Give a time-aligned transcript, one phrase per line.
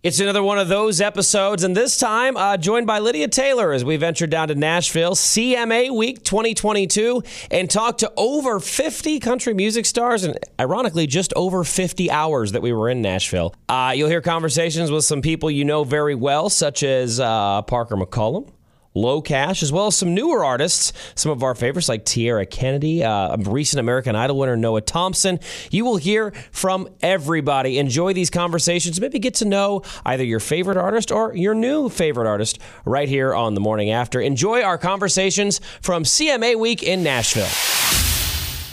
[0.00, 3.84] It's another one of those episodes, and this time uh, joined by Lydia Taylor as
[3.84, 9.86] we venture down to Nashville, CMA Week 2022, and talk to over 50 country music
[9.86, 13.52] stars, and ironically, just over 50 hours that we were in Nashville.
[13.68, 17.96] Uh, you'll hear conversations with some people you know very well, such as uh, Parker
[17.96, 18.48] McCollum.
[18.94, 23.36] LOCASH, as well as some newer artists, some of our favorites like Tiera Kennedy, uh,
[23.36, 25.38] recent American Idol winner Noah Thompson.
[25.70, 27.78] You will hear from everybody.
[27.78, 29.00] Enjoy these conversations.
[29.00, 33.34] Maybe get to know either your favorite artist or your new favorite artist right here
[33.34, 34.20] on the morning after.
[34.20, 37.87] Enjoy our conversations from CMA Week in Nashville.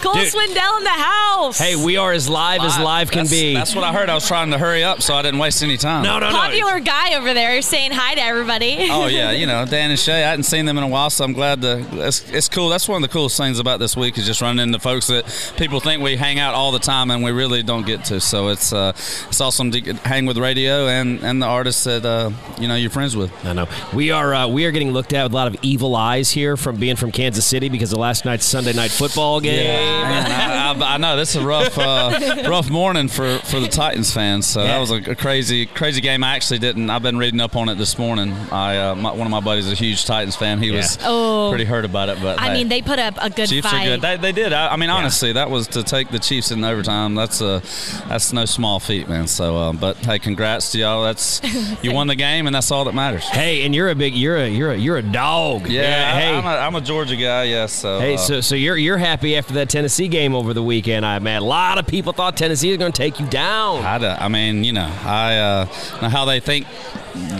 [0.06, 0.32] Cole Dude.
[0.32, 1.58] Swindell in the house.
[1.58, 2.72] Hey, we are as live, live.
[2.72, 3.54] as live can that's, be.
[3.56, 4.08] That's what I heard.
[4.08, 6.04] I was trying to hurry up so I didn't waste any time.
[6.04, 6.36] No, no, no.
[6.36, 8.88] Popular guy over there saying hi to everybody.
[8.92, 10.24] Oh yeah, you know Dan and Shay.
[10.24, 11.84] I hadn't seen them in a while, so I'm glad to.
[12.06, 12.70] It's, it's cool.
[12.70, 15.26] That's one of the coolest things about this week is just running into folks that
[15.58, 18.22] people think we hang out all the time and we really don't get to.
[18.22, 22.30] So it's uh, it's awesome to hang with radio and, and the artists that uh,
[22.60, 23.32] you know you're friends with.
[23.44, 25.96] I know we are uh, we are getting looked at with a lot of evil
[25.96, 29.66] eyes here from being from Kansas City because of last night's Sunday night football game.
[29.66, 34.14] Yeah, I, I, know this is a rough, uh, rough morning for, for the Titans
[34.14, 34.46] fans.
[34.46, 34.68] So yeah.
[34.68, 36.24] that was a, a, crazy, crazy game.
[36.24, 36.90] I actually didn't.
[36.90, 38.34] I've been reading up on it this morning.
[38.52, 40.60] I uh, my, one of my buddies is a huge Titans fan.
[40.60, 40.78] He yeah.
[40.78, 42.22] was oh, pretty hurt about it.
[42.22, 43.88] But I hey, mean, they put up a good Chiefs fight.
[43.88, 44.02] are good.
[44.02, 44.54] They, they did.
[44.54, 47.16] I, I mean, honestly, that was to take the Chiefs in overtime.
[47.16, 47.62] That's a
[48.08, 49.28] that's no small feat, man.
[49.28, 51.04] So, uh, but hey, congrats to y'all.
[51.04, 51.42] That's
[51.84, 53.28] you won the game, and that's all that matters.
[53.28, 55.68] Hey, and you're a big, you're a you're a you're a dog.
[55.68, 55.82] Yeah.
[55.82, 57.44] yeah hey, I'm a, I'm a Georgia guy.
[57.44, 57.74] Yes.
[57.74, 61.06] so hey, uh, so so you're you're happy after that Tennessee game over the weekend,
[61.06, 61.44] I imagine.
[61.44, 63.84] A lot of people thought Tennessee was going to take you down.
[63.84, 65.66] I, I mean, you know, I uh,
[66.02, 66.66] know how they think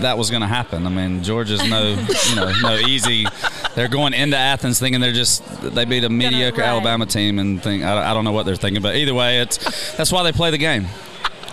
[0.02, 0.86] that was going to happen.
[0.86, 1.96] I mean, Georgia's no,
[2.28, 3.24] you know, no easy.
[3.74, 7.82] They're going into Athens thinking they're just they beat a mediocre Alabama team and think
[7.82, 10.50] I, I don't know what they're thinking, but either way, it's that's why they play
[10.50, 10.88] the game.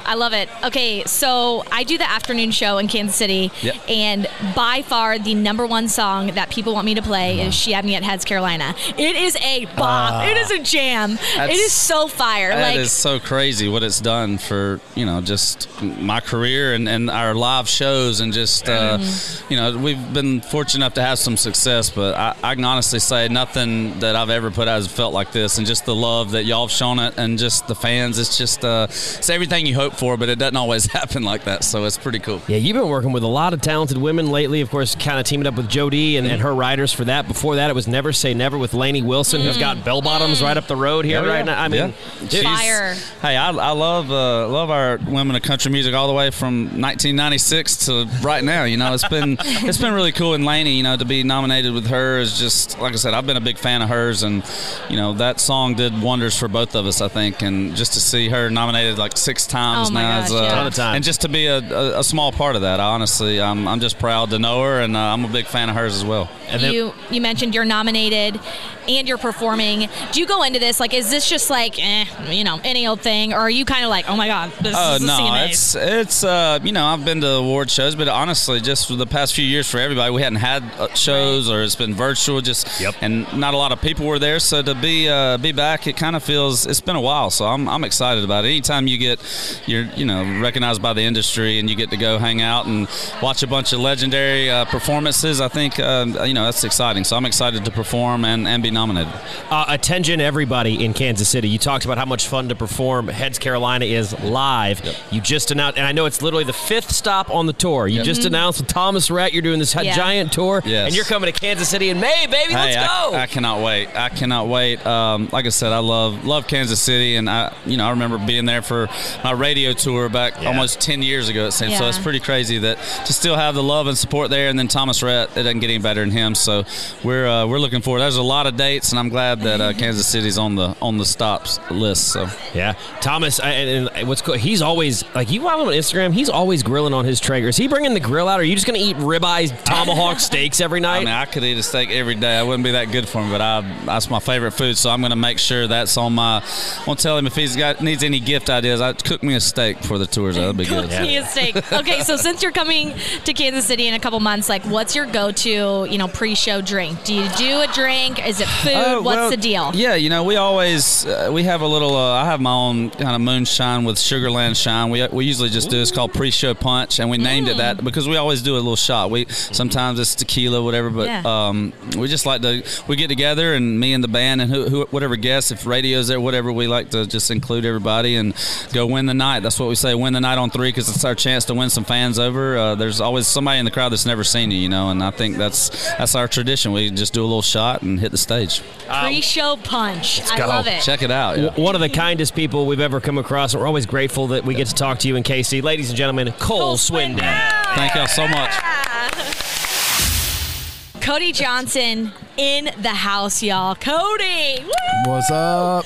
[0.05, 0.49] I love it.
[0.63, 3.75] Okay, so I do the afternoon show in Kansas City, yep.
[3.87, 7.49] and by far the number one song that people want me to play uh-huh.
[7.49, 10.23] is "She Had Me at Heads Carolina." It is a bop.
[10.23, 11.17] Uh, it is a jam.
[11.35, 12.49] It is so fire.
[12.49, 16.87] That like, is so crazy what it's done for you know just my career and,
[16.87, 19.53] and our live shows and just uh, mm-hmm.
[19.53, 22.99] you know we've been fortunate enough to have some success, but I, I, can honestly
[22.99, 26.31] say nothing that I've ever put out has felt like this, and just the love
[26.31, 28.19] that y'all have shown it, and just the fans.
[28.19, 31.43] It's just uh, it's everything you hope hope for, but it doesn't always happen like
[31.45, 31.63] that.
[31.63, 32.41] So it's pretty cool.
[32.47, 34.61] Yeah, you've been working with a lot of talented women lately.
[34.61, 37.27] Of course, kind of teaming up with Jo Dee and, and, her riders for that.
[37.27, 39.45] Before that, it was Never Say Never with Lainey Wilson, mm.
[39.45, 41.61] who's got bell bottoms right up the road here right now.
[41.61, 41.93] I mean,
[42.29, 42.41] yeah.
[42.43, 42.95] fire.
[43.21, 46.65] Hey, I, I love uh, love our women of country music all the way from
[46.81, 48.63] 1996 to right now.
[48.63, 50.33] You know, it's been it's been really cool.
[50.33, 53.13] And Lainey, you know, to be nominated with her is just like I said.
[53.13, 54.43] I've been a big fan of hers, and
[54.89, 57.01] you know that song did wonders for both of us.
[57.01, 60.41] I think, and just to see her nominated like six times times oh now.
[60.41, 60.95] Gosh, uh, ton of time.
[60.95, 63.99] And just to be a, a, a, small part of that, honestly, I'm, I'm just
[63.99, 66.29] proud to know her, and uh, I'm a big fan of hers as well.
[66.47, 68.39] And you you mentioned you're nominated
[68.87, 69.89] and you're performing.
[70.11, 73.01] Do you go into this like, is this just like, eh, you know, any old
[73.01, 75.49] thing, or are you kind of like, oh my god, this uh, is no, CMA?
[75.49, 79.05] it's it's uh, you know, I've been to award shows, but honestly, just for the
[79.05, 82.79] past few years for everybody, we hadn't had uh, shows or it's been virtual, just
[82.79, 82.95] yep.
[83.01, 84.39] and not a lot of people were there.
[84.39, 87.29] So to be uh, be back, it kind of feels it's been a while.
[87.29, 88.49] So I'm, I'm excited about it.
[88.49, 89.19] Anytime you get
[89.65, 92.87] you're you know recognized by the industry and you get to go hang out and
[93.21, 97.03] watch a bunch of legendary uh, performances, I think uh, you know that's exciting.
[97.03, 99.13] So I'm excited to perform and, and be nominated.
[99.49, 101.47] Uh, attention, everybody in Kansas City.
[101.47, 103.07] You talked about how much fun to perform.
[103.07, 104.83] Heads Carolina is live.
[104.83, 104.95] Yep.
[105.11, 107.87] You just announced, and I know it's literally the fifth stop on the tour.
[107.87, 108.05] You yep.
[108.05, 108.27] just mm-hmm.
[108.27, 109.95] announced with Thomas Rhett you're doing this yeah.
[109.95, 110.87] giant tour, yes.
[110.87, 112.53] and you're coming to Kansas City in May, baby.
[112.53, 113.15] Hey, Let's go!
[113.15, 113.95] I, I, cannot wait.
[113.95, 114.85] I cannot wait.
[114.85, 118.17] Um, like I said, I love love Kansas City, and I you know I remember
[118.17, 118.89] being there for
[119.23, 120.47] my radio tour back yeah.
[120.49, 121.47] almost ten years ago.
[121.47, 121.79] It seems yeah.
[121.79, 121.87] so.
[121.87, 125.03] It's pretty crazy that to still have the love and support there, and then Thomas
[125.03, 126.33] Rhett, it doesn't get any better than him.
[126.35, 126.63] So
[127.03, 127.99] we're uh, we're looking forward.
[127.99, 130.97] There's a lot of dates, and I'm glad that uh, Kansas City's on the on
[130.97, 132.09] the stops list.
[132.13, 134.35] So yeah, Thomas, I, and, and, what's cool?
[134.35, 136.13] He's always like you follow him on Instagram.
[136.13, 137.49] He's always grilling on his Traeger.
[137.49, 138.39] Is he bringing the grill out?
[138.39, 140.97] Or are you just going to eat ribeyes, tomahawk steaks every night?
[140.97, 142.37] I mean, I could eat a steak every day.
[142.37, 144.77] I wouldn't be that good for him, but I, that's my favorite food.
[144.77, 146.37] So I'm going to make sure that's on my.
[146.43, 148.79] I won't tell him if he's got needs any gift ideas.
[148.79, 150.35] I cook me a steak for the tours.
[150.35, 150.89] That'd be good.
[150.89, 151.55] Cook me a steak.
[151.73, 152.93] Okay, so since you're coming
[153.25, 157.03] to Kansas City in a couple months, like, what's your go-to, you know, pre-show drink?
[157.03, 158.25] Do you do a drink?
[158.25, 158.73] Is it food?
[158.73, 159.71] Uh, what's well, the deal?
[159.73, 161.95] Yeah, you know, we always uh, we have a little.
[161.95, 164.89] Uh, I have my own kind of moonshine with Sugarland Shine.
[164.89, 167.23] We, we usually just do it's called pre-show punch, and we mm.
[167.23, 167.83] named it that mm.
[167.83, 169.11] because we always do a little shot.
[169.11, 171.23] We sometimes it's tequila, whatever, but yeah.
[171.25, 174.69] um, we just like to we get together and me and the band and who,
[174.69, 178.33] who, whatever guests, if radio's there, whatever, we like to just include everybody and
[178.73, 179.41] go win the night.
[179.41, 181.69] That's what we say: win the night on three because it's our chance to win
[181.69, 182.57] some fans over.
[182.57, 185.11] Uh, there's always somebody in the crowd that's never seen you, you know, and I
[185.11, 186.71] think that's that's our tradition.
[186.71, 188.42] We just do a little shot and hit the stage.
[188.49, 190.21] Pre-show punch.
[190.31, 190.47] I go.
[190.47, 190.81] love it.
[190.81, 191.37] Check it out.
[191.37, 191.53] Yeah.
[191.55, 193.55] One of the kindest people we've ever come across.
[193.55, 195.63] We're always grateful that we get to talk to you in KC.
[195.63, 197.75] Ladies and gentlemen, Cole, Swindell.
[197.75, 198.51] Thank y'all so much.
[201.01, 203.75] Cody Johnson in the house, y'all.
[203.75, 204.63] Cody.
[204.63, 205.11] Woo!
[205.11, 205.85] What's up?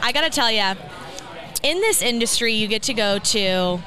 [0.00, 0.74] I got to tell you,
[1.62, 3.80] in this industry, you get to go to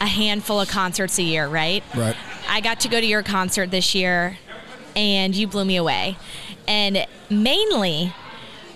[0.00, 1.82] a handful of concerts a year, right?
[1.94, 2.16] Right.
[2.48, 4.38] I got to go to your concert this year,
[4.98, 6.18] and you blew me away.
[6.66, 8.12] And mainly,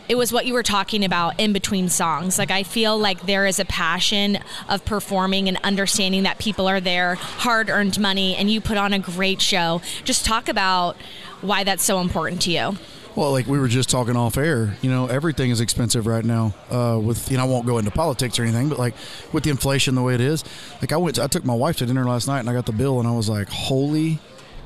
[0.08, 2.38] it was what you were talking about in between songs.
[2.38, 4.38] Like, I feel like there is a passion
[4.68, 8.92] of performing and understanding that people are there, hard earned money, and you put on
[8.92, 9.82] a great show.
[10.04, 10.96] Just talk about
[11.40, 12.76] why that's so important to you.
[13.16, 16.54] Well, like we were just talking off air, you know, everything is expensive right now.
[16.70, 18.94] Uh, with you know, I won't go into politics or anything, but like
[19.34, 20.44] with the inflation the way it is,
[20.80, 22.72] like I went, I took my wife to dinner last night and I got the
[22.72, 24.18] bill and I was like, holy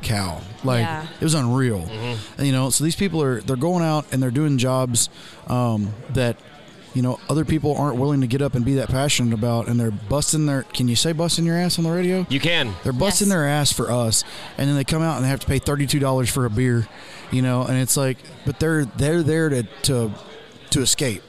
[0.03, 0.41] cow!
[0.65, 1.07] Like Yeah.
[1.21, 1.87] it was unreal.
[2.39, 5.09] And, you know, so these people are they're going out and they're doing jobs
[5.49, 6.37] um, that.
[6.95, 9.79] You know, other people aren't willing to get up and be that passionate about, and
[9.79, 10.63] they're busting their.
[10.63, 12.25] Can you say busting your ass on the radio?
[12.31, 12.73] You can.
[12.85, 13.35] They're busting Yes.
[13.35, 14.25] their ass for us,
[14.57, 16.51] and then they come out and they have to pay thirty two dollars for a
[16.51, 16.89] beer,
[17.31, 17.65] you know.
[17.65, 18.17] And it's like,
[18.47, 20.11] but they're they're there to to
[20.71, 21.23] to escape,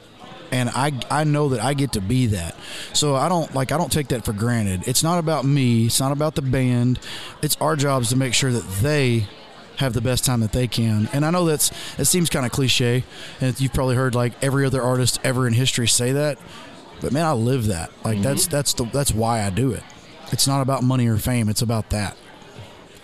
[0.50, 2.56] and I I know that I get to be that.
[2.92, 4.86] So I don't like I don't take that for granted.
[4.86, 5.86] It's not about me.
[5.86, 6.98] It's not about the band.
[7.42, 9.26] It's our jobs to make sure that they
[9.76, 11.08] have the best time that they can.
[11.12, 13.04] And I know that's it seems kind of cliche,
[13.40, 16.38] and you've probably heard like every other artist ever in history say that.
[17.00, 17.90] But man, I live that.
[18.04, 18.22] Like mm-hmm.
[18.22, 19.82] that's that's the that's why I do it.
[20.32, 21.48] It's not about money or fame.
[21.48, 22.16] It's about that.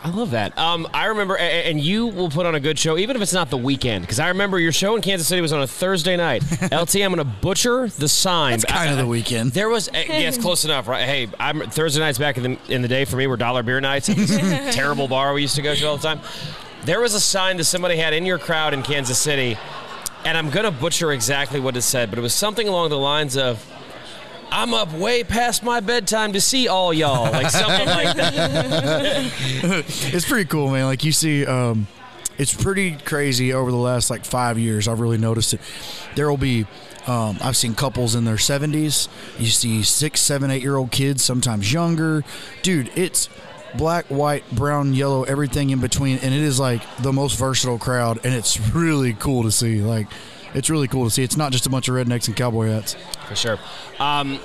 [0.05, 0.57] I love that.
[0.59, 3.49] Um, I remember, and you will put on a good show, even if it's not
[3.49, 6.43] the weekend, because I remember your show in Kansas City was on a Thursday night.
[6.63, 8.53] LT, I'm going to butcher the sign.
[8.53, 9.53] It's kind of the weekend.
[9.53, 11.07] There was, yeah, it's close enough, right?
[11.07, 13.81] Hey, I'm Thursday nights back in the in the day for me were dollar beer
[13.81, 14.07] nights.
[14.75, 16.21] terrible bar we used to go to all the time.
[16.85, 19.57] There was a sign that somebody had in your crowd in Kansas City,
[20.27, 23.39] and I'm gonna butcher exactly what it said, but it was something along the lines
[23.39, 23.65] of.
[24.51, 29.33] I'm up way past my bedtime to see all y'all, like something like that.
[30.13, 30.87] it's pretty cool, man.
[30.87, 31.87] Like you see, um,
[32.39, 34.89] it's pretty crazy over the last like five years.
[34.89, 35.61] I've really noticed it.
[36.15, 36.67] There will be.
[37.07, 39.09] Um, I've seen couples in their 70s.
[39.39, 42.25] You see six, seven, eight year old kids, sometimes younger.
[42.63, 43.29] Dude, it's
[43.77, 46.17] black, white, brown, yellow, everything in between.
[46.19, 48.21] And it is like the most versatile crowd.
[48.25, 49.83] And it's really cool to see.
[49.83, 50.07] Like,
[50.55, 51.23] it's really cool to see.
[51.23, 52.95] It's not just a bunch of rednecks and cowboy hats.
[53.29, 53.59] For sure.
[53.99, 54.41] Um,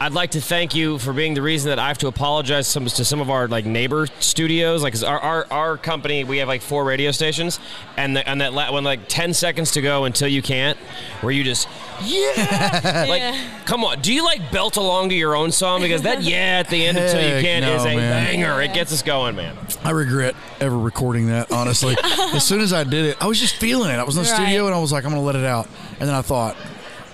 [0.00, 2.84] I'd like to thank you for being the reason that I have to apologize some,
[2.86, 4.82] to some of our like neighbor studios.
[4.82, 7.58] Like, 'cause our, our our company, we have like four radio stations,
[7.96, 10.76] and the, and that la- when like ten seconds to go until you can't,
[11.20, 11.68] where you just
[12.04, 14.00] yeah, like come on.
[14.00, 16.98] Do you like belt along to your own song because that yeah at the end
[16.98, 18.24] until you Heck can't no, is a man.
[18.34, 18.60] banger.
[18.62, 19.56] It gets us going, man.
[19.84, 21.96] I regret ever recording that, honestly.
[22.02, 23.94] as soon as I did it, I was just feeling it.
[23.98, 24.36] I was in the Right.
[24.36, 25.68] studio and I was like, I'm going to let it out.
[26.00, 26.56] And then I thought,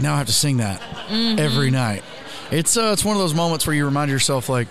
[0.00, 0.81] now I have to sing that
[1.11, 1.38] Mm-hmm.
[1.41, 2.05] every night.
[2.50, 4.69] It's uh, it's one of those moments where you remind yourself, like,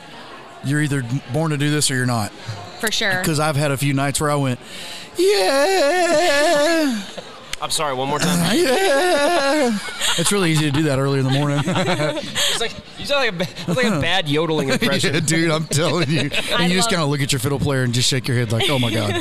[0.63, 2.31] you're either born to do this or you're not.
[2.79, 3.19] For sure.
[3.19, 4.59] Because I've had a few nights where I went,
[5.17, 7.01] yeah,
[7.61, 7.93] I'm sorry.
[7.93, 8.55] One more time.
[8.57, 9.77] yeah.
[10.17, 11.59] it's really easy to do that early in the morning.
[12.51, 15.13] It's like you sound like a, ba- that's like a bad yodeling impression.
[15.13, 16.29] yeah, dude, I'm telling you.
[16.53, 18.27] I And you just love- kind of look at your fiddle player and just shake
[18.27, 19.13] your head like, oh my God.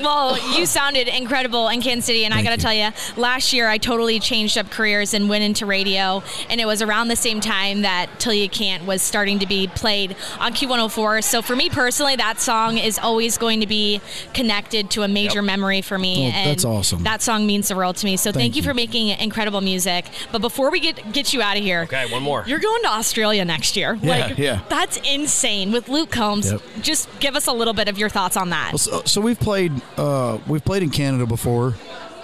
[0.00, 3.68] Well, you sounded incredible in Kansas City, and I got to tell you, last year
[3.68, 7.40] I totally changed up careers and went into radio, and it was around the same
[7.40, 11.22] time that "Till You Can't" was starting to be played on Q104.
[11.22, 14.00] So for me personally, that song is always going to be
[14.34, 15.44] connected to a major Yep.
[15.44, 16.24] memory for me.
[16.28, 17.04] Well, and that's awesome.
[17.04, 18.16] That song means the world to me.
[18.16, 18.68] So thank, Thank you, you.
[18.68, 20.04] for making incredible music.
[20.30, 22.44] But before we get get you out of here, Okay, one more.
[22.46, 23.98] You're going to Australia next year.
[24.02, 24.60] Yeah, like, yeah.
[24.68, 25.72] That's insane.
[25.72, 26.62] With Luke Combs, Yep.
[26.82, 28.72] just give us a little bit of your thoughts on that.
[28.72, 31.72] Well, so, so we've played uh, we've played in Canada before,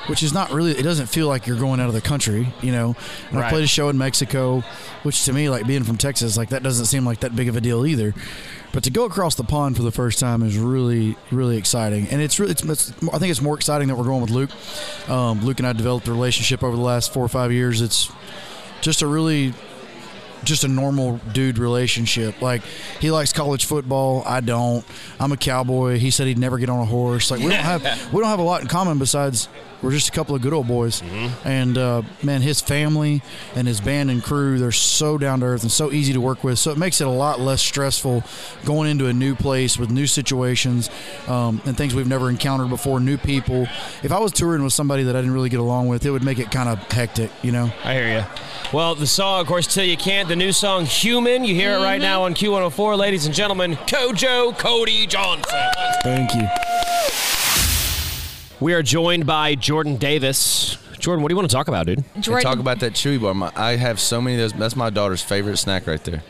[0.07, 0.73] which is not really.
[0.73, 2.95] It doesn't feel like you're going out of the country, you know.
[3.31, 3.47] And Right.
[3.47, 4.63] I played a show in Mexico,
[5.03, 7.57] which to me, like being from Texas, like that doesn't seem like that big of
[7.57, 8.15] a deal either.
[8.73, 12.21] But to go across the pond for the first time is really, really exciting, and
[12.21, 12.53] it's really.
[12.53, 14.51] It's, it's, I think it's more exciting that we're going with Luke.
[15.09, 17.81] Um, Luke and I developed a relationship over the last four or five years.
[17.81, 18.13] It's
[18.83, 19.55] just a really
[20.45, 22.41] just a normal dude relationship.
[22.41, 22.63] Like
[23.01, 24.85] he likes college football, I don't.
[25.19, 25.99] I'm a cowboy.
[25.99, 27.31] He said he'd never get on a horse.
[27.31, 27.83] Like we don't have
[28.13, 29.49] we don't have a lot in common besides
[29.83, 31.03] we're just a couple of good old boys.
[31.45, 33.23] And uh, man, his family
[33.55, 36.45] and his band and crew, they're so down to earth and so easy to work
[36.45, 36.59] with.
[36.59, 38.23] So it makes it a lot less stressful
[38.65, 40.91] going into a new place with new situations
[41.27, 43.63] um, and things we've never encountered before, new people.
[44.03, 46.25] If I was touring with somebody that I didn't really get along with, it would
[46.25, 47.73] make it kind of hectic, you know.
[47.85, 48.25] I hear you.
[48.73, 51.45] Well, the song, of course, "Till You Can't." the new song Human.
[51.45, 52.99] You hear it right now on Q104.
[52.99, 55.59] Ladies and gentlemen, CoJo Cody Johnson.
[56.03, 57.38] Thank you.
[58.61, 60.79] We are joined by Jordan Davis.
[60.99, 62.05] Jordan, what do you want to talk about, dude?
[62.21, 63.33] Jordan, talk about that chewy bar.
[63.33, 64.53] My, I have so many of those.
[64.59, 66.23] That's my daughter's favorite snack right there.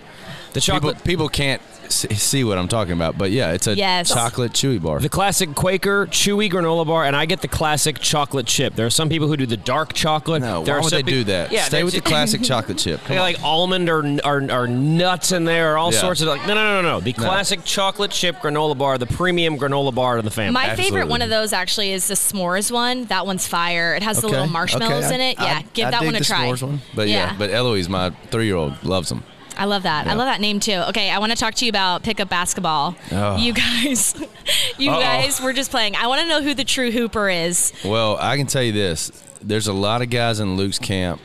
[0.52, 1.04] The People, chocolate.
[1.04, 4.09] people can't see, see what I'm talking about, but yeah, it's a Yes.
[4.09, 5.00] chocolate chewy bar.
[5.00, 8.75] The classic Quaker chewy granola bar, and I get the classic chocolate chip.
[8.75, 10.42] There are some people who do the dark chocolate.
[10.42, 11.52] no, there why would they pe- do that?
[11.52, 13.00] Yeah, Stay with the classic chocolate chip.
[13.04, 13.23] Come They on.
[13.23, 16.00] like almond or, or, or nuts in there, or all Yeah.
[16.00, 16.47] sorts of like.
[16.47, 17.00] No, no, no, no, no.
[17.00, 20.52] The classic chocolate chip granola bar, the premium granola bar of the family.
[20.52, 23.04] my favorite one of those actually is the s'mores one.
[23.07, 23.95] That one's fire.
[23.95, 25.14] It has the little marshmallows okay.
[25.14, 25.40] in it.
[25.40, 26.49] I- Yeah, I- give I that dig one a the try.
[26.49, 26.80] s'mores one.
[26.95, 27.35] But yeah.
[27.38, 29.23] but Eloise, my three-year-old, loves them.
[29.59, 30.07] I love that.
[30.07, 30.83] I love that name too.
[30.91, 32.95] Okay, I want to talk to you about pickup basketball.
[33.11, 33.37] Oh.
[33.37, 34.15] You guys,
[34.79, 35.00] you Uh-oh.
[35.00, 35.97] guys were just playing.
[35.97, 37.73] I want to know who the true hooper is.
[37.85, 39.11] Well, I can tell you this:
[39.43, 41.21] there's a lot of guys in Luke's camp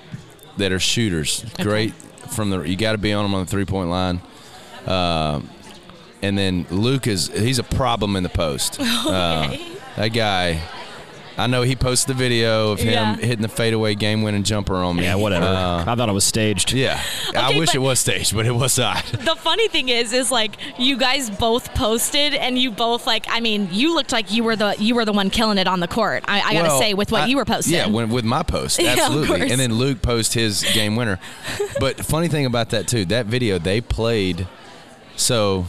[0.58, 1.46] that are shooters.
[1.62, 1.94] Great
[2.36, 2.62] from the.
[2.62, 4.20] You got to be on them on the three-point line.
[4.86, 5.42] Uh,
[6.24, 8.80] and then Luke is he's a problem in the post.
[9.06, 9.56] Uh,
[9.96, 10.60] that guy.
[11.38, 13.16] I know he posted the video of him Yeah.
[13.16, 15.04] hitting the fadeaway game-winning jumper on me.
[15.04, 15.46] yeah, whatever.
[15.46, 16.74] Uh, I thought it was staged.
[16.74, 17.02] yeah,
[17.36, 19.04] I wish it was staged, but it was not.
[19.24, 23.25] The funny thing is, is like you guys both posted, and you both like.
[23.30, 25.80] I mean, you looked like you were the you were the one killing it on
[25.80, 26.24] the court.
[26.28, 27.74] I, I gotta say, with what I- you were posting.
[27.75, 29.40] Yeah, when, with my post, absolutely.
[29.40, 29.52] course.
[29.52, 31.20] and then Luke post his game winner.
[31.80, 34.48] but funny thing about that too, that video they played.
[35.16, 35.66] So,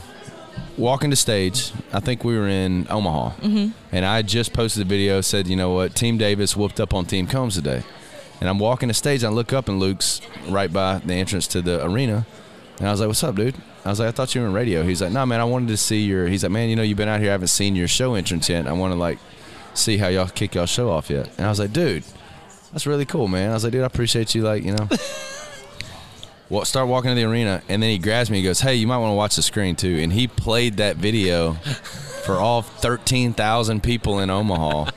[0.77, 3.71] walking to stage, I think we were in Omaha, mm-hmm.
[3.93, 7.07] and I just posted a video said, you know what, Team Davis whooped up on
[7.07, 7.83] Team Combs today,
[8.41, 9.25] and I'm walking to stage.
[9.25, 12.27] I look up and Luke's right by the entrance to the arena,
[12.79, 14.53] and I was like, "What's up, dude?" I was like, "I thought you were in
[14.53, 16.83] radio." He's like, "No, man, I wanted to see your." He's like, "Man, you know,
[16.83, 17.31] you've been out here.
[17.31, 18.67] I haven't seen your show entrance yet.
[18.67, 19.19] I want to like
[19.75, 22.05] see how y'all kick y'all show off yet." And I was like, "Dude,
[22.73, 24.43] that's really cool, man." I was like, "Dude, I appreciate you.
[24.43, 24.89] Like, you know."
[26.55, 28.37] Well, start walking to the arena, and then he grabs me.
[28.39, 30.95] He goes, "Hey, you might want to watch the screen too." And he played that
[30.95, 31.55] video
[32.25, 34.89] for all thirteen thousand people in Omaha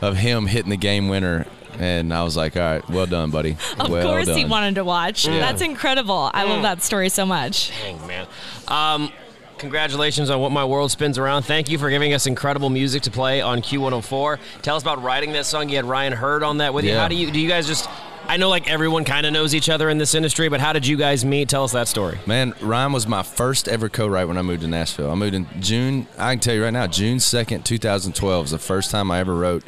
[0.00, 1.46] of him hitting the game winner.
[1.78, 3.56] And I was like, "All right, well done, buddy.
[3.78, 5.26] Of well course, done." he wanted to watch.
[5.26, 6.28] That's incredible.
[6.34, 7.70] I love that story so much.
[7.82, 8.26] Dang, man.
[8.66, 9.12] Um,
[9.58, 11.44] congratulations on What My World Spins Around.
[11.44, 14.38] Thank you for giving us incredible music to play on Q104.
[14.62, 15.68] Tell us about writing that song.
[15.68, 16.96] You had Ryan Hurd on that with you.
[16.96, 17.88] How do you do you guys just
[18.26, 20.86] I know like everyone kind of knows each other in this industry, but how did
[20.86, 21.48] you guys meet?
[21.48, 22.18] Tell us that story.
[22.26, 25.10] Man, Ryan was my first ever co-write when I moved to Nashville.
[25.10, 26.06] I moved in June.
[26.16, 29.10] I can tell you right now, June second, two thousand twelve was the first time
[29.10, 29.64] I ever wrote.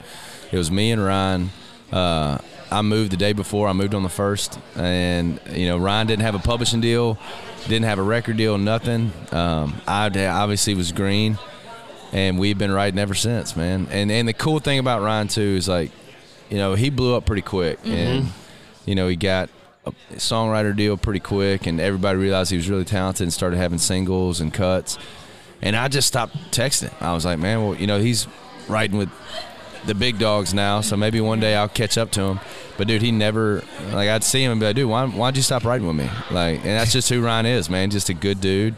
[0.53, 1.51] It was me and Ryan.
[1.91, 2.39] Uh,
[2.71, 3.69] I moved the day before.
[3.69, 7.19] I moved on the first, and you know Ryan didn't have a publishing deal,
[7.65, 9.13] didn't have a record deal, nothing.
[9.33, 11.37] Um, I obviously was green,
[12.13, 13.89] and we've been writing ever since, man.
[13.91, 15.91] And and the cool thing about Ryan too is like,
[16.49, 18.29] you know, he blew up pretty quick, and
[18.87, 19.49] you know he got
[19.85, 23.79] a songwriter deal pretty quick, and everybody realized he was really talented and started having
[23.79, 24.99] singles and cuts.
[25.61, 26.93] And I just stopped texting.
[27.01, 28.27] I was like, man, well, you know, he's
[28.69, 29.11] writing with
[29.87, 32.41] the big dogs now, so maybe one day I'll catch up to him.
[32.77, 33.63] But dude, he never
[33.93, 36.09] like I'd see him and be like, dude, why why'd you stop writing with me?
[36.31, 37.91] Like, and that's just who Ryan is, man.
[37.91, 38.75] Just a good dude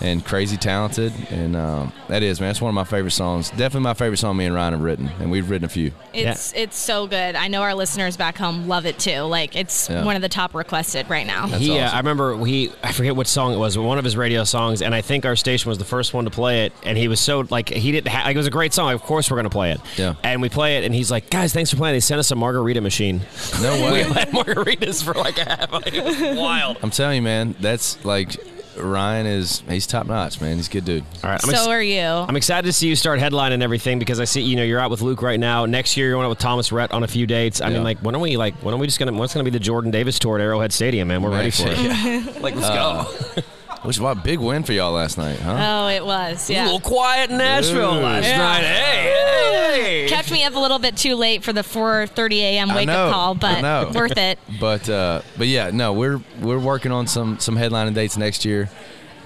[0.00, 2.48] and crazy talented, and um, that is man.
[2.50, 3.50] That's one of my favorite songs.
[3.50, 5.92] Definitely my favorite song me and Ryan have written, and we've written a few.
[6.12, 7.34] It's it's so good.
[7.36, 9.20] I know our listeners back home love it too.
[9.22, 10.04] Like it's Yeah.
[10.04, 11.46] one of the top requested right now.
[11.46, 11.90] That's he, uh.
[11.90, 14.82] I remember he, I forget what song it was, but one of his radio songs,
[14.82, 16.72] and I think our station was the first one to play it.
[16.82, 18.08] And he was so like he didn't.
[18.08, 18.92] Ha- like, it was a great song.
[18.92, 19.80] Of course, we're gonna play it.
[19.96, 20.14] Yeah.
[20.22, 22.36] And we play it, and he's like, "Guys, thanks for playing." They sent us a
[22.36, 23.20] margarita machine.
[23.62, 24.04] No way.
[24.04, 25.72] we had margaritas for like a half.
[25.72, 26.78] Like, it was wild.
[26.82, 27.54] I'm telling you, man.
[27.60, 28.36] That's like
[28.76, 29.62] Ryan is.
[29.68, 30.56] He's top notch, man.
[30.56, 31.04] He's a good dude.
[31.22, 31.40] All right.
[31.42, 32.00] I'm so ex- are you.
[32.00, 34.90] I'm excited to see you start headlining everything because I see you know you're out
[34.90, 35.66] with Luke right now.
[35.66, 37.60] Next year you're going out with Thomas Rhett on a few dates.
[37.60, 37.74] I Yeah.
[37.74, 39.60] mean, like when are we like when are we just gonna what's gonna be the
[39.60, 41.22] Jordan Davis tour at Arrowhead Stadium, man?
[41.22, 41.78] We're ready for it.
[41.78, 42.24] Yeah.
[42.40, 43.04] Like let's Uh,
[43.36, 43.42] go.
[43.84, 45.56] Which was a big win for y'all last night, huh?
[45.84, 46.48] oh, it was.
[46.48, 46.56] Yeah.
[46.56, 46.64] A Yeah.
[46.72, 48.00] little quiet in Nashville Ooh.
[48.00, 48.38] last Yeah.
[48.38, 48.64] night.
[48.64, 50.08] Hey, hey.
[50.08, 52.74] Kept me up a little bit too late for the 4:30 a.m.
[52.74, 53.90] Wake know, up call, but know.
[53.94, 54.38] worth it.
[54.58, 58.70] But uh, but yeah, no, we're we're working on some some headlining dates next year.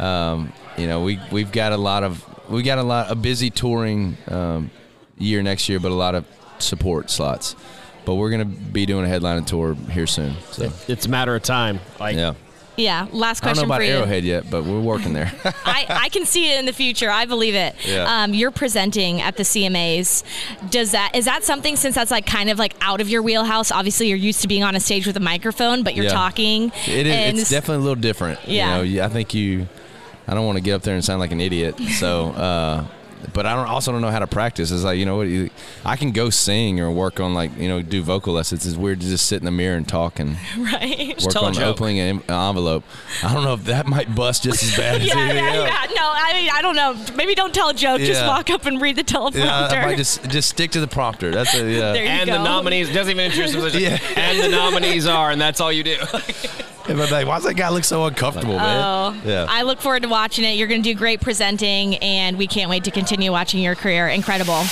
[0.01, 3.51] Um, you know, we we've got a lot of we got a lot a busy
[3.51, 4.71] touring um,
[5.19, 6.25] year next year, but a lot of
[6.59, 7.55] support slots.
[8.05, 10.35] But we're gonna be doing a headlining tour here soon.
[10.51, 11.79] So It's a matter of time.
[12.01, 12.35] Like yeah,
[12.79, 13.07] Yeah.
[13.13, 13.93] Last question I don't know about you.
[13.95, 15.33] Arrowhead yet, but we're working there.
[15.65, 17.11] I, I can see it in the future.
[17.11, 17.75] I believe it.
[17.87, 18.05] Yeah.
[18.23, 20.23] Um, you're presenting at the CMAs.
[20.71, 23.71] Does that is that something since that's like kind of like out of your wheelhouse?
[23.71, 26.13] Obviously, you're used to being on a stage with a microphone, but you're Yeah.
[26.13, 26.73] talking.
[26.87, 27.13] It is.
[27.15, 28.41] and It's definitely a little different.
[28.47, 28.81] Yeah.
[28.81, 29.69] You know, I think you.
[30.27, 31.79] I don't want to get up there and sound like an idiot.
[31.99, 32.85] So, uh,
[33.33, 34.71] but I don't also don't know how to practice.
[34.71, 35.51] It's like you know what you,
[35.85, 38.67] I can go sing or work on like you know do vocal lessons.
[38.67, 41.15] It's weird to just sit in the mirror and talk and right.
[41.23, 42.85] work tell a on opening an envelope.
[43.23, 45.69] I don't know if that might bust just as bad as Yeah, anything yeah, else.
[45.69, 45.95] yeah.
[45.95, 47.15] No, I mean, I don't know.
[47.17, 48.01] Maybe don't tell a joke.
[48.01, 49.45] Just walk up and read the teleprompter.
[49.45, 51.31] Yeah, I might just just stick to the prompter.
[51.31, 51.93] That's a, yeah.
[51.93, 53.77] There you and the nominees doesn't even introduce themselves.
[53.79, 53.99] Yeah.
[54.17, 55.97] And the nominees are, and that's all you do.
[56.97, 58.83] But like, why does that guy look so uncomfortable, man?
[58.85, 59.47] Oh, Yeah.
[59.49, 60.53] I look forward to watching it.
[60.57, 64.09] You're going to do great presenting, and we can't wait to continue watching your career.
[64.09, 64.63] Incredible.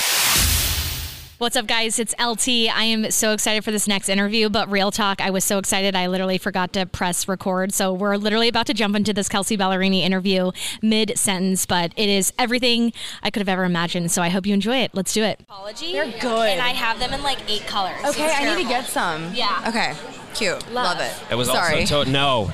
[1.38, 1.98] What's up, guys?
[1.98, 2.48] It's LT.
[2.74, 5.94] I am so excited for this next interview, but real talk, I was so excited
[5.94, 7.74] I literally forgot to press record.
[7.74, 12.08] So we're literally about to jump into this Kelsea Ballerini interview mid sentence, but it
[12.08, 14.12] is everything I could have ever imagined.
[14.12, 14.92] So I hope you enjoy it.
[14.94, 15.38] Let's do it.
[15.40, 15.92] Apology.
[15.92, 16.48] They're good.
[16.48, 18.02] And I have them in like eight colors.
[18.02, 19.34] Okay, I need to get some.
[19.34, 19.62] Yeah.
[19.68, 19.94] Okay.
[20.32, 20.72] Cute.
[20.72, 21.12] Love, it.
[21.30, 21.80] It was Sorry.
[21.80, 22.50] also told no.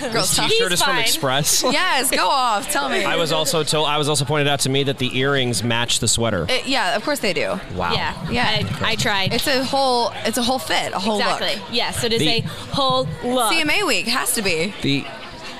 [0.00, 0.50] Girls This talk.
[0.50, 0.98] T-shirt He's is from.
[0.98, 1.62] Express.
[1.74, 2.70] Yes, go off.
[2.70, 3.04] Tell me.
[3.04, 3.88] I was also told.
[3.88, 6.46] I was also pointed out to me that the earrings match the sweater.
[6.48, 7.58] Uh, yeah, of course they do.
[7.74, 7.92] Wow.
[7.92, 8.30] Yeah.
[8.30, 8.44] Yeah.
[8.80, 9.32] I, I tried.
[9.32, 10.12] It's a whole.
[10.24, 10.92] It's a whole fit.
[10.92, 11.24] A whole look.
[11.40, 11.60] exactly.
[11.62, 11.72] look.
[11.72, 12.40] Yes, it is The- a
[12.74, 13.52] whole look.
[13.52, 14.72] CMA week has to be.
[14.82, 15.04] The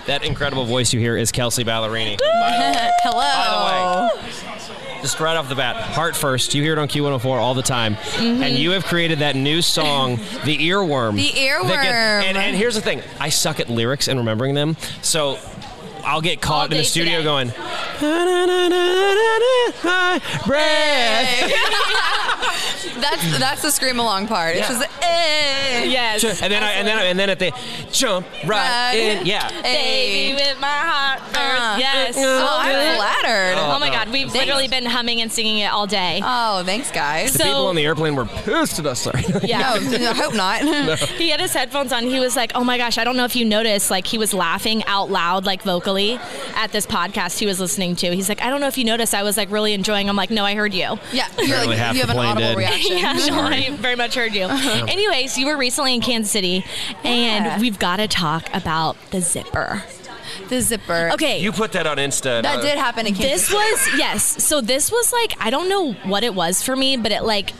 [0.06, 2.18] that incredible voice you hear is Kelsea Ballerini.
[2.22, 3.20] Hello.
[3.20, 6.54] By the way, Just right off the bat, heart first.
[6.54, 8.42] You hear it on Q104 all the time, mm-hmm.
[8.42, 12.24] and you have created that new song, "The Earworm." The get- Earworm.
[12.24, 15.38] and, and here's the thing: I suck at lyrics and remembering them, so.
[16.04, 17.24] I'll get caught in the studio today.
[17.24, 17.48] going,
[20.46, 21.52] breath.
[23.00, 24.56] That's that's the scream along part.
[24.56, 24.78] It's Yeah.
[24.78, 25.84] just eh.
[25.84, 26.24] Yes.
[26.42, 27.52] And then I, and then and then at the
[27.92, 28.48] jump right
[28.92, 28.94] Right.
[28.96, 29.48] in, yeah.
[29.62, 31.20] Baby with my heart.
[31.34, 32.14] Uh, yes.
[32.16, 33.54] Oh, I'm flattered.
[33.58, 36.20] Oh my God, we've literally been humming and singing it all day.
[36.24, 37.32] Oh, thanks, guys.
[37.32, 39.00] The So- people on the airplane were pissed at us.
[39.02, 39.22] Sorry.
[39.42, 39.74] yeah.
[39.80, 40.62] no, I hope not.
[41.14, 42.04] He had his headphones on.
[42.04, 44.32] He was like, "Oh my gosh, I don't know if you noticed, like he was
[44.34, 48.14] laughing out loud, like vocally, at this podcast he was listening to.
[48.14, 50.08] He's like, I don't know if you noticed, I was like really enjoying.
[50.08, 50.98] I'm like, no, I heard you.
[51.12, 52.58] Yeah, you're like, half you have an audible did.
[52.58, 52.98] reaction.
[52.98, 54.44] yeah, no, I very much heard you.
[54.44, 54.86] Uh-huh.
[54.88, 56.64] Anyways, you were recently in Kansas City,
[57.02, 57.10] Yeah.
[57.10, 59.82] and we've got to talk about the zipper.
[60.48, 61.10] The zipper.
[61.14, 62.42] Okay, You put that on Insta.
[62.42, 63.48] That uh, did happen in Kansas.
[63.48, 64.44] this was yes.
[64.44, 67.52] So this was like I don't know what it was for me, but it like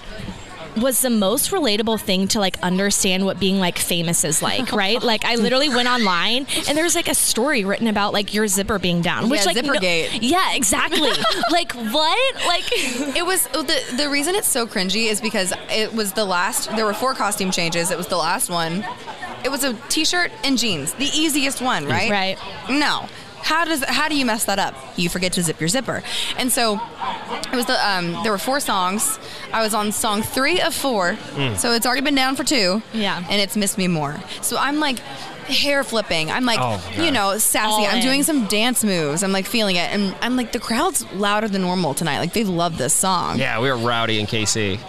[0.77, 5.03] was the most relatable thing to like understand what being like famous is like, right?
[5.03, 8.79] Like I literally went online and there's like a story written about like your zipper
[8.79, 10.19] being down, which Yeah, like Zippergate.
[10.23, 11.11] yeah, exactly.
[11.51, 12.35] like what?
[12.47, 12.65] Like
[13.17, 16.71] It was oh, the the reason it's so cringy is because it was the last.
[16.75, 17.91] There were four costume changes.
[17.91, 18.85] It was the last one.
[19.45, 22.11] It was a t-shirt and jeans, the easiest one, right?
[22.11, 22.39] Right.
[22.71, 23.07] No.
[23.45, 24.75] How does how do you mess that up?
[24.97, 26.03] You forget to zip your zipper,
[26.39, 26.81] and so
[27.53, 29.19] it was the um, there were four songs.
[29.53, 31.17] I was on song three of four,
[31.57, 32.83] so it's already been down for two.
[32.93, 33.23] Yeah.
[33.31, 34.17] and it's missed me more.
[34.41, 34.99] So I'm like
[35.45, 36.31] hair flipping.
[36.31, 37.69] I'm like Oh, you know sassy.
[37.69, 38.03] All I'm in.
[38.03, 39.23] doing some dance moves.
[39.23, 42.19] I'm like feeling it, and I'm like the crowd's louder than normal tonight.
[42.21, 43.39] Like they love this song.
[43.39, 44.81] Yeah, we were rowdy in KC.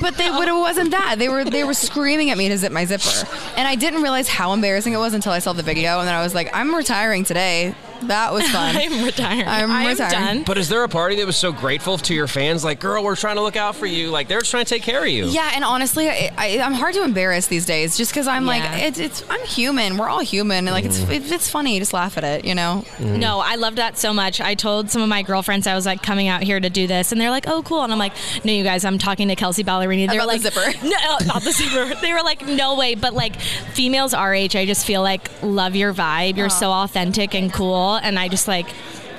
[0.00, 1.16] But they but it wasn't that.
[1.18, 3.26] They were they were screaming at me to zip my zipper.
[3.56, 6.14] And I didn't realize how embarrassing it was until I saw the video and then
[6.14, 7.74] I was like, I'm retiring today.
[8.08, 8.76] That was fun.
[8.78, 9.46] I'm retiring.
[9.48, 10.10] I'm I'm retiring.
[10.12, 10.42] done.
[10.44, 12.64] But is there a party that was so grateful to your fans?
[12.64, 14.10] Like, girl, we're trying to look out for you.
[14.10, 15.26] Like, they're trying to take care of you.
[15.26, 18.48] yeah, and honestly, I, I, I'm hard to embarrass these days, just because I'm Yeah.
[18.48, 19.96] like, it's, it's, I'm human.
[19.96, 21.12] We're all human, and like, it's, Mm-hmm.
[21.12, 21.78] it, it's funny.
[21.78, 22.84] Just laugh at it, you know.
[23.00, 24.40] No, I loved that so much.
[24.40, 27.12] I told some of my girlfriends I was like coming out here to do this,
[27.12, 28.12] and they're like, "Oh, cool." And I'm like,
[28.44, 30.86] "No, you guys, I'm talking to Kelsea Ballerini." They're About like, the zipper.
[30.86, 31.94] No, about the zipper.
[32.02, 33.36] They were like, "No way!" But like,
[33.74, 36.36] females our age, I just feel like love your vibe.
[36.36, 38.66] You're so authentic and cool, and I just like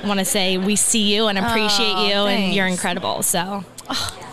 [0.05, 3.23] want to say we see you and appreciate Aw, you, and you're incredible.
[3.23, 3.63] So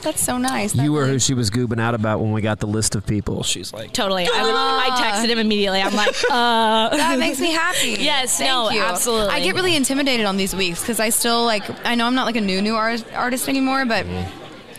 [0.02, 0.74] That's so nice.
[0.74, 3.06] You were really- who she was goobing out about when we got the list of
[3.06, 3.42] people.
[3.42, 5.80] She's like, totally, I, I texted him immediately.
[5.82, 7.90] I'm like, uh, that makes me happy.
[8.00, 8.80] Yes, Thank no, you.
[8.80, 9.28] absolutely.
[9.34, 11.62] I get really intimidated on these weeks because I still like.
[11.86, 14.06] I know I'm not like a new new art- artist anymore, but.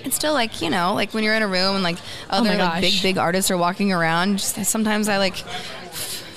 [0.04, 1.98] It's still like you know, like when you're in a room and like
[2.28, 4.40] other Oh like big big artists are walking around.
[4.40, 5.81] Just sometimes I like f-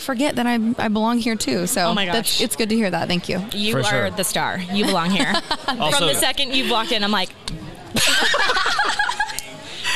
[0.05, 1.67] forget that I I belong here too.
[1.67, 2.41] So Oh my that's, gosh.
[2.41, 3.09] it's good to hear that.
[3.09, 3.45] Thank you.
[3.53, 4.11] you For are sure.
[4.11, 4.59] the star.
[4.73, 5.33] You belong here.
[5.69, 7.31] Also- From the second you walked in, I'm like,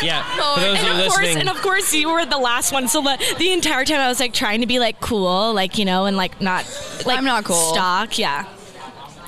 [0.02, 0.22] yeah.
[0.34, 2.88] For oh, those and of course, and of course, you were the last one.
[2.88, 5.84] So the, the entire time, I was like trying to be like cool, like you
[5.84, 6.64] know, and like not
[7.06, 7.72] like I'm not cool.
[7.74, 8.46] Stock, yeah.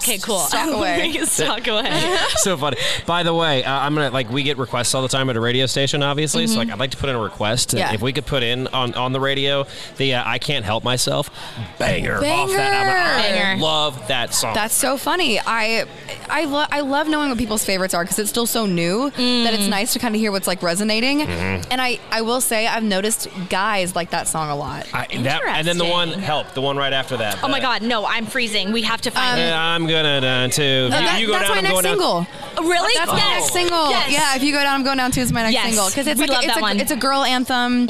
[0.03, 0.39] Okay, cool.
[0.41, 1.13] Stock away.
[1.25, 2.17] Stock away.
[2.37, 2.77] so funny.
[3.07, 5.41] By the way, uh, I'm gonna like we get requests all the time at a
[5.41, 6.47] radio station, obviously.
[6.47, 7.75] So like, I'd like to put in a request.
[7.75, 7.93] Yeah.
[7.93, 11.31] If we could put in on on the radio the uh, "I Can't Help Myself"
[11.79, 12.57] banger, off that album.
[12.57, 13.63] I Banger.
[13.63, 14.55] love that song.
[14.55, 15.39] That's so funny.
[15.41, 15.85] I
[16.29, 19.19] I love I love knowing what people's favorites are because it's still so new that
[19.21, 19.53] Mm.
[19.53, 21.21] it's nice to kind of hear what's like resonating.
[21.21, 21.69] Mm-hmm.
[21.71, 24.87] And I I will say I've noticed guys like that song a lot.
[24.95, 26.25] I, that, and then the one Interesting.
[26.25, 27.39] "Help," the one right after that.
[27.43, 28.73] Oh my the- God, no, I'm freezing.
[28.73, 29.53] We have to find Um, it.
[29.53, 30.63] I'm gonna down too.
[30.63, 31.93] If Uh, you, that- you go that's down, my I'm next going down.
[31.93, 32.27] single.
[32.69, 32.95] Really?
[32.97, 33.41] That's my Yes.
[33.41, 33.91] next single.
[33.91, 34.11] Yes.
[34.13, 35.65] Yeah, if you go down, I'm going down too is my next Yes.
[35.67, 36.81] single because it's We like love it's that a, one.
[36.81, 37.89] it's a girl anthem.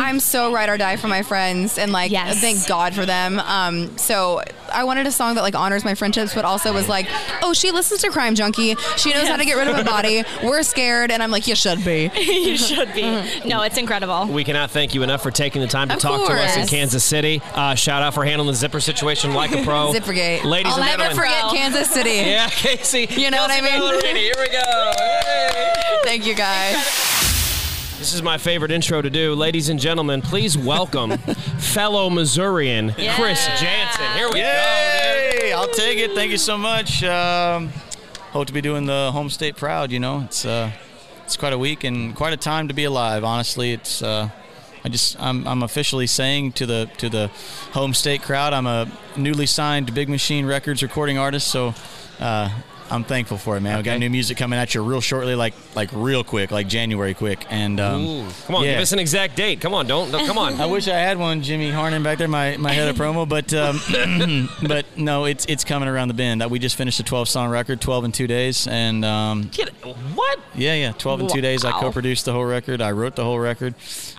[0.00, 2.40] I'm so ride or die for my friends, and like Yes.
[2.40, 3.40] thank God for them.
[3.40, 7.06] Um, so I wanted a song that like honors my friendships, but also was like,
[7.42, 8.74] oh, she listens to Crime Junkie.
[8.96, 10.24] She knows how to get rid of a body.
[10.42, 12.10] We're scared, and I'm like, you should be.
[12.20, 13.02] you should be.
[13.46, 14.26] No, it's incredible.
[14.26, 16.66] We cannot thank you enough for taking the time to Of talk to us in.
[16.66, 17.40] Kansas City.
[17.54, 19.92] Uh, shout out for handling the zipper situation like a pro.
[19.94, 20.44] Zippergate.
[20.44, 22.10] Ladies I'll and never forget Kansas City.
[22.32, 23.06] Yeah, Casey.
[23.10, 23.80] You know what I mean?
[23.80, 24.92] Ballerini, Here we go.
[25.26, 25.98] Hey.
[26.04, 27.21] Thank you guys.
[28.02, 29.32] This is my favorite intro to do.
[29.32, 31.16] Ladies and gentlemen, please welcome
[31.58, 34.06] fellow Missourian Chris Janson.
[34.16, 34.38] Here we go.
[34.40, 35.52] Yay!
[35.52, 36.10] I'll take it.
[36.10, 37.04] Thank you so much.
[37.04, 37.68] Um,
[38.32, 39.92] hope to be doing the home state proud.
[39.92, 40.72] You know, it's uh,
[41.22, 43.22] it's quite a week and quite a time to be alive.
[43.22, 44.30] Honestly, it's uh,
[44.84, 47.28] I just I'm, I'm officially saying to the to the
[47.70, 51.46] home state crowd, I'm a newly signed Big Machine Records recording artist.
[51.46, 51.72] So.
[52.18, 52.50] Uh,
[52.92, 53.78] I'm thankful for it, man.
[53.78, 57.14] We got new music coming at you real shortly, like like real quick, like January
[57.14, 57.46] quick.
[57.48, 58.72] And um, Ooh, come on, yeah.
[58.74, 59.60] give us an exact date.
[59.62, 60.60] Come on, don't, come on.
[60.60, 63.52] I wish I had one, Jimmy Harnan back there, my, my head of promo, but
[63.54, 63.80] um,
[64.68, 66.42] but no, it's it's coming around the bend.
[66.42, 69.70] Uh, We just finished a 12 song record, 12 in two days, and um, Get.
[70.14, 70.38] What?
[70.54, 71.64] yeah, yeah, 12 in two days.
[71.64, 72.82] I co-produced the whole record.
[72.82, 73.74] I wrote the whole record.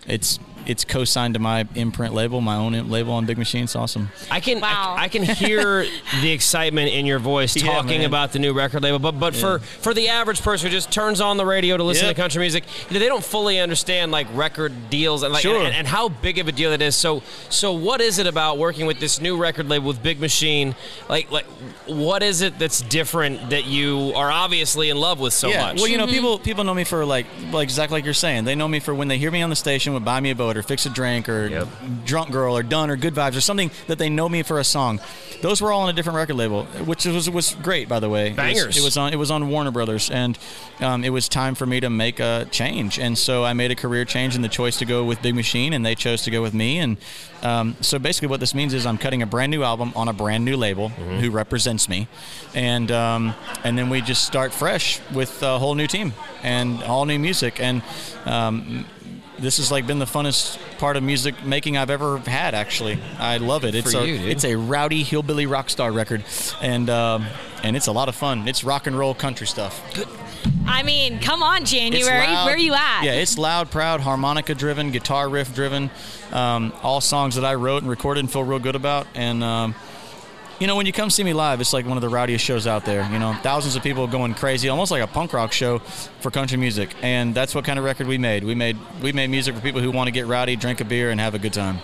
[0.08, 3.64] It's it's co-signed to my imprint label, my own im- label on Big Machine.
[3.66, 4.10] It's awesome.
[4.32, 4.96] I can Wow.
[4.98, 5.86] I, I can hear
[6.22, 8.06] the excitement in your voice Yeah, talking man.
[8.06, 11.22] about the new record label, but but for for the average person who just turns
[11.22, 12.16] on the radio to listen Yep.
[12.16, 15.64] to country music, you know, they don't fully understand like record deals and like Sure.
[15.64, 16.96] and, and how big of a deal it is.
[16.96, 20.76] So so what is it about working with this new record label with Big Machine?
[21.10, 21.46] Like like
[21.88, 25.68] what is it that's different that you are obviously in love with so yeah.
[25.68, 25.78] much?
[25.78, 26.14] Well, you know, mm-hmm.
[26.14, 28.46] people people know me for like like exactly like you're saying.
[28.46, 30.36] They know me for when they hear me on the station would buy me a
[30.36, 31.68] boat or fix a drink or Yep.
[32.06, 34.64] drunk girl or done or good vibes or something that they know me for a
[34.64, 35.00] song.
[35.42, 38.28] Those were all on a different record label, which was was great by the way.
[38.28, 40.38] It was- It was, on it was on Warner Brothers, and
[40.80, 43.00] um, it was time for me to make a change.
[43.00, 45.74] And so I made a career change in the choice to go with Big Machine,
[45.74, 46.80] and they chose to go with me.
[46.80, 46.98] And
[47.42, 50.14] um, so basically, what this means is I'm cutting a brand new album on a
[50.14, 52.08] brand new label who represents me,
[52.56, 53.34] and um,
[53.66, 57.60] and then we just start fresh with a whole new team and all new music.
[57.60, 57.82] And
[58.26, 58.86] um,
[59.44, 62.54] this has like been the funnest part of music making I've ever had.
[62.56, 63.76] Actually, I love it.
[63.76, 66.24] It's For a you, it's a rowdy hillbilly rock star record,
[66.62, 67.26] and um,
[67.62, 68.48] and it's a lot of fun.
[68.48, 69.82] It's rock and roll country stuff.
[70.66, 72.28] I mean, come on, January.
[72.28, 73.04] Where are you at?
[73.04, 75.90] Yeah, it's loud, proud, harmonica driven, guitar riff driven.
[76.32, 79.08] Um, all songs that I wrote and recorded and feel real good about.
[79.14, 79.76] And um,
[80.60, 82.68] you know, when you come see me live, it's like one of the rowdiest shows
[82.68, 83.10] out there.
[83.12, 86.58] You know, thousands of people going crazy, almost like a punk rock show for country
[86.58, 86.94] music.
[87.02, 88.44] And that's what kind of record we made.
[88.44, 91.10] We made we made music for people who want to get rowdy, drink a beer,
[91.12, 91.80] and have a good time.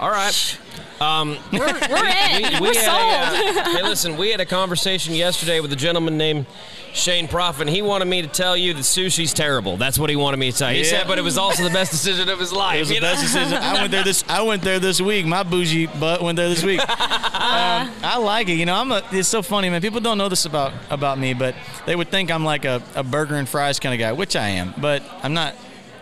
[0.00, 0.58] All right.
[1.00, 2.52] Um, We're, we're in.
[2.54, 3.56] we we're had sold.
[3.56, 6.46] a, uh, hey, listen, we had a conversation yesterday with a gentleman named
[6.94, 7.62] Shane Profitt.
[7.62, 9.76] and He wanted me to tell you that sushi's terrible.
[9.76, 10.78] That's what he wanted me to tell you.
[10.78, 10.98] He Yeah.
[11.00, 12.76] said, but it was also the best decision of his life.
[12.76, 13.00] It was the know?
[13.00, 13.54] best decision.
[13.54, 14.24] I went there this.
[14.28, 15.26] I went there this week.
[15.26, 16.80] My bougie butt went there this week.
[16.88, 18.54] um, I like it.
[18.54, 19.02] You know, I'm a.
[19.10, 19.80] It's so funny, man.
[19.82, 21.54] People don't know this about about me, but
[21.84, 24.48] they would think I'm like a, a burger and fries kind of guy, which I
[24.50, 24.72] am.
[24.78, 25.54] But I'm not.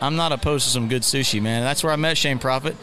[0.02, 1.62] I'm not opposed to some good sushi, man.
[1.62, 2.76] That's where I met Shane Profitt.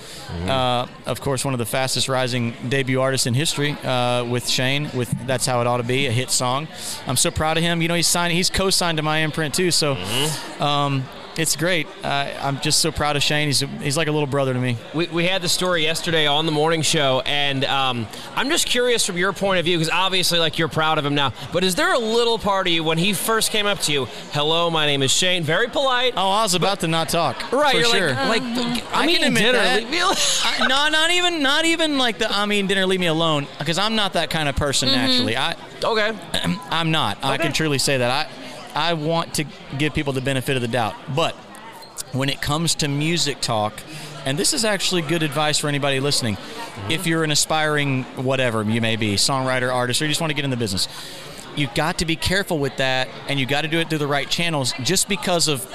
[0.48, 4.90] Uh, of course, one of the fastest rising debut artists in history uh, with Shane.
[4.96, 6.68] With that's how it ought to be, a hit song.
[7.06, 7.82] I'm so proud of him.
[7.82, 8.34] You know, he's signed.
[8.34, 9.72] He's co-signed to my imprint too.
[9.72, 9.98] So.
[10.60, 11.04] Um,
[11.38, 11.88] it's great.
[12.04, 13.48] Uh, I'm just so proud of Shane.
[13.48, 14.78] He's he's like a little brother to me.
[14.94, 19.06] We, we had the story yesterday on the morning show, and um, I'm just curious
[19.06, 21.34] from your point of view, because obviously, like, you're proud of him now.
[21.54, 24.06] But is there a little part of you when he first came up to you,
[24.32, 26.14] hello, my name is Shane, very polite.
[26.18, 27.52] Oh, I was about to not talk.
[27.52, 28.14] right, for you're sure.
[28.14, 29.58] like, like, I I'm can eating admit dinner.
[29.60, 29.80] that.
[29.82, 30.16] leave me alone.
[30.44, 33.78] I, no, not even not even like the I mean dinner, leave me alone, because
[33.78, 35.38] I'm not that kind of person naturally.
[35.38, 36.18] I okay.
[36.70, 37.24] I'm not.
[37.24, 38.12] I can truly say that.
[38.12, 38.30] I
[38.76, 39.46] I want to
[39.78, 41.36] give people the benefit of the doubt, but
[42.12, 43.74] when it comes to music talk,
[44.26, 46.38] and this is actually good advice for anybody listening,
[46.90, 50.36] if you're an aspiring whatever you may be, songwriter, artist, or you just want to
[50.36, 50.88] get in the business,
[51.56, 54.08] you've got to be careful with that, and you've got to do it through the
[54.08, 55.68] right channels, just because of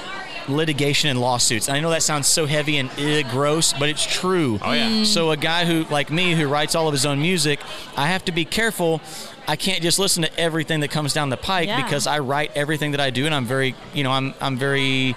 [0.47, 1.67] litigation and lawsuits.
[1.67, 4.59] And I know that sounds so heavy and eh, gross, but it's true.
[4.61, 4.89] Oh, yeah.
[4.89, 5.05] Mm.
[5.05, 7.59] So a guy who like me who writes all of his own music,
[7.97, 9.01] I have to be careful.
[9.47, 11.83] I can't just listen to everything that comes down the pike Yeah.
[11.83, 15.15] because I write everything that I do, and I'm very, you know, I'm I'm very,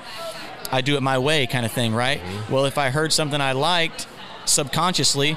[0.70, 2.20] I do it my way kind of thing, right?
[2.20, 2.52] Mm-hmm.
[2.52, 4.06] Well, if I heard something I liked
[4.44, 5.36] subconsciously,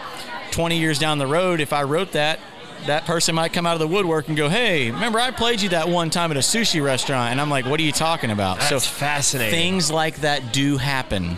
[0.51, 2.39] 20 years down the road, if I wrote that.
[2.87, 5.69] That person might come out of the woodwork and go, "Hey, remember I played you
[5.69, 8.59] that one time at a sushi restaurant?" And I'm like, "What are you talking about?"
[8.59, 9.53] That's fascinating.
[9.53, 11.37] Things like that do happen.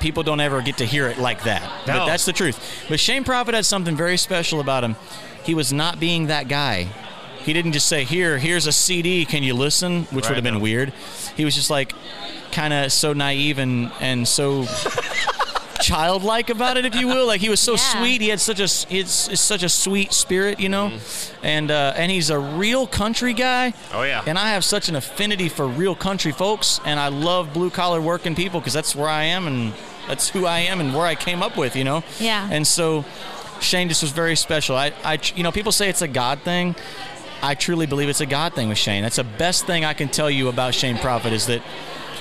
[0.00, 1.98] People don't ever get to hear it like that, No.
[1.98, 2.58] but that's the truth.
[2.88, 4.96] But Shane Profitt had something very special about him.
[5.44, 6.88] He was not being that guy.
[7.44, 9.24] He didn't just say, "Here, here's a CD.
[9.26, 10.92] Can you listen?" Which would have been weird.
[11.36, 11.92] He was just like,
[12.52, 14.64] kind of so naive and and so
[15.80, 17.26] childlike about it, if you will.
[17.26, 17.78] Like he was so Yeah.
[18.00, 18.20] sweet.
[18.22, 18.88] He had such a it's,
[19.28, 20.92] it's such a sweet spirit, you know.
[21.42, 23.74] And uh, and he's a real country guy.
[23.92, 24.22] Oh, yeah.
[24.26, 28.00] And I have such an affinity for real country folks, and I love blue collar
[28.00, 29.72] working people because that's where I am and
[30.08, 32.02] that's who I am and where I came up with, you know.
[32.20, 32.48] Yeah.
[32.50, 33.04] And so
[33.60, 34.76] Shane just was very special.
[34.76, 36.74] I, I you know people say it's a God thing.
[37.42, 39.02] I truly believe it's a God thing with Shane.
[39.02, 41.62] That's the best thing I can tell you about Shane Profitt is that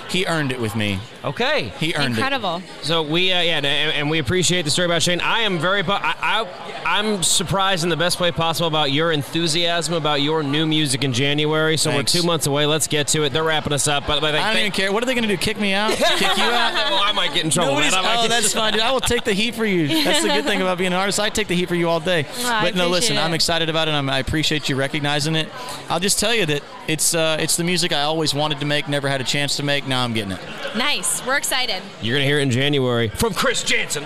[0.10, 1.00] he earned it with me.
[1.24, 1.72] Okay.
[1.80, 2.18] He earned it.
[2.18, 2.62] Incredible.
[2.82, 5.22] So we, uh, yeah, and, and we appreciate the story about Shane.
[5.22, 9.94] I am very, I, I, I'm surprised in the best way possible about your enthusiasm
[9.94, 11.78] about your new music in January.
[11.78, 12.14] So Thanks.
[12.14, 12.66] we're two months away.
[12.66, 13.32] Let's get to it.
[13.32, 14.92] They're wrapping us up, but, but I don't even care.
[14.92, 15.38] What are they going to do?
[15.38, 15.92] Kick me out?
[15.98, 16.74] Kick you out?
[16.74, 17.72] well, I might get in trouble.
[17.72, 18.04] Nobody's- man.
[18.04, 18.82] I might oh, get- that's fine, dude.
[18.82, 19.88] I will take the heat for you.
[20.04, 21.20] That's the good thing about being an artist.
[21.20, 22.26] I take the heat for you all day.
[22.28, 23.92] Oh, I but no, listen, appreciate I'm excited about it.
[23.92, 25.50] I'm, I appreciate you recognizing it.
[25.90, 28.88] I'll just tell you that it's uh, it's the music I always wanted to make,
[28.90, 29.88] never had a chance to make.
[29.88, 30.40] Now I'm getting it.
[30.76, 31.13] Nice.
[31.22, 31.82] We're excited.
[32.02, 34.06] You're gonna hear it in January from Chris Janson.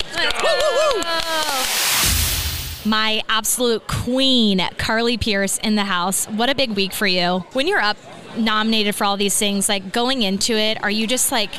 [2.86, 6.26] My absolute queen, Carly Pearce, in the house.
[6.26, 7.46] What a big week for you.
[7.54, 7.98] When you're up
[8.38, 11.54] nominated for all these things, like going into it, are you just like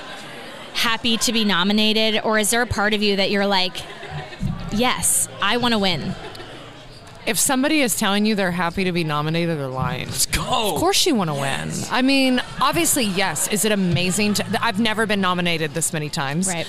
[0.74, 2.20] happy to be nominated?
[2.24, 3.76] Or is there a part of you that you're like,
[4.72, 6.14] yes, I want to win?
[7.28, 10.06] If somebody is telling you they're happy to be nominated, they're lying.
[10.06, 10.72] Let's go.
[10.74, 11.70] Of course you want to win.
[11.90, 13.48] I mean, obviously, yes.
[13.48, 14.32] Is it amazing?
[14.34, 16.48] To, I've never been nominated this many times.
[16.48, 16.66] Right.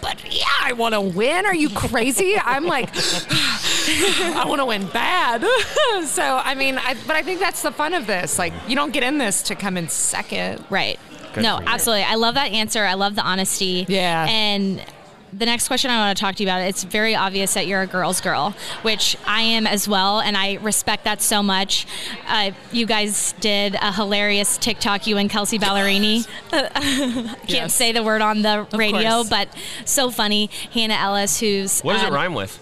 [0.00, 1.44] But yeah, I want to win.
[1.44, 2.36] Are you crazy?
[2.44, 5.42] I'm like, I want to win bad.
[6.06, 8.38] so I mean, I, but I think that's the fun of this.
[8.38, 10.64] Like, you don't get in this to come in second.
[10.70, 11.00] Right.
[11.36, 12.04] no, absolutely.
[12.04, 12.84] I love that answer.
[12.84, 13.86] I love the honesty.
[13.88, 14.28] Yeah.
[14.28, 14.84] And
[15.32, 17.82] the next question I want to talk to you about, it's very obvious that you're
[17.82, 21.86] a girl's girl, which I am as well, and I respect that so much.
[22.26, 26.26] Uh, you guys did a hilarious TikTok, you and Kelsea Ballerini.
[26.52, 27.74] I can't Yes.
[27.74, 29.48] say the word on the radio, but
[29.84, 30.50] so funny.
[30.72, 32.56] Hannah Ellis, who's What does it um, rhyme with?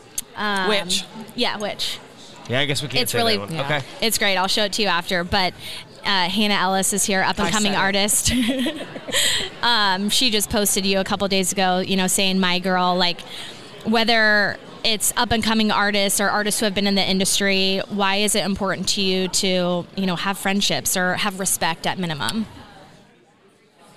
[0.69, 1.05] Which
[1.35, 1.99] Yeah, which
[2.49, 3.55] Yeah, I guess we can't it's say really that one.
[3.55, 3.65] yeah.
[3.65, 3.83] Okay.
[4.01, 4.37] it's great.
[4.37, 5.25] I'll show it to you after.
[5.25, 5.53] But
[6.05, 8.33] uh, Hannah Ellis is here, up and coming artist.
[9.63, 13.21] um, she just posted you a couple days ago, you know, saying "my girl." Like
[13.85, 18.17] whether it's up and coming artists or artists who have been in the industry, why
[18.17, 22.47] is it important to you to you know have friendships or have respect at minimum?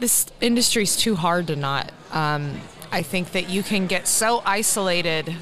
[0.02, 1.92] this industry is too hard to not.
[2.12, 2.60] Um,
[2.92, 5.34] I think that you can get so isolated.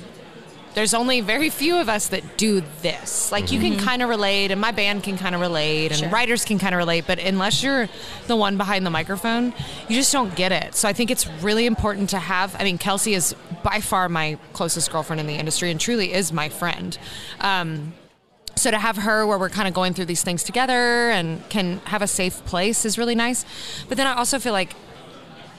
[0.75, 3.31] There's only very few of us that do this.
[3.31, 6.09] Like you can kind of relate, and my band can kind of relate, and Sure.
[6.09, 7.05] writers can kind of relate.
[7.07, 7.89] But unless you're
[8.27, 9.53] the one behind the microphone,
[9.87, 10.75] you just don't get it.
[10.75, 12.55] So I think it's really important to have.
[12.59, 16.31] I mean, Kelsea is by far my closest girlfriend in the industry, and truly is
[16.31, 16.97] my friend.
[17.41, 17.93] Um,
[18.55, 21.79] so to have her where we're kind of going through these things together and can
[21.85, 23.45] have a safe place is really nice.
[23.87, 24.75] But then I also feel like,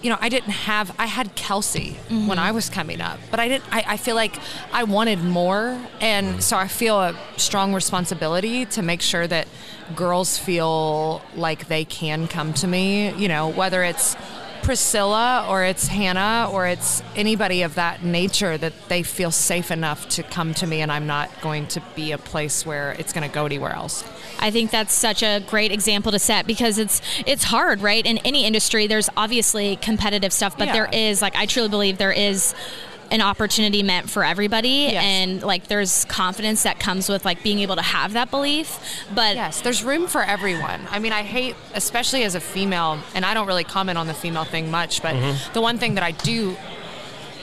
[0.03, 2.39] you know, I didn't have I had Kelsea when mm-hmm.
[2.39, 3.65] I was coming up, but I didn't.
[3.73, 4.39] I, I feel like
[4.73, 9.47] I wanted more, and so I feel a strong responsibility to make sure that
[9.95, 13.13] girls feel like they can come to me.
[13.15, 14.17] You know, whether it's
[14.63, 20.09] Priscilla or it's Hannah or it's anybody of that nature that they feel safe enough
[20.11, 23.29] to come to me and I'm not going to be a place where it's going
[23.29, 24.05] to go anywhere else.
[24.39, 28.05] I think that's such a great example to set because it's it's hard, right?
[28.05, 30.73] In any industry, there's obviously competitive stuff, but Yeah.
[30.73, 32.55] there is like I truly believe there is
[33.11, 35.03] an opportunity meant for everybody Yes.
[35.03, 38.79] and like there's confidence that comes with like being able to have that belief
[39.15, 40.81] but Yes, there's room for everyone.
[40.91, 44.15] I mean, I hate, especially as a female, and I don't really comment on the
[44.15, 45.53] female thing much, but mm-hmm.
[45.53, 46.57] the one thing that I do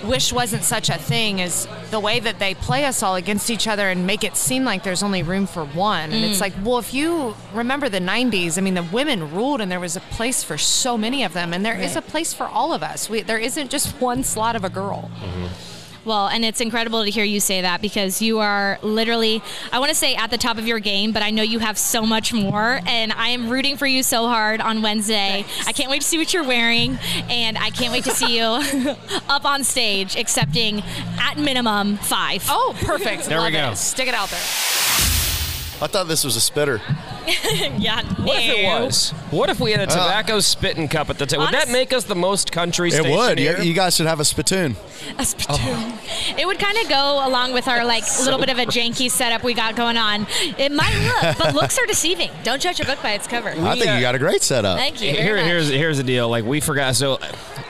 [0.04, 3.68] wish wasn't such a thing is the way that they play us all against each
[3.68, 6.12] other and make it seem like there's only room for one.
[6.12, 6.42] And it's mm.
[6.42, 9.96] like, well, if you remember the 90s, I mean, the women ruled and there was
[9.96, 12.84] a place for so many of them, and there is a place for all of
[12.84, 13.10] us.
[13.10, 15.10] We, there isn't just one slot of a girl.
[15.20, 15.77] Mm-hmm.
[16.08, 19.42] Well and it's incredible to hear you say that because you are literally
[19.72, 21.78] I want to say at the top of your game but I know you have
[21.78, 25.92] so much more and I am rooting for you so hard on Wednesday I can't
[25.92, 26.98] wait to see what you're wearing
[27.30, 28.44] and I can't wait to see you
[29.30, 30.82] up on stage accepting
[31.20, 33.26] at minimum five Oh, perfect.
[33.26, 33.72] There we go.
[33.72, 33.78] It.
[33.78, 34.40] Stick it out there.
[34.40, 36.82] I thought this was a spitter.
[37.78, 38.04] yeah.
[38.24, 39.12] What if it was?
[39.32, 41.44] What if we had a tobacco spitting cup at the table?
[41.46, 43.38] Would that make us the most country It station would.
[43.38, 43.58] here?
[43.58, 44.76] You, you guys should have a spittoon.
[45.18, 45.94] A spittoon.
[46.38, 49.44] It would kind of go along with our like little bit of a janky setup
[49.44, 50.26] we got going on.
[50.58, 52.32] It might look, but looks are deceiving.
[52.44, 53.50] Don't judge a book by its cover.
[53.50, 54.78] I think uh, you got a great setup.
[54.78, 55.12] Thank you.
[55.12, 55.46] very Here, much.
[55.46, 56.30] here's here's the deal.
[56.30, 56.96] Like we forgot.
[56.96, 57.16] So,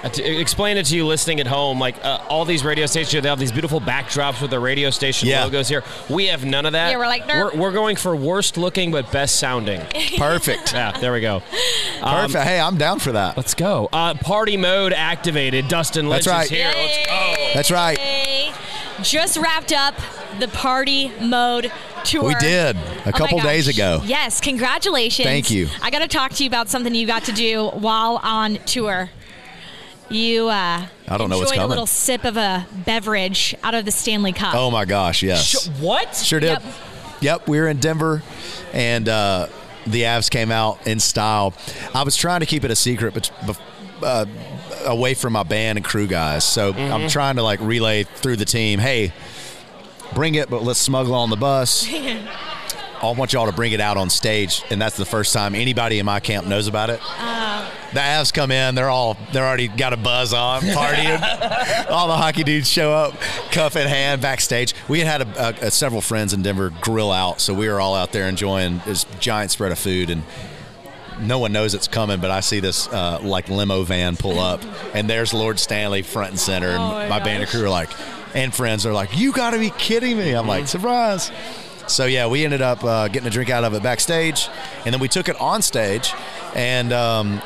[0.04, 1.80] uh, to explain it to you listening at home.
[1.80, 5.28] Like uh, all these radio stations, they have these beautiful backdrops with the radio station
[5.28, 5.44] Yeah.
[5.44, 5.84] logos here.
[6.10, 6.92] We have none of that.
[6.92, 9.80] Yeah, we're like, we're, we're going for worst looking but best sounding.
[10.18, 10.74] Perfect.
[10.74, 11.38] yeah, there we go.
[12.02, 12.44] Um, Perfect.
[12.44, 13.38] hey, I'm down for that.
[13.38, 13.88] Let's go.
[13.94, 15.68] Uh, party mode activated.
[15.70, 16.44] Dustin Lynch That's right.
[16.46, 16.72] is here.
[16.76, 17.52] Let's go.
[17.54, 17.98] That's right.
[17.98, 18.52] Yay.
[19.02, 19.96] Just wrapped up
[20.40, 21.72] the party mode
[22.04, 22.28] tour.
[22.28, 24.02] We did a Oh couple days ago.
[24.04, 25.26] Yes, congratulations.
[25.26, 25.70] Thank you.
[25.82, 29.10] I got to talk to you about something you got to do while on tour.
[30.10, 31.70] You uh, I don't know what's enjoyed a coming.
[31.70, 34.56] little sip of a beverage out of the Stanley Cup.
[34.56, 35.44] Oh my gosh, yes.
[35.46, 36.16] Sh- what?
[36.16, 36.48] Sure did.
[36.48, 36.64] Yep.
[37.22, 37.48] Yep.
[37.48, 38.22] we were in Denver,
[38.74, 39.48] and uh,
[39.86, 41.54] the Avs came out in style.
[41.94, 43.60] I was trying to keep it a secret, but bef-
[44.04, 44.26] uh,
[44.86, 46.44] away from my band and crew guys.
[46.44, 46.94] So Mm-hmm.
[46.94, 48.80] I'm trying to like relay through the team.
[48.80, 49.12] Hey,
[50.14, 51.88] bring it, but let's smuggle on the bus.
[53.00, 56.00] I want y'all to bring it out on stage, and that's the first time anybody
[56.00, 57.00] in my camp knows about it.
[57.94, 61.90] The Avs come in, they're all they're already got a buzz on, partying.
[61.90, 63.20] all the hockey dudes show up,
[63.52, 64.76] cuff in hand, backstage.
[64.88, 67.80] We had had a, a, a several friends in Denver grill out, so we were
[67.80, 70.24] all out there enjoying this giant spread of food and.
[71.20, 74.62] No one knows it's coming, but I see this uh, like limo van pull up,
[74.94, 77.70] and there's Lord Stanley front and center, and Oh my my band and crew are
[77.70, 77.90] like,
[78.36, 81.32] and friends are like, "You got to be kidding me!" I'm like, "Surprise!"
[81.88, 84.48] So yeah, we ended up uh, getting a drink out of it backstage,
[84.86, 86.14] and then we took it on stage,
[86.54, 87.42] and um,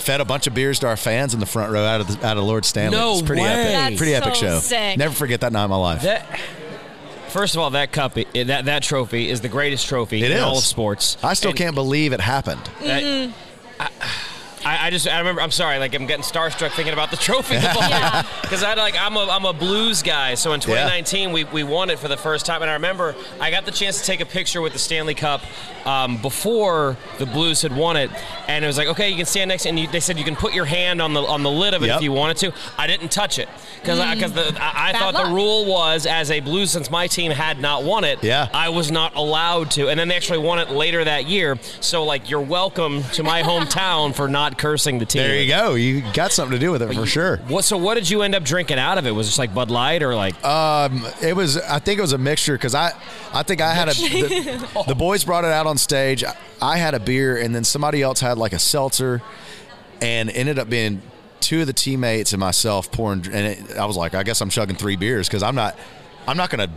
[0.00, 2.26] fed a bunch of beers to our fans in the front row out of the,
[2.26, 2.96] out of Lord Stanley.
[2.96, 3.48] No it's pretty way.
[3.48, 3.72] epic.
[3.72, 4.58] That's pretty epic show.
[4.58, 4.96] sick.
[4.98, 6.02] Never forget that night in my life.
[6.02, 6.40] That.
[7.28, 10.42] First of all, that cup, that that trophy is the greatest trophy It in is.
[10.42, 11.16] all of sports.
[11.22, 12.60] I still And can't believe it happened.
[12.82, 13.32] that- mm-hmm.
[13.78, 13.88] I,
[14.64, 17.54] I just I remember I'm sorry like I'm getting starstruck thinking about the trophy.
[17.60, 18.22] Yeah.
[18.42, 20.34] because I like I'm a I'm a blues guy.
[20.34, 22.62] So in 2019 we, we won it for the first time.
[22.62, 25.42] And I remember I got the chance to take a picture with the Stanley Cup
[25.86, 28.10] um, before the Blues had won it.
[28.48, 30.36] And it was like okay you can stand next and you, they said you can
[30.36, 31.96] put your hand on the on the lid of it Yep.
[31.96, 32.52] if you wanted to.
[32.76, 33.48] I didn't touch it
[33.80, 35.26] because because I, I, I thought luck.
[35.26, 38.48] the rule was as a Blues since my team had not won it Yeah.
[38.52, 42.04] I was not allowed to and then they actually won it later that year so
[42.04, 45.74] like you're welcome to my hometown for not cursing the team There you go.
[45.74, 47.38] You got something to do with it for sure.
[47.48, 47.64] what?
[47.64, 49.10] So what did you end up drinking out of it?
[49.12, 50.42] Was it just like Bud Light or like?
[50.44, 51.56] Um, it was.
[51.58, 52.92] I think it was a mixture because I,
[53.32, 53.92] I think I had a.
[53.92, 56.24] The, the boys brought it out on stage.
[56.62, 59.22] I had a beer, and then somebody else had like a seltzer,
[60.00, 61.02] and ended up being
[61.40, 63.26] two of the teammates and myself pouring.
[63.26, 65.78] And it, I was like, I guess I'm chugging three beers because I'm not,
[66.26, 66.70] I'm not gonna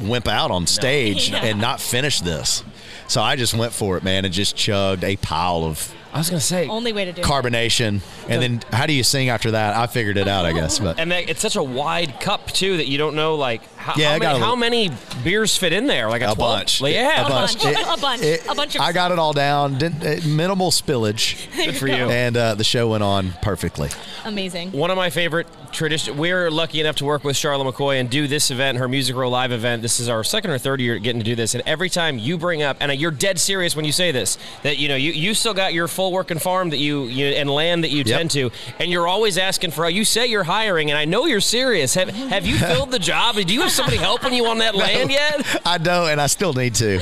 [0.00, 1.44] wimp out on stage Yeah.
[1.44, 2.62] and not finish this.
[3.08, 6.30] So I just went for it, man, and just chugged a pile of I was
[6.30, 6.66] gonna say.
[6.68, 7.24] Only way to do it.
[7.24, 8.00] carbonation.
[8.28, 9.76] And then how do you sing after that?
[9.76, 10.78] I figured it out, I guess.
[10.78, 13.92] But And that, it's such a wide cup too that you don't know like how,
[13.96, 14.90] Yeah, how, many, little- how many
[15.22, 16.08] beers fit in there?
[16.08, 16.80] Like a, a bunch.
[16.80, 17.62] Like, yeah, a bunch.
[17.62, 17.76] bunch.
[17.78, 18.22] A bunch.
[18.48, 19.76] A bunch of I got it all down.
[19.78, 21.94] Didn't, uh, minimal spillage, Good for you.
[22.10, 23.90] and uh, the show went on perfectly.
[24.24, 24.72] Amazing.
[24.72, 26.16] One of my favorite tradition.
[26.16, 29.28] We're lucky enough to work with Charlotte McCoy and do this event, her Music Row
[29.28, 29.82] Live event.
[29.82, 32.38] This is our second or third year getting to do this, and every time you
[32.38, 35.34] bring up, and you're dead serious when you say this, that you know you, you
[35.34, 38.06] still got your full working farm that you, you and land that you Yep.
[38.06, 39.88] tend to, and you're always asking for.
[39.88, 41.94] You say you're hiring, and I know you're serious.
[41.94, 43.36] Have have you filled the job?
[43.36, 45.60] Do you have somebody helping you on that land yet?
[45.66, 46.96] I don't, and I still need to.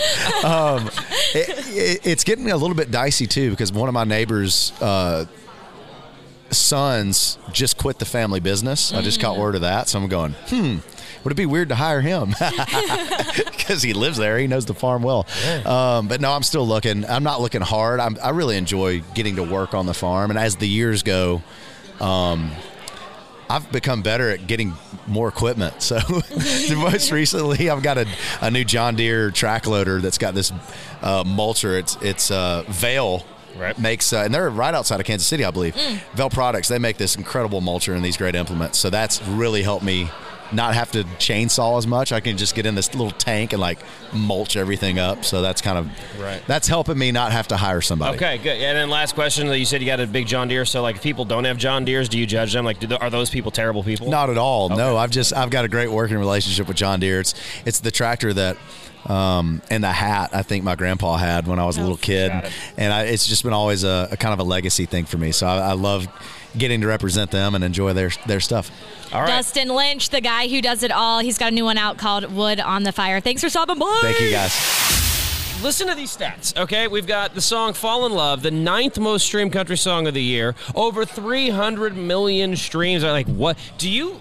[0.44, 0.88] Um,
[1.34, 5.26] it, it, it's getting a little bit dicey too because one of my neighbors' uh,
[6.56, 8.92] sons just quit the family business.
[8.92, 10.78] I just caught word of that, so I'm going, hmm.
[11.24, 12.36] Would it be weird to hire him?
[13.36, 15.26] Because he lives there, he knows the farm well.
[15.64, 17.04] Um, but no, I'm still looking.
[17.04, 17.98] I'm not looking hard.
[17.98, 21.42] I'm, I really enjoy getting to work on the farm, and as the years go,
[22.00, 22.52] um,
[23.50, 24.74] I've become better at getting
[25.08, 25.74] more equipment.
[25.82, 25.98] So,
[26.76, 28.06] most recently, I've got a,
[28.40, 30.52] a new John Deere track loader that's got this
[31.02, 31.76] uh, mulcher.
[31.78, 33.24] It's it's uh, Vale
[33.58, 33.78] Right.
[33.78, 35.74] makes, uh, and they're right outside of Kansas City, I believe.
[36.14, 38.78] Vel Products they make this incredible mulcher and these great implements.
[38.78, 40.10] So that's really helped me
[40.52, 42.12] not have to chainsaw as much.
[42.12, 43.78] I can just get in this little tank and like
[44.12, 45.24] mulch everything up.
[45.24, 45.86] So that's kind of
[46.20, 46.42] Right.
[46.46, 48.16] That's helping me not have to hire somebody.
[48.16, 48.56] Okay, good.
[48.60, 50.64] And then last question: that You said you got a big John Deere.
[50.64, 52.64] So, like, if people don't have John Deeres, do you judge them?
[52.64, 54.08] Like, are those people terrible people?
[54.08, 54.68] Not at all.
[54.68, 57.20] No, I've just I've got a great working relationship with John Deere.
[57.20, 58.56] It's it's the tractor that
[59.06, 62.32] um, and the hat I think my grandpa had when I was a little kid,
[62.76, 65.32] and I, it's just been always a, a kind of a legacy thing for me.
[65.32, 66.08] So I, I love
[66.56, 68.70] getting to represent them and enjoy their their stuff.
[69.12, 69.28] All right.
[69.28, 71.20] Dustin Lynch, the guy who does it all.
[71.20, 73.20] He's got a new one out called Wood on the Fire.
[73.20, 73.98] Thanks for stopping by.
[74.02, 74.52] Thank you guys.
[75.62, 76.88] listen to these stats, okay?
[76.88, 80.22] We've got the song Fall in Love, the ninth most streamed country song of the
[80.22, 83.04] year, over 300 million streams.
[83.04, 83.56] I'm like, what?
[83.78, 84.20] Do you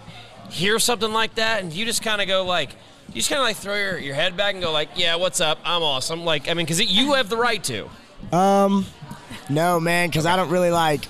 [0.50, 2.70] hear something like that and you just kind of go like,
[3.10, 5.42] you just kind of like throw your, your head back and go like, yeah, what's
[5.42, 5.60] up?
[5.64, 6.26] I'm awesome.
[6.26, 7.90] Like, I mean, because you have the right to.
[8.32, 8.86] Um,
[9.50, 11.06] no, man, because I don't really like.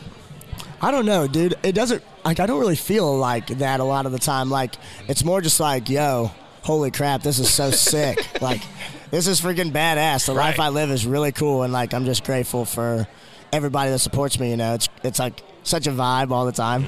[0.82, 1.56] I don't know, dude.
[1.64, 4.50] It doesn't like I don't really feel like that a lot of the time.
[4.50, 4.76] Like
[5.08, 6.32] it's more just like, yo,
[6.64, 8.20] holy crap, this is so sick.
[8.42, 8.62] Like
[9.10, 10.26] this is freaking badass.
[10.26, 13.08] The life I live is really cool, and like I'm just grateful for
[13.54, 14.52] everybody that supports me.
[14.52, 16.86] You know, it's it's like such a vibe all the time.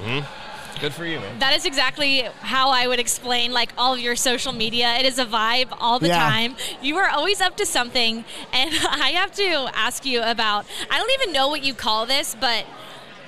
[0.80, 1.39] Good for you, man.
[1.39, 4.95] That is exactly how I would explain like all of your social media.
[4.97, 6.19] It is a vibe all the Yeah.
[6.19, 6.55] time.
[6.82, 8.23] You are always up to something,
[8.53, 10.65] and I have to ask you about.
[10.91, 12.65] I don't even know what you call this, but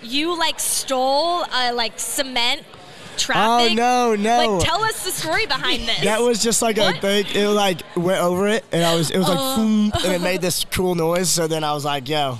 [0.02, 2.62] you like stole uh, like cement
[3.18, 3.72] traffic.
[3.72, 4.56] Oh no, no.
[4.58, 6.02] Like, tell us the story behind this.
[6.04, 7.02] That was just like a What?
[7.02, 7.26] thing.
[7.34, 9.10] It like went over it, and I was.
[9.12, 9.92] It was like, Oh.
[10.06, 11.30] And it made this cool noise.
[11.30, 12.38] So then I was like, "Yo,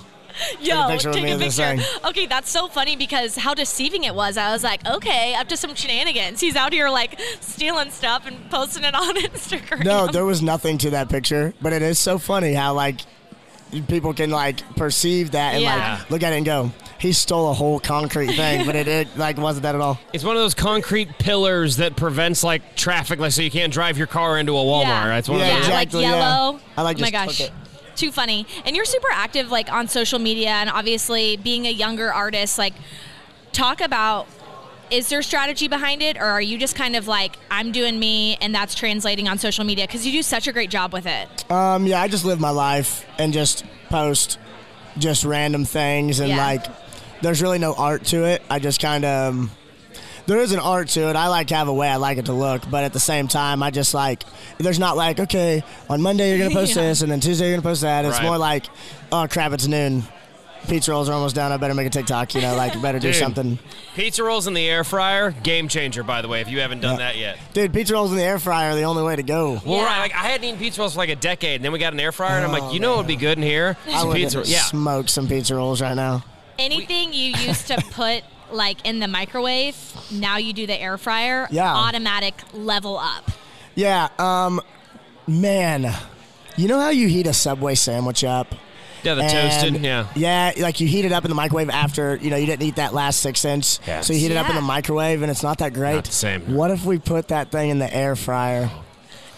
[0.62, 1.78] Yo, a picture take a picture.
[2.08, 4.38] Okay, that's so funny because how deceiving it was.
[4.38, 6.40] I was like, okay, up to some shenanigans.
[6.42, 9.84] He's out here like stealing stuff and posting it on Instagram.
[9.84, 13.02] No, there was nothing to that picture, but it is so funny how like
[13.88, 15.98] people can like perceive that and Yeah.
[16.00, 19.08] like look at it and go, he stole a whole concrete thing, but it, it
[19.18, 20.00] like wasn't that at all.
[20.12, 23.98] It's one of those concrete pillars that prevents like traffic, like so you can't drive
[23.98, 24.84] your car into a Walmart.
[24.86, 25.08] Yeah.
[25.10, 25.68] That's one Yeah, of those.
[25.68, 26.18] exactly, like yeah.
[26.42, 26.60] yellow.
[26.76, 27.50] I like oh my just gosh.
[28.00, 28.48] Too funny.
[28.64, 32.74] And you're super active like on social media and obviously being a younger artist, like
[33.52, 34.26] talk about
[34.90, 38.38] is there strategy behind it or are you just kind of like I'm doing me
[38.40, 41.52] and that's translating on social media because you do such a great job with it.
[41.52, 44.40] Um, yeah, I just live my life and just post
[44.98, 46.38] just random things and Yeah.
[46.38, 46.66] like
[47.22, 48.42] there's really no art to it.
[48.50, 49.52] I just kind of um,
[50.30, 51.16] there is an art to it.
[51.16, 53.28] I like to have a way I like it to look, but at the same
[53.28, 54.24] time, I just like
[54.58, 56.84] there's not like okay on Monday you're gonna post Yeah.
[56.84, 58.06] this and then Tuesday you're gonna post that.
[58.06, 58.26] It's Right.
[58.26, 58.66] more like
[59.12, 60.04] oh crap, it's noon.
[60.68, 61.54] Pizza rolls are almost done.
[61.54, 62.36] I better make a TikTok.
[62.36, 63.58] You know, like better do something.
[63.96, 66.04] Pizza rolls in the air fryer, game changer.
[66.04, 67.06] By the way, if you haven't done Yeah.
[67.08, 67.38] that yet.
[67.54, 69.62] Dude, pizza rolls in the air fryer are the only way to go.
[69.66, 69.86] Well, Yeah.
[69.86, 70.00] right.
[70.00, 72.00] Like I hadn't eaten pizza rolls for like a decade, and then we got an
[72.00, 73.78] air fryer, and I'm like, oh, you know what would be good in here?
[73.88, 74.44] Oh, I Some would pizza.
[74.46, 74.60] Yeah.
[74.64, 76.24] smoke some pizza rolls right now.
[76.60, 79.76] Anything you used to put like in the microwave,
[80.12, 81.74] now you do the air fryer, Yeah.
[81.74, 83.32] automatic level up.
[83.76, 84.62] Yeah, um,
[85.28, 85.94] man,
[86.58, 88.54] you know how you heat a Subway sandwich up?
[89.04, 89.82] Yeah, the And- toasted.
[89.84, 90.08] Yeah.
[90.16, 92.76] Yeah, like you heat it up in the microwave after, you know, you didn't eat
[92.76, 93.80] that last six inch.
[93.88, 94.02] Yeah.
[94.02, 95.96] So you heat it up in the microwave and it's not that great.
[95.96, 96.54] Not the same.
[96.54, 98.70] What if we put that thing in the air fryer?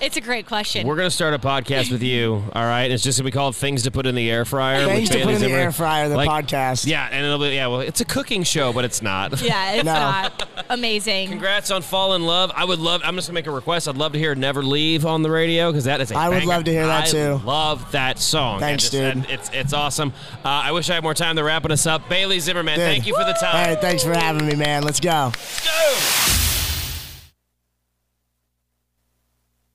[0.01, 0.87] It's a great question.
[0.87, 2.43] We're gonna start a podcast with you.
[2.53, 2.89] All right.
[2.89, 5.27] It's just gonna be called "Things to Put in the Air Fryer." Things to put
[5.27, 5.57] in the Zimmer.
[5.57, 6.87] air fryer, the Like- podcast.
[6.87, 7.67] Yeah, and it'll be yeah.
[7.67, 9.39] Well, it's a cooking show, but it's not.
[9.43, 9.93] yeah, it's No.
[9.93, 11.29] not amazing.
[11.29, 12.51] Congrats on Fall in Love.
[12.55, 13.01] I would love.
[13.03, 13.87] I'm just gonna make a request.
[13.87, 16.15] I'd love to hear "Never Leave" on the radio because that is a.
[16.17, 16.47] I would banger.
[16.47, 17.39] love to hear that I too.
[17.45, 18.59] Love that song.
[18.59, 19.03] Thanks, just- dude.
[19.03, 20.13] and It's it's awesome.
[20.43, 22.09] Uh, I wish I had more time to wrapping us up.
[22.09, 22.87] Bailey Zimmerman, Dude.
[22.87, 23.75] thank you for the time.
[23.75, 24.81] Hey, thanks for having me, man.
[24.81, 25.31] Let's go.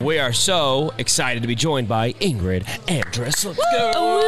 [0.06, 3.44] We are so excited to be joined by Ingrid Andress.
[3.44, 4.20] Let's go.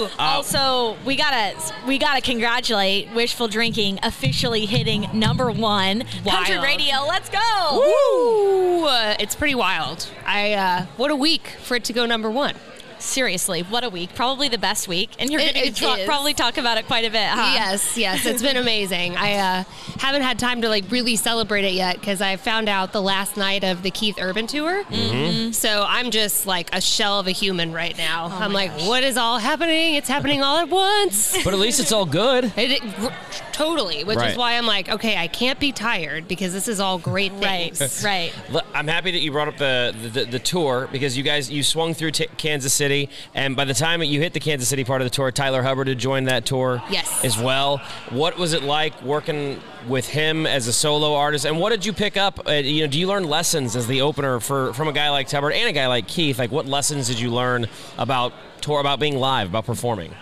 [0.00, 0.08] Ooh.
[0.18, 1.54] also, we gotta
[1.86, 7.02] we gotta congratulate Wishful Drinking officially hitting number one country radio.
[7.06, 7.84] Let's go!
[7.84, 10.08] Ooh, uh, it's pretty wild.
[10.24, 12.54] I uh, what a week for it to go number one.
[12.98, 14.14] Seriously, what a week!
[14.14, 17.10] Probably the best week, and you're going to talk, probably talk about it quite a
[17.10, 17.52] bit, huh?
[17.54, 19.16] Yes, yes, it's been amazing.
[19.16, 19.64] I uh,
[19.98, 23.36] haven't had time to like really celebrate it yet because I found out the last
[23.36, 24.84] night of the Keith Urban tour.
[24.84, 25.52] Mm-hmm.
[25.52, 28.26] So I'm just like a shell of a human right now.
[28.30, 29.94] Oh I'm like, what is all happening?
[29.94, 31.36] It's happening all at once.
[31.48, 32.44] But at least it's all good.
[32.58, 33.12] It, it- r-
[33.52, 34.30] totally, which Right.
[34.32, 38.02] is why I'm like, okay, I can't be tired because this is all great things.
[38.04, 38.32] right.
[38.50, 41.62] Look, I'm happy that you brought up the, the, the tour because you guys you
[41.62, 42.87] swung through t- Kansas City,
[43.34, 45.88] and by the time you hit the Kansas City part of the tour, Tyler Hubbard
[45.88, 47.24] had joined that tour Yes.
[47.24, 47.78] as well.
[48.10, 51.92] What was it like working with him as a solo artist, and what did you
[51.92, 52.48] pick up?
[52.48, 55.30] Uh, you know, do you learn lessons as the opener for from a guy like
[55.30, 56.38] Hubbard and a guy like Keith?
[56.38, 57.66] Like, what lessons did you learn
[57.96, 60.12] about tour, about being live, about performing?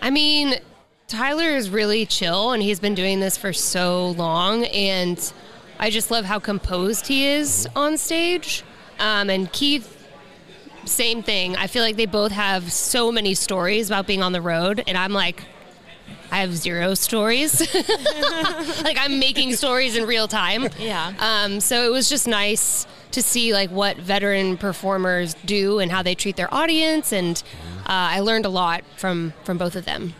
[0.00, 0.54] I mean,
[1.08, 4.64] Tyler is really chill and he's been doing this for so long.
[4.64, 5.32] And
[5.78, 8.64] I just love how composed he is on stage.
[8.98, 10.01] Um, and Keith,
[10.84, 11.56] same thing.
[11.56, 14.82] I feel like they both have so many stories about being on the road.
[14.86, 15.42] And I'm like,
[16.30, 17.60] I have zero stories.
[18.82, 20.68] like I'm making stories in real time.
[20.78, 21.12] Yeah.
[21.18, 26.02] Um, so it was just nice to see like what veteran performers do and how
[26.02, 27.42] they treat their audience, and
[27.80, 30.14] uh, I learned a lot from from both of them.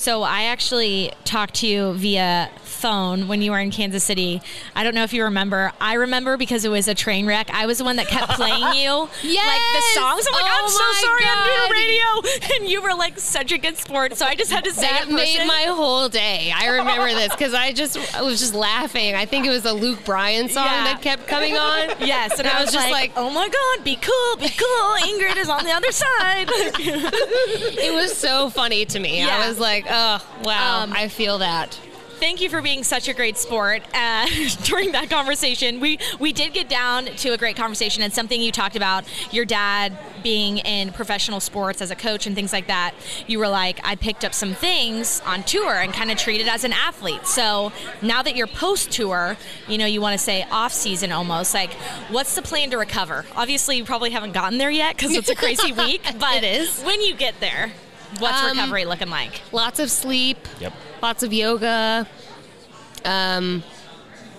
[0.00, 4.40] So I actually talked to you via phone when you were in Kansas City.
[4.74, 5.72] I don't know if you remember.
[5.78, 7.50] I remember because it was a train wreck.
[7.52, 8.92] I was the one that kept playing you.
[9.00, 9.94] Like the Yes!
[9.94, 10.26] songs.
[10.26, 11.68] I'm like, Oh I'm so oh my sorry I'm God.
[11.68, 12.56] doing radio.
[12.60, 14.16] And you were like such a good sport.
[14.16, 16.50] So I just had to say that made my whole day.
[16.54, 19.14] I remember this because I just I was just laughing.
[19.14, 20.84] I think it was a Luke Bryan song Yeah.
[20.84, 21.90] that kept coming on.
[22.00, 24.96] Yes, and, I, was just like, oh my god, be cool, be cool.
[25.06, 26.48] Ingrid is on the other side.
[26.50, 29.18] it was so funny to me.
[29.18, 29.36] Yeah.
[29.36, 31.78] I was like, oh wow, Um, I feel that.
[32.20, 34.26] Thank you for being such a great sport uh,
[34.64, 35.80] during that conversation.
[35.80, 39.46] We we did get down to a great conversation and something you talked about your
[39.46, 42.92] dad being in professional sports as a coach and things like that.
[43.26, 46.62] You were like, I picked up some things on tour and kind of treated as
[46.64, 47.26] an athlete.
[47.26, 47.72] So
[48.02, 51.54] now that you're post tour, you know, you want to say off season almost.
[51.54, 51.72] Like,
[52.10, 53.24] what's the plan to recover?
[53.34, 56.02] Obviously, you probably haven't gotten there yet because it's a crazy week.
[56.18, 56.82] But It is.
[56.82, 57.72] when you get there,
[58.18, 59.40] what's Um, recovery looking like?
[59.52, 60.38] Lots of sleep.
[60.60, 60.72] Yep.
[61.02, 62.06] Lots of yoga.
[63.04, 63.62] Um,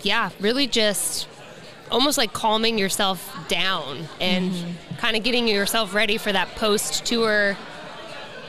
[0.03, 1.27] yeah, really just
[1.89, 4.53] almost like calming yourself down and
[4.97, 7.57] kind of getting yourself ready for that post tour.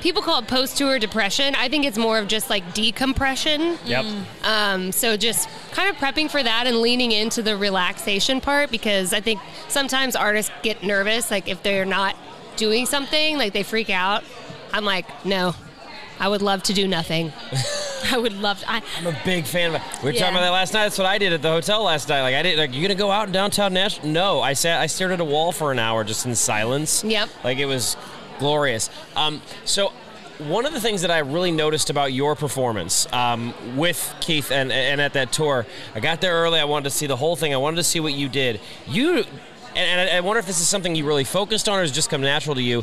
[0.00, 1.54] People call it post tour depression.
[1.56, 3.78] I think it's more of just like decompression.
[3.84, 4.04] Yep.
[4.44, 9.12] Um, so just kind of prepping for that and leaning into the relaxation part because
[9.12, 12.16] I think sometimes artists get nervous, like if they're not
[12.56, 14.24] doing something, like they freak out.
[14.72, 15.54] I'm like, no,
[16.18, 17.32] I would love to do nothing.
[18.10, 18.70] I would love to.
[18.70, 19.80] I, I'm a big fan of.
[20.02, 20.20] We were Yeah.
[20.20, 20.84] talking about that last night.
[20.84, 22.22] That's what I did at the hotel last night.
[22.22, 22.58] Like I did.
[22.58, 24.10] Like you gonna go out in downtown Nashville?
[24.10, 24.80] No, I sat.
[24.80, 27.04] I stared at a wall for an hour just in silence.
[27.04, 27.28] Yep.
[27.44, 27.96] Like it was
[28.38, 28.90] glorious.
[29.16, 29.92] Um, so.
[30.38, 34.72] One of the things that I really noticed about your performance um, with Keith and,
[34.72, 36.58] and at that tour, I got there early.
[36.58, 37.54] I wanted to see the whole thing.
[37.54, 38.58] I wanted to see what you did.
[38.88, 39.28] You, and,
[39.76, 42.22] and I wonder if this is something you really focused on or has just come
[42.22, 42.82] natural to you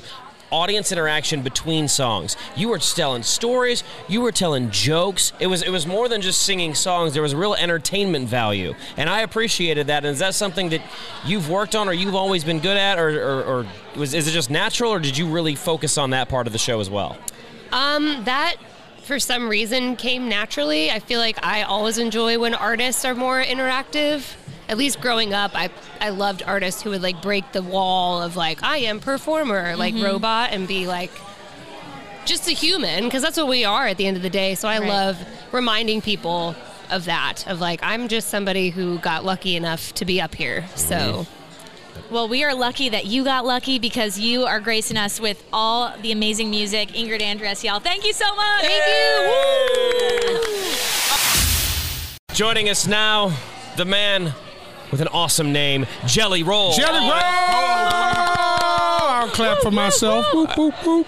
[0.51, 2.35] audience interaction between songs.
[2.55, 5.33] You were telling stories, you were telling jokes.
[5.39, 7.13] It was it was more than just singing songs.
[7.13, 10.05] There was real entertainment value, and I appreciated that.
[10.05, 10.81] And is that something that
[11.25, 14.31] you've worked on, or you've always been good at, or, or, or was is it
[14.31, 17.17] just natural, or did you really focus on that part of the show as well?
[17.71, 18.55] Um, that
[19.03, 20.91] for some reason came naturally.
[20.91, 24.35] I feel like I always enjoy when artists are more interactive.
[24.69, 28.35] At least growing up, I I loved artists who would like break the wall of
[28.37, 30.05] like I am performer, like mm-hmm.
[30.05, 31.11] robot, and be like
[32.25, 34.53] just a human because that's what we are at the end of the day.
[34.53, 34.87] So I Right.
[34.87, 35.17] love
[35.51, 36.55] reminding people
[36.91, 40.65] of that of like I'm just somebody who got lucky enough to be up here.
[40.75, 41.25] So
[42.11, 45.91] Well, we are lucky that you got lucky because you are gracing us with all
[46.01, 46.89] the amazing music.
[46.89, 48.61] Ingrid Andress, y'all, thank you so much.
[48.61, 48.83] thank
[50.27, 50.39] you.
[52.33, 53.31] Joining us now,
[53.75, 54.33] the man
[54.91, 56.73] with an awesome name, Jelly Roll.
[56.73, 58.58] Jelly Roll!
[59.19, 60.25] I'll clap for myself.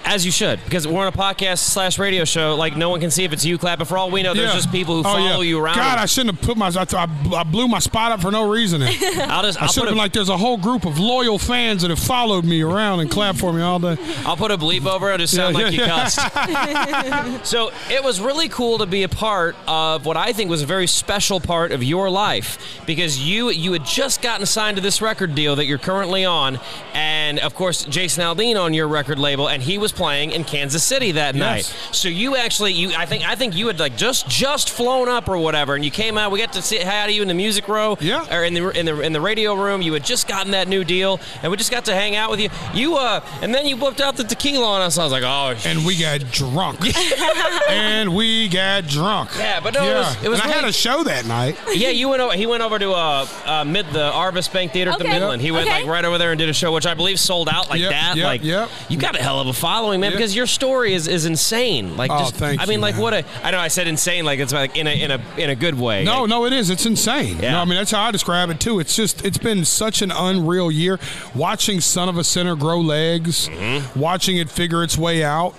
[0.06, 2.56] As you should, because we're on a podcast slash radio show.
[2.56, 3.86] Like no one can see if it's you clapping.
[3.86, 4.56] For all we know, there's Yeah.
[4.56, 5.50] just people who Oh, follow yeah.
[5.50, 5.76] you around.
[5.78, 6.68] God, I shouldn't have put my.
[6.68, 8.82] I, I, I blew my spot up for no reason.
[8.84, 11.00] I'll just I I'll should put, have a, been like, there's a whole group of
[11.00, 13.98] loyal fans that have followed me around and clapped for me all day.
[14.26, 15.20] I'll put a bleep over it.
[15.20, 15.88] Just sound Yeah, like you yeah.
[15.88, 17.46] cussed.
[17.46, 20.66] so it was really cool to be a part of what I think was a
[20.66, 25.02] very special part of your life because you you had just gotten signed to this
[25.02, 26.60] record deal that you're currently on,
[26.94, 30.84] and of course Jason Aldean on your record label, and he was playing in Kansas
[30.84, 31.40] City that Yes.
[31.72, 31.96] night.
[31.96, 35.30] So you actually you I think I think you had like just just flown up
[35.30, 36.32] or whatever, and you came out.
[36.32, 38.26] We got to say hi to you in the music row, Yeah.
[38.36, 39.84] or in the in the in the radio room.
[39.84, 42.40] You had just gotten that new deal, and we just got to hang out with
[42.40, 42.50] you.
[42.74, 44.98] You uh, and then you whipped out the tequila on us.
[44.98, 46.80] I was like, oh, sh- And we got drunk.
[47.70, 49.30] and we got drunk.
[49.38, 51.56] Yeah, but no, it was- it was and I had a show that night.
[51.76, 51.90] yeah.
[51.90, 52.34] You went over.
[52.34, 55.20] He went over to uh, uh mid the Arvest Bank Theater at the Okay.
[55.20, 55.42] Midland.
[55.44, 55.82] He went Okay.
[55.82, 57.91] like right over there and did a show, which I believe sold out like Yep,
[57.92, 58.16] that.
[58.18, 58.70] yep, like, yep.
[58.90, 60.18] you got a hell of a following, man, Yep.
[60.18, 61.96] because your story is is insane.
[61.98, 63.02] Like, Oh, just, thank I mean, you, like man.
[63.04, 63.26] what a.
[63.44, 65.76] I know I said insane, like it's like in a in a in a good
[65.80, 66.04] way.
[66.04, 66.70] No, Like, no, it is.
[66.70, 67.38] It's insane.
[67.40, 67.52] Yeah.
[67.54, 68.80] No, I mean that's how I describe it too.
[68.80, 71.00] It's just it's been such an unreal year.
[71.36, 74.00] Watching Son of a Sinner grow legs, Mm-hmm.
[74.00, 75.54] watching it figure its way out,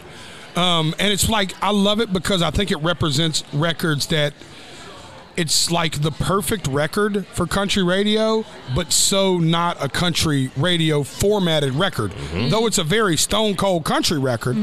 [0.56, 4.34] um, and it's like I love it because I think it represents records that.
[5.36, 11.72] It's like the perfect record for country radio, but so not a country radio formatted
[11.72, 12.10] record.
[12.10, 12.50] Mm-hmm.
[12.50, 14.56] Though it's a very stone cold country record,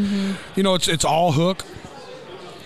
[0.56, 1.66] you know, it's it's all hook.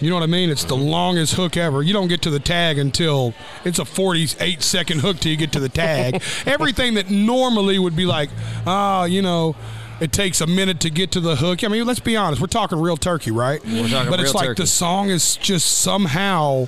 [0.01, 0.49] You know what I mean?
[0.49, 1.81] It's the longest hook ever.
[1.81, 3.33] You don't get to the tag until
[3.63, 6.21] it's a 48 second hook till you get to the tag.
[6.45, 8.29] Everything that normally would be like,
[8.67, 9.55] ah, you know,
[10.01, 11.63] it takes a minute to get to the hook.
[11.63, 12.41] I mean, let's be honest.
[12.41, 13.63] We're talking real turkey, right?
[13.63, 14.63] We're talking but it's like turkey.
[14.63, 16.67] the song is just somehow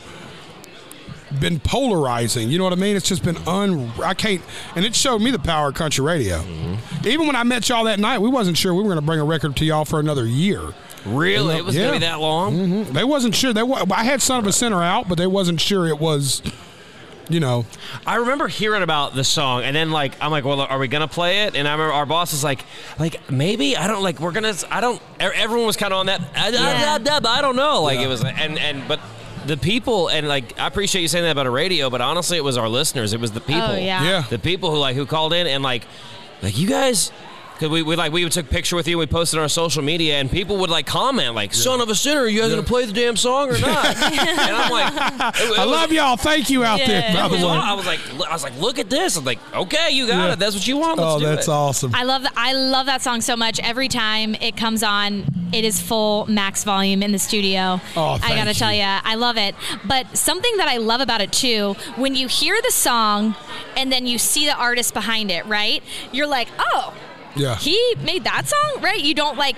[1.39, 2.49] been polarizing.
[2.49, 2.95] You know what I mean?
[2.95, 3.91] It's just been un.
[4.03, 4.41] I can't.
[4.75, 6.37] And it showed me the power of country radio.
[6.39, 7.07] Mm-hmm.
[7.07, 9.19] Even when I met y'all that night, we wasn't sure we were going to bring
[9.19, 10.61] a record to y'all for another year.
[11.05, 11.57] Really?
[11.57, 12.55] It was gonna be that long?
[12.85, 13.53] hmm They wasn't sure.
[13.53, 16.41] They wa- I had Son of a Sinner out, but they wasn't sure it was.
[17.29, 17.65] You know,
[18.07, 21.07] I remember hearing about the song, and then like I'm like, well, are we gonna
[21.07, 21.55] play it?
[21.55, 22.63] And I remember our boss was like,
[22.99, 24.53] like maybe I don't like we're gonna.
[24.71, 24.99] I don't.
[25.19, 26.21] e- Everyone was kind of on that.
[26.35, 26.59] "Ah, Yeah.
[26.61, 27.81] ah, ah, ah," I don't know.
[27.83, 28.05] Like Yeah.
[28.05, 28.99] it was, and and but
[29.45, 32.43] the people and like I appreciate you saying that about a radio, but honestly, it
[32.43, 33.13] was our listeners.
[33.13, 33.61] It was the people.
[33.61, 34.03] Oh, yeah.
[34.03, 34.21] Yeah.
[34.29, 35.85] The people who like who called in and like,
[36.41, 37.11] like you guys.
[37.59, 39.81] Cause we, we like we took a picture with you, we posted on our social
[39.81, 42.85] media, and people would like comment like, "Son of a sinner, you guys gonna play
[42.85, 46.17] the damn song or not?" and I'm like, it- it I was- love y'all.
[46.17, 46.99] Thank you out there.
[47.01, 47.13] Yeah.
[47.13, 47.49] by I the was, way.
[47.51, 47.99] I was like,
[48.29, 49.15] I was like, look at this.
[49.15, 50.33] I'm like, okay, you got Yeah.
[50.33, 50.39] it.
[50.39, 50.97] That's what you want.
[50.99, 51.51] Let's Oh, do that's it.
[51.51, 51.95] awesome.
[51.95, 52.33] I love that.
[52.35, 53.59] I love that song so much.
[53.61, 57.79] Every time it comes on, it is full max volume in the studio.
[57.95, 58.53] Oh, I gotta you.
[58.55, 59.55] tell you, I love it.
[59.85, 63.35] But something that I love about it too, when you hear the song
[63.77, 65.81] and then you see the artist behind it, right?
[66.11, 66.93] You're like, oh,
[67.35, 67.55] Yeah.
[67.55, 68.99] he made that song, right?
[69.01, 69.55] You don't like.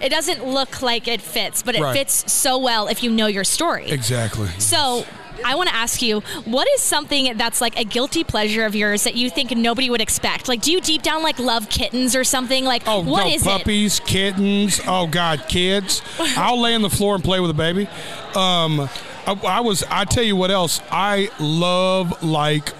[0.00, 1.92] It doesn't look like it fits, but it Right.
[1.96, 3.90] fits so well if you know your story.
[3.90, 4.48] Exactly.
[4.58, 5.04] So
[5.44, 9.02] I want to ask you, what is something that's like a guilty pleasure of yours
[9.04, 10.46] that you think nobody would expect?
[10.48, 12.64] Like, do you deep down like love kittens or something?
[12.64, 13.48] Like, Oh, what no, is it?
[13.48, 14.80] puppies, kittens.
[14.86, 16.00] Oh God, kids.
[16.36, 17.88] I'll lay on the floor and play with a baby.
[18.36, 18.88] Um,
[19.26, 19.82] I, I was.
[19.90, 20.80] I tell you what else.
[20.92, 22.72] I love like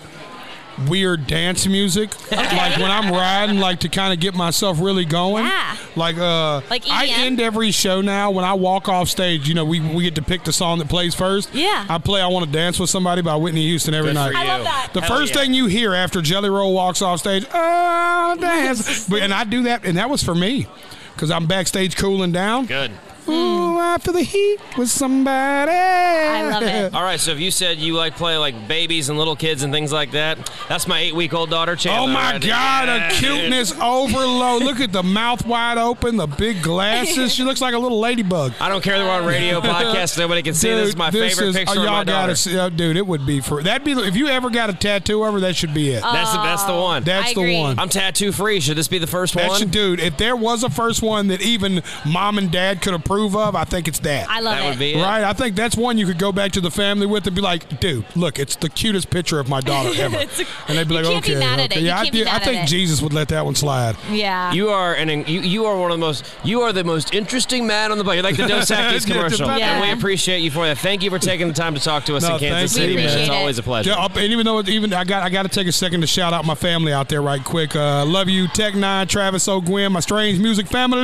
[0.87, 2.11] weird dance music.
[2.31, 5.45] Like when I'm riding, like to kind of get myself really going.
[5.45, 5.77] Yeah.
[5.97, 9.49] Like uh, Like I end every show now when I walk off stage.
[9.49, 11.55] You know, we we get to pick the song that plays first.
[11.55, 11.87] Yeah.
[11.89, 14.35] I play "I Want to Dance with Somebody" by Whitney Houston every Good night.
[14.35, 14.91] I love that.
[14.93, 15.43] The Hell first yeah.
[15.43, 19.09] thing you hear after Jelly Roll walks off stage, oh, dance.
[19.09, 20.67] but, and I do that, and that was for me
[21.15, 22.67] because I'm backstage cooling down.
[22.67, 22.93] Good.
[23.35, 25.73] Ooh, after the heat with somebody.
[25.73, 26.95] I love it.
[26.95, 29.73] All right, so if you said you like play like babies and little kids and
[29.73, 32.09] things like that, that's my eight-week-old daughter, Chandler.
[32.09, 32.41] Oh my right.
[32.43, 34.63] God, Yeah, a cuteness overload.
[34.63, 37.35] Look at the mouth wide open, the big glasses.
[37.35, 38.55] She looks like a little ladybug.
[38.61, 40.19] I don't care that we're on radio podcast.
[40.19, 40.69] Nobody can see.
[40.71, 42.23] this is my this favorite is- picture oh, of y'all my daughter.
[42.29, 42.97] gotta see, uh, dude.
[42.97, 45.57] It would be for that'd be if you ever got a tattoo of her, that
[45.57, 46.03] should be it.
[46.03, 47.03] That's the that's the one.
[47.05, 47.59] That's I the agree.
[47.61, 47.79] one.
[47.79, 48.61] I'm tattoo free.
[48.61, 49.59] Should this be the first That one?
[49.59, 50.01] should, dude.
[50.01, 53.65] If there was a first one that even mom and dad could approve of, I
[53.65, 54.29] think it's that.
[54.29, 54.69] I love that it.
[54.71, 55.03] would be it.
[55.03, 57.43] Right, I think that's one you could go back to the family with and be
[57.43, 60.29] like, "Dude, look, it's the cutest picture of my daughter ever." A-
[60.69, 61.83] and they'd be you like, can't be "Okay, mad at it.
[61.83, 62.69] Yeah, I, can't be did- I think.
[62.69, 64.53] Jesus would let that one slide." yeah.
[64.53, 67.67] You are an you you are one of the most you are the most interesting
[67.67, 68.15] man on the bus.
[68.15, 69.73] You're like the Dos Equis commercial, Yeah.
[69.75, 70.79] and we appreciate you for that.
[70.79, 72.95] Thank you for taking the time to talk to us No, in Kansas City.
[72.97, 73.07] man.
[73.07, 73.19] man.
[73.19, 73.91] It's always a pleasure.
[73.91, 76.33] Yeah, and even though even I got I got to take a second to shout
[76.33, 77.75] out my family out there right quick.
[77.77, 80.99] Uh, love you, Tech N9ne, Travis O'Guin, my Strange Music family.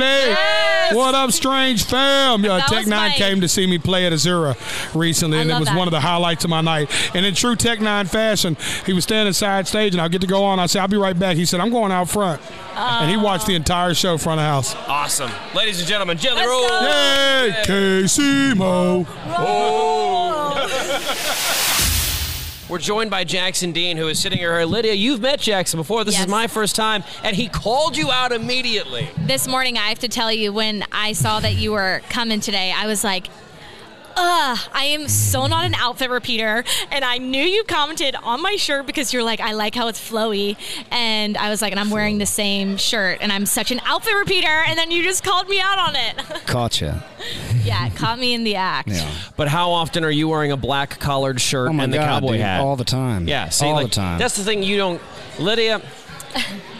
[0.91, 2.45] What up, Strange fam?
[2.45, 4.55] Uh, Tech N9ne my- came to see me play at Azura
[4.95, 5.77] recently, I and it was that.
[5.77, 6.89] one of the highlights of my night.
[7.15, 10.27] And in true Tech N9ne fashion, he was standing side stage, and I'll get to
[10.27, 10.59] go on.
[10.59, 12.41] I said, "I'll be right back." He said, "I'm going out front,"
[12.75, 14.75] and he watched the entire show front of house.
[14.87, 16.67] Awesome, ladies and gentlemen, Jelly Let's Roll.
[16.69, 16.79] go.
[16.81, 19.05] Hey, Casey Mo.
[22.67, 24.59] We're joined by Jackson Dean, who is sitting here.
[24.65, 26.03] Lydia, you've met Jackson before.
[26.03, 26.23] This Yes.
[26.23, 29.07] is my first time, and he called you out immediately.
[29.17, 32.73] this morning, I have to tell you, when I saw that you were coming today,
[32.75, 33.27] I was like,
[34.17, 36.63] Ugh, I am so not an outfit repeater.
[36.91, 39.99] And I knew you commented on my shirt because you're like, I like how it's
[39.99, 40.57] flowy.
[40.91, 44.13] And I was like, and I'm wearing the same shirt and I'm such an outfit
[44.15, 44.47] repeater.
[44.67, 46.17] And then you just called me out on it.
[46.47, 46.93] Caught you.
[47.63, 48.89] yeah, it caught me in the act.
[48.89, 49.11] Yeah.
[49.35, 52.21] But how often are you wearing a black collared shirt Oh my and the God,
[52.21, 52.61] cowboy dude, hat?
[52.61, 53.27] all the time.
[53.27, 54.17] Yeah, see, all like, the time.
[54.19, 55.01] That's the thing you don't,
[55.39, 55.81] Lydia.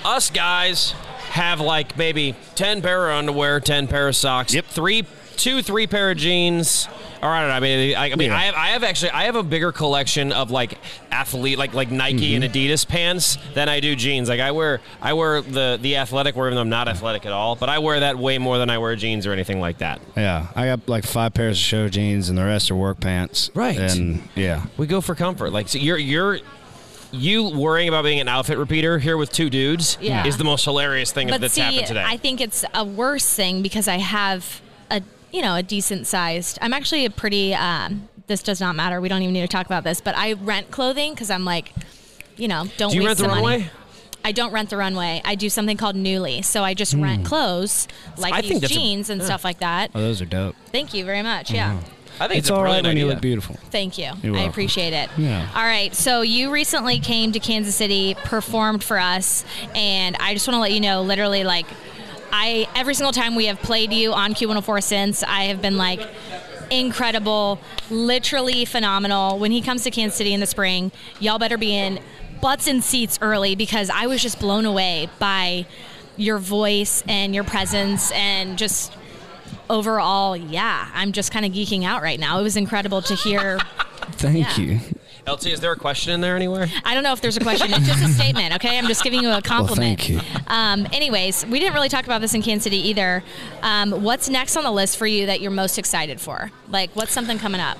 [0.05, 0.91] us guys
[1.31, 4.65] have like maybe ten pair of underwear, ten pair of socks, Yep.
[4.67, 5.03] three,
[5.36, 6.88] two, three pair of jeans.
[7.26, 7.55] Or I don't know.
[7.55, 8.38] I mean, I, I mean, Yeah.
[8.38, 10.78] I have, I have actually, I have a bigger collection of like
[11.11, 12.43] athlete, like like Nike Mm-hmm.
[12.43, 14.30] and Adidas pants than I do jeans.
[14.30, 17.32] Like I wear, I wear the the athletic wear, even though I'm not athletic at
[17.32, 17.55] all.
[17.55, 19.99] But I wear that way more than I wear jeans or anything like that.
[20.15, 23.49] yeah, I got like five pairs of show jeans, and the rest are work pants.
[23.55, 23.78] Right.
[23.80, 25.51] And yeah, We go for comfort.
[25.51, 26.39] Like so you're you're
[27.11, 30.26] you worrying about being an outfit repeater here with two dudes Yeah.
[30.28, 32.03] is the most hilarious thing But that's see, happened today.
[32.05, 34.64] I think it's a worse thing because I have a
[35.36, 36.57] you know a decent sized.
[36.61, 37.53] I'm actually a pretty.
[37.53, 38.99] Um, this does not matter.
[39.01, 40.01] We don't even need to talk about this.
[40.01, 41.71] But I rent clothing because I'm like,
[42.38, 43.41] you know, don't Do you waste rent the money.
[43.57, 43.69] runway?
[44.23, 45.21] I don't rent the runway.
[45.23, 46.43] I do something called Nuuly.
[46.43, 49.59] So I just rent clothes like I these think that's a- jeans and stuff like
[49.59, 49.91] that.
[49.93, 50.55] oh, those are dope.
[50.71, 51.51] Thank you very much.
[51.51, 51.79] Yeah.
[52.19, 53.57] I think It's it's, a all right brilliant when you look beautiful.
[53.69, 54.09] Thank you.
[54.23, 55.09] You're I appreciate it.
[55.17, 55.47] Yeah.
[55.53, 55.93] All right.
[55.93, 59.43] So you recently came to Kansas City, performed for us,
[59.75, 61.67] and I just want to let you know, literally, like,
[62.38, 66.01] I every single time we have played you on Q104 since, I have been like
[66.69, 67.59] incredible,
[67.89, 69.39] literally phenomenal.
[69.39, 71.99] When he comes to Kansas City in the spring, y'all better be in
[72.41, 75.65] butts and seats early because I was just blown away by
[76.17, 78.91] your voice and your presence and just
[79.69, 82.39] overall, yeah, I'm just kind of geeking out right now.
[82.39, 83.59] It was incredible to hear.
[84.11, 84.63] Thank Yeah.
[84.63, 84.79] you.
[85.28, 86.67] LT, is there a question in there anywhere?
[86.84, 87.73] I don't know if there's a question.
[87.73, 88.78] It's just a statement, okay?
[88.78, 89.80] I'm just giving you a compliment.
[89.80, 90.21] Well, thank you.
[90.47, 93.23] Um, anyways, we didn't really talk about this in Kansas City either.
[93.63, 96.51] Um, what's next on the list for you that you're most excited for?
[96.69, 97.80] Like, what's something coming up?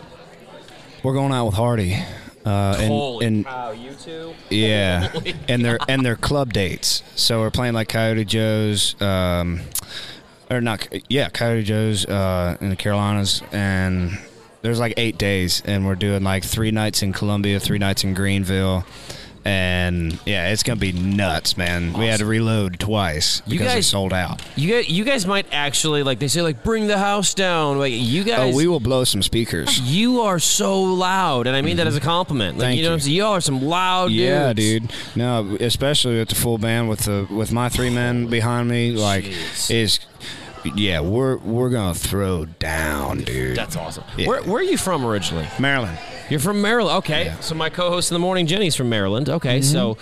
[1.04, 1.98] We're going out with Hardy.
[2.46, 4.34] Uh, and, Holy and cow, you two?
[4.52, 5.86] Yeah, Holy and their cow.
[5.89, 7.02] and their club dates.
[7.16, 9.62] So we're playing like Coyote Joe's, um,
[10.52, 10.88] or not?
[11.10, 14.20] Yeah, Coyote Joe's uh, in the Carolinas, and
[14.66, 18.16] there's like eight days, and we're doing like three nights in Columbia, three nights in
[18.16, 18.84] Greenville.
[19.47, 21.93] And yeah, it's gonna be nuts, man.
[21.93, 24.41] We had to reload twice You because it guys- sold out.
[24.55, 27.78] You guys, you guys might actually like they say like bring the house down.
[27.78, 29.80] Like you oh, guys, oh, we will blow some speakers.
[29.84, 32.57] you are so loud, and I mean that as a compliment.
[32.57, 32.91] Like Thank you know, you.
[32.93, 33.18] what I'm saying?
[33.18, 34.88] y'all are some loud Yeah, dudes.
[34.88, 35.16] dude.
[35.16, 39.26] No, especially with the full band with the with my three men behind me, like
[39.70, 39.99] is
[40.76, 43.57] yeah, we're we're gonna throw down, dude.
[43.57, 44.03] That's awesome.
[44.18, 44.28] Yeah.
[44.28, 45.47] Where, where are you from originally?
[45.59, 45.97] Maryland.
[46.30, 46.98] You're from Maryland.
[47.00, 47.34] Okay.
[47.42, 49.30] So my co-host in the morning, Jenny's from Maryland.
[49.30, 49.62] Okay.
[49.62, 49.98] So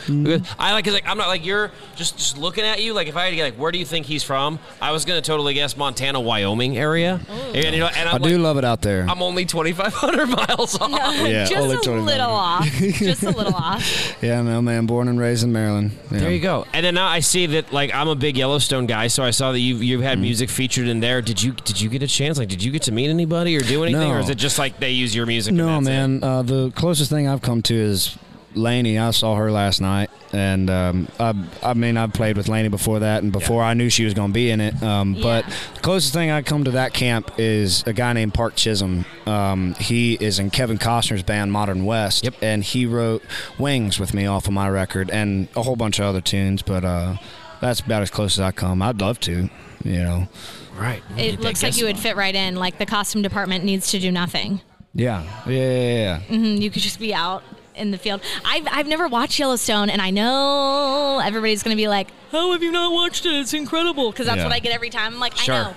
[0.59, 2.93] I like 'cause, like I'm not like you're just just looking at you.
[2.93, 4.59] Like if I had to get like where do you think he's from?
[4.81, 7.19] I was gonna totally guess Montana, Wyoming area.
[7.53, 9.05] And, you know, and I I'm do love it out there.
[9.09, 10.91] I'm only 2,500 miles off.
[10.91, 12.65] Yeah, just only a little off.
[13.03, 14.15] Just a little off.
[14.21, 15.91] yeah, no man, born and raised in Maryland.
[16.11, 16.19] Yeah.
[16.19, 16.65] There you go.
[16.73, 19.51] And then now I see that like I'm a big Yellowstone guy, so I saw
[19.51, 20.07] that you you've Mm-hmm.
[20.09, 21.21] had music featured in there.
[21.21, 22.37] Did you did you get a chance?
[22.37, 24.15] Like, did you get to meet anybody or do anything, No.
[24.15, 25.53] or is it just like they use your music?
[25.53, 26.21] No, that's it?
[26.21, 26.29] man.
[26.29, 28.17] Uh, the closest thing I've come to is
[28.55, 28.97] Lainey.
[28.99, 32.99] I saw her last night, and um, I, I mean, I've played with Lainey before
[32.99, 34.81] that, and before I knew she was going to be in it.
[34.81, 35.45] Um, But
[35.75, 39.05] the closest thing I come to that camp is a guy named Park Chisolm.
[39.27, 43.23] Um, he is in Kevin Costner's band Modern West, and he wrote
[43.57, 46.61] "Wings" with me off of my record, and a whole bunch of other tunes.
[46.61, 47.17] But uh,
[47.61, 48.81] that's about as close as I come.
[48.81, 49.49] I'd love to,
[49.83, 50.27] you know.
[50.75, 51.03] Right.
[51.17, 52.55] It looks like you would fit right in.
[52.55, 54.61] Like the costume department needs to do nothing.
[54.95, 55.93] Yeah, yeah, yeah.
[55.93, 56.19] yeah.
[56.19, 57.43] hmm You could just be out
[57.75, 58.21] in the field.
[58.45, 62.61] I've, I've never watched Yellowstone, and I know everybody's going to be like, "How have
[62.61, 63.33] you not watched it?
[63.33, 64.43] It's incredible!" Because that's Yeah.
[64.43, 65.13] what I get every time.
[65.15, 65.55] I'm like, Sure.
[65.55, 65.75] I know,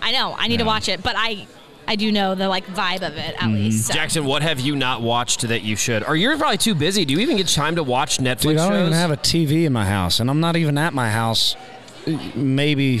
[0.00, 1.46] I know, I need to watch it, but I
[1.86, 3.88] I do know the like vibe of it at least.
[3.88, 3.92] so.
[3.92, 6.02] Jackson, what have you not watched that you should?
[6.02, 7.04] Or you're probably too busy.
[7.04, 8.80] Do you even get time to watch Netflix Dude, I don't shows?
[8.80, 11.54] even have a TV in my house, and I'm not even at my house.
[12.34, 13.00] Maybe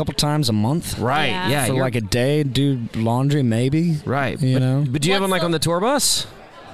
[0.00, 0.98] couple times a month.
[0.98, 1.48] Right, Yeah.
[1.48, 3.98] yeah, For you're- like a day, do laundry maybe.
[4.04, 4.40] Right.
[4.40, 4.84] You know.
[4.88, 6.26] But do you have one like on the tour bus?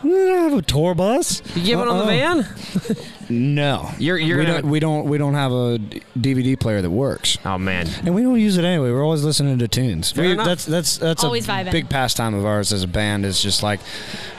[0.05, 1.43] I have a tour bus.
[1.57, 2.43] You give it on the Uh-uh.
[2.43, 2.97] van?
[3.29, 5.79] No, You're you're we gonna, don't we don't we don't have a
[6.17, 7.39] DVD player that works.
[7.45, 7.89] Oh man.
[8.05, 8.93] And we don't use it anyway.
[8.93, 10.13] We're always listening to tunes.
[10.13, 11.73] Fair We- that's that's that's Always a vibing.
[11.73, 13.25] big pastime of ours as a band.
[13.27, 13.81] Is just like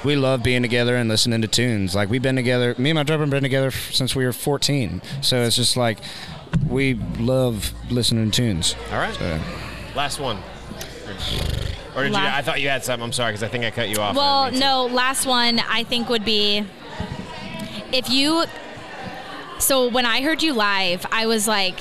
[0.05, 1.95] we love being together and listening to tunes.
[1.95, 2.75] Like we've been together.
[2.77, 5.01] Me and my drummer have been together since we were 14.
[5.19, 5.97] So it's just like
[6.67, 8.75] we love listening to tunes.
[8.91, 9.13] All right.
[9.13, 9.39] So,
[9.95, 10.37] Last one.
[11.95, 12.17] Or did you?
[12.17, 13.03] I thought you had something.
[13.03, 14.15] I'm sorry because I think I cut you off.
[14.15, 16.63] Well, no, last one I think would be
[17.91, 18.45] if you.
[19.57, 21.79] So when I heard you live, I was like,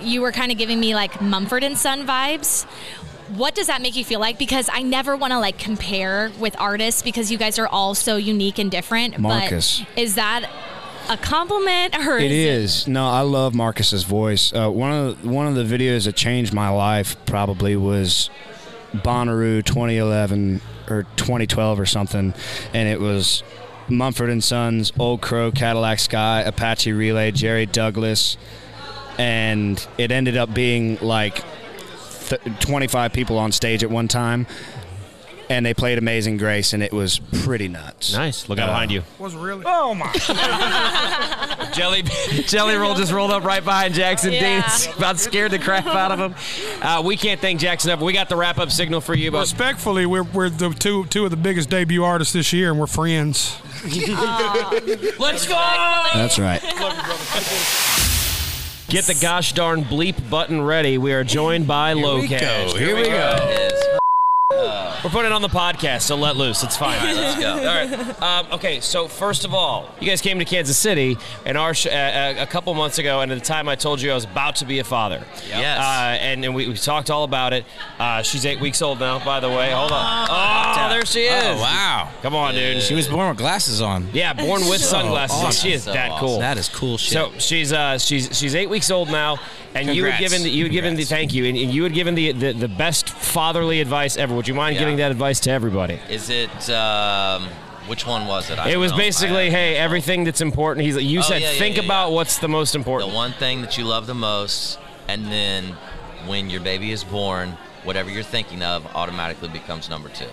[0.00, 2.64] you were kind of giving me like Mumford and Son vibes.
[3.36, 4.38] What does that make you feel like?
[4.38, 8.16] Because I never want to like compare with artists because you guys are all so
[8.16, 9.18] unique and different.
[9.18, 9.80] Marcus.
[9.80, 10.50] But is that
[11.08, 12.88] a compliment or It is is.
[12.88, 14.52] No, I love Marcus's voice.
[14.52, 18.30] Uh, one of the, one of the videos that changed my life probably was
[18.92, 22.34] Bonnaroo 2011 or 2012 or something,
[22.74, 23.42] and it was
[23.88, 28.36] Mumford and Sons, Old Crow, Cadillac Sky, Apache Relay, Jerry Douglas,
[29.18, 31.42] and it ended up being like
[32.26, 34.46] th- 25 people on stage at one time.
[35.52, 38.14] And they played Amazing Grace, and it was pretty nuts.
[38.14, 38.48] Nice.
[38.48, 39.02] Look out behind you.
[39.18, 39.64] Was really?
[39.66, 40.10] Oh my!
[41.74, 42.04] Jelly
[42.46, 44.62] Jelly Roll just rolled up right behind Jackson Yeah.
[44.62, 44.94] Dean.
[44.96, 46.34] About scared the crap out of him.
[46.80, 48.02] Uh, we can't thank Jackson enough.
[48.02, 51.26] We got the wrap up signal for you, but Respectfully, we're, we're the two two
[51.26, 53.54] of the biggest debut artists this year, and we're friends.
[53.84, 55.54] let's go.
[56.14, 56.62] That's right.
[58.88, 60.96] Get the gosh darn bleep button ready.
[60.96, 62.78] We are joined by LOCASH.
[62.78, 63.98] Here we go.
[64.56, 66.62] We're putting it on the podcast, so let loose.
[66.62, 66.98] It's fine.
[67.00, 67.50] All right, let's go.
[67.52, 68.22] All right.
[68.22, 71.86] Um, okay, so first of all, you guys came to Kansas City, and our sh-
[71.86, 74.24] uh, uh, a couple months ago, and at the time I told you I was
[74.24, 75.24] about to be a father.
[75.48, 75.78] Yes.
[75.78, 77.64] Uh, and and we, we talked all about it.
[77.98, 79.70] Uh, she's eight weeks old now, by the way.
[79.72, 80.28] Hold on.
[80.30, 81.58] Oh, there she is.
[81.58, 82.10] Oh, wow.
[82.22, 82.82] Come on, dude.
[82.82, 84.08] She was born with glasses on.
[84.12, 85.36] Yeah, born with So sunglasses.
[85.36, 85.46] on.
[85.46, 85.68] awesome.
[85.68, 86.26] She is So that awesome.
[86.26, 86.38] cool.
[86.38, 87.12] That is cool shit.
[87.12, 89.38] So she's uh she's she's eight weeks old now,
[89.74, 90.20] and you had Congrats.
[90.20, 92.52] given the, you had given the thank you, and, and you had given the, the
[92.52, 94.34] the best fatherly advice ever.
[94.34, 94.80] Would you mind Yeah.
[94.80, 95.98] giving that advice to everybody?
[96.10, 97.48] Is it, um,
[97.86, 98.58] which one was it?
[98.58, 98.98] I it was know.
[98.98, 100.84] basically, hey, everything that's important.
[100.86, 103.10] He's like you Oh, said yeah, yeah, think about what's the most important.
[103.10, 105.76] the one thing that you love the most, and then
[106.26, 110.28] when your baby is born, whatever you're thinking of automatically becomes number two.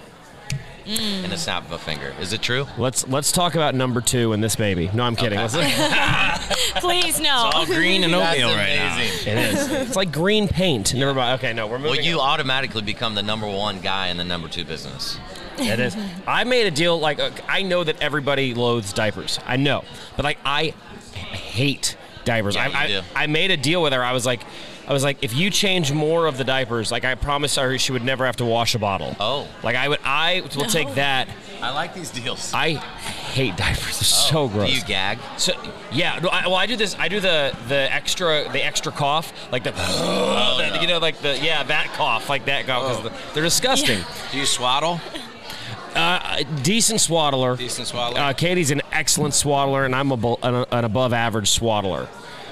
[0.89, 1.23] Mm.
[1.25, 2.15] In a snap of a finger.
[2.19, 2.65] Is it true?
[2.77, 4.89] Let's let's talk about number two and this baby.
[4.91, 5.37] No, I'm kidding.
[5.37, 5.53] Let's-
[6.79, 7.51] Please no.
[7.53, 9.27] That's amazing.
[9.31, 9.71] It is.
[9.71, 10.93] It's like green paint.
[10.95, 11.39] Never mind.
[11.39, 11.91] Okay, no, we're moving.
[11.91, 12.29] Well, you on.
[12.29, 15.19] automatically become the number one guy in the number two business.
[15.57, 15.95] It is.
[16.25, 16.99] I made a deal.
[16.99, 17.19] Like
[17.49, 19.39] I know that everybody loathes diapers.
[19.45, 19.83] I know,
[20.15, 20.73] but like I
[21.13, 22.55] hate diapers.
[22.55, 23.07] Yeah, I, you do.
[23.15, 24.03] I, I made a deal with her.
[24.03, 24.41] I was like,
[24.89, 27.91] I was like, if you change more of the diapers, like I promised her, she
[27.91, 29.15] would never have to wash a bottle.
[29.19, 29.47] Oh.
[29.63, 29.99] Like I would.
[30.03, 31.27] I will take that.
[31.61, 32.51] I like these deals.
[32.55, 33.99] I hate diapers.
[33.99, 34.69] They're so gross.
[34.69, 35.19] Do you gag?
[35.37, 35.53] So
[35.91, 36.95] yeah, no, I, well, I do this.
[36.97, 41.37] I do the the extra the extra cough, like the, the- you know, like the
[41.37, 43.99] yeah that cough, like that cough, 'cause they're disgusting.
[44.31, 44.99] Do you swaddle?
[45.95, 47.55] Uh, decent swaddler.
[47.57, 48.19] Decent swaddler.
[48.21, 52.07] Uh, Katie's an excellent swaddler, and I'm a, an, an above average swaddler.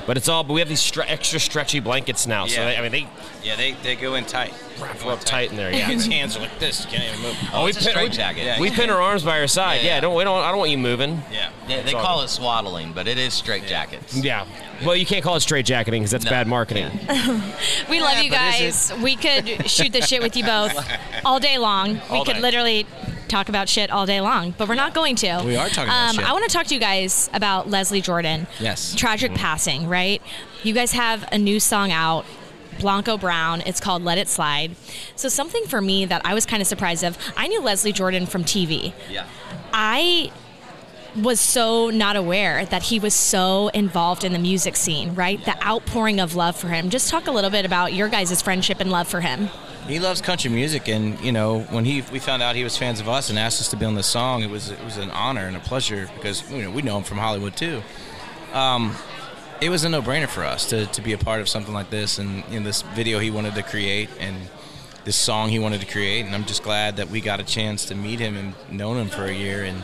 [0.07, 0.43] But it's all.
[0.43, 2.65] But we have these stre- extra stretchy blankets now, so Yeah.
[2.65, 3.07] they, I mean they
[3.43, 4.53] Yeah, they, they go in tight.
[4.81, 5.71] wrap her up tight in there.
[5.77, 5.85] Yeah.
[5.87, 6.85] His hands are like this.
[6.85, 7.37] You can't even move.
[7.53, 8.43] Oh, we it's a pin, straight we, jacket.
[8.45, 8.59] Yeah.
[8.59, 9.75] we pin her arms by her side.
[9.81, 9.99] Yeah, Yeah, yeah.
[10.01, 10.41] don't we don't.
[10.43, 11.21] I don't want you moving.
[11.31, 11.49] Yeah.
[11.67, 12.25] Yeah, they all call good.
[12.25, 14.15] it swaddling, but it is straight jackets.
[14.15, 14.45] Yeah.
[14.85, 16.31] Well, you can't call it straight jacketing because that's No.
[16.31, 16.89] bad marketing.
[17.89, 18.91] We love you guys.
[19.01, 20.73] We could shoot the shit with you both
[21.25, 21.99] all day long.
[22.09, 22.41] All we could day.
[22.41, 22.85] literally
[23.27, 25.41] talk about shit all day long, but we're not going to.
[25.45, 26.29] We are talking about um, shit.
[26.29, 28.47] I want to talk to you guys about Leslie Jordan.
[28.59, 28.95] Yes.
[28.95, 30.21] Tragic passing, right?
[30.63, 32.25] You guys have a new song out.
[32.79, 33.61] Blanco Brown.
[33.61, 34.75] It's called Let It Slide.
[35.15, 38.27] So, something for me that I was kind of surprised of, I knew Leslie Jordan
[38.27, 38.93] from TV.
[39.09, 39.25] Yeah.
[39.73, 40.31] I
[41.15, 45.43] was so not aware that he was so involved in the music scene, right?
[45.45, 46.89] The outpouring of love for him.
[46.89, 49.49] Just talk a little bit about your guys' friendship and love for him.
[49.87, 52.99] He loves country music, and you know when he we found out he was fans
[52.99, 55.09] of us and asked us to be on the song, it was it was an
[55.11, 57.81] honor and a pleasure because you know we know him from Hollywood too.
[58.53, 58.95] Um,
[59.61, 62.19] it was a no-brainer for us to, to be a part of something like this,
[62.19, 64.35] and in this video he wanted to create and
[65.05, 67.85] this song he wanted to create, and I'm just glad that we got a chance
[67.85, 69.83] to meet him and known him for a year and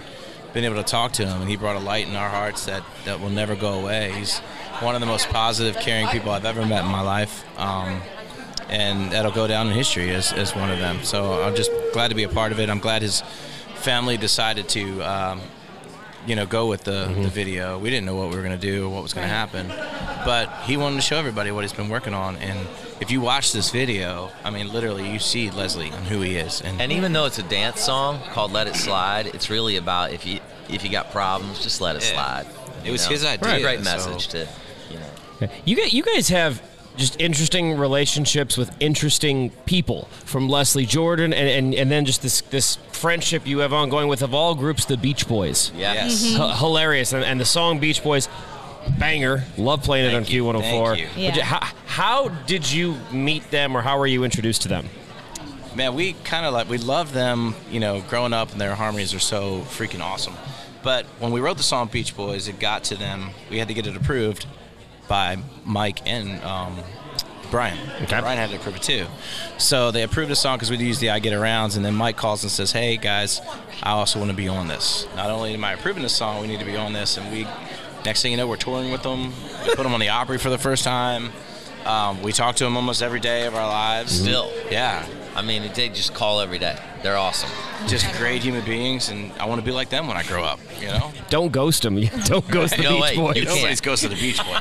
[0.54, 2.84] been able to talk to him, and he brought a light in our hearts that
[3.06, 4.12] that will never go away.
[4.12, 4.40] He's
[4.82, 7.46] one of the most positive, caring people I've ever met in my life.
[7.58, 8.02] Um,
[8.70, 11.04] and that'll go down in history as, as one of them.
[11.04, 12.70] So I'm just glad to be a part of it.
[12.70, 13.22] I'm glad his
[13.76, 15.42] family decided to, um,
[16.26, 17.78] you know, go with the, the video.
[17.78, 19.68] We didn't know what we were going to do or what was going to happen,
[20.26, 22.38] but he wanted to show everybody what he's been working on.
[22.38, 22.58] And
[23.02, 26.62] if you watch this video, I mean, literally, you see Leslie and who he is.
[26.62, 30.14] And, And even though it's a dance song called "Let It Slide," it's really about
[30.14, 30.40] if you
[30.70, 32.14] if you got problems, just let it Yeah.
[32.14, 32.46] slide.
[32.86, 33.12] It was know?
[33.12, 34.48] his idea, a great so- message to
[34.90, 35.50] you know.
[35.66, 36.62] You guys, you guys have
[36.98, 42.42] just interesting relationships with interesting people, from Leslie Jordan, and, and, and then just this
[42.42, 45.72] this friendship you have ongoing with of all groups, the Beach Boys.
[45.76, 46.24] Yes.
[46.26, 46.42] Mm-hmm.
[46.52, 48.30] H- hilarious, and, and the song Beach Boys,
[49.00, 49.44] banger.
[49.58, 50.62] Love playing it on you, Q104.
[50.62, 51.08] thank oh you.
[51.16, 51.32] Yeah.
[51.32, 54.88] ju- How, how did you meet them, or how were you introduced to them?
[55.76, 57.56] man, we kind of like we love them.
[57.72, 60.36] You know, growing up, and their harmonies are so freaking awesome.
[60.84, 63.32] But when we wrote the song Beach Boys, it got to them.
[63.50, 64.46] We had to get it approved
[65.08, 66.78] by Mike and um,
[67.52, 67.78] Brian.
[68.04, 68.20] Okay.
[68.20, 69.06] Brian had to approve it too.
[69.58, 72.18] So they approved the song because we'd use the I Get Arounds, and then Mike
[72.18, 73.42] calls and says, "Hey guys,
[73.84, 75.08] I also want to be on this.
[75.16, 77.46] Not only am I approving the song, we need to be on this." And we,
[78.06, 79.34] next thing you know, we're touring with them.
[79.68, 81.32] We put them on the Opry for the first time.
[81.86, 84.20] Um, we talk to them almost every day of our lives.
[84.20, 84.52] Still.
[84.72, 85.06] yeah.
[85.36, 86.78] I mean, they just call every day.
[87.02, 87.50] They're awesome.
[87.88, 90.60] just great human beings, and I want to be like them when I grow up.
[90.80, 91.96] You know, Don't ghost them.
[92.26, 93.36] Don't ghost the No, Beach wait, Boys.
[93.36, 93.56] you can't.
[93.58, 94.58] nobody's goes to the beach boy.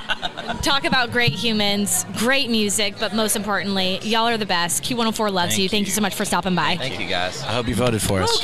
[0.63, 4.83] Talk about great humans, great music, but most importantly, y'all are the best.
[4.83, 5.69] Q104 loves Thank you.
[5.69, 5.93] Thank you you.
[5.95, 6.77] so much for stopping by.
[6.79, 7.41] Thank you guys.
[7.43, 8.43] I hope you voted for us.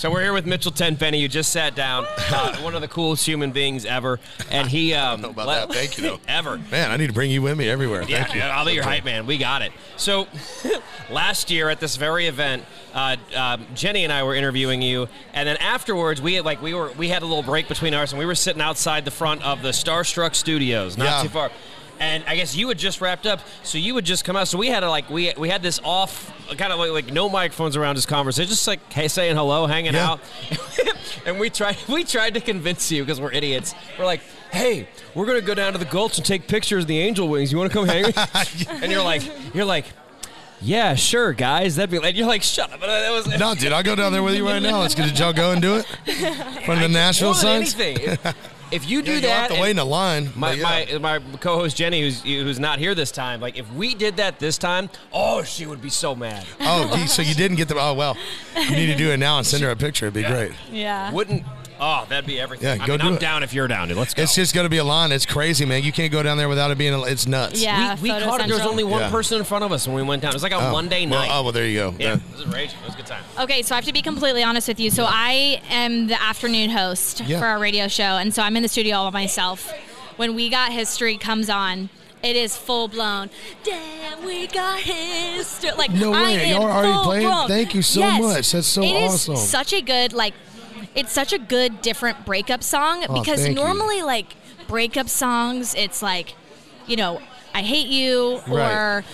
[0.00, 3.26] So we're here with Mitchell Tenpenny, who just sat down, uh, one of the coolest
[3.26, 4.18] human beings ever,
[4.50, 5.72] and he um, know about le- that.
[5.74, 6.20] Thank you, though.
[6.26, 6.56] ever.
[6.70, 8.04] Man, I need to bring you with me everywhere.
[8.04, 8.40] Yeah, Thank you.
[8.40, 9.26] I'll be your hype man.
[9.26, 9.72] We got it.
[9.98, 10.26] So,
[11.10, 15.46] last year at this very event, uh, um, Jenny and I were interviewing you, and
[15.46, 18.18] then afterwards, we had, like we were we had a little break between ours, and
[18.18, 21.22] we were sitting outside the front of the Starstruck Studios, not Yeah.
[21.24, 21.50] too far.
[22.00, 24.48] And I guess you had just wrapped up, so you would just come out.
[24.48, 27.28] So we had to like we we had this off, kind of like, like no
[27.28, 30.12] microphones around this conversation, just like hey, saying hello, hanging Yeah.
[30.12, 30.20] out.
[31.26, 33.74] and we tried we tried to convince you because we're idiots.
[33.98, 36.98] We're like, hey, we're gonna go down to the Gulch and take pictures of the
[36.98, 37.52] angel wings.
[37.52, 38.06] You want to come hang?
[38.82, 39.22] and you're like,
[39.54, 39.84] you're like,
[40.62, 41.76] yeah, sure, guys.
[41.76, 42.06] That'd be.
[42.06, 42.80] And you're like, shut up.
[42.80, 44.80] That was No, dude, I'll go down there with you right now.
[44.80, 45.84] Let's get a y'all go and do it.
[46.64, 47.78] From the Nashville Suns.
[47.78, 48.16] anything.
[48.72, 50.30] If, if you do Yeah, you'll that, have to wait in a line.
[50.36, 50.84] My, yeah.
[51.00, 54.38] my my co-host Jenny, who's who's not here this time, like if we did that
[54.38, 56.44] this time, oh, she would be so mad.
[56.60, 57.74] Oh, you- so you didn't get the.
[57.78, 58.16] Oh well,
[58.56, 60.06] you need to do it now and send her a picture.
[60.06, 60.52] It'd be great.
[60.70, 61.12] Yeah.
[61.12, 61.42] Wouldn't
[61.82, 62.66] Oh, that'd be everything.
[62.78, 63.20] Yeah, I go mean, do I'm it.
[63.20, 63.96] down if you're down, dude.
[63.96, 64.22] Let's go.
[64.22, 65.12] It's just going to be a line.
[65.12, 65.82] It's crazy, man.
[65.82, 66.92] You can't go down there without it being.
[66.92, 67.62] A, it's nuts.
[67.62, 68.48] Yeah, we, we Photo caught it.
[68.48, 69.10] There was only one Yeah.
[69.10, 70.32] person in front of us when we went down.
[70.32, 71.30] It was like a Oh, one day well, night.
[71.32, 71.94] oh, well, there you go.
[71.98, 72.16] Yeah, Yeah.
[72.32, 72.78] this is raging.
[72.80, 73.24] It was a good time.
[73.38, 74.90] Okay, so I have to be completely honest with you.
[74.90, 77.38] So I am the afternoon host Yeah.
[77.38, 79.72] for our radio show, and so I'm in the studio all by myself.
[80.16, 81.88] When We Got History comes on,
[82.22, 83.30] it is full blown.
[83.64, 85.70] Damn, we got history.
[85.78, 87.26] Like No I way, am y'all are already full playing?
[87.26, 87.48] blown.
[87.48, 88.20] Thank you so Yes.
[88.22, 88.52] much.
[88.52, 89.36] That's so It is awesome.
[89.36, 90.34] such a good like.
[90.94, 93.62] It's such a good different breakup song Oh, because thank you.
[93.64, 94.34] normally like
[94.68, 96.34] breakup songs, it's like,
[96.86, 97.20] you know,
[97.54, 98.56] I hate you or.
[98.56, 99.04] Right.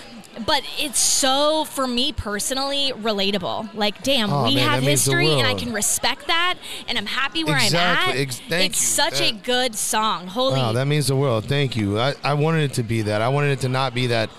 [0.45, 3.73] But it's so, for me personally, relatable.
[3.73, 7.07] Like, damn, Oh, we man, have that history, and I can respect that, and I'm
[7.07, 8.13] happy where Exactly.
[8.13, 8.21] I'm at.
[8.21, 8.85] Ex- thank it's you.
[8.85, 10.27] such a good song.
[10.27, 11.45] Holy, Wow, that means the world.
[11.45, 11.97] Thank you.
[11.99, 13.23] I, I wanted it to be that.
[13.23, 14.29] I wanted it to not be that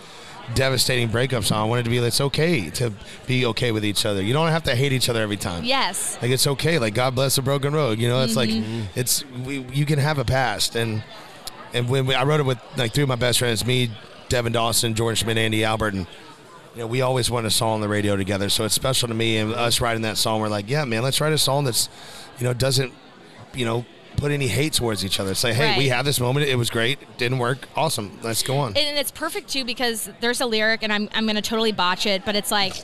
[0.55, 1.59] devastating breakups song.
[1.61, 2.93] I wanted to be like, it's okay to
[3.27, 4.23] be okay with each other.
[4.23, 5.65] You don't have to hate each other every time.
[5.65, 6.19] yes.
[6.23, 6.79] Like it's okay.
[6.79, 7.99] Like God bless a broken road.
[7.99, 8.85] You know, it's like Mhm.
[8.95, 11.03] it's we, you can have a past and
[11.75, 13.91] and when we, I wrote it with like three of my best friends, me,
[14.31, 16.07] Devin Dawson, Jordan Schmidt, Andy Albert, and
[16.75, 18.49] you know we always wanted a song on the radio together.
[18.49, 20.41] So it's special to me and us writing that song.
[20.41, 21.89] We're like, yeah, man, let's write a song that's
[22.39, 22.93] you know doesn't
[23.55, 23.85] you know
[24.17, 25.35] put any hate towards each other.
[25.35, 25.97] Say, hey, we Right.
[25.97, 26.47] had this moment.
[26.49, 26.99] It was great.
[27.19, 27.69] Didn't work.
[27.77, 28.19] Awesome.
[28.23, 28.77] Let's go on.
[28.77, 32.25] And it's perfect too because there's a lyric, and I'm I'm gonna totally botch it,
[32.25, 32.75] but it's like.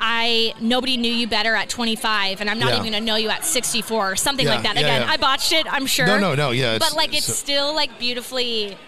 [0.00, 2.78] I nobody knew you better at 25, and I'm not Yeah.
[2.78, 4.76] even gonna know you at 64 or something Yeah, like that.
[4.76, 5.10] Again, yeah.
[5.10, 5.66] I botched it.
[5.68, 6.06] I'm sure.
[6.06, 8.78] No, no, no, yeah, but like it's it's- still like beautifully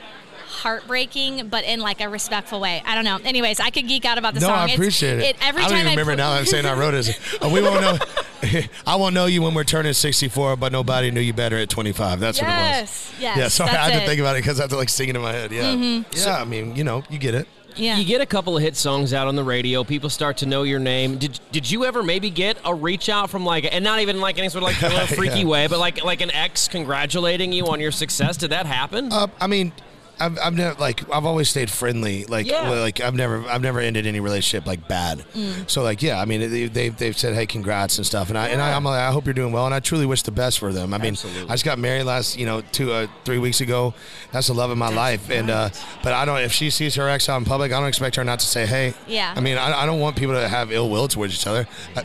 [0.61, 2.83] heartbreaking, but in like a respectful way.
[2.85, 3.19] I don't know.
[3.25, 4.59] Anyways, I could geek out about the no, song.
[4.59, 5.37] I It's- appreciate it.
[5.41, 6.33] every I don't time even remember put- now.
[6.33, 7.19] I'm saying I wrote it.
[7.41, 7.99] Oh, we won't know.
[8.87, 12.21] I won't know you when we're turning 64, but nobody knew you better at 25.
[12.21, 12.61] That's what it was.
[12.61, 13.49] Yes, yes, Yeah.
[13.49, 14.07] Sorry, I that's had to it.
[14.09, 15.53] think about it because I had to like sing it in my head.
[15.53, 15.63] Yeah.
[15.75, 16.05] Mhm.
[16.25, 16.37] Yeah.
[16.41, 17.47] I mean, you know, you get it.
[17.77, 17.97] Yeah.
[17.99, 19.85] You get a couple of hit songs out on the radio.
[19.85, 21.19] People start to know your name.
[21.19, 24.39] Did Did you ever maybe get a reach out from like, and not even like
[24.39, 25.45] any sort of like little freaky Yeah.
[25.47, 28.37] way, but like like an ex congratulating you on your success?
[28.37, 29.13] Did that happen?
[29.13, 29.73] Uh, I mean,
[30.21, 32.25] I've, I've never like I've always stayed friendly.
[32.27, 32.69] Like Yeah.
[32.71, 35.25] like I've never I've never ended any relationship like bad.
[35.35, 35.69] Mm.
[35.71, 38.49] So like yeah, I mean they, they've they've said hey congrats and stuff, and I
[38.49, 40.59] and I, I'm like I hope you're doing well, and I truly wish the best
[40.59, 40.93] for them.
[40.93, 41.17] I mean
[41.49, 43.95] I just got married last you know two uh, three weeks ago.
[44.33, 45.71] That's the love of my life, and uh,
[46.03, 48.25] but I don't if she sees her ex out in public, I don't expect her
[48.25, 48.95] not to say hey.
[49.07, 49.33] Yeah.
[49.37, 51.67] I mean I, I don't want people to have ill will towards each other.
[51.97, 52.05] I,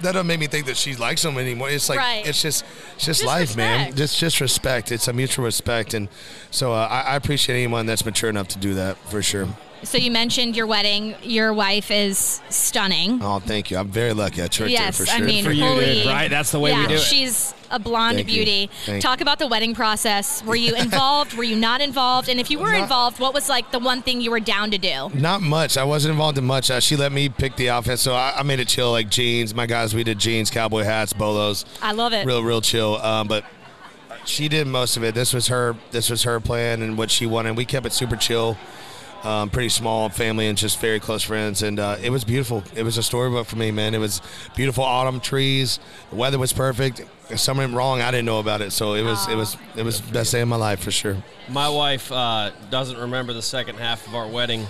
[0.00, 1.70] that doesn't make me think that she likes him anymore.
[1.70, 2.26] It's like Right.
[2.26, 2.64] it's just
[2.96, 3.78] it's just, Just life, man.
[3.78, 3.96] respect.
[3.98, 4.92] Just just respect.
[4.92, 6.08] It's a mutual respect, and
[6.50, 9.48] so uh, I, I appreciate anyone that's mature enough to do that for sure.
[9.86, 11.14] So you mentioned your wedding.
[11.22, 13.20] Your wife is stunning.
[13.22, 13.76] Oh, thank you.
[13.76, 14.42] I'm very lucky.
[14.42, 15.22] I tricked yes, her for sure.
[15.22, 16.28] I mean, For you, holy, dude, right?
[16.28, 17.00] That's the way we do it.
[17.00, 18.68] She's a blonde Thank beauty.
[18.84, 20.42] Thank Talk about the wedding process.
[20.44, 21.34] Were you involved?
[21.34, 22.28] were you not involved?
[22.28, 24.72] And if you were Not- involved, what was like the one thing you were down
[24.72, 25.08] to do?
[25.14, 25.76] Not much.
[25.76, 26.68] I wasn't involved in much.
[26.70, 29.54] Uh, she let me pick the outfit, so I, I made it chill, like jeans.
[29.54, 31.64] My guys, we did jeans, cowboy hats, bolos.
[31.80, 32.26] I love it.
[32.26, 32.96] Real, real chill.
[32.96, 33.44] Um, but
[34.24, 35.14] she did most of it.
[35.14, 35.76] This was her.
[35.92, 37.56] This was her plan and what she wanted.
[37.56, 38.56] We kept it super chill.
[39.26, 42.62] Um, pretty small family and just very close friends, and uh, it was beautiful.
[42.76, 43.92] It was a storybook for me, man.
[43.92, 44.22] It was
[44.54, 45.80] beautiful autumn trees.
[46.10, 47.00] The weather was perfect.
[47.28, 49.82] If something went wrong, I didn't know about it, so it was it was it
[49.82, 51.16] was the best day of my life for sure.
[51.48, 54.64] My wife uh, doesn't remember the second half of our wedding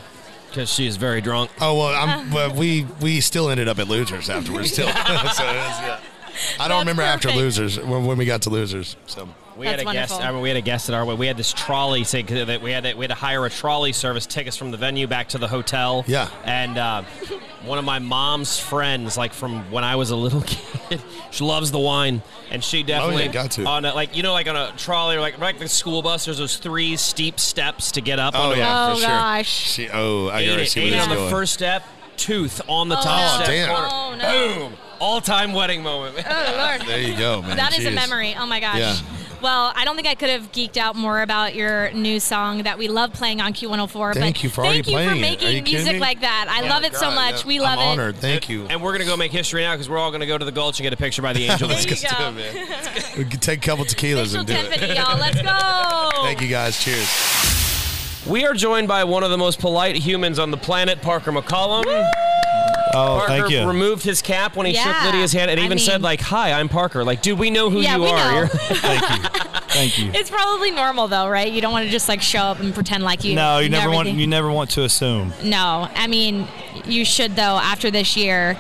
[0.49, 1.51] because she is very drunk.
[1.61, 4.73] Oh well, I'm, well, we we still ended up at losers afterwards.
[4.73, 6.01] Still, so it was, yeah.
[6.61, 8.97] I don't remember after losers when, when we got to losers.
[9.07, 10.20] So We had That's a guest.
[10.20, 11.18] I mean, we had a guest at our wedding.
[11.18, 12.05] We had this trolley.
[12.05, 14.70] Say that we had to, we had to hire a trolley service, take us from
[14.70, 16.05] the venue back to the hotel.
[16.07, 16.28] Yeah.
[16.45, 17.03] And uh,
[17.64, 21.70] one of my mom's friends, like from when I was a little kid, she loves
[21.70, 23.64] the wine, and she definitely Oh, got to.
[23.64, 26.26] on a, like you know like on a trolley or like like the school bus.
[26.26, 28.34] There's those three steep steps to get up.
[28.37, 29.09] Oh onto yeah, Oh, for sure.
[29.09, 29.49] gosh.
[29.49, 31.82] She, oh, I Ate gotta it, see ate where it this on the first step,
[32.18, 33.45] tooth on the Oh, top no.
[33.45, 33.49] step.
[33.49, 33.74] damn.
[33.74, 33.89] corner.
[33.91, 34.59] Oh, no.
[34.68, 34.78] Boom!
[35.01, 36.17] All time wedding moment.
[36.29, 36.81] Oh Lord.
[36.89, 37.57] There you go, man.
[37.57, 38.35] That is a memory.
[38.39, 38.79] Oh my gosh.
[38.79, 38.97] Yeah.
[39.43, 42.79] Well, I don't think I could have geeked out more about your new song that
[42.79, 44.15] we love playing on Q104.
[44.15, 44.63] Thank but you for playing.
[44.63, 45.43] thank already you for playing it.
[45.43, 45.99] Are making you music me?
[46.01, 46.47] like that.
[46.49, 47.43] I Yeah, love it so much.
[47.43, 47.47] yeah.
[47.47, 47.91] We love I'm it.
[47.91, 48.17] honored.
[48.17, 48.65] Thank you.
[48.69, 50.79] And we're gonna go make history now because we're all gonna go to the Gulch
[50.81, 51.69] and get a picture by the angel.
[51.69, 52.17] There Let's you go.
[52.17, 53.03] to it, man.
[53.19, 54.97] We can take a couple tequilas Official and do 1050, it.
[54.97, 55.19] y'all.
[55.19, 56.23] Let's go.
[56.25, 56.83] Thank you guys.
[56.83, 58.25] Cheers.
[58.27, 61.85] We are joined by one of the most polite humans on the planet, Parker McCollum.
[62.97, 63.67] Oh, Parker thank you.
[63.67, 66.69] removed his cap when he shook Lydia's hand and I even said like, "Hi, I'm
[66.69, 68.17] Parker." Like, dude, we know who Yeah, you we are.
[68.33, 68.37] know.
[68.39, 69.29] You're- Thank you.
[69.69, 70.11] Thank you.
[70.15, 71.51] It's probably normal though, right?
[71.53, 73.35] You don't want to just like show up and pretend like you.
[73.35, 74.01] No, you know never want.
[74.09, 74.21] everything.
[74.21, 75.33] You never want to assume.
[75.45, 76.47] No, I mean,
[76.87, 77.59] you should though.
[77.63, 78.57] After this year,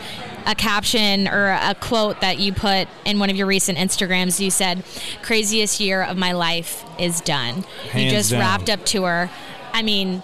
[0.46, 4.50] a caption or a quote that you put in one of your recent Instagrams, you
[4.50, 4.82] said,
[5.22, 8.40] "Craziest year of my life is done." you Hands just down.
[8.40, 9.30] wrapped up tour.
[9.72, 10.22] I mean,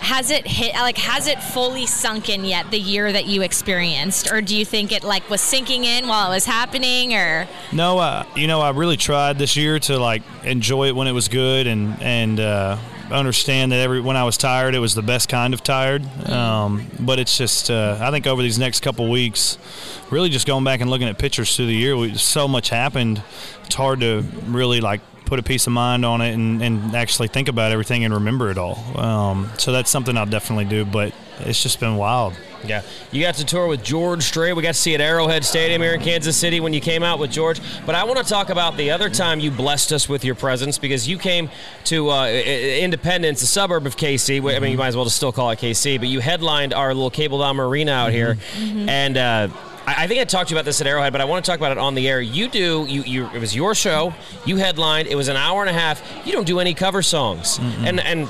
[0.00, 4.30] has it hit like has it fully sunk in yet the year that you experienced
[4.30, 7.98] or do you think it like was sinking in while it was happening or No,
[7.98, 11.28] uh, you know, I really tried this year to like enjoy it when it was
[11.28, 12.78] good and and uh,
[13.10, 16.04] understand that every when I was tired, it was the best kind of tired.
[16.28, 19.58] Um, but it's just, uh, I think over these next couple weeks,
[20.10, 23.22] really just going back and looking at pictures through the year, we, so much happened.
[23.64, 27.28] It's hard to really like put a peace of mind on it and, and actually
[27.28, 28.78] think about everything and remember it all.
[28.98, 30.84] Um, so that's something I'll definitely do.
[30.84, 32.34] But it's just been wild.
[32.66, 34.52] Yeah, you got to tour with George Strait.
[34.52, 37.20] We got to see at Arrowhead Stadium here in Kansas City when you came out
[37.20, 37.60] with George.
[37.86, 40.76] But I want to talk about the other time you blessed us with your presence
[40.76, 41.50] because you came
[41.84, 44.40] to uh, Independence, a suburb of KC.
[44.56, 46.92] I mean, you might as well just still call it KC, but you headlined our
[46.94, 48.88] little Cable Dahmer Arena out here, Mm-hmm.
[48.88, 49.16] and.
[49.16, 49.48] Uh,
[49.88, 51.50] I I think I talked to you about this at Arrowhead, but I want to
[51.50, 52.20] talk about it on the air.
[52.20, 54.14] You do, you, you it was your show.
[54.44, 55.08] You headlined.
[55.08, 56.02] It was an hour and a half.
[56.26, 58.28] You don't do any cover songs, and and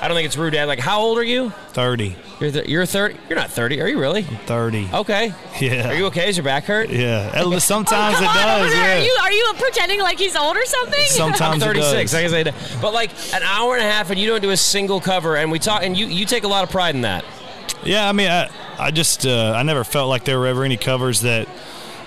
[0.00, 0.66] I don't think it's rude, Dad.
[0.66, 1.50] Like, how old are you?
[1.70, 2.16] 30.
[2.38, 3.16] You're th- you're 30.
[3.30, 4.22] You're not 30, are you really?
[4.22, 4.90] 30.
[4.92, 5.32] Okay.
[5.58, 5.88] Yeah.
[5.88, 6.28] Are you okay?
[6.28, 6.90] Is your back hurt?
[6.90, 7.30] Yeah.
[7.58, 8.60] Sometimes oh, Come it on, does.
[8.60, 8.98] over there.
[8.98, 9.00] Yeah.
[9.00, 11.06] Are you are you pretending like he's old or something?
[11.06, 12.12] Sometimes I'm it 36.
[12.12, 12.32] does.
[12.32, 14.56] Like I said, but like an hour and a half, and you don't do a
[14.56, 17.24] single cover, and we talk, and you you take a lot of pride in that.
[17.84, 20.76] Yeah, I mean, I, I just uh, I never felt like there were ever any
[20.76, 21.48] covers that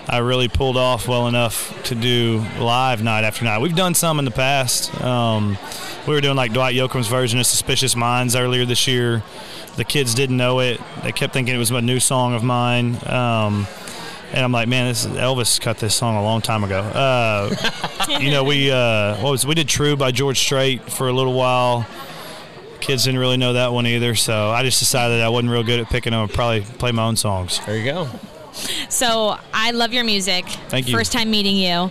[0.08, 3.60] I really pulled off well enough to do live night after night.
[3.60, 4.92] We've done some in the past.
[5.00, 5.56] Um,
[6.06, 9.22] we were doing like Dwight Yoakam's version of "Suspicious Minds" earlier this year.
[9.76, 10.80] The kids didn't know it.
[11.02, 12.96] They kept thinking it was a new song of mine.
[13.06, 13.66] Um,
[14.32, 16.80] and I'm like, man, this Elvis cut this song a long time ago.
[16.80, 17.54] Uh,
[18.20, 21.34] you know, we uh, what was we did "True" by George Strait for a little
[21.34, 21.86] while.
[22.80, 25.80] Kids didn't really know that one either, so I just decided I wasn't real good
[25.80, 26.22] at picking them.
[26.22, 27.60] I'd probably play my own songs.
[27.66, 28.08] There you go.
[28.88, 30.46] So I love your music.
[30.68, 30.96] Thank you.
[30.96, 31.90] First time meeting you.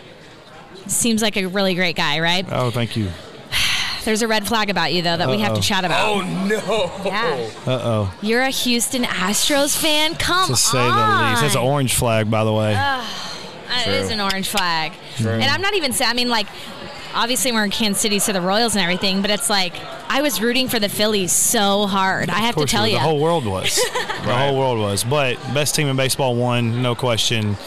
[0.87, 2.45] Seems like a really great guy, right?
[2.51, 3.09] Oh, thank you.
[4.03, 6.07] There's a red flag about you though that we have to chat about.
[6.07, 6.91] Oh no.
[7.05, 7.49] Yeah.
[7.65, 8.17] Uh oh.
[8.21, 10.15] You're a Houston Astros fan.
[10.15, 10.47] Come on.
[10.47, 11.23] To say on.
[11.23, 11.41] the least.
[11.41, 12.75] That's an orange flag, by the way.
[12.75, 13.05] Ugh,
[13.69, 13.93] it True.
[13.93, 14.93] is an orange flag.
[15.17, 15.31] True.
[15.31, 16.09] And I'm not even saying.
[16.09, 16.47] I mean, like,
[17.13, 19.21] obviously we're in Kansas City, so the Royals and everything.
[19.21, 19.73] But it's like
[20.09, 22.29] I was rooting for the Phillies so hard.
[22.29, 22.95] I have to tell you.
[22.95, 23.75] The whole world was.
[23.93, 25.03] the whole world was.
[25.03, 27.57] But best team in baseball won, no question.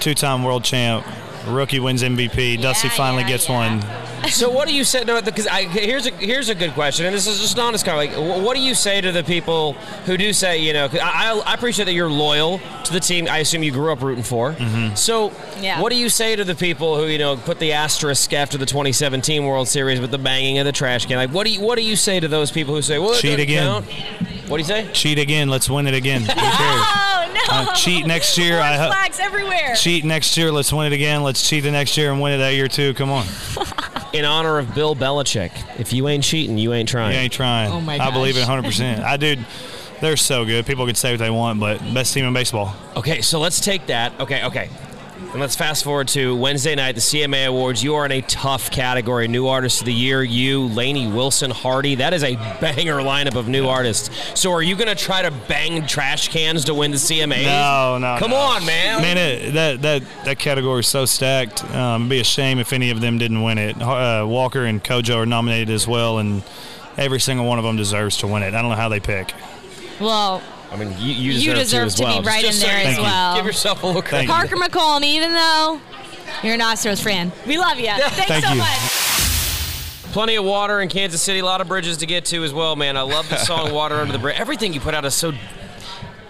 [0.00, 1.06] Two time world champ.
[1.46, 2.60] Rookie wins MVP.
[2.60, 3.82] Dusty finally gets one.
[4.28, 5.04] so what do you say?
[5.04, 7.84] No, because I here's a here's a good question, and this is just an honest
[7.84, 9.74] kind of like, what do you say to the people
[10.06, 13.28] who do say, you know, I, I I appreciate that you're loyal to the team.
[13.30, 14.52] I assume you grew up rooting for.
[14.52, 14.94] Mm-hmm.
[14.96, 15.80] So Yeah.
[15.80, 18.66] what do you say to the people who you know put the asterisk after the
[18.66, 21.16] 2017 World Series with the banging of the trash can?
[21.16, 23.38] Like, what do you what do you say to those people who say, well, Cheat
[23.38, 23.82] again.
[23.82, 23.86] count?
[24.48, 24.88] What do you say?
[24.92, 25.48] Cheat again.
[25.48, 26.20] Let's win it again.
[26.22, 26.36] Who cares?
[26.38, 27.40] Oh no!
[27.70, 28.60] Uh, cheat next year.
[28.60, 29.74] I ho- flags everywhere.
[29.74, 30.52] cheat next year.
[30.52, 31.22] Let's win it again.
[31.22, 32.94] Let's cheat the next year and win it that year too.
[32.94, 33.26] Come on.
[34.12, 37.12] In honor of Bill Belichick, if you ain't cheating, you ain't trying.
[37.14, 37.70] You ain't trying.
[37.70, 38.48] Oh, my I believe it gosh.
[38.48, 38.64] 100.
[38.64, 39.44] percent I dude,
[40.00, 40.64] they're so good.
[40.64, 42.74] People can say what they want, but best team in baseball.
[42.96, 44.18] Okay, so let's take that.
[44.20, 44.70] Okay, okay.
[45.36, 47.84] And let's fast forward to Wednesday night, the CMA Awards.
[47.84, 49.28] You are in a tough category.
[49.28, 51.96] New Artist of the Year, you, Lainey Wilson, Hardy.
[51.96, 54.08] That is a banger lineup of new artists.
[54.40, 57.44] So are you going to try to bang trash cans to win the CMA?
[57.44, 58.16] No, no.
[58.18, 58.36] Come no.
[58.38, 59.02] on, man.
[59.02, 61.62] Man, it, that that that category is so stacked.
[61.64, 63.76] Um, it'd be a shame if any of them didn't win it.
[63.78, 66.44] Uh, Walker and CoJo are nominated as well, and
[66.96, 68.54] every single one of them deserves to win it.
[68.54, 69.34] I don't know how they pick.
[70.00, 72.22] Well, I mean, you, you You deserve, deserve to, to well.
[72.22, 73.36] be right Just in so there you as can well.
[73.36, 74.28] Give yourself a little credit.
[74.28, 75.80] Parker McCollum, even though
[76.42, 77.86] you're an Astros fan, we love you.
[77.88, 78.58] Thanks Thank so you.
[78.58, 80.12] much.
[80.12, 82.74] Plenty of water in Kansas City, a lot of bridges to get to as well,
[82.74, 82.96] man.
[82.96, 84.36] I love the song Water Under the Bridge.
[84.38, 85.32] Everything you put out is so,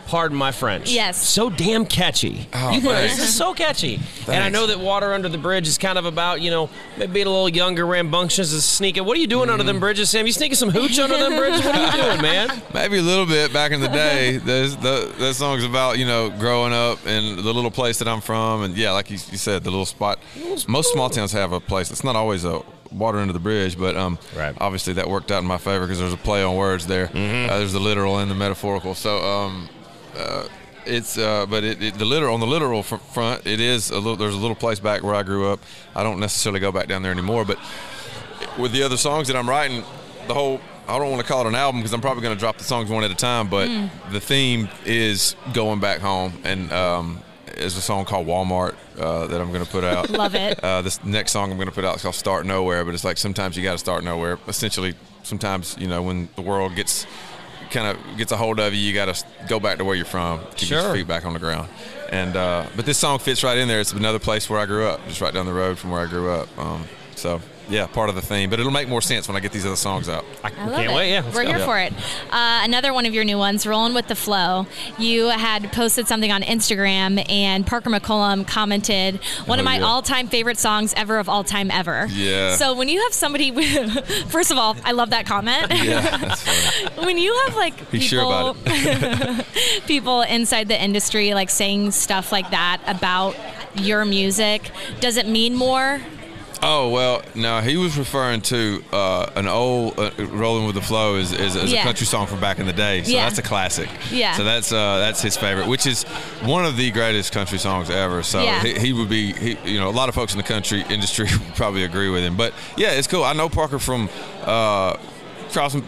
[0.06, 0.90] pardon my French.
[0.90, 1.16] Yes.
[1.26, 2.46] So damn catchy.
[2.54, 3.16] Oh, You put- thanks.
[3.16, 4.00] this is so catchy.
[4.28, 7.12] And I know that Water Under the Bridge is kind of about, you know, maybe
[7.12, 9.04] being a little younger, rambunctious, and sneaking.
[9.04, 10.26] What are you doing under them bridges, Sam?
[10.26, 11.64] You sneaking some hooch under them bridges?
[11.64, 12.62] What are you doing, man?
[12.74, 14.36] Maybe a little bit back in the day.
[14.38, 18.20] There's the that song's about you know growing up in the little place that I'm
[18.20, 20.18] from, and yeah, like you, you said, the little spot.
[20.68, 21.90] Most small towns have a place.
[21.90, 24.18] It's not always a water under the bridge, but um,
[24.58, 27.06] obviously that worked out in my favor because there's a play on words there.
[27.08, 28.94] Uh, there's the literal and the metaphorical.
[28.94, 29.68] So um,
[30.16, 30.48] uh,
[30.84, 33.96] it's uh, but it, it the literal on the literal fr- front, it is a
[33.96, 34.16] little.
[34.16, 35.60] There's a little place back where I grew up.
[35.94, 37.58] I don't necessarily go back down there anymore, but
[38.58, 39.82] with the other songs that I'm writing,
[40.28, 42.38] the whole I don't want to call it an album because I'm probably going to
[42.38, 43.90] drop the songs one at a time, but Mm.
[44.12, 47.20] the theme is going back home, and um,
[47.56, 50.08] there's a song called Walmart uh, that I'm going to put out.
[50.10, 50.62] Love it.
[50.62, 53.02] Uh, this next song I'm going to put out is called Start Nowhere, but it's
[53.04, 54.38] like sometimes you got to start nowhere.
[54.46, 57.04] Essentially, sometimes you know when the world gets
[57.70, 60.04] kind of gets a hold of you, you got to go back to where you're
[60.04, 60.80] from, keep Sure.
[60.82, 61.68] your feet back on the ground.
[62.10, 63.80] And uh, but this song fits right in there.
[63.80, 66.06] It's another place where I grew up, just right down the road from where I
[66.06, 66.48] grew up.
[66.58, 66.84] Um,
[67.16, 68.50] so yeah, part of the theme.
[68.50, 70.24] But it'll make more sense when I get these other songs out.
[70.44, 70.90] I, I love it.
[70.92, 71.10] Wait.
[71.10, 71.92] Yeah, we're here for it.
[72.30, 74.66] Uh, another one of your new ones, Rolling with the Flow.
[74.98, 79.16] You had posted something on Instagram, and Parker McCollum commented,
[79.46, 79.84] one Oh, of my yeah.
[79.84, 82.06] all time favorite songs ever of all time ever.
[82.10, 82.54] Yeah.
[82.56, 83.50] So when you have somebody,
[84.28, 85.72] first of all, I love that comment.
[85.86, 87.06] Yeah, that's funny.
[87.06, 89.46] when you have like He's people, sure about
[89.86, 93.36] people inside the industry like saying stuff like that about
[93.74, 94.70] your music,
[95.00, 96.00] does it mean more?
[96.62, 101.16] Oh well, no, he was referring to uh, an old uh, "Rolling with the Flow"
[101.16, 101.80] is, is, is Yeah.
[101.80, 103.02] a country song from back in the day.
[103.02, 103.24] So Yeah.
[103.24, 103.88] that's a classic.
[104.10, 104.32] Yeah.
[104.36, 106.04] So that's uh, that's his favorite, which is
[106.44, 108.22] one of the greatest country songs ever.
[108.22, 108.62] So Yeah.
[108.62, 111.26] he, he would be, he, you know, a lot of folks in the country industry
[111.30, 112.36] would probably agree with him.
[112.36, 113.22] But yeah, it's cool.
[113.24, 114.08] I know Parker from.
[114.42, 114.96] Uh,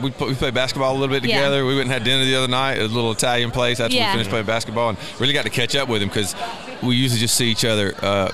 [0.01, 1.57] we, we played basketball a little bit together.
[1.59, 1.63] Yeah.
[1.67, 4.07] We went and had dinner the other night at a little Italian place after Yeah.
[4.07, 6.35] we finished playing basketball, and really got to catch up with him because
[6.83, 8.31] we usually just see each other uh,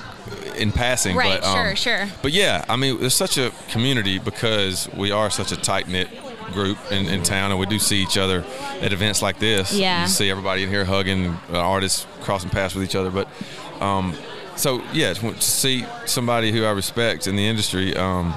[0.57, 1.15] in passing.
[1.15, 2.07] Right, but, um, sure, sure.
[2.21, 6.09] but yeah, I mean, there's such a community because we are such a tight knit
[6.51, 8.43] group in, in town, and we do see each other
[8.81, 9.73] at events like this.
[9.73, 10.03] Yeah.
[10.03, 13.11] you see everybody in here hugging, uh, artists crossing paths with each other.
[13.11, 13.27] But
[13.81, 14.15] um,
[14.55, 18.33] so yeah, to to see somebody who I respect in the industry um,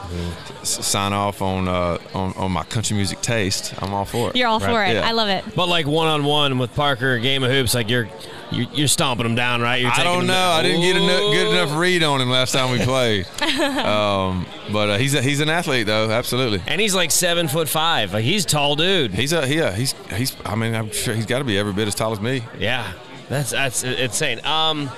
[0.63, 4.37] s- sign off on, uh, on on my country music taste, I'm all for it.
[4.37, 4.95] You're all for it.
[4.95, 5.09] Yeah.
[5.09, 5.45] I love it.
[5.55, 8.09] But like one on one with Parker, game of hoops, like you're
[8.51, 9.81] you're, you're stomping them down, right?
[9.81, 10.33] You're I don't know.
[10.33, 10.61] down.
[10.61, 13.27] I didn't get a no- good enough read on him last time we played.
[13.61, 16.63] um, but uh, he's a, he's an athlete though, absolutely.
[16.67, 18.13] And he's like seven foot five.
[18.13, 19.13] Like he's a tall dude.
[19.13, 19.73] He's a yeah.
[19.75, 20.37] He's he's.
[20.45, 22.43] I mean, I'm sure he's got to be every bit as tall as me.
[22.59, 22.91] Yeah,
[23.29, 24.45] that's that's insane.
[24.45, 24.91] Um,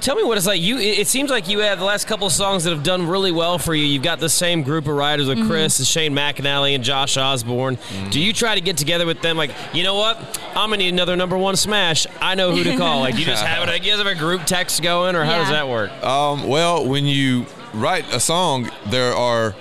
[0.00, 0.60] tell me what it's like.
[0.60, 3.06] You, it it seems like you have the last couple of songs that have done
[3.06, 3.84] really well for you.
[3.84, 5.46] You've got the same group of writers with Mm-hmm.
[5.46, 5.50] Mhm.
[5.50, 7.78] Chris, and Shane McAnally, and Josh Osborne.
[8.10, 9.36] Do you try to get together with them?
[9.36, 10.16] Like, you know what?
[10.50, 12.06] I'm gonna need another number one smash.
[12.20, 13.00] I know who to call.
[13.00, 13.70] Like, you just have it.
[13.70, 15.90] I guess have a group text going, or how does that work?
[16.04, 19.54] Um, well, when you write a song, there are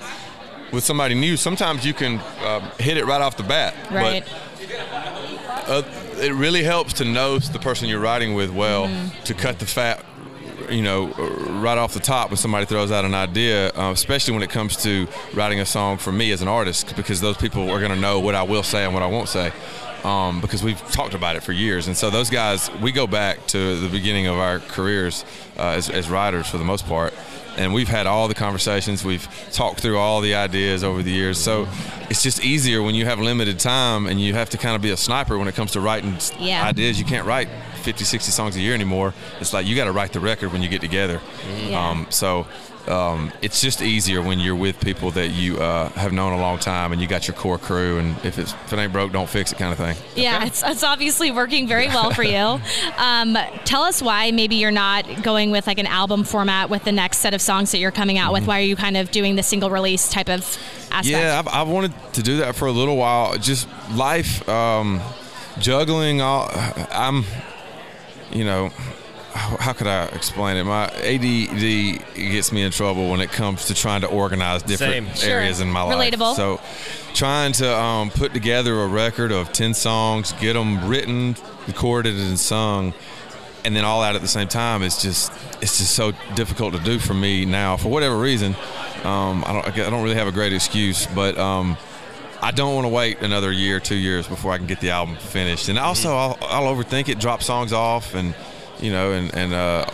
[0.71, 1.37] with somebody new.
[1.37, 3.73] Sometimes you can uh, hit it right off the bat.
[3.91, 4.25] Right.
[4.25, 5.83] But uh,
[6.19, 9.23] it really helps to know the person you're writing with well Mm-hmm.
[9.23, 10.03] to cut the fat.
[10.69, 11.07] You know,
[11.61, 14.75] right off the top when somebody throws out an idea, uh, especially when it comes
[14.83, 17.99] to writing a song for me as an artist, because those people are going to
[17.99, 19.51] know what I will say and what I won't say.
[20.03, 23.45] Um, because we've talked about it for years, and so those guys, we go back
[23.47, 25.25] to the beginning of our careers
[25.57, 27.13] uh, as, as writers for the most part,
[27.57, 31.39] and we've had all the conversations, we've talked through all the ideas over the years.
[31.39, 31.67] So
[32.11, 34.91] it's just easier when you have limited time and you have to kind of be
[34.91, 36.63] a sniper when it comes to writing Yeah.
[36.65, 36.99] ideas.
[36.99, 37.49] You can't write
[37.87, 39.13] 50, 60 songs a year anymore.
[39.39, 41.21] It's like you got to write the record when you get together.
[41.69, 41.89] Yeah.
[41.89, 42.45] Um, so
[42.85, 46.59] um, it's just easier when you're with people that you uh, have known a long
[46.59, 47.97] time and you got your core crew.
[47.97, 49.95] And if, it's, if it ain't broke, don't fix it, kind of thing.
[50.21, 52.59] Yeah, it's, it's obviously working very well for you.
[52.97, 56.91] Um, tell us why maybe you're not going with like an album format with the
[56.91, 58.47] next set of songs that you're coming out with.
[58.47, 60.41] Why are you kind of doing the single release type of
[60.91, 61.05] aspect?
[61.05, 63.37] Yeah, I've, I've wanted to do that for a little while.
[63.37, 64.99] Just life, um,
[65.59, 66.21] juggling.
[66.21, 66.49] All
[66.91, 67.23] I'm,
[68.31, 68.69] you know,
[69.33, 70.63] how how could I explain it?
[70.63, 75.15] My ADD gets me in trouble when it comes to trying to organize different Same.
[75.15, 75.39] Sure.
[75.39, 76.13] areas in my life.
[76.13, 76.35] Relatable.
[76.35, 76.59] So,
[77.13, 81.35] trying to um, put together a record of ten songs, get them written,
[81.67, 82.93] recorded, and sung.
[83.65, 85.31] And then all that at the same time is just
[85.61, 88.55] it's just so difficult to do for me now for whatever reason.
[89.03, 91.77] Um, I don't I don't really have a great excuse, but um,
[92.41, 95.15] I don't want to wait another year, two years before I can get the album
[95.17, 95.69] finished.
[95.69, 98.35] And also, I'll, I'll overthink it, drop songs off, and
[98.79, 99.85] you know, and and uh,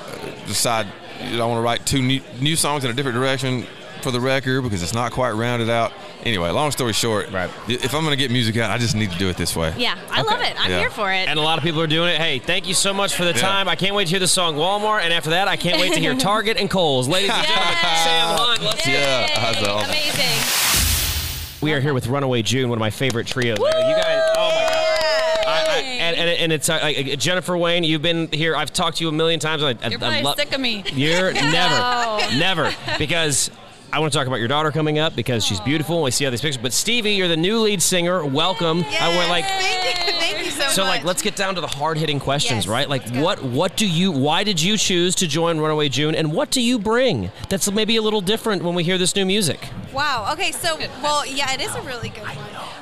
[0.47, 0.87] decide
[1.23, 3.65] you know, I want to write two new, new songs in a different direction
[4.01, 5.93] for the record because it's not quite rounded out.
[6.25, 7.49] Anyway, long story short, right.
[7.69, 9.73] if I'm going to get music out, I just need to do it this way.
[9.77, 10.53] Yeah, I love it.
[10.61, 10.79] I'm Yeah.
[10.79, 11.27] here for it.
[11.29, 12.17] And a lot of people are doing it.
[12.17, 13.39] Hey, thank you so much for the Yeah.
[13.41, 13.69] time.
[13.69, 15.99] I can't wait to hear the song Walmart, and after that, I can't wait to
[15.99, 17.07] hear Target and Kohl's.
[17.07, 18.63] Ladies and gentlemen, Sam Hunt.
[18.63, 19.89] Let's Yeah, that's awesome.
[19.89, 20.52] Amazing.
[21.63, 23.57] We are here with Runaway June, one of my favorite trios.
[23.57, 25.47] You guys, oh my god!
[25.47, 27.85] I, I, and, and, and it's uh, like, Jennifer Wayne.
[27.85, 28.53] You've been here.
[28.53, 29.63] I've talked to you a million times.
[29.63, 30.83] I, I, You're I probably lo- sick of me.
[30.93, 31.39] You're No.
[31.51, 33.49] never, never, because
[33.93, 36.01] I want to talk about your daughter coming up because she's beautiful.
[36.01, 36.59] We see all these pictures.
[36.59, 38.25] But Stevie, you're the new lead singer.
[38.25, 38.83] Welcome.
[38.99, 39.45] I went like.
[39.45, 40.73] Thank you, thank you so, So much.
[40.73, 42.89] So like let's get down to the hard-hitting questions, Yes, right?
[42.89, 46.49] Like what what do you why did you choose to join Runaway June and what
[46.49, 49.69] do you bring that's maybe a little different when we hear this new music?
[49.93, 50.27] Wow.
[50.33, 50.51] Okay.
[50.51, 52.37] So, well, yeah, it is a really good one.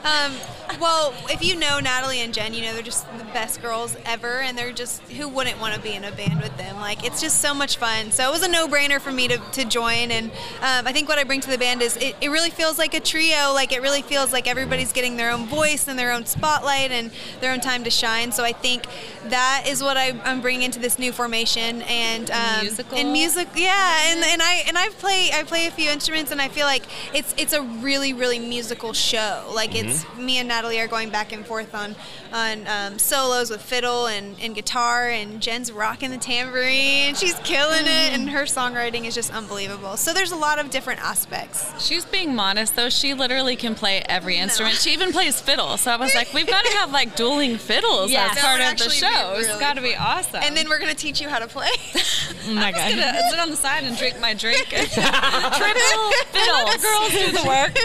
[0.05, 0.31] Um,
[0.79, 4.39] well, if you know Natalie and Jen, you know they're just the best girls ever,
[4.41, 6.77] and they're just who wouldn't want to be in a band with them?
[6.77, 8.11] Like it's just so much fun.
[8.11, 10.31] So it was a no-brainer for me to, to join, and
[10.61, 12.93] um, I think what I bring to the band is it, it really feels like
[12.93, 13.53] a trio.
[13.53, 17.11] Like it really feels like everybody's getting their own voice and their own spotlight and
[17.41, 18.31] their own time to shine.
[18.31, 18.85] So I think
[19.25, 22.97] that is what I, I'm bringing into this new formation, and um, Musical.
[22.97, 26.41] and music, yeah, and, and I and I play I play a few instruments, and
[26.41, 26.83] I feel like
[27.13, 29.49] it's it's a really really musical show.
[29.53, 31.95] Like it's me and Natalie are going back and forth on
[32.33, 37.15] on um, solos with fiddle and, and guitar, and Jen's rocking the tambourine.
[37.15, 39.97] She's killing it, and her songwriting is just unbelievable.
[39.97, 41.85] So there's a lot of different aspects.
[41.85, 42.89] She's being modest though.
[42.89, 44.75] She literally can play every instrument.
[44.75, 45.77] She even plays fiddle.
[45.77, 48.27] So I was like, we've got to have like dueling fiddles Yeah.
[48.29, 49.07] as That part of the show.
[49.33, 50.41] be It's really got to be awesome.
[50.43, 51.69] And then we're gonna teach you how to play.
[52.47, 54.67] oh my god, gonna sit on the side and drink my drink.
[54.69, 56.77] Triple fiddles.
[56.81, 57.75] girls do the work.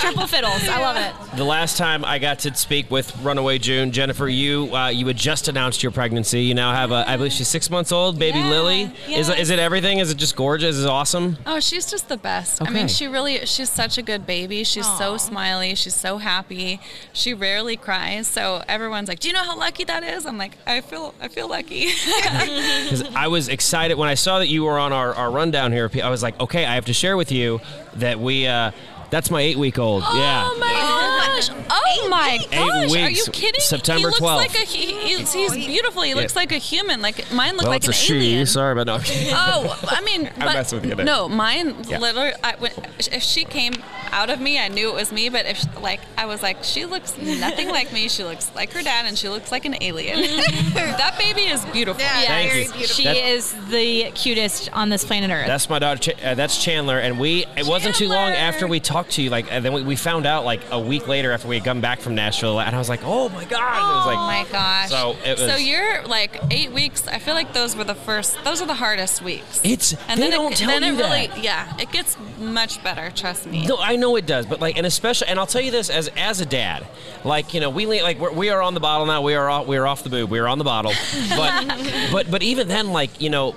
[0.00, 0.68] Triple fiddles.
[0.68, 1.36] I love it.
[1.36, 5.16] The last time I got to speak with Runaway June, Jennifer, you uh, you had
[5.16, 6.42] just announced your pregnancy.
[6.42, 8.90] You now have a, I believe she's six months old, baby Lily.
[9.06, 9.18] Yeah.
[9.18, 9.98] Is, is it everything?
[9.98, 10.76] Is it just gorgeous?
[10.76, 11.38] Is it awesome?
[11.46, 12.60] Oh, she's just the best.
[12.60, 12.70] Okay.
[12.70, 14.64] I mean, she really, she's such a good baby.
[14.64, 15.74] She's so smiley.
[15.74, 16.80] She's so happy.
[17.12, 18.26] She rarely cries.
[18.26, 21.28] So everyone's like, "Do you know how lucky that is?" I'm like, "I feel, I
[21.28, 21.90] feel lucky."
[22.82, 25.90] Because I was excited when I saw that you were on our, our rundown here.
[26.02, 27.60] I was like, okay, I have to share with you
[27.94, 28.46] that we.
[28.46, 28.72] Uh,
[29.12, 30.02] that's my eight week old.
[30.02, 30.48] yeah.
[30.50, 31.50] Oh my gosh!
[31.70, 32.92] Oh my gosh!
[32.96, 33.60] Are you kidding?
[33.60, 34.36] September he looks 12th.
[34.36, 36.02] like a he, he's, he's beautiful.
[36.02, 36.40] He looks Yeah.
[36.40, 37.00] like a human.
[37.02, 38.46] Like mine looked well, like it's an a alien.
[38.46, 38.52] she.
[38.52, 38.98] Sorry, but no.
[39.34, 41.06] Oh, I mean, I'm but messing with you, Nick.
[41.06, 41.98] no, mine Yeah.
[41.98, 42.32] literally.
[42.42, 43.74] I, when, if she came
[44.10, 45.28] out of me, I knew it was me.
[45.28, 48.08] But if like I was like, she looks nothing like me.
[48.08, 50.20] She looks like her dad, and she looks like an alien.
[50.74, 52.02] that baby is beautiful.
[52.02, 52.72] Yeah, Thank very you.
[52.72, 52.94] beautiful.
[52.96, 55.46] She That- is the cutest on this planet Earth.
[55.46, 56.12] That's my daughter.
[56.12, 57.44] Ch- uh, that's Chandler, and we.
[57.56, 60.26] It wasn't too long after we talked to you, like, and then we, we found
[60.26, 62.88] out like a week later after we had come back from Nashville, and I was
[62.88, 64.90] like, oh my god, it was like, oh my gosh.
[64.90, 65.50] So it was.
[65.50, 67.06] So you're like eight weeks.
[67.08, 68.36] I feel like those were the first.
[68.44, 69.60] Those are the hardest weeks.
[69.64, 71.42] It's- and they then don't it, tell then you it really, that.
[71.42, 73.10] yeah, it gets much better.
[73.10, 73.66] Trust me.
[73.66, 76.08] No, I know it does, but like, and especially, and I'll tell you this as
[76.16, 76.86] as a dad,
[77.24, 79.22] like you know, we like we're, we are on the bottle now.
[79.22, 80.30] We are off, we are off the boob.
[80.30, 80.92] We are on the bottle,
[81.30, 83.54] but but but even then, like you know,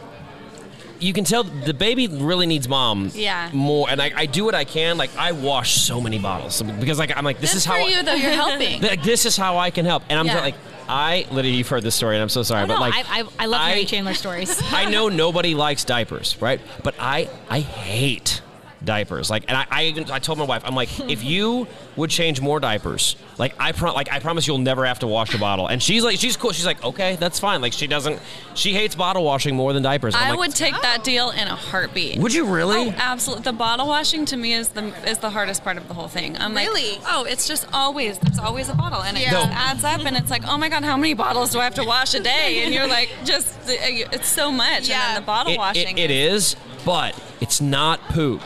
[0.99, 3.11] you can tell the baby really needs mom.
[3.13, 3.49] Yeah.
[3.53, 4.97] More, and I, I do what I can.
[4.97, 7.79] Like I wash so many bottles because like I'm like this Good is how I-
[7.87, 8.13] you, though.
[8.13, 8.81] You're helping.
[8.85, 10.39] Like, this is how I can help, and I'm Yeah.
[10.41, 10.55] like.
[10.87, 13.21] I, Lydia, you've heard this story, and I'm so sorry, Oh, but no, like, I,
[13.21, 14.61] I, I love hearing Chandler stories.
[14.71, 16.61] I know nobody likes diapers, right?
[16.83, 18.39] But I I hate
[18.83, 19.29] diapers.
[19.29, 22.41] Like, and I I, even, I told my wife, I'm like, if you would change
[22.41, 25.67] more diapers, like I pro- like I promise you'll never have to wash a bottle.
[25.67, 26.51] And she's like, she's cool.
[26.51, 27.61] She's like, okay, that's fine.
[27.61, 28.19] Like she doesn't,
[28.53, 30.13] she hates bottle washing more than diapers.
[30.15, 31.03] I'm like, would take that oh.
[31.03, 32.19] deal in a heartbeat.
[32.19, 32.89] Would you really?
[32.89, 33.43] Oh, absolutely.
[33.43, 36.37] The bottle washing to me is the is the hardest part of the whole thing.
[36.37, 36.93] I'm Really?
[36.99, 39.31] like, oh, it's just always there's always a bottle, and it Yeah.
[39.31, 39.55] just No.
[39.55, 41.83] adds up, and it's like, oh my god, how many bottles do I have to
[41.83, 42.63] wash a day?
[42.63, 45.97] And you're like, just it's so much, and then the bottle It- it- washing.
[45.97, 48.41] it is, but it's not poop.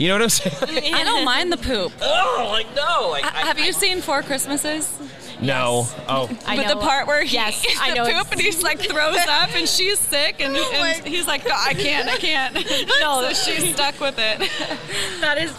[0.00, 0.94] You know what I'm saying?
[0.94, 1.92] I don't mind the poop.
[2.02, 4.90] Oh, like no, like have you seen Four Christmases?
[5.42, 5.86] No.
[6.08, 6.28] Oh.
[6.46, 6.74] I but know.
[6.74, 9.16] the part where he Yes, eats I the know poop ex- and he's like throws
[9.28, 12.54] up and she's sick and, oh and he's like, "No, I can't, I can't.
[13.00, 13.28] No.
[13.28, 14.38] so she's stuck with it.
[15.20, 15.52] that is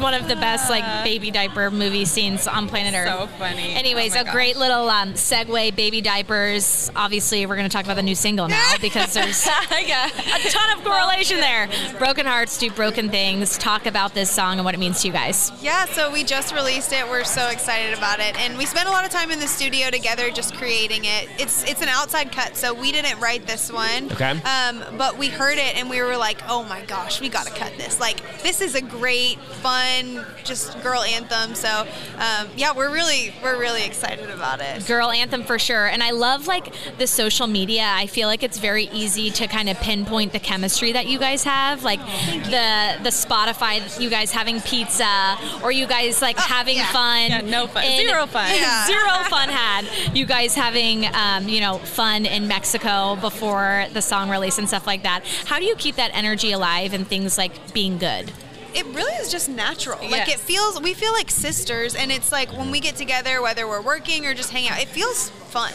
[0.00, 3.08] one of the best like baby diaper movie scenes on planet Earth.
[3.08, 3.74] So funny.
[3.74, 5.74] Anyways, Oh a my great little um, segue.
[5.76, 6.90] Baby diapers.
[6.96, 10.06] Obviously, we're going to talk about the new single now because there's yeah.
[10.06, 11.68] a ton of correlation there.
[11.98, 13.58] Broken hearts do broken things.
[13.58, 15.52] Talk about this song and what it means to you guys.
[15.60, 17.08] Yeah, so we just released it.
[17.08, 19.90] We're so excited about it, and we spent a lot of time in the studio
[19.90, 21.28] together, just creating it.
[21.38, 24.10] It's it's an outside cut, so we didn't write this one.
[24.12, 24.30] Okay.
[24.30, 27.52] Um, but we heard it, and we were like, "Oh my gosh, we got to
[27.52, 28.00] cut this!
[28.00, 29.89] Like, this is a great, fun,
[30.44, 31.86] just girl anthem." So,
[32.18, 34.86] um, yeah, we're really we're really excited about it.
[34.86, 35.86] Girl anthem for sure.
[35.86, 37.84] And I love like the social media.
[37.86, 41.44] I feel like it's very easy to kind of pinpoint the chemistry that you guys
[41.44, 41.82] have.
[41.84, 47.30] Like the the Spotify, you guys having pizza or you guys like having fun.
[47.30, 47.84] Yeah, no fun.
[47.84, 48.50] in- Zero fun.
[48.54, 48.86] Yeah.
[48.90, 49.86] Zero fun had.
[50.16, 54.86] You guys having um, you know, fun in Mexico before the song release and stuff
[54.86, 55.24] like that.
[55.46, 58.30] How do you keep that energy alive and things like being good?
[58.74, 59.98] It really is just natural.
[60.08, 63.66] Like it feels, we feel like sisters, and it's like when we get together, whether
[63.66, 65.74] we're working or just hang out, it feels fun.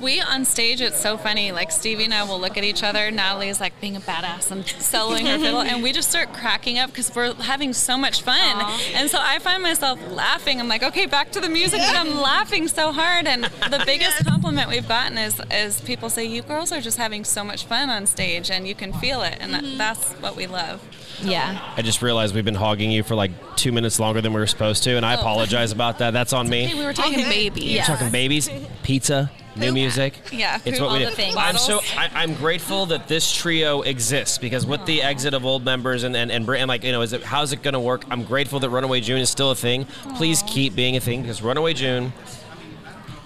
[0.00, 1.50] We on stage, it's so funny.
[1.50, 3.10] Like Stevie and I will look at each other.
[3.10, 6.90] Natalie's like being a badass and soloing her fiddle, and we just start cracking up
[6.90, 8.64] because we're having so much fun.
[8.94, 10.60] And so I find myself laughing.
[10.60, 13.26] I'm like, okay, back to the music, and I'm laughing so hard.
[13.26, 17.24] And the biggest compliment we've gotten is is people say, "You girls are just having
[17.24, 19.78] so much fun on stage, and you can feel it," and that, mm-hmm.
[19.78, 20.80] that's what we love.
[21.22, 21.60] Yeah.
[21.76, 24.46] I just realized we've been hogging you for like two minutes longer than we were
[24.46, 25.20] supposed to, and I Oh.
[25.20, 26.12] apologize about that.
[26.12, 26.64] That's on me.
[26.66, 27.78] Hey, we were talking babies.
[27.78, 28.48] We're talking babies,
[28.82, 30.14] pizza, new music.
[30.32, 31.04] Yeah, it's what we all do.
[31.06, 31.34] the things.
[31.36, 35.64] I'm so I, I'm grateful that this trio exists because with the exit of old
[35.64, 37.80] members and and, and, Brit- and like you know, is it how's it going to
[37.80, 38.04] work?
[38.10, 39.86] I'm grateful that Runaway June is still a thing.
[40.16, 42.12] Please keep being a thing because Runaway June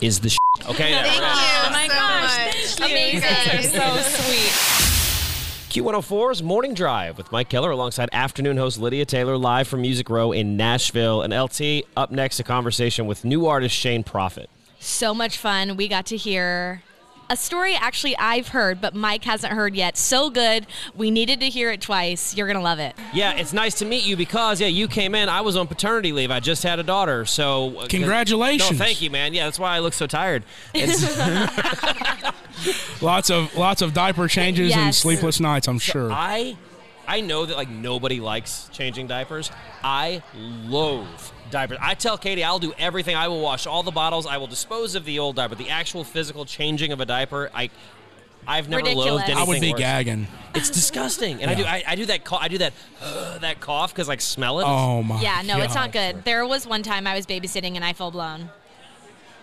[0.00, 0.30] is the.
[0.30, 0.38] Shit.
[0.68, 0.92] Okay.
[1.02, 2.80] Thank you Oh my so gosh.
[2.80, 2.90] much.
[2.90, 4.71] You guys are so sweet.
[5.72, 10.30] Q104's Morning Drive with Mike Keller alongside afternoon host Lydia Taylor live from Music Row
[10.30, 11.22] in Nashville.
[11.22, 14.48] And LT, up next, a conversation with new artist Shane Profitt.
[14.80, 15.78] So much fun.
[15.78, 16.82] We got to hear
[17.32, 19.96] a story actually I've heard, but Mike hasn't heard yet.
[19.96, 20.66] So good.
[20.94, 22.36] We needed to hear it twice.
[22.36, 22.94] You're going to love it.
[23.14, 25.28] Yeah, it's nice to meet you because, yeah, you came in.
[25.30, 26.30] I was on paternity leave.
[26.30, 27.24] I just had a daughter.
[27.24, 27.78] So.
[27.80, 28.70] uh, Congratulations.
[28.78, 29.32] No, thank you, man.
[29.32, 30.44] Yeah, that's why I look so tired.
[30.74, 31.02] It's-
[33.02, 35.66] Lots of lots of diaper changes and sleepless nights.
[35.66, 36.12] I'm sure.
[36.12, 36.56] I
[37.08, 39.50] I know that like nobody likes changing diapers.
[39.82, 41.08] I loathe
[41.52, 41.78] diapers.
[41.80, 43.14] I tell Katie I'll do everything.
[43.14, 44.26] I will wash all the bottles.
[44.26, 45.54] I will dispose of the old diaper.
[45.54, 47.70] The actual physical changing of a diaper, I
[48.44, 49.06] I've never Ridiculous.
[49.08, 49.38] loathed anything.
[49.38, 49.78] I would be worse.
[49.80, 50.26] gagging.
[50.56, 53.60] It's disgusting, and I do I, I do that cough, I do that uh, that
[53.60, 54.64] cough because like smell it.
[54.66, 55.20] Oh my.
[55.22, 56.24] Yeah, no, it's not good.
[56.24, 58.50] There was one time I was babysitting and I full blown.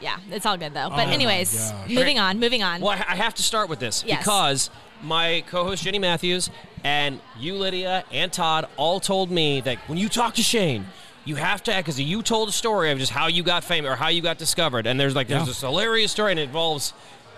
[0.02, 0.86] Yeah, it's all good though.
[0.88, 1.90] Oh But my anyways, gosh.
[1.90, 2.82] moving on, moving on.
[2.82, 4.20] Well, I I have to start with this Yes.
[4.20, 4.70] because
[5.02, 6.50] my co-host Jenny Matthews
[6.84, 10.86] and you, Lydia, and Todd all told me that when you talk to Shane,
[11.30, 13.90] you have to act because you told a story of just how you got famous
[13.92, 15.46] or how you got discovered, and there's like there's Yeah.
[15.46, 16.94] this hilarious story and it involves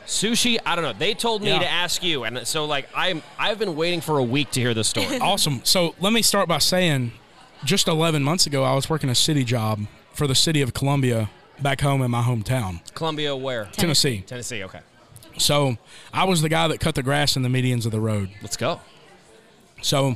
[0.07, 0.57] sushi.
[0.65, 0.93] I don't know.
[0.93, 1.59] They told me Yeah.
[1.59, 4.73] to ask you, and so like I'm I've been waiting for a week to hear
[4.73, 5.19] this story.
[5.22, 5.61] awesome.
[5.63, 7.11] So let me start by saying,
[7.65, 9.81] just 11 months ago, I was working a city job
[10.13, 11.30] for the city of Columbia
[11.61, 12.80] back home in my hometown.
[12.95, 13.65] Columbia, where?
[13.73, 14.23] Tennessee.
[14.26, 14.63] Tennessee.
[14.63, 14.80] Okay.
[15.38, 15.77] So
[16.13, 18.30] I was the guy that cut the grass in the medians of the road.
[18.41, 18.80] Let's go.
[19.81, 20.15] So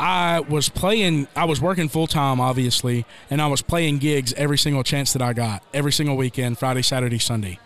[0.00, 4.58] I was playing, I was working full time, obviously, and I was playing gigs every
[4.58, 7.58] single chance that I got, every single weekend, Friday, Saturday, Sunday.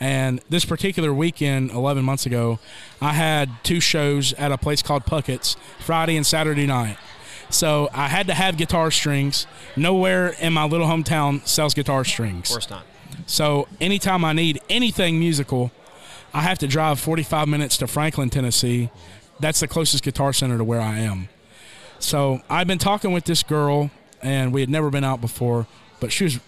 [0.00, 2.58] And this particular weekend, 11 months ago,
[3.00, 6.96] I had two shows at a place called Puckett's, Friday and Saturday night.
[7.50, 9.46] So I had to have guitar strings.
[9.76, 12.50] Nowhere in my little hometown sells guitar strings.
[12.50, 12.84] Of course not.
[13.26, 15.70] So anytime I need anything musical,
[16.32, 18.90] I have to drive 45 minutes to Franklin, Tennessee.
[19.38, 21.28] That's the closest guitar center to where I am.
[22.04, 23.90] So I've been talking with this girl,
[24.22, 25.66] and we had never been out before,
[26.00, 26.40] but she was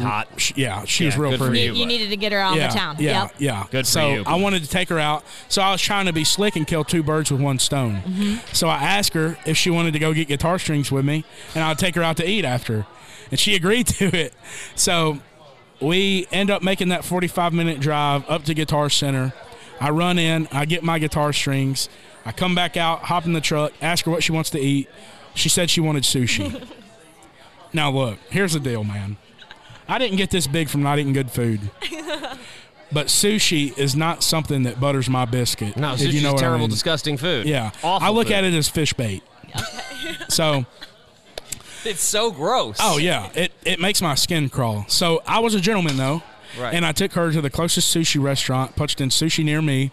[0.00, 0.28] hot.
[0.38, 1.60] She, yeah, she Yeah, was real good for pretty.
[1.64, 2.96] you, you needed to get her out yeah, of the town.
[2.98, 3.34] Yeah, Yep.
[3.38, 3.66] yeah.
[3.70, 4.22] Good for so you.
[4.26, 5.24] I wanted to take her out.
[5.48, 7.96] So I was trying to be slick and kill two birds with one stone.
[7.96, 8.54] Mm-hmm.
[8.54, 11.24] So I asked her if she wanted to go get guitar strings with me,
[11.54, 12.86] and I'd take her out to eat after,
[13.30, 14.32] and she agreed to it.
[14.74, 15.18] So
[15.80, 19.34] we end up making that 45 minute drive up to Guitar Center.
[19.80, 21.88] I run in, I get my guitar strings,
[22.24, 24.88] I come back out, hop in the truck, ask her what she wants to eat.
[25.34, 26.66] She said she wanted sushi.
[27.72, 29.16] now look, here's the deal, man.
[29.88, 31.60] I didn't get this big from not eating good food.
[32.94, 35.78] But sushi is not something that butters my biscuit.
[35.78, 36.68] No, if sushi's you know what I terrible, mean.
[36.70, 37.46] disgusting food.
[37.46, 38.34] Yeah, Awful I look food.
[38.34, 39.22] at it as fish bait.
[40.28, 40.66] so,
[41.86, 42.76] It's so gross.
[42.80, 44.84] oh yeah, it it makes my skin crawl.
[44.88, 46.22] So I was a gentleman though,
[46.60, 46.74] Right.
[46.74, 49.90] and I took her to the closest sushi restaurant, punched in sushi near me.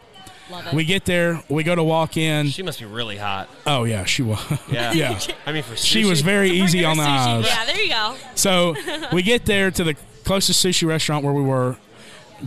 [0.50, 0.74] Love it.
[0.74, 2.48] We get there, we go to walk in.
[2.48, 3.50] She must be really hot.
[3.68, 4.40] Oh yeah, she was.
[4.72, 4.94] Yeah.
[4.94, 5.20] yeah.
[5.46, 7.46] I mean, for She was very easy on the eyes.
[7.46, 8.16] Yeah, there you go.
[8.36, 8.76] So
[9.12, 9.96] we get there to the
[10.26, 11.78] closest sushi restaurant where we were.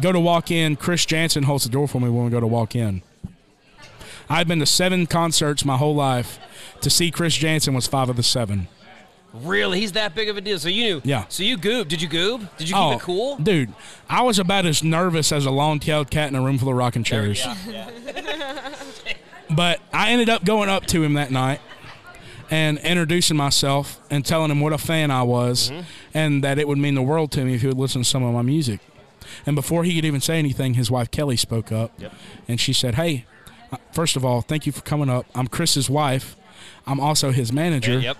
[0.00, 0.76] Go to walk in.
[0.76, 3.02] Chris Janson holds the door for me when we go to walk in.
[4.28, 6.38] I've been to seven concerts my whole life.
[6.80, 8.68] To see Chris Janson was five of the seven.
[9.34, 10.58] Really, he's that big of a deal.
[10.58, 11.00] So you knew.
[11.04, 11.24] Yeah.
[11.28, 11.88] So you goob?
[11.88, 12.48] Did you goob?
[12.58, 13.36] Did you keep oh, it cool?
[13.36, 13.72] dude!
[14.08, 17.02] I was about as nervous as a long-tailed cat in a room full of rocking
[17.04, 17.44] chairs.
[19.54, 21.60] But I ended up going up to him that night
[22.50, 25.80] and introducing myself and telling him what a fan I was Mm-hmm.
[26.14, 28.22] and that it would mean the world to me if he would listen to some
[28.22, 28.80] of my music.
[29.46, 32.14] And before he could even say anything, his wife Kelly spoke up Yep.
[32.48, 33.26] and she said, Hey,
[33.70, 35.26] uh, first of all, thank you for coming up.
[35.34, 36.34] I'm Chris's wife.
[36.86, 37.98] I'm also his manager.
[38.00, 38.16] Yep.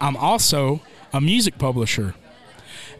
[0.00, 0.80] I'm also
[1.12, 2.14] a music publisher.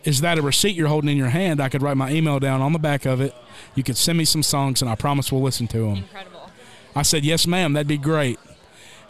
[0.04, 1.60] Is that a receipt you're holding in your hand?
[1.60, 3.34] I could write my email down on the back of it.
[3.74, 5.96] You could send me some songs, and I promise we'll listen to them.
[5.96, 6.50] Incredible.
[6.94, 7.72] I said, Yes, ma'am.
[7.72, 8.38] That'd be great.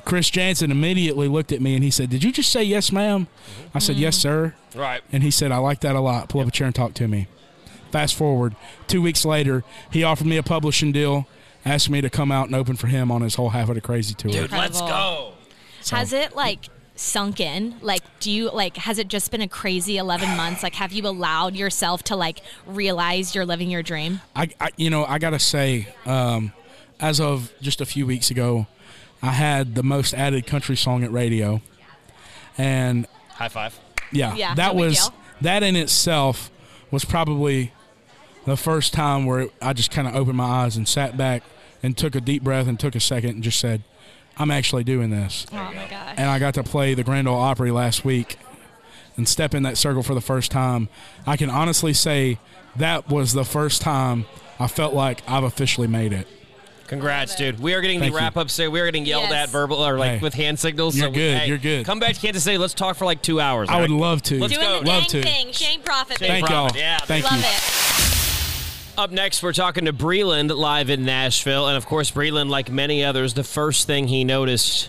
[0.04, 3.26] Chris Janson immediately looked at me and he said, Did you just say yes, ma'am?
[3.74, 4.54] I said, Yes, sir.
[4.74, 5.02] Right.
[5.12, 6.28] And he said, I like that a lot.
[6.28, 7.26] Pull up a chair and talk to me.
[7.90, 8.56] Fast forward,
[8.86, 11.26] two weeks later, he offered me a publishing deal,
[11.64, 13.80] asked me to come out and open for him on his whole Half of the
[13.80, 14.30] Crazy tour.
[14.32, 15.34] Dude, let's go.
[15.90, 17.76] Has it like sunk in?
[17.80, 18.76] Like, do you like?
[18.78, 20.62] Has it just been a crazy eleven months?
[20.62, 24.20] Like, have you allowed yourself to like realize you're living your dream?
[24.34, 26.52] I, I you know, I gotta say, um,
[27.00, 28.66] as of just a few weeks ago,
[29.22, 31.60] I had the most added country song at radio,
[32.58, 33.78] and High five.
[34.12, 35.10] yeah, Yeah, that no was
[35.40, 36.50] that in itself
[36.90, 37.72] was probably
[38.46, 41.42] the first time where I just kind of opened my eyes and sat back
[41.82, 43.82] and took a deep breath and took a second and just said,
[44.38, 46.14] "I'm actually doing this." Oh my gosh.
[46.16, 48.38] and I got to play the Grand Ole Opry last week
[49.16, 50.88] and step in that circle for the first time.
[51.26, 52.38] I can honestly say
[52.76, 54.26] that was the first time
[54.60, 56.26] I felt like I've officially made it.
[56.86, 57.58] Congrats, dude.
[57.58, 59.32] We are getting Thank the wrap up say we are getting yelled Yes.
[59.32, 60.18] at verbal or like Hey.
[60.20, 60.96] with hand signals.
[60.96, 61.84] You're so we- good, hey, you're good.
[61.84, 62.58] Come back to Kansas City.
[62.58, 63.68] Let's talk for like two hours.
[63.68, 64.38] I all would love to.
[64.38, 64.80] Let's Doing go.
[64.80, 65.22] the Love dang to.
[65.22, 65.52] thing.
[65.52, 66.18] Shane Profitt.
[66.18, 66.40] Shane baby.
[66.42, 66.68] Thank y'all.
[66.68, 66.98] Profitt, yeah.
[66.98, 67.40] Thank Love you.
[67.40, 67.85] it.
[68.98, 73.04] Up next, we're talking to Breland live in Nashville, and of course, Breland, like many
[73.04, 74.88] others, the first thing he noticed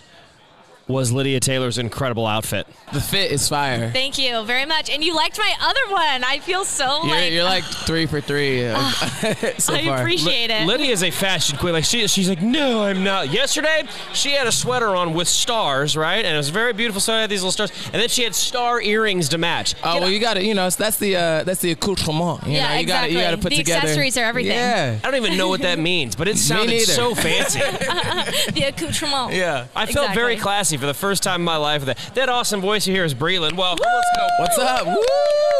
[0.88, 2.66] was Lydia Taylor's incredible outfit.
[2.94, 3.90] The fit is fire.
[3.90, 4.88] Thank you very much.
[4.88, 6.24] And you liked my other one.
[6.24, 8.78] I feel so You're, like you're like three for three uh,
[9.58, 9.98] so I far.
[9.98, 10.66] appreciate it.
[10.66, 11.74] Lydia is a fashion queen.
[11.74, 13.30] Like she, she's like, no, I'm not.
[13.30, 13.84] Yesterday,
[14.14, 16.24] she had a sweater on with stars, right?
[16.24, 17.00] And it was very beautiful.
[17.02, 19.74] So I had these little stars, and then she had star earrings to match.
[19.84, 22.46] Oh well, you got to you know that's the uh, that's the accoutrement.
[22.46, 23.42] You Yeah, know, you got to you got to exactly.
[23.42, 23.80] put The together.
[23.80, 24.52] accessories are everything.
[24.52, 24.98] Yeah.
[25.04, 27.58] I don't even know what that means, but it sounded so fancy.
[28.52, 29.34] the accoutrement.
[29.34, 31.84] Yeah, I felt very classy for the first time in my life.
[31.84, 33.54] That, that awesome voice you hear is Breland.
[33.54, 33.84] Welcome.
[33.86, 34.26] Let's go.
[34.38, 34.86] What's up?
[34.86, 34.94] Woo!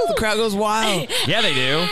[0.08, 1.10] The crowd goes wild.
[1.26, 1.86] Yeah, they do.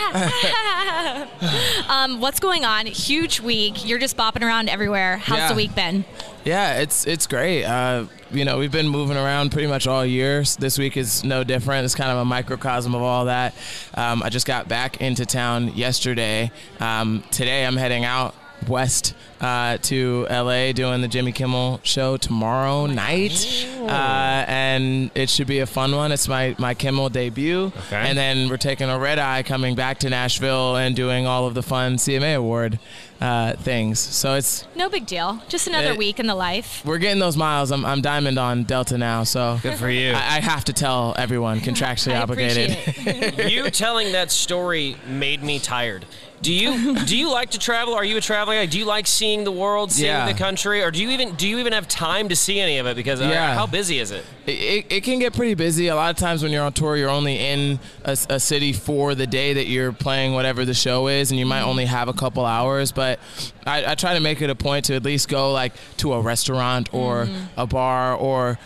[1.89, 2.85] um, what's going on?
[2.87, 3.85] Huge week.
[3.87, 5.17] You're just bopping around everywhere.
[5.17, 5.49] How's Yeah.
[5.49, 6.05] the week been?
[6.43, 7.65] Yeah, it's it's great.
[7.65, 10.43] Uh, you know, we've been moving around pretty much all year.
[10.57, 11.85] This week is no different.
[11.85, 13.53] It's kind of a microcosm of all that.
[13.95, 16.51] Um, I just got back into town yesterday.
[16.79, 18.33] Um, today I'm heading out
[18.67, 25.47] west uh, to LA doing the Jimmy Kimmel show tomorrow night, uh, and it should
[25.47, 26.11] be a fun one.
[26.11, 27.95] It's my my Kimmel debut, Okay.
[27.95, 31.53] and then we're taking a red eye coming back to Nashville and doing all of
[31.53, 32.79] the fun CMA award
[33.19, 33.99] uh, things.
[33.99, 35.41] So it's No big deal.
[35.49, 36.83] Just another It- week in the life.
[36.85, 37.71] we're getting those miles.
[37.71, 40.11] I'm, I'm diamond on Delta now, so Good for you.
[40.11, 42.71] I, I have to tell everyone contractually I obligated.
[42.77, 46.05] appreciate you telling that story made me tired.
[46.39, 47.95] Do you do you like to travel?
[47.95, 48.55] Are you a traveler?
[48.57, 50.31] Like, Do you like seeing the world, seeing Yeah.
[50.31, 52.85] the country, or do you even do you even have time to see any of
[52.85, 52.95] it?
[52.95, 53.55] Because uh, Yeah.
[53.55, 54.23] how busy is it?
[54.47, 55.87] It, it, it can get pretty busy.
[55.89, 59.13] A lot of times when you're on tour, you're only in a, a city for
[59.13, 62.13] the day that you're playing whatever the show is, and you might only have a
[62.13, 62.91] couple hours.
[62.93, 63.19] But
[63.65, 66.21] I, I try to make it a point to at least go like to a
[66.21, 68.57] restaurant or a bar or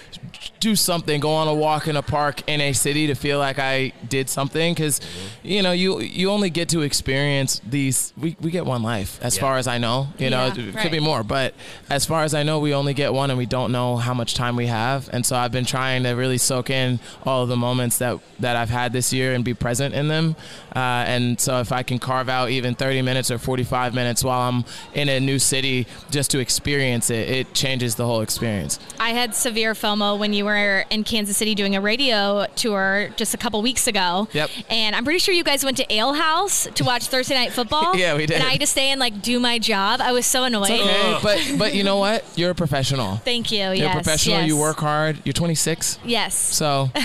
[0.59, 3.57] do something, go on a walk in a park in a city to feel like
[3.57, 4.73] I did something.
[4.75, 5.01] Because
[5.41, 8.13] you know, you you only get to experience these.
[8.17, 9.41] We, we get one life, as Yeah.
[9.41, 10.09] far as I know.
[10.19, 10.81] You know, Yeah, it, it right.
[10.83, 11.55] could be more, but
[11.89, 14.35] as far as I know, we only get one, and we don't know how much
[14.35, 15.09] time we have.
[15.11, 18.57] And so I've been trying to really soak in all of the moments that that
[18.57, 20.35] I've had this year and be present in them.
[20.75, 24.49] Uh, and so if I can carve out even 30 minutes or 45 minutes while
[24.49, 28.79] I'm in a new city just to experience it, it changes the whole experience.
[28.99, 33.33] I had severe FOMO when you were in Kansas City doing a radio tour just
[33.33, 34.27] a couple weeks ago.
[34.33, 34.49] Yep.
[34.69, 37.95] And I'm pretty sure you guys went to Ale House to watch Thursday Night Football.
[38.01, 38.35] Yeah, we did.
[38.37, 40.01] And I had to stay and like do my job.
[40.01, 40.71] I was so annoyed.
[40.71, 42.25] Okay, but but you know what?
[42.35, 43.17] You're a professional.
[43.17, 43.59] Thank you.
[43.59, 43.93] You're yes.
[43.93, 44.37] a professional.
[44.39, 44.47] Yes.
[44.47, 45.19] You work hard.
[45.23, 45.60] You're 26.
[46.03, 46.35] Yes.
[46.35, 46.89] So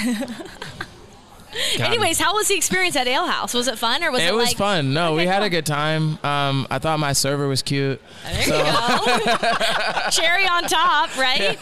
[1.78, 3.55] Anyways, how was the experience at Ale House?
[3.55, 4.93] Was it fun or was it, it was like fun.
[4.93, 6.19] No, we had a good time.
[6.23, 7.99] Um, I thought my server was cute.
[8.24, 8.59] There you go.
[10.11, 11.59] Cherry on top, right?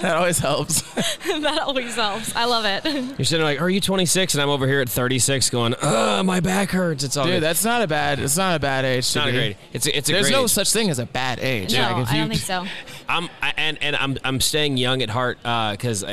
[0.00, 0.80] That always helps.
[0.94, 2.34] that always helps.
[2.34, 2.84] I love it.
[2.86, 4.34] You're sitting there like, are you 26?
[4.34, 7.04] And I'm over here at 36 going, ugh, my back hurts.
[7.04, 7.42] It's all Dude, good.
[7.42, 8.20] that's not a bad.
[8.20, 9.00] It's not a bad age.
[9.00, 9.56] It's to not a great.
[9.74, 10.50] It's a, it's a There's great no age.
[10.50, 11.74] such thing as a bad age.
[11.74, 12.64] No, Like, if I don't think so.
[13.10, 16.04] I'm I, and and I'm I'm staying young at heart uh, because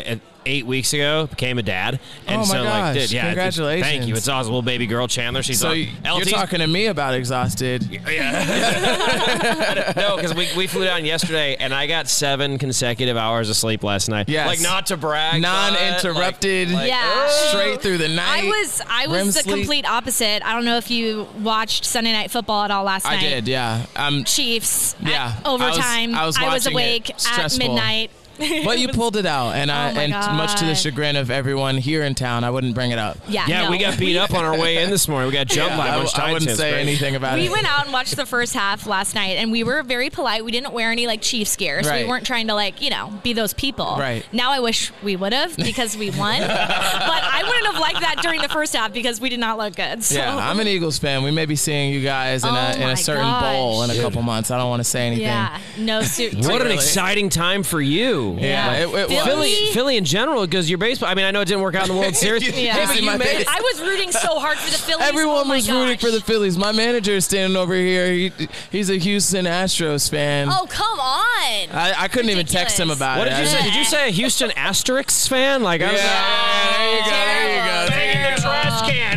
[0.47, 1.99] eight weeks ago became a dad.
[2.25, 3.85] And Oh my so like, gosh, dude, yeah, congratulations.
[3.87, 4.15] Thank you.
[4.15, 4.47] It's awesome.
[4.51, 5.43] Little baby girl Chandler.
[5.43, 7.83] She's So on, you're talking to me about exhausted.
[8.07, 9.93] Yeah.
[9.97, 13.83] no, because we, we flew down yesterday and I got seven consecutive hours of sleep
[13.83, 14.29] last night.
[14.29, 14.47] Yes.
[14.47, 16.69] Like not to brag, Non-interrupted.
[16.71, 17.27] like- like, Yeah.
[17.49, 18.43] Straight through the night.
[18.43, 19.55] I was I was the sleep.
[19.55, 20.41] complete opposite.
[20.45, 23.25] I don't know if you watched Sunday Night Football at all last I night.
[23.25, 23.47] I did.
[23.47, 23.85] Yeah.
[23.95, 24.23] Um.
[24.23, 24.95] Chiefs.
[25.01, 25.33] Yeah.
[25.39, 26.15] At overtime.
[26.15, 26.75] I was- I was watching it.
[26.75, 28.11] awake at midnight.
[28.65, 30.77] But you pulled it out, and I Oh my and much to the God.
[30.77, 33.17] chagrin of everyone here in town, I wouldn't bring it up.
[33.27, 33.71] Yeah, Yeah, no.
[33.71, 35.27] we got beat up on our way in this morning.
[35.29, 37.37] We got jumped Yeah, by a I bunch w- of I wouldn't say anything about
[37.37, 37.41] it.
[37.41, 37.51] we it.
[37.51, 40.43] went out and watched the first half last night, and we were very polite.
[40.45, 42.03] We didn't wear any like Chiefs gear, so Right.
[42.05, 43.95] we weren't trying to like you know be those people.
[43.97, 44.25] Right.
[44.33, 48.17] Now I wish we would have because we won, but I wouldn't have liked that
[48.21, 50.03] during the first half because we did not look good.
[50.03, 50.15] So.
[50.15, 51.23] Yeah, I'm an Eagles fan.
[51.23, 53.53] We may be seeing you guys in, Oh a, in my a certain gosh.
[53.55, 54.51] bowl in a couple months.
[54.51, 55.25] I don't want to say anything.
[55.25, 56.35] Yeah, no suit.
[56.45, 58.26] What an exciting time for you.
[58.37, 59.23] Yeah, it- it was.
[59.25, 61.09] Philly, Philly in general, because your baseball.
[61.09, 62.43] I mean, I know it didn't work out in the World Series.
[62.57, 62.73] Yeah.
[62.73, 63.45] Hey, but you my made face.
[63.49, 65.05] I was rooting so hard for the Phillies.
[65.07, 66.57] Everyone oh my was rooting for the Phillies.
[66.57, 68.11] My manager is standing over here.
[68.11, 68.31] He,
[68.71, 70.49] he's a Houston Astros fan.
[70.51, 71.69] Oh come on!
[71.71, 73.31] I, I couldn't even text him about What it.
[73.31, 73.63] What did you I- say?
[73.67, 75.63] Did you say a Houston Asterix fan?
[75.63, 77.09] Like, I was Yeah, there you go.
[77.09, 77.89] There you go.
[77.89, 79.16] Bang the trash can.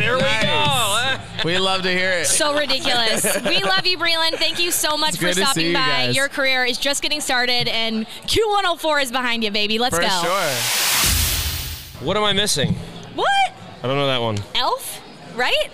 [1.43, 2.27] Here we love to hear it.
[2.27, 3.23] So ridiculous.
[3.45, 4.35] we love you, Breland.
[4.35, 5.79] Thank you so much It's for good to see stopping you by.
[5.79, 6.15] guys.
[6.15, 9.79] Your career is just getting started, and Q104 is behind you, baby.
[9.79, 10.07] Let's For go.
[10.07, 12.05] sure.
[12.05, 12.73] What am I missing?
[13.15, 13.27] What?
[13.83, 14.37] I don't know that one.
[14.55, 15.01] Elf?
[15.35, 15.69] Right?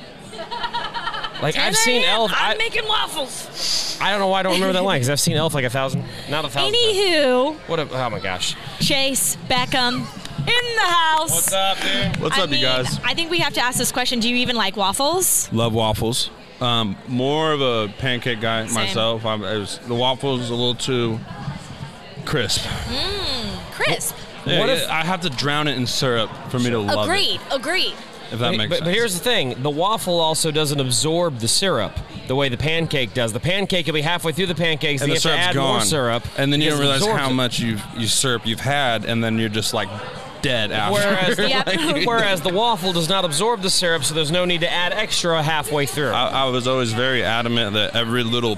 [1.42, 2.32] Like 10 I've seen a.m., Elf.
[2.36, 3.98] I'm I, making waffles.
[4.02, 5.70] I don't know why I don't remember that line because I've seen Elf like a
[5.70, 6.74] thousand, not a thousand.
[6.74, 6.76] times.
[6.98, 7.80] Anywho, What?
[7.80, 8.56] A, oh my gosh.
[8.80, 10.06] Chase Beckham
[10.40, 11.32] in the house.
[11.32, 12.18] What's up, dude?
[12.22, 13.00] What's I up, mean, you guys?
[13.04, 14.20] I think we have to ask this question.
[14.20, 15.52] Do you even like waffles?
[15.52, 16.30] Love waffles.
[16.60, 18.74] Um, more of a pancake guy Same.
[18.74, 19.26] myself.
[19.26, 21.20] I'm, it was, the waffles a little too
[22.26, 22.62] crisp.
[22.62, 24.16] Mmm, crisp.
[24.46, 27.08] Yeah, What yeah, if- I have to drown it in syrup for me to love
[27.08, 27.40] Agreed.
[27.52, 27.94] Agreed.
[28.32, 28.86] If that But, makes but, sense.
[28.88, 31.98] but here's the thing: the waffle also doesn't absorb the syrup
[32.28, 33.32] the way the pancake does.
[33.32, 35.56] The pancake will be halfway through the pancakes, and then the you have to add
[35.56, 35.72] gone.
[35.76, 37.34] more syrup, and then you don't realize how it.
[37.34, 39.88] much you've, you syrup you've had, and then you're just like
[40.42, 40.94] dead after.
[40.94, 44.62] Whereas, the, Like, whereas the waffle does not absorb the syrup, so there's no need
[44.62, 46.10] to add extra halfway through.
[46.12, 48.58] I, I was always very adamant that every little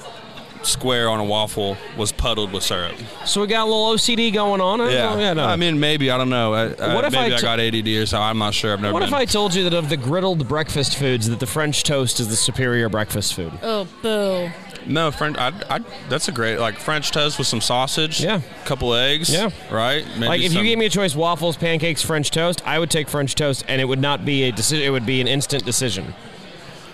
[0.62, 2.94] square on a waffle was puddled with syrup.
[3.26, 4.82] So we got a little OCD going on.
[4.82, 5.46] I- Yeah, oh, yeah no.
[5.46, 6.54] I mean, maybe I don't know.
[6.54, 8.20] I, I- What if I maybe I, t- got ADD or so.
[8.20, 8.74] I'm not sure.
[8.74, 8.94] I've never.
[8.94, 9.14] what if.
[9.14, 12.36] I told you that of the griddled breakfast foods, that the French toast is the
[12.36, 13.54] superior breakfast food?
[13.64, 14.50] Oh, boo.
[14.86, 15.38] No, French.
[15.38, 15.80] I, I,
[16.10, 18.22] that's a great like French toast with some sausage.
[18.24, 19.30] Yeah, a couple eggs.
[19.32, 19.50] Yeah.
[19.70, 20.06] right.
[20.16, 22.90] Maybe like if some- you gave me a choice, waffles, pancakes, French toast, I would
[22.90, 24.86] take French toast, and it would not be a decision.
[24.86, 26.14] It would be an instant decision.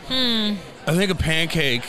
[0.07, 0.53] Hmm.
[0.87, 1.83] I think a pancake.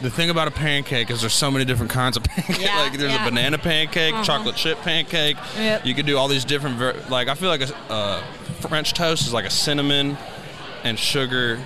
[0.00, 2.60] The thing about a pancake is there's so many different kinds of pancake.
[2.60, 3.26] Yeah, like there's yeah.
[3.26, 4.22] a banana pancake, Uh-huh.
[4.24, 5.36] chocolate chip pancake.
[5.56, 5.84] Yep.
[5.84, 6.76] You could do all these different.
[6.76, 8.22] Ver- like I feel like a uh,
[8.60, 10.16] French toast is like a cinnamon
[10.84, 11.60] and sugar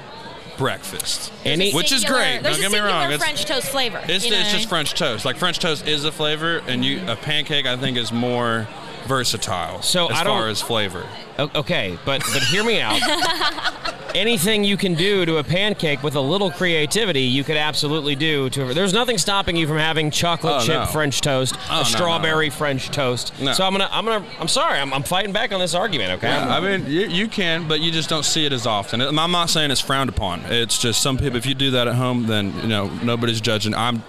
[0.57, 2.41] breakfast, There's a which is great.
[2.43, 3.11] Don't get me wrong.
[3.11, 4.01] It's, French toast flavor.
[4.09, 4.69] It's, you know it's just?
[4.69, 5.25] French toast.
[5.25, 8.69] Like French toast is a flavor, and you a pancake I think is more
[9.05, 9.83] versatile.
[9.83, 11.07] So as I don't- far as flavor.
[11.39, 13.01] Okay, but but hear me out.
[14.15, 18.51] Anything you can do to a pancake with a little creativity, you could absolutely do
[18.51, 18.75] to.
[18.75, 20.87] There's nothing stopping you from having chocolate Oh, chip no.
[20.87, 23.33] French toast, Oh, no, a no, strawberry French toast.
[23.41, 23.55] No.
[23.55, 26.13] So I'm gonna I'm gonna I'm sorry I'm, I'm fighting back on this argument.
[26.19, 29.01] Okay, Yeah, I mean, you, you can, but you just don't see it as often.
[29.01, 30.41] I'm not saying it's frowned upon.
[30.53, 31.37] It's just some people.
[31.39, 33.75] If you do that at home, then you know nobody's judging.
[33.75, 34.03] I'm,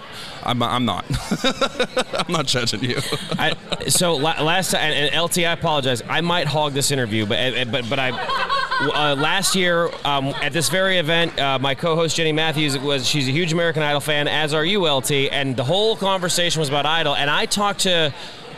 [0.44, 1.04] I'm, I'm not.
[2.14, 2.98] I'm not judging you.
[3.38, 3.54] I,
[3.88, 6.02] so la- last time, and, LT, I apologize.
[6.08, 10.68] I might hog this interview, but but but I uh, last year um, at this
[10.68, 14.54] very event, uh, my co-host Jenny Matthews was she's a huge American Idol fan, as
[14.54, 18.12] are you, LT, and the whole conversation was about Idol, and I talked to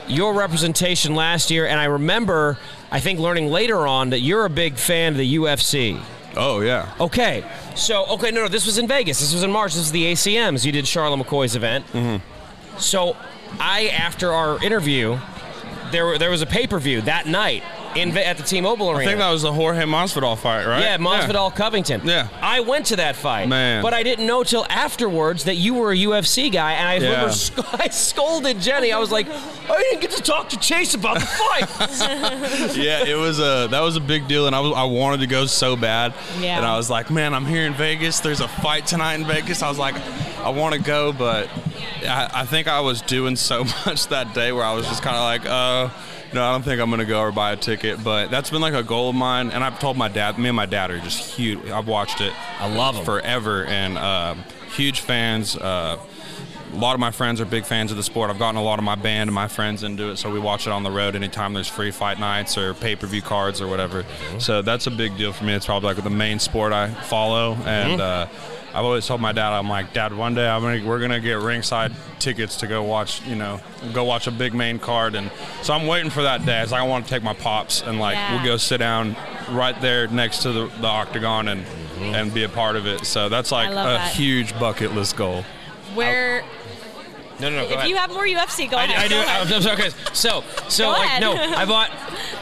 [0.08, 2.58] your representation last year, and I remember
[2.90, 6.00] I think learning later on that you're a big fan of the UFC.
[6.36, 6.92] Oh yeah.
[7.00, 7.44] Okay.
[7.74, 9.20] So okay, no, no, this was in Vegas.
[9.20, 9.72] This was in March.
[9.72, 10.64] This was the ACMs.
[10.64, 11.86] You did Charlotte McCoy's event.
[11.92, 12.78] Mm-hmm.
[12.78, 13.16] So
[13.58, 15.18] I, after our interview,
[15.90, 17.62] there there was a pay per view that night
[17.96, 19.02] in at the T-Mobile Arena.
[19.02, 20.80] I think that was the Jorge Masvidal fight, right?
[20.80, 22.02] Yeah, Masvidal Covington.
[22.04, 22.28] Yeah.
[22.40, 23.48] I went to that fight.
[23.48, 23.82] Man.
[23.82, 27.10] But I didn't know till afterwards that you were a UFC guy, and I Yeah.
[27.10, 28.92] remember sc- I scolded Jenny.
[28.92, 32.76] I was like, I didn't get to talk to Chayce about the fight.
[32.76, 35.26] yeah, it was a that was a big deal, and I was I wanted to
[35.26, 36.14] go so bad.
[36.40, 36.56] Yeah.
[36.56, 38.20] And I was like, man, I'm here in Vegas.
[38.20, 39.62] There's a fight tonight in Vegas.
[39.62, 39.94] I was like,
[40.38, 41.48] I want to go, but
[42.02, 45.16] I, I think I was doing so much that day where I was just kind
[45.16, 45.90] of like, uh.
[46.36, 48.74] No, I don't think I'm gonna go or buy a ticket, but that's been like
[48.74, 49.50] a goal of mine.
[49.50, 50.38] And I've told my dad.
[50.38, 51.66] Me and my dad are just huge.
[51.70, 52.34] I've watched it.
[52.60, 53.04] I love 'em.
[53.06, 54.44] forever, and um,
[54.76, 55.56] huge fans.
[55.56, 55.96] Uh,
[56.76, 58.28] a lot of my friends are big fans of the sport.
[58.28, 60.66] I've gotten a lot of my band and my friends into it, so we watch
[60.66, 63.66] it on the road anytime there's free fight nights or pay per view cards or
[63.66, 64.04] whatever.
[64.38, 65.54] So that's a big deal for me.
[65.54, 68.00] It's probably like the main sport I follow, and Mhm.
[68.00, 68.26] uh,
[68.74, 71.38] I've always told my dad, I'm like, Dad, one day I'm gonna, we're gonna get
[71.38, 73.58] ringside tickets to go watch, you know,
[73.94, 75.30] go watch a big main card, and
[75.62, 76.60] so I'm waiting for that day.
[76.60, 78.34] It's like I want to take my pops and like Yeah.
[78.34, 79.16] we'll go sit down
[79.50, 81.64] right there next to the, the octagon and
[82.02, 83.06] and be a part of it.
[83.06, 84.12] So that's like a that.
[84.12, 85.42] huge bucket list goal.
[85.94, 86.44] Where
[87.40, 87.62] No, no, no.
[87.64, 87.90] Go if ahead.
[87.90, 89.04] you have more UFC, go I, ahead.
[89.04, 89.14] I do.
[89.16, 89.46] Ahead.
[89.46, 89.76] I'm, I'm sorry.
[89.76, 91.20] 'cause- So, so Go like, ahead.
[91.20, 91.90] no, I bought,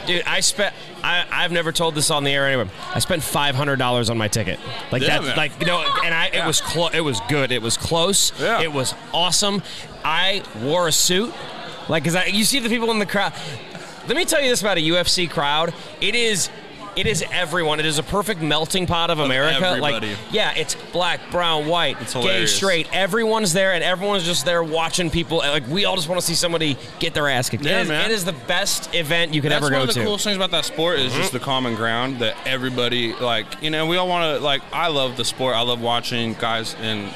[0.07, 0.23] dude.
[0.25, 0.73] I spent.
[1.03, 2.69] I, I've never told this on the air anyway.
[2.93, 4.59] I spent five hundred dollars on my ticket.
[4.91, 5.23] Like Yeah, that.
[5.23, 5.37] man.
[5.37, 6.27] Like you know, and I.
[6.27, 6.93] It was close.
[6.93, 7.51] It was good.
[7.51, 8.31] It was close.
[8.39, 8.61] Yeah.
[8.61, 9.61] It was awesome.
[10.03, 11.33] I wore a suit.
[11.89, 13.33] Like, cause I, you see the people in the crowd.
[14.07, 15.73] Let me tell you this about a UFC crowd.
[16.01, 16.49] It is.
[16.95, 17.79] It is everyone.
[17.79, 19.65] It is a perfect melting pot of America.
[19.65, 20.11] everybody.
[20.11, 22.87] Like, yeah, it's black, brown, white, it's gay, straight.
[22.93, 25.39] Everyone's there, and everyone's just there watching people.
[25.39, 27.65] Like, we all just want to see somebody get their ass kicked.
[27.65, 28.05] Yeah, it, is, man.
[28.05, 29.99] it is the best event you could That's ever one go of the to.
[29.99, 30.07] Mm-hmm.
[30.07, 33.45] coolest things about that sport is just the common ground that everybody like.
[33.61, 34.61] You know, we all want to like.
[34.71, 35.55] I love the sport.
[35.55, 37.13] I love watching guys and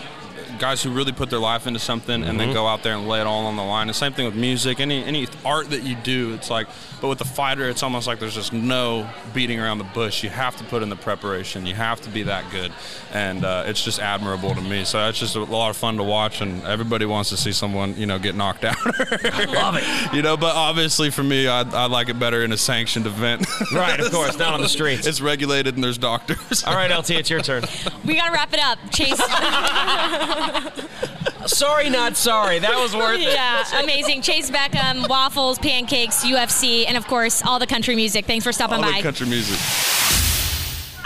[0.60, 2.54] guys who really put their life into something and then Mhm.
[2.54, 3.88] go out there and lay it all on the line.
[3.88, 6.34] The same thing with music, any any art that you do.
[6.34, 6.68] It's like,
[7.02, 10.24] but with the fighter, it's almost like there's just no beating around the bush.
[10.24, 11.66] You have to put in the preparation.
[11.66, 12.72] You have to be that good,
[13.14, 14.84] and uh, it's just admirable to me.
[14.86, 17.96] So it's just a lot of fun to watch, and everybody wants to see someone
[17.98, 18.76] you know get knocked out.
[18.86, 19.84] I love it.
[20.14, 23.46] You know, but obviously for me, I, I like it better in a sanctioned event.
[23.74, 25.08] Right, of course, not on the streets.
[25.08, 26.64] It's regulated and there's doctors.
[26.66, 27.64] All right, LT, it's your turn.
[28.04, 29.20] We gotta wrap it up, Chayce.
[31.46, 32.60] sorry, not sorry.
[32.60, 33.34] That was worth it.
[33.34, 34.22] Yeah, amazing.
[34.22, 38.26] Chayce Beckham, waffles, pancakes, UFC, and of course all the country music.
[38.26, 38.98] Thanks for stopping All by.
[38.98, 39.58] the country music.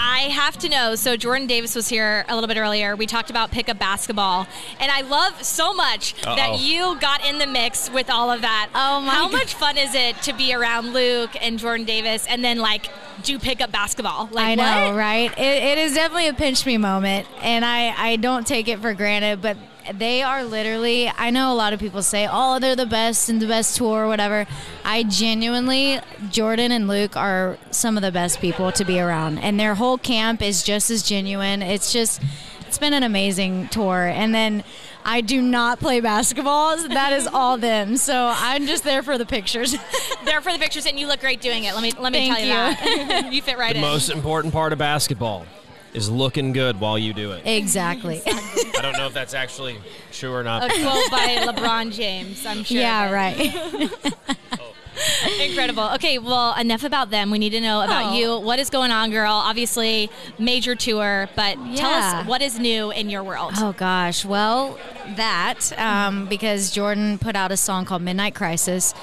[0.05, 0.95] I have to know.
[0.95, 2.93] So Jordan Davis was here a little bit earlier.
[2.97, 4.47] We talked about pickup basketball,
[4.81, 6.35] and I love so much Uh-oh.
[6.35, 8.69] that you got in the mix with all of that.
[8.75, 9.13] Oh my!
[9.13, 12.89] How much fun is it to be around Luke and Jordan Davis, and then like
[13.23, 14.27] do pickup basketball?
[14.29, 14.97] Like I know, what?
[14.97, 15.31] right?
[15.37, 18.93] It, it is definitely a pinch me moment, and I, I don't take it for
[18.93, 19.55] granted, but
[19.93, 23.41] they are literally, I know a lot of people say, oh, they're the best and
[23.41, 24.45] the best tour or whatever.
[24.83, 25.99] I genuinely,
[26.29, 29.97] Jordan and Luke are some of the best people to be around, and their whole
[29.97, 31.61] camp is just as genuine.
[31.61, 32.21] It's just,
[32.67, 34.05] it's been an amazing tour.
[34.07, 34.63] And then
[35.05, 36.77] I do not play basketball.
[36.77, 37.97] so That is all them.
[37.97, 39.75] So I'm just there for the pictures.
[40.25, 41.73] there for the pictures, and you look great doing it.
[41.73, 43.07] Let me let me Thank tell you, you.
[43.07, 43.29] that.
[43.33, 43.81] you fit right the in.
[43.81, 45.45] most important part of basketball
[45.93, 47.45] is looking good while you do it.
[47.45, 48.21] Exactly.
[48.25, 49.77] I don't know if that's actually
[50.11, 50.63] true or not.
[50.65, 52.77] A quote by LeBron James, I'm sure.
[52.79, 53.37] Yeah, right.
[55.41, 55.89] Incredible.
[55.95, 57.31] Okay, well, enough about them.
[57.31, 58.15] We need to know about Oh.
[58.15, 58.39] you.
[58.39, 59.31] What is going on, girl?
[59.31, 63.53] Obviously, major tour, but tell us what is new in your world.
[63.57, 64.77] Oh gosh, well
[65.15, 68.93] that um, because Jordan put out a song called Midnight Crisis,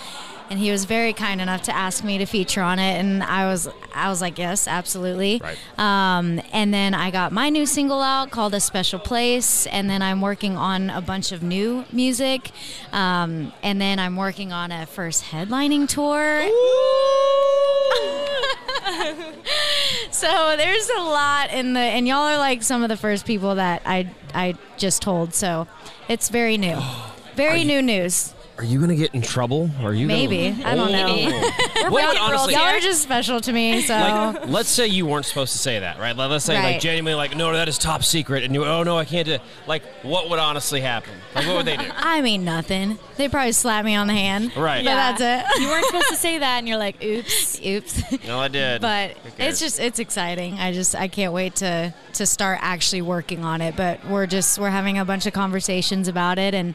[0.50, 3.46] and he was very kind enough to ask me to feature on it, and I
[3.46, 5.40] was I was like yes, absolutely.
[5.42, 5.56] Right.
[5.78, 10.02] Um, and then I got my new single out called A Special Place, and then
[10.02, 12.50] I'm working on a bunch of new music,
[12.92, 16.42] um, and then I'm working on a first headlining tour.
[20.10, 23.54] so there's a lot in the, and y'all are like some of the first people
[23.54, 25.32] that I I just told.
[25.32, 25.68] So
[26.08, 26.80] it's very new,
[27.36, 28.34] very new news.
[28.60, 29.70] Are you gonna get in trouble?
[29.80, 30.68] Are you Maybe Gonna...
[30.68, 31.06] I don't know.
[31.08, 31.52] Oh.
[31.76, 32.18] We're What would breaking rules.
[32.20, 33.80] honestly- Y'all are just special to me.
[33.80, 36.14] So Like, let's say you weren't supposed to say that, right?
[36.14, 38.98] Like, let's say, like, genuinely, like, no, that is top secret, and you, oh no,
[38.98, 39.38] I can't do.
[39.66, 41.10] Like, what would honestly happen?
[41.34, 41.86] Like, what would they do?
[41.96, 42.98] I mean nothing.
[43.16, 44.54] They probably slap me on the hand.
[44.54, 44.84] Right.
[44.84, 45.12] But Yeah.
[45.16, 45.60] that's it.
[45.62, 48.26] you weren't supposed to say that, and you're like, oops, oops.
[48.26, 48.82] No, I did.
[48.90, 50.58] But it's just it's exciting.
[50.58, 53.74] I just I can't wait to to start actually working on it.
[53.74, 56.74] But we're just we're having a bunch of conversations about it, and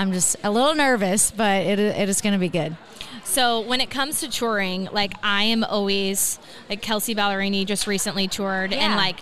[0.00, 2.74] I'm just a little nervous, but it it is going to be good.
[3.22, 6.38] So when it comes to touring, like I am always
[6.70, 9.20] like Kelsea Ballerini just recently toured, and like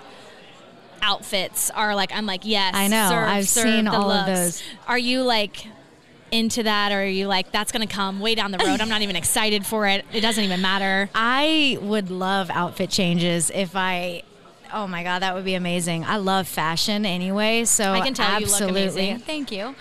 [1.03, 3.09] outfits are like I'm like yes, I know.
[3.09, 4.63] serve, I've serve seen all of those.
[4.87, 5.67] Are you like
[6.31, 8.81] into that, or are you like that's gonna come way down the road?
[8.81, 10.05] I'm not even excited for it.
[10.13, 11.11] It doesn't even matter.
[11.13, 14.23] I would love outfit changes if I.
[14.73, 16.05] Oh my god, that would be amazing.
[16.05, 19.19] I love fashion anyway, so I can tell you look amazing.
[19.21, 19.75] Thank you.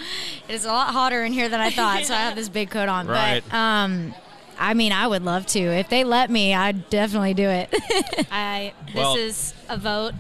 [0.47, 2.69] It is a lot hotter in here than I thought, so I have this big
[2.69, 3.07] coat on.
[3.07, 3.43] Right.
[3.49, 4.15] But um,
[4.57, 6.53] I mean, I would love to if they let me.
[6.53, 7.69] I'd definitely do it.
[8.31, 10.13] I this Well- is a vote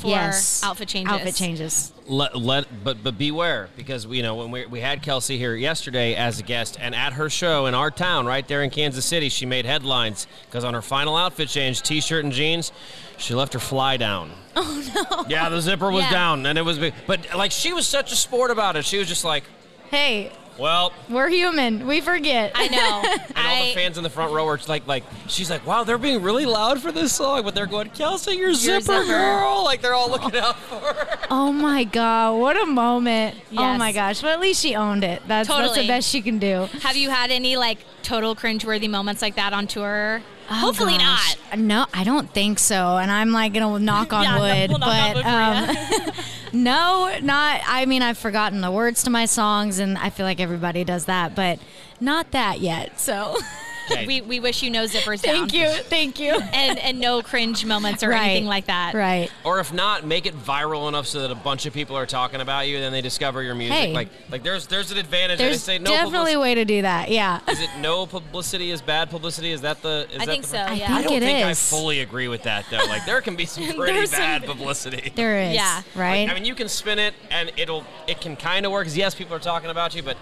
[0.00, 0.62] for Yes.
[0.64, 1.12] outfit changes.
[1.12, 1.92] Outfit changes.
[2.06, 6.14] Let, let but but beware because you know when we, we had Kelsea here yesterday
[6.16, 9.28] as a guest and at her show in our town right there in Kansas City
[9.28, 12.72] she made headlines because on her final outfit change t-shirt and jeans
[13.18, 15.24] she left her fly down Oh no.
[15.28, 16.10] yeah the zipper was Yeah.
[16.10, 18.98] down and it was big but like she was such a sport about it she
[18.98, 19.44] was just like
[19.88, 21.86] Hey, well we're human.
[21.86, 22.52] We forget.
[22.54, 23.02] I know.
[23.36, 25.98] and all the fans in the front row are like like she's like wow they're
[25.98, 29.04] being really loud for this song but they're going Kelsea your zipper, zipper.
[29.06, 33.36] girl like they're all looking out for her Oh my god, what a moment!
[33.56, 35.22] Oh my gosh, but at least she owned it.
[35.26, 36.68] That's that's the best she can do.
[36.82, 40.20] Have you had any like total cringeworthy moments like that on tour?
[40.52, 41.36] Oh, Hopefully gosh.
[41.56, 42.98] No, I don't think so.
[42.98, 46.14] And I'm like gonna knock on Yeah, wood, we'll but wood um,
[46.52, 47.62] No, not.
[47.66, 51.06] I mean, I've forgotten the words to my songs, and I feel like everybody does
[51.06, 51.58] that, but
[52.00, 53.00] not that yet.
[53.00, 53.36] So.
[54.06, 55.60] We, we wish you no zippers Thank down.
[55.60, 56.32] you, thank you.
[56.52, 58.94] And and no cringe moments or Right, anything like that.
[58.94, 59.30] Right.
[59.44, 62.40] Or if not, make it viral enough so that a bunch of people are talking
[62.40, 63.76] about you, and then they discover your music.
[63.76, 63.92] Hey.
[63.92, 65.38] Like, like there's there's an advantage.
[65.38, 67.10] There's they say no definitely a way to do that.
[67.10, 67.40] Yeah.
[67.48, 69.50] Is it no publicity is bad publicity?
[69.52, 70.06] Is that the?
[70.10, 70.84] Is I that think the, so, I yeah.
[70.94, 71.70] I think don't it think I is.
[71.70, 72.78] fully agree with that though.
[72.88, 75.12] Like there can be some pretty There's some- bad publicity.
[75.14, 75.54] There is.
[75.54, 75.82] Yeah.
[75.94, 76.28] Right.
[76.28, 78.86] I mean, you can spin it, and it'll it can kind of work.
[78.86, 80.16] 'cause yes, people are talking about you, but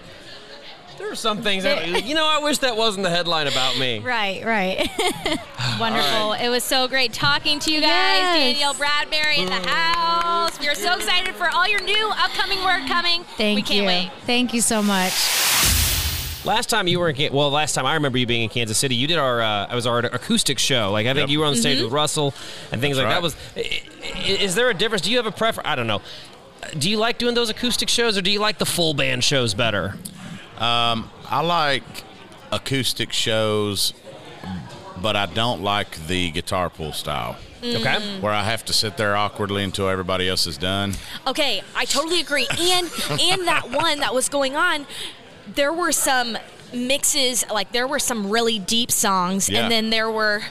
[1.01, 2.25] there are some things that you know.
[2.25, 3.99] I wish that wasn't the headline about me.
[4.11, 4.43] Right.
[4.45, 4.87] Right.
[5.79, 6.33] Wonderful.
[6.33, 7.89] It was so great talking to you guys.
[7.89, 8.37] Yes.
[8.37, 10.59] Danielle Bradbery in the house.
[10.59, 13.23] We are so excited for all your new upcoming work coming.
[13.37, 13.85] Thank we can't you.
[13.87, 14.11] wait.
[14.25, 15.13] Thank you so much.
[16.45, 18.77] Last time you were in, Kan- well, last time I remember you being in Kansas
[18.77, 20.91] City, you did our, uh, it was our acoustic show.
[20.91, 21.29] Like I think Yep.
[21.29, 21.83] you were on stage Mhm.
[21.85, 22.33] with Russell
[22.71, 23.15] and things That's like that.
[23.15, 23.23] right.
[23.23, 23.81] Was i-
[24.31, 25.03] i- is there a difference?
[25.03, 25.67] Do you have a preference?
[25.67, 26.01] I don't know.
[26.77, 29.53] Do you like doing those acoustic shows, or do you like the full band shows
[29.53, 29.95] better?
[30.61, 31.83] Um, I like
[32.51, 33.93] acoustic shows,
[35.01, 37.35] but I don't like the guitar pull style.
[37.63, 38.19] Okay.
[38.21, 40.93] Where I have to sit there awkwardly until everybody else is done.
[41.27, 42.47] Okay, I totally agree.
[42.49, 44.85] And and that one that was going on,
[45.47, 46.37] there were some
[46.73, 49.61] mixes, like there were some really deep songs, Yeah.
[49.63, 50.43] and then there were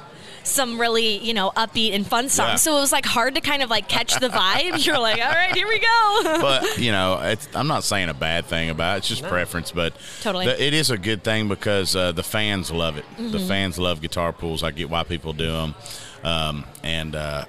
[0.44, 2.48] some really, you know, upbeat and fun songs.
[2.50, 2.56] Yeah.
[2.56, 4.84] So it was like hard to kind of like catch the vibe.
[4.86, 6.20] You're like, all right, here we go.
[6.40, 8.98] but you know, it's, I'm not saying a bad thing about it.
[8.98, 9.28] It's just No.
[9.28, 10.46] preference, but Totally.
[10.46, 13.04] the- it is a good thing because uh, the fans love it.
[13.16, 13.48] The Mhm.
[13.48, 14.62] fans love guitar pulls.
[14.62, 15.74] I get why people do them,
[16.24, 17.44] um, and uh,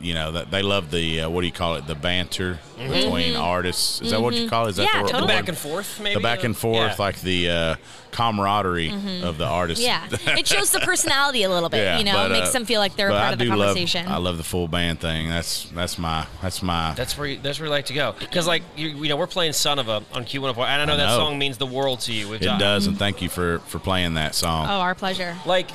[0.00, 1.86] you know that they love the uh, what do you call it?
[1.86, 2.88] The banter Mhm.
[2.92, 3.40] between Mhm.
[3.40, 4.00] artists.
[4.02, 4.50] Is that what you Mhm.
[4.50, 4.70] call it?
[4.70, 5.20] Is that Yeah, the, word- totally.
[5.20, 6.14] the The back and forth, maybe?
[6.14, 6.94] The back and forth, Yeah.
[6.98, 7.74] like the uh,
[8.10, 9.22] camaraderie Mhm.
[9.24, 9.84] of the artists.
[9.84, 11.82] yeah, it shows the personality a little bit.
[11.82, 13.44] Yeah, you know, but, makes uh, them feel like they're a part I of the
[13.44, 14.06] do love- conversation.
[14.08, 15.28] I love the full band thing.
[15.28, 18.46] That's that's my that's my That's where you, that's where you like to go because
[18.46, 20.96] like you, you know we're playing "Son of a" on Q104, and I know I
[20.96, 22.28] that song means the world to you.
[22.28, 24.66] We've It done- does, and thank you for for playing that song.
[24.68, 25.36] oh, our pleasure.
[25.44, 25.68] Like,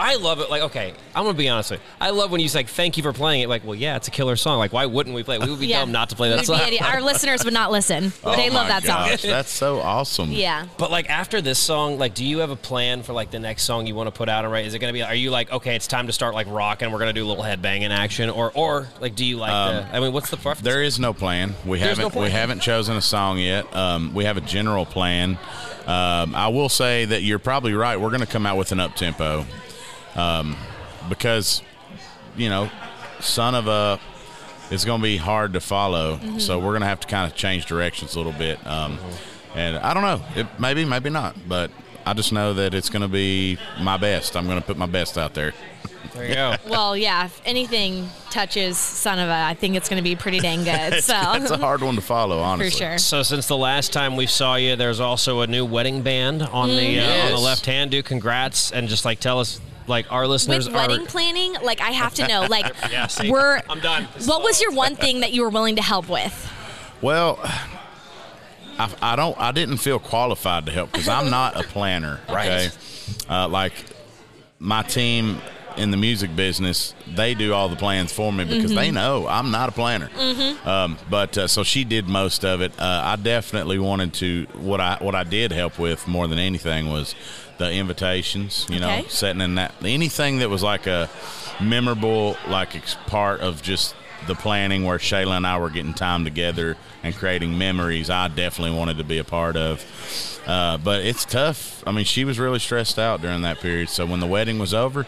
[0.00, 0.48] I love it.
[0.50, 1.86] Like, okay, I'm gonna be honest with you.
[2.00, 3.48] I love when you say thank you for playing it.
[3.48, 4.58] Like, well, yeah, it's a killer song.
[4.58, 5.36] Like, why wouldn't we play?
[5.36, 5.42] it?
[5.42, 5.80] We would be Yeah.
[5.80, 6.60] dumb not to play that We'd be song.
[6.66, 8.12] idiot- Our listeners would not listen.
[8.24, 9.30] Oh they love my that song.
[9.30, 10.32] That's so awesome.
[10.32, 10.66] Yeah.
[10.78, 13.64] But like after this song, like, do you have a plan for like the next
[13.64, 14.44] song you want to put out?
[14.44, 15.02] And right, is it gonna be?
[15.02, 16.90] Are you like, okay, it's time to start like rocking?
[16.90, 19.96] We're gonna do a little headbanging action, or or like, do you like Um, the?
[19.96, 20.60] I mean, what's the preference?
[20.64, 21.54] There is no plan.
[21.66, 22.30] We There's haven't we plan.
[22.30, 23.74] haven't chosen a song yet.
[23.76, 25.38] Um, we have a general plan.
[25.86, 27.98] Um, I will say that you're probably right.
[27.98, 29.44] We're going to come out with an up tempo
[30.16, 30.56] um,
[31.08, 31.62] because
[32.36, 32.70] you know,
[33.20, 33.98] son of a
[34.70, 36.16] it's going to be hard to follow.
[36.18, 36.40] Mhm.
[36.40, 38.64] So we're going to have to kind of change directions a little bit.
[38.66, 38.98] Um,
[39.56, 40.22] and I don't know.
[40.36, 41.70] It, maybe maybe not, but.
[42.06, 44.34] I just know that it's going to be my best.
[44.34, 45.52] I'm going to put my best out there.
[46.14, 46.54] There you go.
[46.66, 47.26] Well, yeah.
[47.26, 50.94] If anything touches Son of a, I think it's going to be pretty dang good.
[50.94, 52.70] It's, so it's a hard one to follow, honestly.
[52.70, 52.96] sure.
[52.96, 56.70] So since the last time we saw you, there's also a new wedding band on
[56.70, 57.24] the uh, Mhm.
[57.26, 57.90] on the left hand.
[57.90, 60.88] Do congrats and just like tell us like our listeners with are.
[60.88, 63.60] wedding planning, like I have to know, like Yeah, see, we're.
[63.68, 64.04] I'm done.
[64.24, 66.50] What was your one thing that you were willing to help with?
[67.02, 67.38] Well,
[68.78, 69.38] I, I don't.
[69.38, 72.20] I didn't feel qualified to help because I'm not a planner.
[72.30, 72.68] Right.
[72.68, 72.70] Okay,
[73.28, 73.72] uh, like
[74.58, 75.40] my team
[75.76, 78.76] in the music business, they do all the plans for me because Mhm.
[78.76, 80.10] they know I'm not a planner.
[80.18, 80.66] Mhm.
[80.66, 82.72] Um, but uh, so she did most of it.
[82.78, 84.46] Uh, I definitely wanted to.
[84.54, 87.14] What I what I did help with more than anything was
[87.58, 88.66] the invitations.
[88.70, 91.08] You know, setting in that anything that was like a
[91.60, 92.70] memorable like
[93.06, 93.94] part of just
[94.26, 98.10] the planning where Shayla and I were getting time together and creating memories.
[98.10, 99.84] I definitely wanted to be a part of.
[100.46, 101.84] Uh, but it's tough.
[101.86, 103.88] I mean, she was really stressed out during that period.
[103.88, 105.06] So when the wedding was over,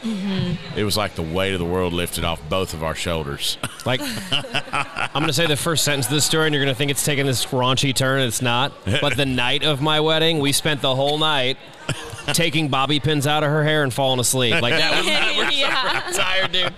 [0.76, 3.58] it was like the weight of the world lifted off both of our shoulders.
[3.84, 6.78] Like, I'm going to say the first sentence of this story, and you're going to
[6.78, 8.20] think it's taking this raunchy turn.
[8.20, 8.72] and It's not.
[9.00, 11.56] But the night of my wedding, we spent the whole night
[12.28, 14.60] taking bobby pins out of her hair and falling asleep.
[14.62, 15.34] Like that was that.
[15.36, 16.10] We're Yeah.
[16.10, 16.72] so tired, dude.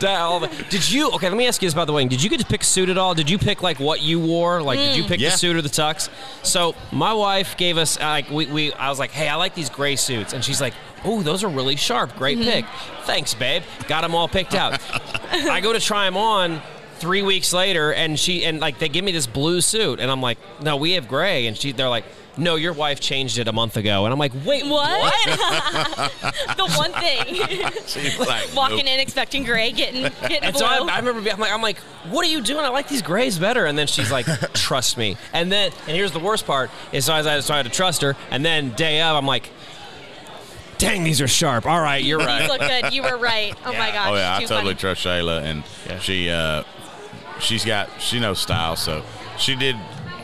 [0.00, 1.10] That- all the- did you?
[1.12, 2.08] Okay, let me ask you this about the wedding.
[2.08, 3.14] Did you get to pick a suit at all?
[3.14, 4.62] Did you pick like what you wore?
[4.62, 5.08] Like, did you Mm.
[5.08, 5.30] pick Yeah.
[5.30, 6.08] the suit or the tux?
[6.42, 9.54] So my wife gave us uh, like we, we I was like, hey, I like
[9.54, 10.74] these gray suits, and she's like.
[11.04, 12.14] Oh, those are really sharp.
[12.16, 12.44] Great Mhm.
[12.44, 12.64] pick.
[13.06, 13.64] Thanks, babe.
[13.88, 14.78] Got them all picked out.
[15.32, 16.62] I go to try them on
[17.00, 20.20] three weeks later, and she and like they give me this blue suit, and I'm
[20.22, 22.04] like, no, we have gray, and she they're like,
[22.38, 25.12] no, your wife changed it a month ago, and I'm like, wait, What?
[26.56, 27.34] the one thing.
[27.86, 28.86] She's like, Walking nope.
[28.86, 30.60] in expecting gray, getting getting And blue.
[30.60, 31.78] so I, I remember being, I'm like, I'm like,
[32.10, 32.64] what are you doing?
[32.64, 33.66] I like these grays better.
[33.66, 35.16] And then she's like, trust me.
[35.32, 37.72] And then, and here's the worst part is so I, had- so I had to
[37.72, 38.16] trust her.
[38.30, 39.50] And then day of, I'm like,
[40.78, 41.66] dang, these are sharp.
[41.66, 42.48] All right, you're These right.
[42.48, 42.92] look good.
[42.92, 43.54] You were right.
[43.64, 44.08] Oh my gosh.
[44.10, 44.80] Oh yeah, I too totally funny.
[44.94, 46.64] trust Shayla, and she uh,
[47.40, 49.04] she's got she knows style, so
[49.38, 49.76] she did.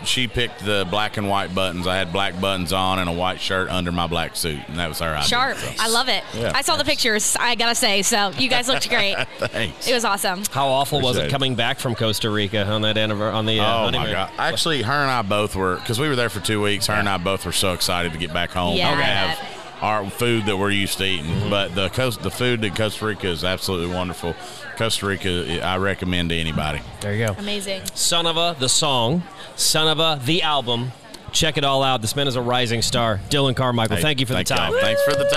[0.04, 1.86] She picked the black and white buttons.
[1.86, 4.88] I had black buttons on and a white shirt under my black suit, and that
[4.88, 5.28] was her idea.
[5.28, 5.56] Sharp.
[5.58, 5.70] so.
[5.78, 6.24] I love it.
[6.34, 6.52] Yeah.
[6.54, 7.36] I saw the pictures.
[7.38, 9.16] I gotta say, so you guys looked great.
[9.38, 9.86] Thanks.
[9.88, 10.42] It was awesome.
[10.50, 11.30] How awful was it it.
[11.30, 14.06] coming back from Costa Rica on that anniversary on the uh, oh honeymoon?
[14.08, 14.32] my god!
[14.38, 16.86] Actually, her and I both were because we were there for two weeks.
[16.86, 19.57] Her and I both were so excited to get back home Yeah, and I have
[19.80, 21.26] our food that we're used to eating.
[21.26, 21.50] Mm-hmm.
[21.50, 24.34] But the coast, the food in Costa Rica is absolutely wonderful.
[24.76, 26.80] Costa Rica, I recommend to anybody.
[27.00, 27.34] There you go.
[27.38, 27.82] Amazing.
[27.94, 29.22] Son of a, the song.
[29.56, 30.92] Son of a, the album.
[31.30, 32.00] Check it all out.
[32.00, 33.20] This man is a rising star.
[33.28, 34.72] Dillon Carmichael, Hey, thank you for thank the time.
[34.72, 34.80] y'all.
[34.80, 35.28] Thanks for the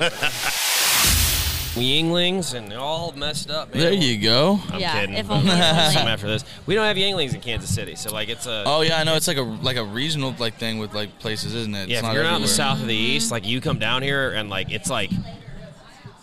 [0.00, 0.86] time.
[1.80, 3.74] Yuenglings and they're all messed up.
[3.74, 3.82] Man.
[3.82, 4.60] There you go.
[4.70, 5.16] I'm Yeah, kidding.
[5.16, 8.46] if only Some after this, we don't have Yuenglings in Kansas City, so like it's
[8.46, 8.62] a.
[8.66, 9.14] Oh yeah, I know.
[9.16, 11.88] It's like a like a regional like thing with like places, isn't it?
[11.88, 14.02] Yeah, It's if you're not in the south of the east, like you come down
[14.02, 15.10] here and like it's like.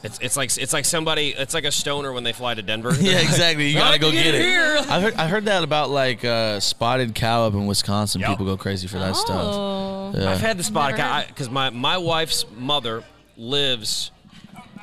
[0.04, 2.94] It's, it's like it's like somebody it's like a stoner when they fly to Denver.
[3.00, 3.68] yeah, exactly.
[3.70, 4.42] You gotta go can get it.
[4.42, 4.78] here.
[4.88, 8.22] I heard I heard that about like uh, spotted cow up in Wisconsin.
[8.22, 10.16] People go crazy for that stuff.
[10.16, 10.30] Yeah.
[10.32, 13.04] I've had the spotted cow because my my wife's mother
[13.38, 14.12] lives.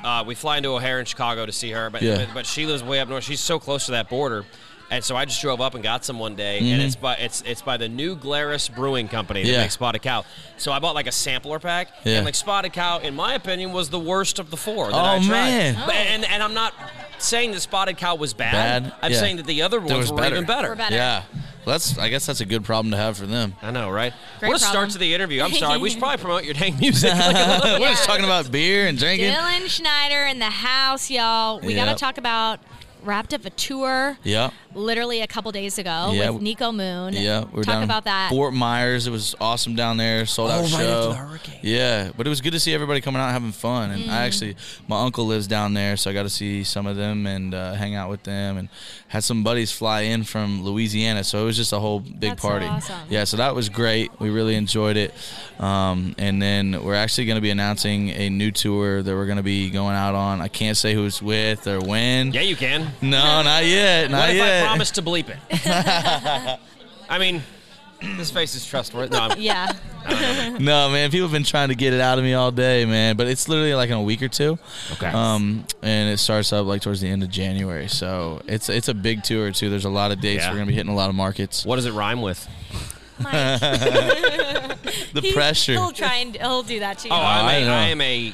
[0.05, 2.17] Uh, we fly into O'Hare in Chicago to see her, but, Yeah.
[2.17, 3.23] but but she lives way up north.
[3.23, 4.45] She's so close to that border,
[4.91, 6.73] and so I just drove up and got some one day, Mhm.
[6.73, 9.61] and it's by it's it's by the New Glarus Brewing Company that Yeah.
[9.61, 10.23] makes Spotted Cow.
[10.57, 12.17] So I bought like a sampler pack, Yeah.
[12.17, 15.03] and like Spotted Cow, in my opinion, was the worst of the four that Oh,
[15.15, 15.27] I tried.
[15.29, 15.77] man.
[15.87, 16.73] But- and and I'm not
[17.17, 18.83] saying the Spotted Cow was bad.
[18.83, 18.91] Bad.
[19.01, 19.19] I'm Yeah.
[19.19, 20.77] saying that the other ones was were even better.
[20.91, 21.23] Yeah.
[21.65, 23.55] Well, that's I guess that's a good problem to have for them.
[23.61, 24.13] I know, right?
[24.39, 24.91] Great what a start problem.
[24.91, 25.41] to the interview.
[25.41, 25.79] I'm sorry.
[25.79, 27.11] We should probably promote your dang music.
[27.15, 29.31] Like We're just talking about beer and drinking.
[29.33, 31.59] Dylan Schneider in the house, y'all.
[31.59, 31.85] We Yep.
[31.85, 32.59] gotta talk about
[33.05, 34.49] wrapped up a tour Yeah.
[34.73, 36.29] literally a couple days ago Yeah.
[36.31, 37.13] with Niko Moon.
[37.13, 38.29] Yeah, we were talk down about that.
[38.29, 39.07] Fort Myers.
[39.07, 40.25] It was awesome down there.
[40.25, 40.77] Sold out Oh, right show.
[40.97, 41.59] after the hurricane.
[41.61, 43.91] Yeah, but it was good to see everybody coming out having fun.
[43.91, 44.09] And Mm.
[44.09, 44.55] I actually,
[44.87, 47.73] my uncle lives down there, so I got to see some of them and uh,
[47.73, 48.57] hang out with them.
[48.57, 48.69] And
[49.07, 52.41] had some buddies fly in from Louisiana, so it was just a whole big That's
[52.41, 52.65] party.
[52.65, 52.95] awesome.
[53.09, 54.11] Yeah, so that was great.
[54.19, 55.13] We really enjoyed it.
[55.59, 59.37] Um, and then we're actually going to be announcing a new tour that we're going
[59.37, 60.41] to be going out on.
[60.41, 62.33] I can't say who it's with or when.
[62.33, 62.91] Yeah, you can.
[63.01, 64.09] No, not yet.
[64.11, 64.63] Not what if yet.
[64.63, 65.37] I promise to bleep it?
[67.09, 67.43] I mean,
[68.17, 69.15] this face is trustworthy.
[69.15, 69.71] No, I'm- Yeah.
[70.59, 73.15] no, man, people have been trying to get it out of me all day, man.
[73.17, 74.59] But it's literally like in a week or two.
[74.93, 75.07] Okay.
[75.07, 78.93] Um, and it starts up like towards the end of January, so it's it's a
[78.93, 79.71] big tour too.
[79.71, 80.43] There's a lot of dates.
[80.43, 80.51] Yeah.
[80.51, 81.65] We're gonna be hitting a lot of markets.
[81.65, 82.47] What does it rhyme with?
[83.17, 84.77] the
[85.23, 85.71] He- pressure.
[85.73, 87.13] He'll try and he'll do that to you.
[87.13, 87.67] Oh, I'm I a.
[87.69, 88.31] I am a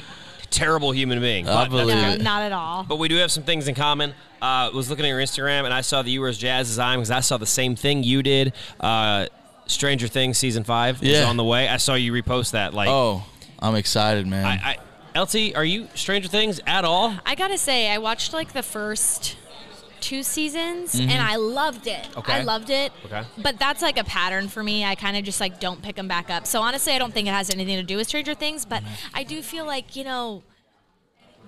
[0.52, 1.48] terrible human being.
[1.48, 2.22] I believe no, it.
[2.22, 2.84] not at all.
[2.84, 4.14] But we do have some things in common.
[4.40, 6.78] Uh, was looking at your Instagram and I saw that you were as jazz as
[6.78, 8.52] I am because I saw the same thing you did.
[8.80, 9.26] Uh,
[9.66, 11.24] Stranger Things season five is Yeah.
[11.28, 11.68] on the way.
[11.68, 12.74] I saw you repost that.
[12.74, 13.24] Like, Oh,
[13.60, 14.44] I'm excited, man.
[14.44, 14.76] I,
[15.14, 17.14] I, LT, are you Stranger Things at all?
[17.24, 19.36] I gotta say, I watched like the first
[20.02, 21.08] two seasons Mhm.
[21.08, 22.06] and I loved it.
[22.16, 22.32] Okay.
[22.34, 22.92] I loved it.
[23.06, 23.22] Okay.
[23.38, 24.84] But that's like a pattern for me.
[24.84, 26.46] I kind of just like don't pick them back up.
[26.46, 28.82] So honestly, I don't think it has anything to do with Stranger Things, but
[29.14, 30.42] I do feel like, you know,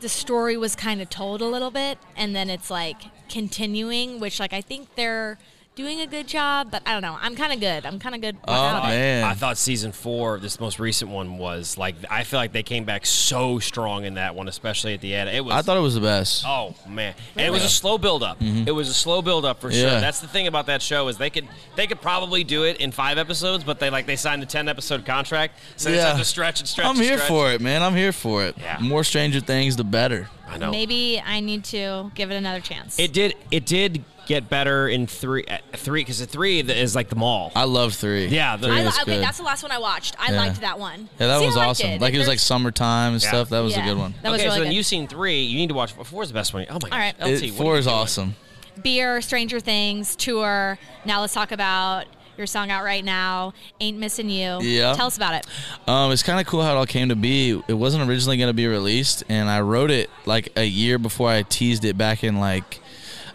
[0.01, 4.41] the story was kind of told a little bit and then it's like continuing, which
[4.41, 5.39] like I think they're
[5.75, 7.17] doing a good job, but I don't know.
[7.21, 7.85] I'm kind of good.
[7.85, 8.37] I'm kind of good.
[8.47, 9.25] Oh, without man.
[9.25, 12.85] I thought season four, this most recent one, was like I feel like they came
[12.85, 15.31] back so strong in that one, especially at the end.
[15.31, 15.55] It was.
[15.55, 16.45] I thought it was the best.
[16.47, 18.41] Oh man, and it was a slow build up.
[18.41, 18.67] Mhm.
[18.67, 19.83] It was a slow build up for sure.
[19.89, 20.01] Yeah.
[20.01, 22.93] That's the thing about that show is they could they could probably do it in
[22.93, 26.19] five episodes, but they like they signed a ten episode contract, so they just have
[26.19, 26.87] to stretch and stretch.
[26.87, 27.29] I'm and here stretch.
[27.29, 27.83] for it, man.
[27.83, 28.57] I'm here for it.
[28.59, 28.79] Yeah.
[28.81, 30.29] More Stranger Things, the better.
[30.49, 30.71] I know.
[30.71, 32.99] Maybe I need to give it another chance.
[32.99, 33.35] It did.
[33.51, 35.45] It did get better in three.
[35.45, 37.53] Uh, three because the three is like the mall.
[37.55, 38.27] I love three.
[38.27, 39.23] Yeah, the- three I is okay, good.
[39.25, 40.17] that's the last one I watched.
[40.19, 40.39] I Yeah.
[40.39, 41.09] liked that one.
[41.19, 41.91] yeah, that See, was I liked awesome.
[41.91, 42.01] It.
[42.01, 43.29] Like it was like summertime and Yeah.
[43.29, 43.49] stuff.
[43.51, 43.83] That was Yeah.
[43.83, 44.15] a good one.
[44.23, 44.77] That was okay, really so then good.
[44.77, 45.43] you've seen three.
[45.43, 46.23] You need to watch four.
[46.23, 46.67] is the best one.
[46.71, 47.19] Oh my All right.
[47.19, 47.97] god, LT, It- four is doing?
[47.97, 48.37] awesome.
[48.83, 50.79] beer, Stranger Things, tour.
[51.05, 52.07] Now let's talk about
[52.37, 54.95] your song out right now, "Ain't Missing You." Yeah.
[54.95, 55.47] Tell us about it.
[55.87, 57.51] Um, it's kind of cool how it all came to be.
[57.69, 61.31] It wasn't originally going to be released, and I wrote it like a year before
[61.31, 62.81] I teased it back in like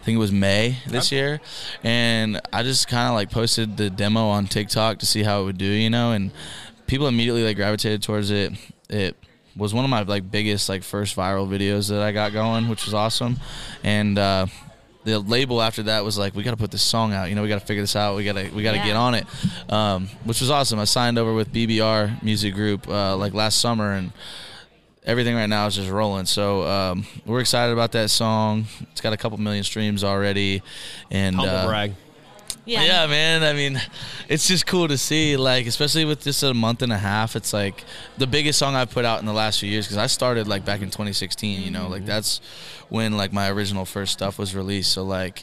[0.00, 1.40] I think it was May this year,
[1.84, 5.44] and I just kind of like posted the demo on TikTok to see how it
[5.44, 6.30] would do, you know, and
[6.86, 8.52] people immediately like gravitated towards it.
[8.88, 9.14] It
[9.56, 12.84] was one of my like biggest like first viral videos that I got going, which
[12.84, 13.38] was awesome,
[13.84, 14.18] and.
[14.18, 14.46] uh
[15.02, 17.30] the label after that was like, we got to put this song out.
[17.30, 18.16] You know, we got to figure this out.
[18.16, 18.84] We got to we got to Yeah.
[18.84, 19.26] get on it,
[19.72, 20.78] um, which was awesome.
[20.78, 24.12] I signed over with BBR Music Group uh, like last summer, and
[25.04, 26.26] everything right now is just rolling.
[26.26, 28.66] So um, we're excited about that song.
[28.92, 30.62] It's got a couple million streams already,
[31.10, 31.94] and Humble uh, brag.
[32.66, 32.84] Yeah.
[32.84, 33.42] yeah, man.
[33.42, 33.80] I mean,
[34.28, 37.34] it's just cool to see, like, especially with just a month and a half.
[37.34, 37.84] It's like
[38.18, 40.64] the biggest song I've put out in the last few years because I started like
[40.64, 41.62] back in 2016.
[41.62, 42.40] You know, like that's
[42.88, 44.92] when like my original first stuff was released.
[44.92, 45.42] So like,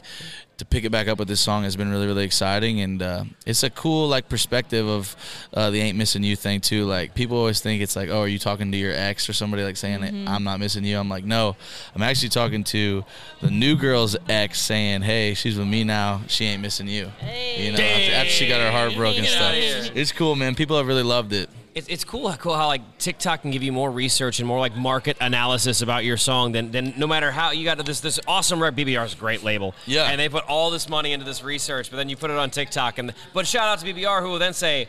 [0.58, 2.80] to pick it back up with this song has been really really exciting.
[2.80, 5.16] And uh, it's a cool like perspective of
[5.54, 6.84] uh, the ain't missing you thing too.
[6.84, 9.62] Like people always think it's like oh are you talking to your ex or somebody
[9.64, 10.28] like saying Mm-hmm.
[10.28, 10.98] i'm not missing you?
[10.98, 11.56] I'm like no.
[11.94, 13.04] I'm actually talking to
[13.40, 16.22] the new girl's ex saying hey she's with me now.
[16.28, 17.10] She ain't missing you.
[17.56, 19.52] You know after, after she got her heart broken stuff.
[19.54, 20.54] it's cool man.
[20.54, 21.48] People have really loved it
[21.78, 24.74] It's, it's cool, cool how like TikTok can give you more research and more like
[24.76, 28.60] market analysis about your song than, than no matter how you got this this awesome
[28.60, 28.74] rep.
[28.74, 30.10] BBR is a great label, Yeah.
[30.10, 32.50] and they put all this money into this research, but then you put it on
[32.50, 34.88] TikTok, and but shout out to BBR who will then say,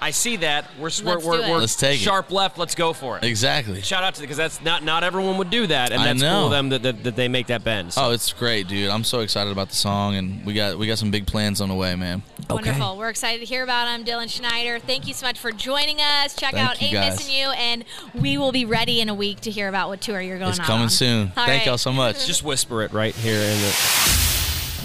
[0.00, 1.50] "I see that we're we're, Let's we're, do it.
[1.50, 3.82] we're Let's take it." sharp left, let's go for it." Exactly.
[3.82, 6.50] Shout out to because that's not not everyone would do that, and that's cool of
[6.50, 7.92] them that, that, that they make that bend.
[7.92, 8.06] So.
[8.06, 10.98] oh it's great dude i'm so excited about the song and we got we got
[10.98, 12.96] some big plans on the way man Wonderful.
[12.96, 14.78] We're excited to hear about them, Dylan Schneider.
[14.78, 16.34] Thank you so much for joining us.
[16.34, 17.18] Check Thank out you, Ain't guys.
[17.18, 17.84] Missing You, and
[18.14, 20.58] we will be ready in a week to hear about what tour you're going it's
[20.60, 20.64] on.
[20.64, 21.66] coming soon All thank right.
[21.66, 24.27] y'all so much Just whisper it right here in the.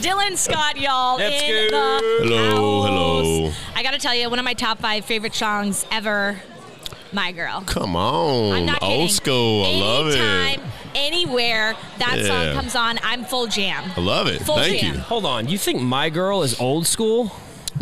[0.03, 1.99] Dylan Scott, y'all, Let's in go.
[1.99, 2.87] the Hello, house.
[2.89, 3.51] hello.
[3.73, 6.41] I got to tell you, one of my top five favorite songs ever,
[7.13, 7.63] My Girl.
[7.65, 8.99] Come on, I'm not kidding.
[9.01, 9.65] old school.
[9.65, 10.17] I love it.
[10.19, 12.25] Anytime, anywhere that Yeah.
[12.27, 13.91] song comes on, I'm full jam.
[13.95, 14.41] I love it.
[14.41, 14.95] Full Thank jam.
[14.95, 14.99] you.
[14.99, 17.31] Hold on, you think My Girl is old school?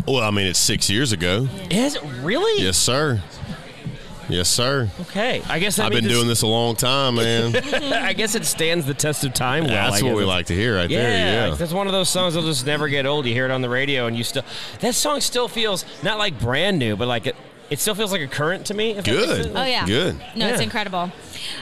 [0.06, 1.48] Well, I mean, it's six years ago.
[1.70, 2.62] Is it really?
[2.62, 3.20] Yes, sir.
[4.28, 4.88] Yes, sir.
[5.00, 7.56] Okay, I guess that I've been means doing this a long time, man.
[7.92, 9.64] I guess it stands the test of time.
[9.64, 11.48] Well, That's what we like to hear right yeah, there.
[11.48, 11.54] Yeah.
[11.54, 13.26] that's one of those songs that'll just never get old.
[13.26, 14.44] You hear it on the radio, and you still
[14.80, 17.36] that song still feels not like brand new, but like it.
[17.70, 18.90] It still feels like a current to me.
[18.90, 19.52] if Good.
[19.54, 19.86] Oh, yeah.
[19.86, 20.20] Good.
[20.36, 21.10] No, it's incredible.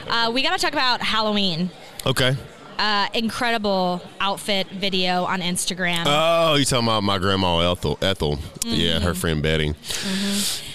[0.09, 1.69] Uh, we got to talk about Halloween.
[2.05, 2.35] Okay.
[2.81, 6.01] Uh, incredible outfit video on Instagram.
[6.07, 7.99] Oh, you talking about my grandma Ethel?
[8.01, 8.39] Ethel.
[8.65, 9.03] Yeah, Mm-hmm.
[9.05, 9.75] her friend Betty.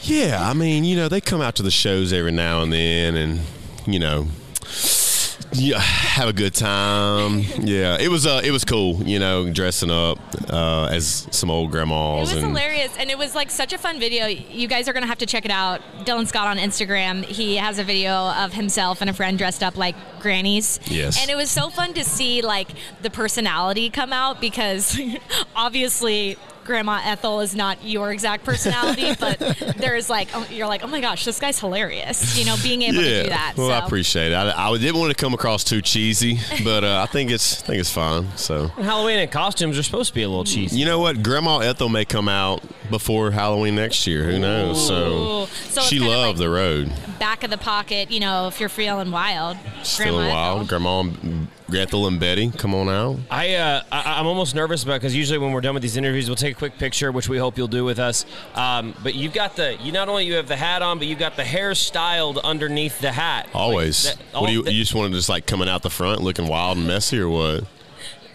[0.03, 3.17] Yeah, I mean, you know, they come out to the shows every now and then,
[3.17, 3.41] and
[3.89, 4.29] you know,
[5.59, 7.45] yeah, have a good time.
[7.67, 9.03] Yeah, it was uh, it was cool.
[9.03, 10.19] You know, dressing up
[10.51, 12.31] uh, as some old grandmas.
[12.31, 14.27] It was and hilarious, and it was like such a fun video.
[14.27, 15.81] You guys are gonna have to check it out.
[16.05, 17.25] Dylan Scott on Instagram.
[17.25, 20.79] He has a video of himself and a friend dressed up like grannies.
[20.87, 21.21] Yes.
[21.21, 22.69] And it was so fun to see like
[23.03, 24.99] the personality come out because
[25.57, 26.37] obviously
[26.67, 29.39] Grandma Ethel is not your exact personality, but
[29.77, 32.39] there's like oh, you're like oh my gosh this guy's hilarious.
[32.39, 33.03] You know, being able yeah.
[33.03, 33.55] to do that.
[33.57, 33.73] Well, so.
[33.73, 34.35] I appreciate it.
[34.35, 37.67] I, I didn't want to come across too cheesy, but uh, I think it's I
[37.67, 38.37] think it's fine.
[38.37, 38.69] So.
[38.69, 40.79] Halloween and costumes are supposed to be a little cheesy.
[40.79, 41.23] You know what?
[41.23, 44.25] Grandma Ethel may come out before Halloween next year.
[44.25, 44.87] Who knows?
[44.87, 45.47] So, Ooh.
[45.47, 46.93] So it's she kinda loved the road.
[47.19, 49.57] Back of the pocket, you know, if you're feeling wild.
[49.83, 50.69] Still Grandma wild.
[50.69, 51.03] Grandma
[51.69, 53.19] and and Betty, come on out.
[53.31, 56.29] I, uh, I I'm almost nervous about because usually when we're done with these interviews,
[56.29, 58.25] we'll take a quick picture, which we hope you'll do with us.
[58.55, 61.19] Um, but you've got the you not only you have the hat on, but you've
[61.19, 63.49] got the hair styled underneath the hat.
[63.55, 64.07] Always.
[64.07, 64.61] Like that- what do you?
[64.63, 67.19] all- you just want to just like coming out the front, looking wild and messy,
[67.19, 67.65] or what?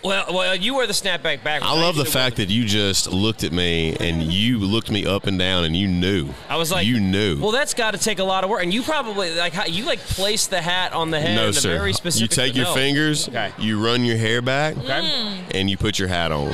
[0.03, 1.61] Well, well, you wear the snapback back.
[1.61, 5.27] I love the fact that you just looked at me and you looked me up
[5.27, 6.29] and down and you knew.
[6.49, 7.39] I was like, you knew.
[7.39, 9.85] Well, that's got to take a lot of work, and you probably like how, you
[9.85, 11.35] like place the hat on the head.
[11.35, 11.69] no, in a sir.
[11.77, 12.73] Very specific You take your no.
[12.73, 13.51] fingers, Okay.
[13.59, 14.89] you run your hair back, Okay.
[14.89, 15.37] Mm.
[15.53, 16.47] and you put your hat on.
[16.47, 16.53] All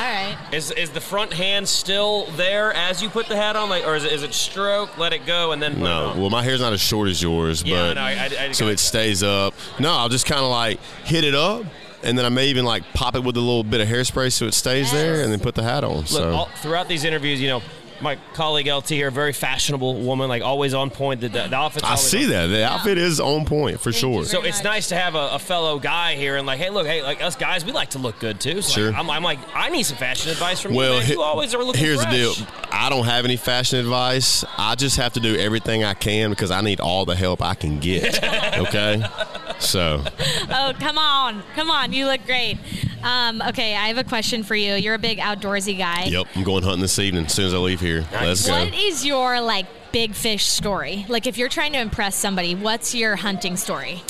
[0.00, 0.36] right.
[0.52, 3.94] Is is the front hand still there as you put the hat on, like, or
[3.96, 6.20] is it, is it stroke, let it go, and then put it No, on?
[6.20, 8.64] well, my hair's not as short as yours, Yeah, but no, I- I- I so
[8.66, 9.54] got it stays up.
[9.78, 11.64] No, I'll just kind of like hit it up,
[12.02, 14.46] and then I may even like pop it with a little bit of hairspray so
[14.46, 15.96] it stays there, and then put the hat on.
[15.96, 17.62] Look, so all, throughout these interviews, you know,
[18.02, 21.20] my colleague LT here, very fashionable woman, like always on point.
[21.20, 24.24] The, the, the outfit's I see that the outfit is on point for sure.
[24.24, 27.02] So it's nice to have a, a fellow guy here and like, hey, look, hey,
[27.02, 28.62] like us guys, we like to look good too.
[28.62, 28.90] So Sure.
[28.90, 30.98] like, I'm, I'm like, I need some fashion advice from Well, you.
[31.00, 31.06] Man.
[31.06, 32.12] he- You always are looking here's fresh.
[32.12, 32.48] the deal.
[32.72, 34.44] I don't have any fashion advice.
[34.56, 37.54] I just have to do everything I can because I need all the help I
[37.54, 38.22] can get.
[38.58, 39.02] okay,
[39.58, 40.02] so
[40.50, 41.42] oh, come on.
[41.54, 41.92] Come on.
[41.92, 42.58] You look great.
[43.02, 44.74] Um, okay, I have a question for you.
[44.74, 46.04] You're a big outdoorsy guy.
[46.04, 48.04] yep, I'm going hunting this evening as soon as I leave here.
[48.12, 48.52] Let's go.
[48.52, 51.06] What is your like big fish story?
[51.08, 54.02] Like if you're trying to impress somebody, what's your hunting story?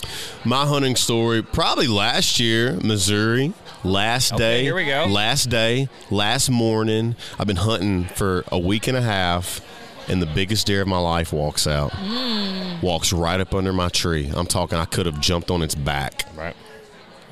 [0.44, 3.52] My hunting story, probably last year, Missouri.
[3.82, 4.62] Last Okay, day.
[4.64, 5.06] here we go.
[5.06, 7.16] Last day, last morning.
[7.38, 9.62] I've been hunting for a week and a half,
[10.06, 11.90] and the biggest deer of my life walks out.
[11.92, 12.82] Mm.
[12.82, 14.30] Walks right up under my tree.
[14.34, 16.24] I'm talking, I could have jumped on its back.
[16.36, 16.54] Right.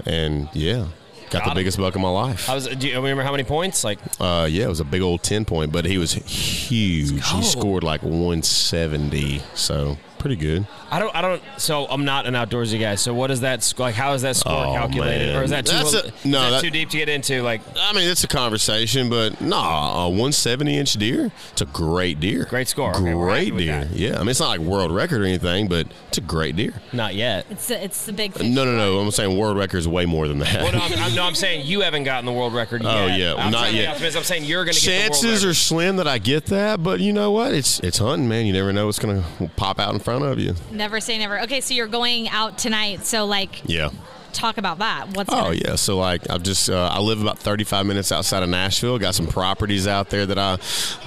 [0.06, 0.86] And yeah,
[1.30, 1.54] got, Got the him.
[1.56, 2.48] biggest buck of my life.
[2.48, 3.84] I was, do you remember how many points?
[3.84, 7.28] Like, Uh, yeah, it was a big old 10 point, but he was huge.
[7.30, 9.42] He scored like 170.
[9.54, 10.66] So pretty good.
[10.90, 11.14] I don't.
[11.14, 11.42] I don't.
[11.56, 12.94] So I'm not an outdoorsy guy.
[12.96, 13.72] So what is that?
[13.78, 15.36] Like, how is that score Oh, calculated, man.
[15.36, 15.72] or is that too?
[15.72, 17.42] That's a- is no, that that- too deep to get into?
[17.42, 21.30] Like, I mean, it's a conversation, but no, a 170 inch deer.
[21.52, 22.44] It's a great deer.
[22.44, 22.94] Great score.
[22.96, 23.88] Okay, we're happy great with deer.
[24.10, 26.74] Yeah, I mean, it's not like world record or anything, but it's a great deer.
[26.92, 27.46] not yet.
[27.50, 28.46] It's the, it's the big fish.
[28.46, 28.98] No, no, no.
[28.98, 30.62] I'm saying world record is way more than that.
[30.62, 33.12] Well, no, I'm, I'm, no, I'm saying you haven't gotten the world record oh, yet.
[33.12, 34.00] Oh, yeah, I'm not yet.
[34.02, 35.50] I'm saying you're going to get the world Chances record.
[35.50, 37.54] are slim that I get that, but you know what?
[37.54, 38.46] It's it's hunting, man.
[38.46, 39.24] You never know what's gonna
[39.56, 40.54] pop out in front of you.
[40.70, 41.40] Never say never.
[41.42, 43.04] Okay, so you're going out tonight.
[43.04, 43.90] So like, Yeah.
[44.32, 45.16] talk about that.
[45.16, 48.48] What's Oh yeah, so like I've just uh, I live about 35 minutes outside of
[48.48, 48.98] Nashville.
[48.98, 50.58] Got some properties out there that I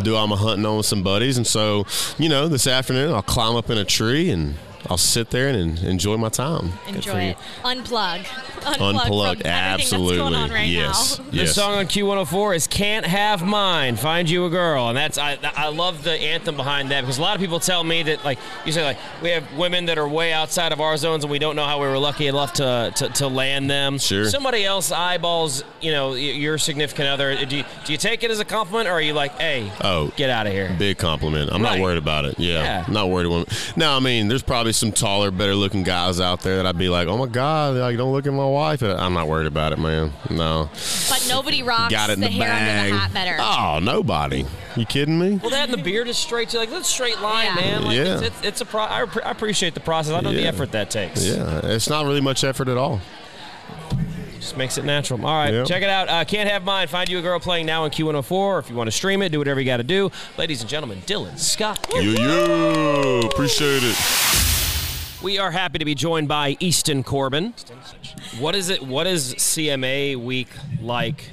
[0.03, 1.85] do all my hunting on with some buddies, and so
[2.17, 4.55] you know this afternoon I'll climb up in a tree and
[4.89, 6.73] I'll sit there and enjoy my time.
[6.87, 7.37] enjoy it.
[7.63, 8.23] Unplug.
[8.61, 9.01] Unplug.
[9.05, 10.17] Unplugged, from absolutely.
[10.17, 11.25] That's going on right yes, now.
[11.31, 11.55] The yes.
[11.55, 15.37] song on Q104 is "Can't Have Mine." Find you a girl, and that's I.
[15.55, 18.39] I love the anthem behind that because a lot of people tell me that like
[18.65, 21.39] you say like we have women that are way outside of our zones and we
[21.39, 23.97] don't know how we were lucky enough to to, to land them.
[23.97, 24.25] Sure.
[24.25, 27.31] Somebody else eyeballs you know your significant other.
[27.31, 29.71] Uh, do you, do you take it as a compliment or are you like, hey,
[29.83, 30.73] Oh, get out of here?
[30.77, 31.51] Big compliment.
[31.51, 31.77] I'm Right.
[31.77, 32.39] not worried about it.
[32.39, 32.85] Yeah, Yeah.
[32.87, 33.27] not worried.
[33.27, 33.47] About
[33.77, 36.89] Now, I mean, there's probably some taller, better looking guys out there that I'd be
[36.89, 38.81] like, oh my god, like don't look at my wife.
[38.81, 40.13] I'm not worried about it, man.
[40.29, 40.69] No,
[41.09, 42.79] But nobody rocks got it in the, the, hair bag.
[42.79, 43.37] under the hat better.
[43.39, 44.45] Oh, nobody.
[44.77, 45.35] You kidding me?
[45.35, 46.49] Well, that and the beard is straight.
[46.49, 47.83] To, like that's a straight line, man.
[47.83, 48.13] Like, Yeah.
[48.15, 48.81] It's, it's, it's a pro.
[48.83, 50.13] I, appre- I appreciate the process.
[50.13, 51.25] I know the effort that takes.
[51.25, 53.01] Yeah, it's not really much effort at all.
[54.39, 55.23] Just makes it natural.
[55.23, 55.67] All right, Yep.
[55.67, 56.09] check it out.
[56.09, 56.87] Uh, Can't Have Mine.
[56.87, 58.59] Find you a girl playing now on Q104.
[58.61, 60.09] If you want to stream it, do whatever you got to do.
[60.37, 61.85] Ladies and gentlemen, Dylan Scott.
[61.93, 64.50] Yo, yo, appreciate it.
[65.23, 67.53] We are happy to be joined by Easton Corbin.
[68.39, 68.81] What is it?
[68.81, 70.47] What is CMA week
[70.81, 71.29] like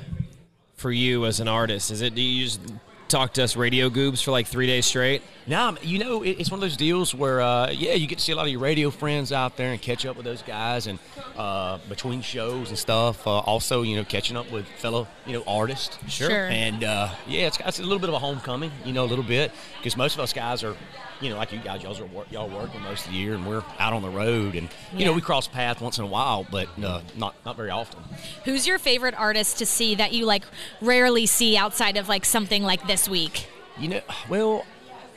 [0.76, 1.90] for you as an artist?
[1.90, 2.60] Is it do you just
[3.08, 5.22] talk to us radio goobs for like three days straight?
[5.46, 8.32] No, you know, it's one of those deals where, uh, yeah, you get to see
[8.32, 10.98] a lot of your radio friends out there and catch up with those guys, and
[11.38, 13.26] uh, between shows and stuff.
[13.26, 15.98] Uh, also, you know, catching up with fellow, you know, artists.
[16.08, 16.28] Sure.
[16.28, 16.46] Sure.
[16.48, 19.24] And uh, yeah, it's, it's a little bit of a homecoming, you know, a little
[19.24, 20.76] bit because most of us guys are,
[21.20, 23.46] you know, like you guys, y'all are work, y'all working most of the year, and
[23.46, 26.46] we're out on the road, and you know, we cross paths once in a while,
[26.50, 28.00] but uh, not not very often.
[28.44, 30.44] Who's your favorite artist to see that you like
[30.80, 33.48] rarely see outside of like something like this week?
[33.78, 34.64] You know, well,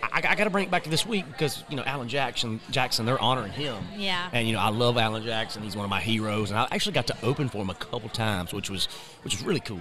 [0.03, 2.59] I, I got to bring it back to this week because you know Alan Jackson,
[2.69, 3.75] Jackson, they're honoring him.
[3.97, 4.29] Yeah.
[4.33, 5.63] And you know, I love Alan Jackson.
[5.63, 8.09] He's one of my heroes, and I actually got to open for him a couple
[8.09, 8.85] times, which was
[9.23, 9.79] which was really cool.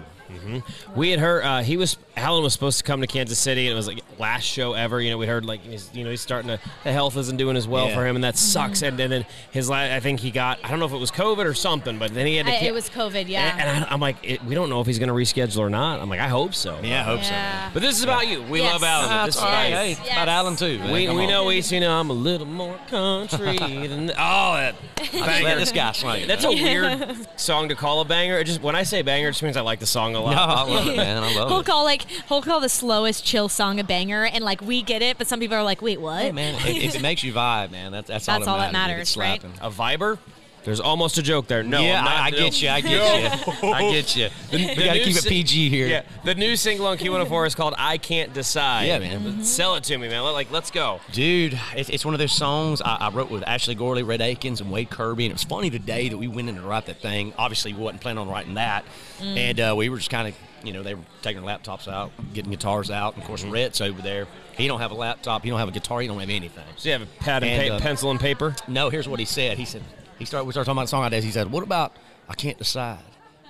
[0.95, 3.73] We had heard uh, he was Alan was supposed to come to Kansas City, and
[3.73, 5.01] it was like last show ever.
[5.01, 7.57] You know, we heard like he's, you know he's starting to the health isn't doing
[7.57, 7.95] as well Yeah.
[7.97, 8.83] for him, and that sucks.
[8.83, 11.11] And, and then his la- I think he got I don't know if it was
[11.11, 12.53] COVID or something, but then he had to.
[12.55, 13.57] I, ki- it was COVID, yeah.
[13.59, 16.01] and I, I'm like, it, we don't know if he's going to reschedule or not.
[16.01, 16.79] I'm like, I hope so.
[16.83, 17.35] Yeah, I hope so.
[17.75, 18.43] But this is about you.
[18.43, 18.73] We Yes.
[18.75, 19.09] love Alan.
[19.11, 19.67] Ah, this is all right.
[19.67, 20.21] about Hey, you.
[20.21, 20.79] it's about Alan too.
[20.79, 20.93] man.
[20.93, 21.29] We, Come we on.
[21.31, 23.57] know we you know I'm a little more country
[23.87, 24.15] than oh
[24.57, 24.75] that
[25.13, 25.57] Let banger.
[25.59, 26.27] this guy sing.
[26.27, 28.39] That's a weird song to call a banger.
[28.39, 30.35] It just when I say banger, it just means I like the song a lot.
[30.35, 31.23] No, I love it, man.
[31.23, 31.67] I love He'll it.
[31.67, 35.19] call like he'll call the slowest chill song a banger, and like we get it,
[35.19, 37.93] but some people are like, "Wait, what?" Hey, man, if it makes you vibe, man,
[37.93, 38.97] that's that's, That's all all that that matters.
[38.97, 39.41] matters, it's right?
[39.41, 39.59] slapping.
[39.61, 40.19] A viber?
[40.63, 41.63] There's almost a joke there.
[41.63, 42.69] No, yeah, not, I, I get you.
[42.69, 43.53] I get you.
[43.73, 44.29] I get you.
[44.51, 45.87] The- we got to keep it PG here.
[45.87, 49.21] Yeah, the new single on Q104 is called "I Can't Decide." Yeah, man.
[49.21, 49.43] Mm-hmm.
[49.43, 50.23] Sell it to me, man.
[50.23, 51.01] Like, let's go.
[51.13, 54.61] Dude, it's, it's one of those songs I, I wrote with Ashley Gorley, Rhett Akins,
[54.61, 55.25] and Wade Kirby.
[55.25, 57.33] And it was funny the day that we went in to write that thing.
[57.39, 58.85] Obviously, we wasn't planning on writing that.
[59.21, 59.37] Mm.
[59.37, 62.11] And uh, we were just kind of, you know, they were taking their laptops out,
[62.35, 63.15] getting guitars out.
[63.15, 64.27] And of course, Rhett's over there.
[64.57, 65.43] He don't have a laptop.
[65.43, 66.01] He don't have a guitar.
[66.01, 66.65] He don't have anything.
[66.77, 68.55] So you have a pad and, And, pa- uh, pencil and paper.
[68.69, 69.57] No, here's what he said.
[69.57, 69.83] He said,
[70.21, 71.25] he started, we started talking about the song ideas.
[71.25, 71.97] He said, what about
[72.29, 72.99] I Can't Decide?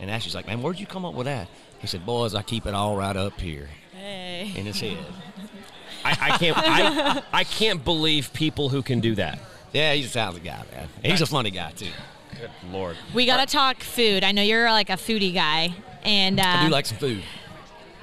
[0.01, 1.49] And Ashley's like, man, where'd you come up with that?
[1.81, 4.51] He said, boys, I keep it all right up here Hey.
[4.57, 4.97] in his head.
[6.05, 6.57] I, I can't.
[6.59, 9.39] I, I can't believe people who can do that.
[9.75, 10.89] Yeah, he's a talented guy, man.
[11.05, 11.91] He's a funny guy, too.
[12.41, 12.97] Good lord.
[13.13, 14.25] We gotta talk food.
[14.25, 17.23] I know you're like a foodie guy, and uh, I do like some food.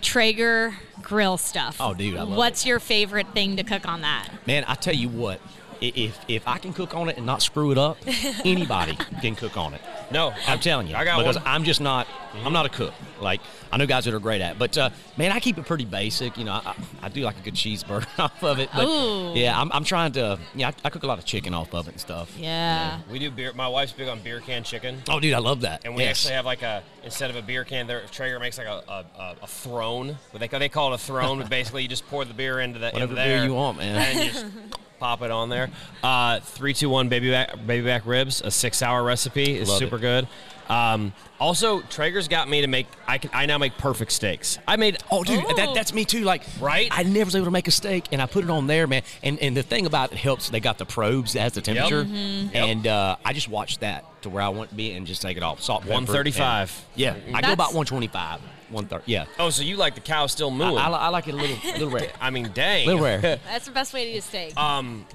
[0.01, 1.77] Traeger grill stuff.
[1.79, 4.29] Oh, dude, I love What's your favorite thing to cook on that?
[4.45, 5.49] Man, I tell you what, i-
[5.81, 7.97] if if I can cook on it and not screw it up,
[8.45, 9.81] anybody can cook on it.
[10.11, 11.47] No, I'm telling you, I got because one.
[11.47, 12.07] I'm just not.
[12.43, 12.93] I'm not a cook.
[13.21, 13.41] Like
[13.71, 14.59] I know guys that are great at, it.
[14.59, 16.37] but uh, man, I keep it pretty basic.
[16.37, 18.69] You know, I, I, I do like a good cheeseburger off of it.
[18.73, 19.33] But Ooh.
[19.35, 20.39] yeah, I'm, I'm trying to.
[20.55, 22.35] Yeah, I, I cook a lot of chicken off of it and stuff.
[22.37, 22.99] Yeah.
[23.11, 23.53] We do beer.
[23.53, 25.01] My wife's big on beer can chicken.
[25.09, 25.81] Oh, dude, I love that.
[25.85, 26.19] And we Yes.
[26.19, 29.05] actually have like a instead of a beer can, there Traeger makes like a, a,
[29.21, 30.17] a, a throne.
[30.31, 32.59] What they call, they call it a throne, but basically you just pour the beer
[32.59, 33.95] into the Whatever into there, beer you want, man.
[33.95, 34.45] And you just
[34.99, 35.69] pop it on there.
[36.03, 38.41] Uh, three, two, one, baby back, baby back ribs.
[38.41, 40.01] A six-hour recipe is Love super it.
[40.01, 40.27] good.
[40.69, 42.87] Um, also, Traeger's got me to make.
[43.07, 43.29] I can.
[43.33, 44.57] I now make perfect steaks.
[44.67, 44.97] I made.
[45.11, 46.21] Oh, dude, that, that's me too.
[46.21, 46.89] Like, right?
[46.91, 49.03] I never was able to make a steak, and I put it on there, man.
[49.23, 50.49] And and the thing about it helps.
[50.49, 52.55] They got the probes that has the temperature, Mhm.
[52.55, 55.37] and uh, I just watched that to where I want to be, and just take
[55.37, 55.61] it off.
[55.61, 56.69] Salt, pepper, 135.
[56.93, 58.41] and- Yeah, I go about 125,
[58.71, 59.03] 130.
[59.11, 59.25] Yeah.
[59.37, 60.77] Oh, so you like the cow still mooing?
[60.77, 62.11] I, I, I like it a little, little rare.
[62.19, 62.87] I mean, dang.
[62.87, 63.19] Little rare.
[63.45, 64.57] That's the best way to eat a steak.
[64.57, 65.05] Um,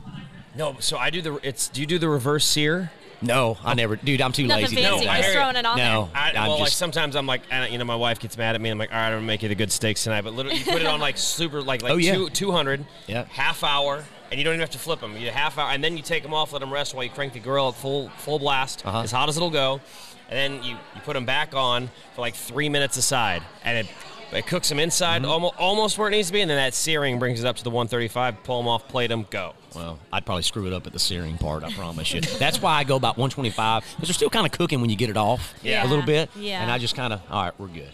[0.56, 0.76] no.
[0.78, 1.34] So I do the.
[1.42, 1.68] It's.
[1.68, 2.92] Do you do the reverse sear?
[3.22, 4.20] No, I never, dude.
[4.20, 4.76] I'm too Nothing lazy.
[4.76, 7.14] fancy, No, I just hear throwing it on No, I, I'm well, like just- sometimes
[7.16, 8.68] I'm like, and, you know, my wife gets mad at me.
[8.70, 10.22] I'm like, all right, I'm gonna make you the good steaks tonight.
[10.22, 12.14] But literally, you put it on like super, like like Oh, yeah.
[12.14, 13.24] two, 200, Yeah.
[13.30, 15.16] half hour, and you don't even have to flip them.
[15.16, 17.32] You half hour, and then you take them off, let them rest while you crank
[17.32, 19.00] the grill at full full blast, Uh-huh.
[19.02, 19.80] as hot as it'll go,
[20.28, 23.86] and then you you put them back on for like three minutes aside, and it.
[24.32, 25.30] It cooks them inside mm-hmm.
[25.30, 27.64] almost, almost where it needs to be, and then that searing brings it up to
[27.64, 28.42] the 135.
[28.44, 29.54] Pull them off, plate them, go.
[29.74, 31.64] Well, I'd probably screw it up at the searing part.
[31.64, 32.20] I promise you.
[32.38, 35.10] That's why I go about 125 because they're still kind of cooking when you get
[35.10, 35.86] it off Yeah.
[35.86, 36.30] a little bit.
[36.36, 36.62] Yeah.
[36.62, 37.90] And I just kind of, all right, we're good.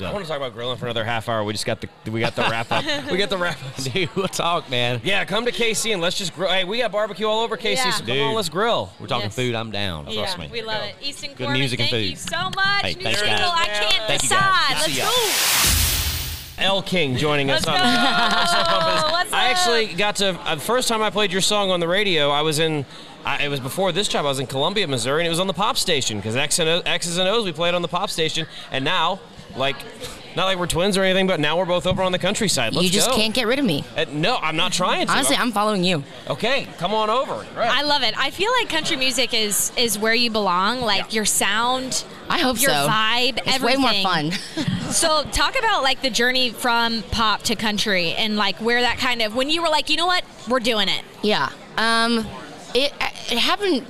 [0.00, 1.42] Uh, I want to talk about grilling for another half hour.
[1.44, 2.84] We just got the we got the wrap up.
[3.10, 3.82] we got the wrap up.
[3.92, 5.00] Dude, we'll talk, man.
[5.04, 6.50] Yeah, come to KC and let's just grill.
[6.50, 7.90] Hey, we got barbecue all over KC, Yeah.
[7.90, 8.22] so come Dude.
[8.22, 8.90] on, let's grill.
[9.00, 9.36] We're talking Yes.
[9.36, 9.54] food.
[9.54, 10.04] I'm down.
[10.12, 10.48] Trust me.
[10.52, 10.94] we love it.
[11.02, 12.10] Easton Good Corbin, music and thank food.
[12.10, 12.82] you so much.
[12.82, 13.50] Hey, New thanks, single, guys.
[13.58, 14.70] I can't Thank decide.
[14.72, 15.04] Let's See ya.
[15.04, 15.75] go.
[16.58, 17.66] Elle King joining us.
[17.66, 19.10] Let's on go.
[19.12, 21.88] What's I actually got to uh, the first time I played your song on the
[21.88, 22.30] radio.
[22.30, 22.86] I was in.
[23.24, 24.24] I, it was before this job.
[24.24, 26.68] I was in Columbia, Missouri, and it was on the pop station because X and
[26.68, 29.20] O, X's and O's we played on the pop station, and now
[29.56, 29.76] like.
[30.36, 32.74] Not like we're twins or anything, but now we're both over on the countryside.
[32.74, 33.16] Let's you just go.
[33.16, 33.84] can't get rid of me.
[33.96, 35.12] Uh, no, I'm not trying to.
[35.12, 36.04] Honestly, I'm following you.
[36.28, 37.36] Okay, come on over.
[37.56, 37.70] Right.
[37.70, 38.16] I love it.
[38.18, 40.82] I feel like country music is is where you belong.
[40.82, 42.04] Like your sound.
[42.28, 42.86] I hope your so.
[42.86, 43.40] vibe.
[43.46, 44.30] It's way more fun.
[44.90, 49.22] so talk about like the journey from pop to country and like where that kind
[49.22, 51.02] of when you were like, you know what, we're doing it.
[51.22, 51.48] Yeah.
[51.78, 52.26] Um,
[52.74, 52.92] it
[53.30, 53.86] it happened.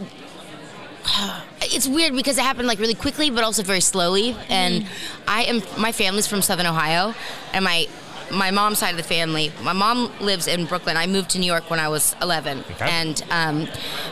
[1.68, 4.36] It's weird because it happened like really quickly, but also very slowly.
[4.48, 4.86] And
[5.26, 7.12] I am my family's from Southern Ohio,
[7.52, 7.88] and my
[8.30, 9.52] my mom's side of the family.
[9.62, 10.96] My mom lives in Brooklyn.
[10.96, 13.68] I moved to New York when I was 11, and um,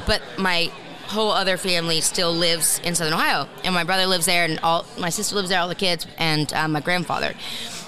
[0.06, 0.70] but my
[1.06, 4.84] whole other family still lives in Southern Ohio, and my brother lives there, and all
[4.98, 7.34] my sister lives there, all the kids, and um, my grandfather.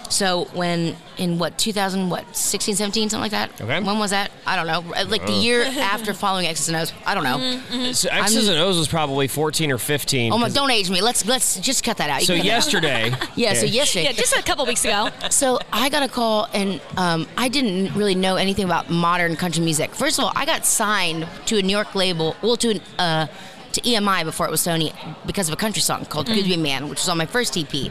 [0.09, 3.81] So when in what 2000 what 16 17 something like that Okay.
[3.81, 5.41] when was that I don't know like the Uh.
[5.41, 9.27] year after following X's and O's I don't know So X's and O's was probably
[9.27, 10.33] 14 or 15.
[10.33, 12.43] oh my 'cause- don't age me let's let's just cut that out You So can
[12.43, 12.57] cut that out.
[12.57, 15.09] yesterday- yeah so yesterday Yeah, just a couple weeks ago.
[15.31, 19.63] so I got a call, and um, I didn't really know anything about modern country
[19.65, 19.95] music.
[19.95, 23.27] First of all, I got signed to a New York label, well, to an, uh,
[23.73, 24.93] to EMI before it was Sony,
[25.27, 27.27] because of a country song called "Good to Be a Man," which was on my
[27.27, 27.91] first EP.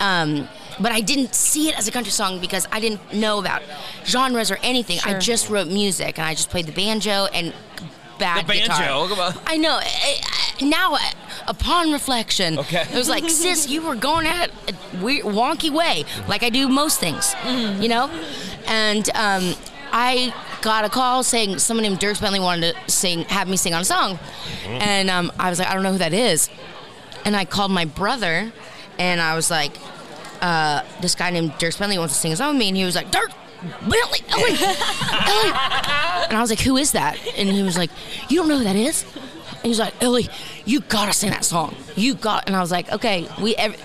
[0.00, 0.48] Um,
[0.80, 3.62] but I didn't see it as a country song because I didn't know about
[4.04, 4.98] genres or anything.
[5.04, 7.52] I just wrote music, and I just played the banjo and
[8.18, 8.78] bad The guitar.
[8.78, 9.34] banjo, come on.
[9.46, 9.76] I know.
[9.80, 10.20] I-
[10.60, 10.98] I- Now, uh,
[11.48, 12.82] upon reflection, Okay.
[12.92, 16.48] it was like, sis, you were going at it a weird, wonky way, like I
[16.50, 18.08] do most things, you know?
[18.68, 19.54] And um,
[19.92, 20.32] I
[20.62, 23.82] got a call saying someone named Dierks Bentley wanted to sing, have me sing on
[23.82, 24.18] a song.
[24.68, 26.48] And um, I was like, I don't know who that is.
[27.24, 28.52] And I called my brother,
[28.98, 29.72] and I was like,
[30.44, 32.68] uh, this guy named Dierks Bentley wants to sing a song with me.
[32.68, 33.34] And he was like, Dierks
[33.80, 35.52] Bentley, Ellie, Ellie.
[36.28, 37.18] And I was like, who is that?
[37.38, 37.90] And he was like,
[38.28, 39.04] you don't know who that is?
[39.54, 40.28] And he was like, Ellie,
[40.66, 41.74] you gotta sing that song.
[41.96, 42.46] You got.
[42.46, 43.80] And I was like, okay, we ev-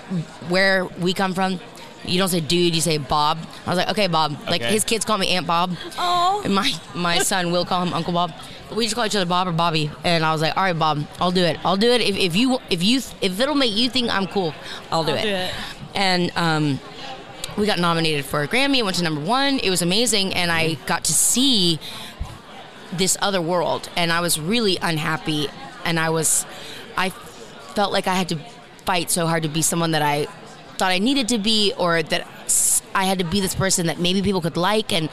[0.50, 1.58] where we come from,
[2.04, 3.38] you don't say dude, you say Bob.
[3.66, 4.32] I was like, okay, Bob.
[4.48, 4.72] Like Okay.
[4.72, 5.70] his kids call me Aunt Bob.
[5.98, 6.42] Oh.
[6.44, 8.32] And my my son will call him Uncle Bob.
[8.68, 9.90] But we just call each other Bob or Bobby.
[10.04, 11.58] And I was like, all right, Bob, I'll do it.
[11.64, 14.54] I'll do it if, if you if you if it'll make you think I'm cool,
[14.92, 15.22] I'll do I'll it.
[15.22, 15.50] do it.
[15.94, 16.80] And um,
[17.56, 18.78] we got nominated for a Grammy.
[18.78, 19.58] It went to number one.
[19.58, 21.78] It was amazing, and I got to see
[22.92, 25.48] this other world and I was really unhappy
[25.84, 26.44] and I was
[26.96, 28.38] I felt like I had to
[28.84, 30.26] fight so hard to be someone that I
[30.76, 32.26] thought I needed to be or that
[32.94, 35.08] I had to be this person that maybe people could like and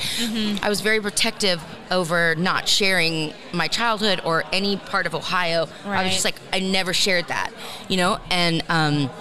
[0.63, 5.67] I was very protective over not sharing my childhood or any part of Ohio.
[5.85, 7.51] I was just like I never shared that,
[7.87, 8.19] you know?
[8.31, 9.11] And um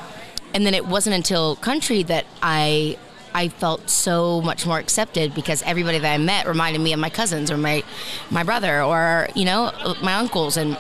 [0.57, 2.97] and then it wasn't until country that I
[3.35, 7.11] I felt so much more accepted because everybody that I met reminded me of my
[7.11, 7.85] cousins or my
[8.31, 9.71] my brother or you know
[10.03, 10.57] my uncles.
[10.57, 10.79] And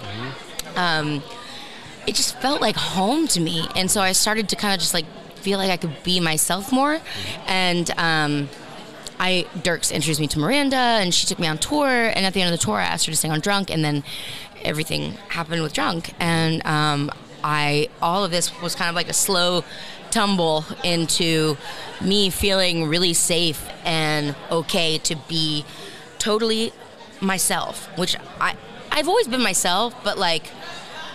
[0.76, 1.22] um,
[2.06, 3.68] it just felt like home to me.
[3.76, 5.04] And so I started to kind of just like
[5.34, 6.98] feel like I could be myself more.
[7.46, 8.48] And um,
[9.20, 11.86] I Dierks introduced me to Miranda and she took me on tour.
[11.86, 13.68] And at the end of the tour I asked her to sing on Drunk.
[13.68, 14.04] And then
[14.62, 16.14] everything happened with Drunk.
[16.18, 17.10] And um,
[17.44, 19.64] I all of this was kind of like a slow
[20.10, 21.56] tumble into
[22.00, 25.64] me feeling really safe and okay to be
[26.18, 26.72] totally
[27.20, 28.54] myself, which I
[28.90, 30.50] I've always been myself, but like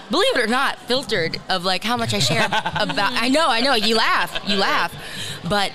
[0.10, 2.46] believe it or not, filtered of like how much I share
[2.76, 3.14] about.
[3.14, 3.74] I know, I know.
[3.76, 4.94] You laugh, you laugh,
[5.48, 5.72] but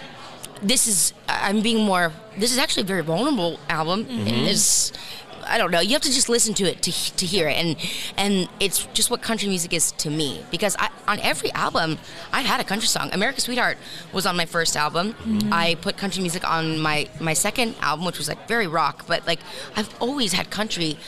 [0.63, 2.13] this is I'm being more.
[2.37, 4.05] This is actually a very vulnerable album.
[4.05, 4.47] Mhm.
[4.47, 4.93] It's
[5.49, 5.81] I don't know.
[5.81, 7.77] You have to just listen to it to to hear it, and
[8.17, 10.43] and it's just what country music is to me.
[10.51, 11.99] Because I, on every album,
[12.33, 13.11] I had a country song.
[13.13, 13.79] America's Sweetheart
[14.13, 15.15] was on my first album.
[15.25, 15.53] Mhm.
[15.53, 19.05] I put country music on my my second album, which was like very rock.
[19.07, 19.41] But like
[19.77, 20.99] I've always had country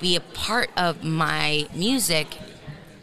[0.00, 2.36] be a part of my music.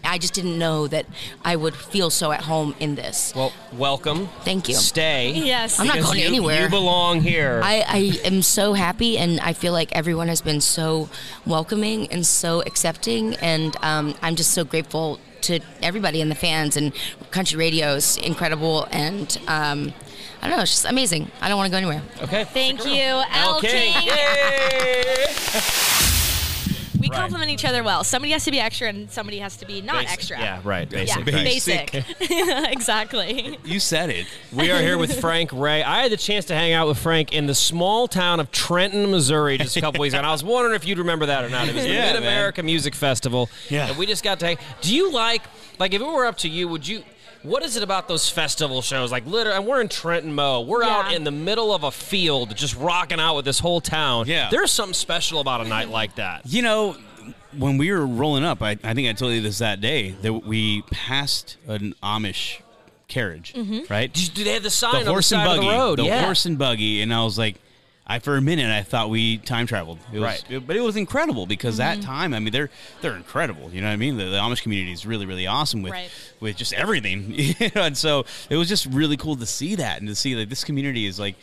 [0.08, 1.06] I just didn't know that
[1.44, 3.34] I would feel so at home in this.
[3.36, 4.28] Well, welcome.
[4.42, 4.76] Thank you.
[4.76, 5.32] Stay.
[5.34, 5.80] Yes.
[5.80, 6.64] I'm not going you- anywhere.
[6.64, 7.62] You belong here.
[7.64, 11.10] I, I am so happy, and I feel like everyone has been so
[11.46, 16.78] welcoming and so accepting, and um, I'm just so grateful to everybody and the fans.
[16.78, 16.94] And
[17.32, 19.94] country radio is incredible, and um,
[20.42, 21.30] I don't know, it's just amazing.
[21.42, 22.02] I don't want to go anywhere.
[22.22, 22.46] Okay.
[22.46, 23.94] Thank you, Elle King.
[27.10, 28.04] We compliment each other well.
[28.04, 30.12] Somebody has to be extra, and somebody has to be not Basic.
[30.14, 30.40] extra.
[30.40, 30.92] Yeah, right.
[30.92, 31.92] Yeah, Basic.
[31.92, 32.06] basic.
[32.72, 33.58] exactly.
[33.64, 34.28] You said it.
[34.52, 35.84] We are here with Frank Ray.
[35.84, 39.10] I had the chance to hang out with Frank in the small town of Trenton,
[39.12, 40.20] Missouri, just a couple weeks ago.
[40.20, 41.68] And I was wondering if you'd remember that or not.
[41.68, 43.50] It was the Yeah, Mid America Music Festival.
[43.70, 43.88] Yeah.
[43.90, 44.58] And we just got to hang.
[44.82, 45.42] Do you like,
[45.80, 47.04] like, if it were up to you, would you.
[47.48, 49.12] What is it about those festival shows?
[49.12, 50.62] Like, literally, and we're in Trenton, Mo.
[50.62, 54.28] We're out in the middle of a field, just rocking out with this whole town.
[54.28, 54.50] Yeah.
[54.52, 56.42] There's something special about a night like that.
[56.46, 56.98] You know,
[57.58, 60.34] when we were rolling up, I, I think I told you this that day that
[60.34, 62.60] we passed an Amish
[63.08, 63.90] carriage, Mhm.
[63.90, 64.12] right?
[64.34, 66.00] Do they have the sign on the horse side and of the buggy, road?
[66.00, 66.26] The Yeah.
[66.26, 67.56] horse and buggy, and I was like,
[68.10, 70.00] I for a minute I thought we time traveled.
[70.14, 70.44] It was, Right.
[70.50, 72.06] it- but it was incredible because that Mhm.
[72.06, 72.70] time, I mean, they're
[73.02, 73.70] they're incredible.
[73.74, 74.16] You know what I mean?
[74.18, 76.10] The, the Amish community is really really awesome with Right.
[76.40, 77.34] with just everything.
[77.60, 80.34] You know, and so it was just really cool to see that and to see
[80.36, 81.36] that this community is like,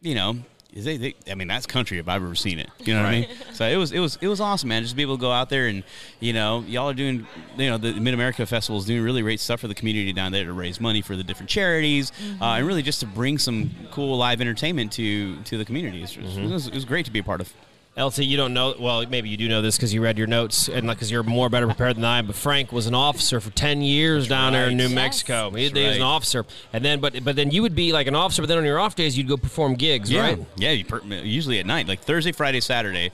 [0.00, 0.38] you know.
[0.72, 2.70] Is they, they, I mean, that's country if I've ever seen it.
[2.78, 3.28] You know what I mean?
[3.52, 4.80] So it was, it was, it was awesome, man.
[4.82, 5.84] Just to be able to go out there and,
[6.18, 7.26] you know, y'all are doing,
[7.58, 10.32] you know, the Mid America Festival is doing really great stuff for the community down
[10.32, 13.70] there to raise money for the different charities, uh, and really just to bring some
[13.90, 16.02] cool live entertainment to to the community.
[16.04, 17.52] It's- It, was, it was great to be a part of.
[17.94, 18.74] LT, you don't know.
[18.78, 21.50] Well, maybe you do know this because you read your notes and because you're more
[21.50, 22.26] better prepared than I am.
[22.26, 24.94] But Frank was an officer for ten years down there in New right.
[24.94, 25.50] Mexico.
[25.50, 28.06] He, That's he was an officer, and then but but then you would be like
[28.06, 30.46] an officer, but then on your off days you'd go perform gigs, yeah, right?
[30.56, 30.70] yeah.
[30.70, 33.12] You per, usually at night, like Thursday, Friday, Saturday,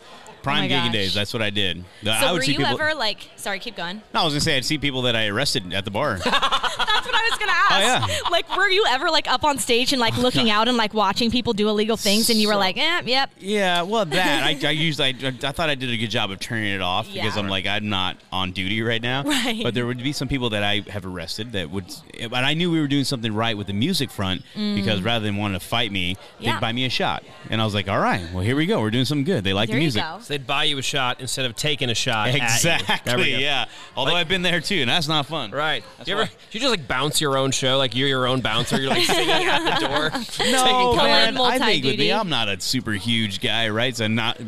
[0.49, 1.15] prime Oh gigging days.
[1.15, 1.85] That's what I did.
[2.05, 2.73] So I would were see you people.
[2.81, 3.29] ever like?
[3.37, 4.03] Sorry, keep going.
[4.15, 6.19] no, I was gonna say I'd see people that I arrested at the bar.
[6.25, 8.09] That's what I was gonna ask.
[8.09, 8.31] Oh, yeah.
[8.31, 11.31] Like, were you ever like up on stage and like looking out and like watching
[11.31, 13.31] people do illegal things, and you were like, eh, yep.
[13.39, 16.41] Yeah, well, that I, I usually I, I thought I did a good job of
[16.41, 19.23] turning it off because I'm like I'm not on duty right now.
[19.25, 19.62] Right.
[19.62, 21.87] But there would be some people that I have arrested that would,
[22.31, 24.77] but I knew we were doing something right with the music front Mm.
[24.77, 26.53] because rather than wanting to fight me, Yeah.
[26.55, 28.81] they'd buy me a shot, and I was like, all right, well here we go,
[28.81, 29.45] we're doing something good.
[29.45, 30.03] They like There the you music.
[30.03, 30.19] go.
[30.23, 32.28] So they'd buy you a shot instead of taking a shot.
[32.28, 32.43] at you.
[32.43, 33.35] Exactly.
[33.43, 33.66] Yeah.
[33.97, 35.51] Although I've been there too, and that's not fun.
[35.51, 35.82] Right.
[35.98, 36.24] That's you ever?
[36.24, 38.81] why- You just like bounce your own show, like you're your own bouncer.
[38.81, 40.10] You're like singing at the door.
[40.51, 41.36] No, man.
[41.39, 42.12] I think with me.
[42.12, 43.94] I'm not a super huge guy, right?
[43.97, 44.39] So not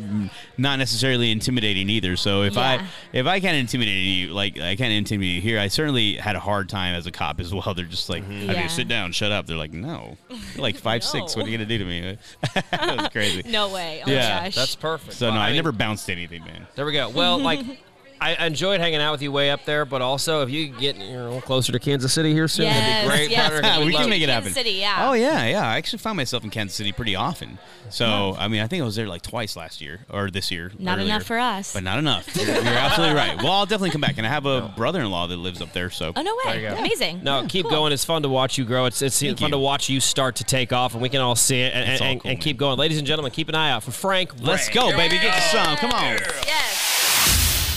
[0.57, 2.15] not necessarily intimidating either.
[2.15, 2.61] So if Yeah.
[2.61, 6.35] I if I can't intimidate you, like I can't intimidate you here, I certainly had
[6.35, 7.73] a hard time as a cop as well.
[7.75, 8.47] They're just like, Mm-hmm.
[8.47, 8.63] "Have Yeah.
[8.63, 11.35] you sit down, shut up." They're like, "No, you're like five six.
[11.35, 12.17] What are you gonna do to me?"
[12.71, 13.43] that was crazy.
[13.45, 14.03] No way.
[14.05, 14.55] Oh yeah, gosh.
[14.55, 15.13] That's perfect.
[15.13, 16.67] So Well, no, I, mean, never bounced anything, man.
[16.75, 17.09] There we go.
[17.09, 17.61] Well, like.
[18.23, 20.95] I enjoyed hanging out with you way up there, but also if you could get
[20.97, 23.31] you know closer to Kansas City here soon, that'd be great.
[23.31, 23.79] yes, Partner.
[23.79, 24.53] we we can make it Kansas happen.
[24.53, 25.09] City, yeah.
[25.09, 25.67] Oh yeah, yeah.
[25.67, 27.57] I actually found myself in Kansas City pretty often.
[27.89, 30.71] So I mean, I think I was there like twice last year or this year.
[30.77, 31.07] Not earlier.
[31.15, 31.73] enough for us.
[31.73, 32.33] But not enough.
[32.35, 33.35] You're, you're absolutely right.
[33.41, 35.89] Well, I'll definitely come back, and I have a brother-in-law that lives up there.
[35.89, 36.63] So Oh no There way!
[36.63, 36.75] you go.
[36.77, 37.23] Amazing.
[37.23, 37.91] No, keep going.
[37.91, 38.85] It's fun to watch you grow.
[38.85, 39.53] It's it's Thank fun you.
[39.53, 42.21] to watch you start to take off, and we can all see it and, and,
[42.21, 42.77] cool, and keep going.
[42.77, 44.33] Ladies and gentlemen, keep an eye out for Frank.
[44.41, 44.73] let's Ray.
[44.75, 45.15] go, baby.
[45.15, 45.75] Get you some.
[45.77, 46.17] Come on.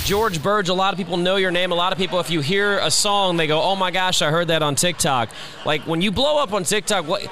[0.04, 1.72] George Birge, a lot of people know your name.
[1.72, 4.30] A lot of people, if you hear a song, they go, "Oh my gosh, I
[4.30, 5.30] heard that on TikTok."
[5.64, 7.26] Like when you blow up on TikTok, what?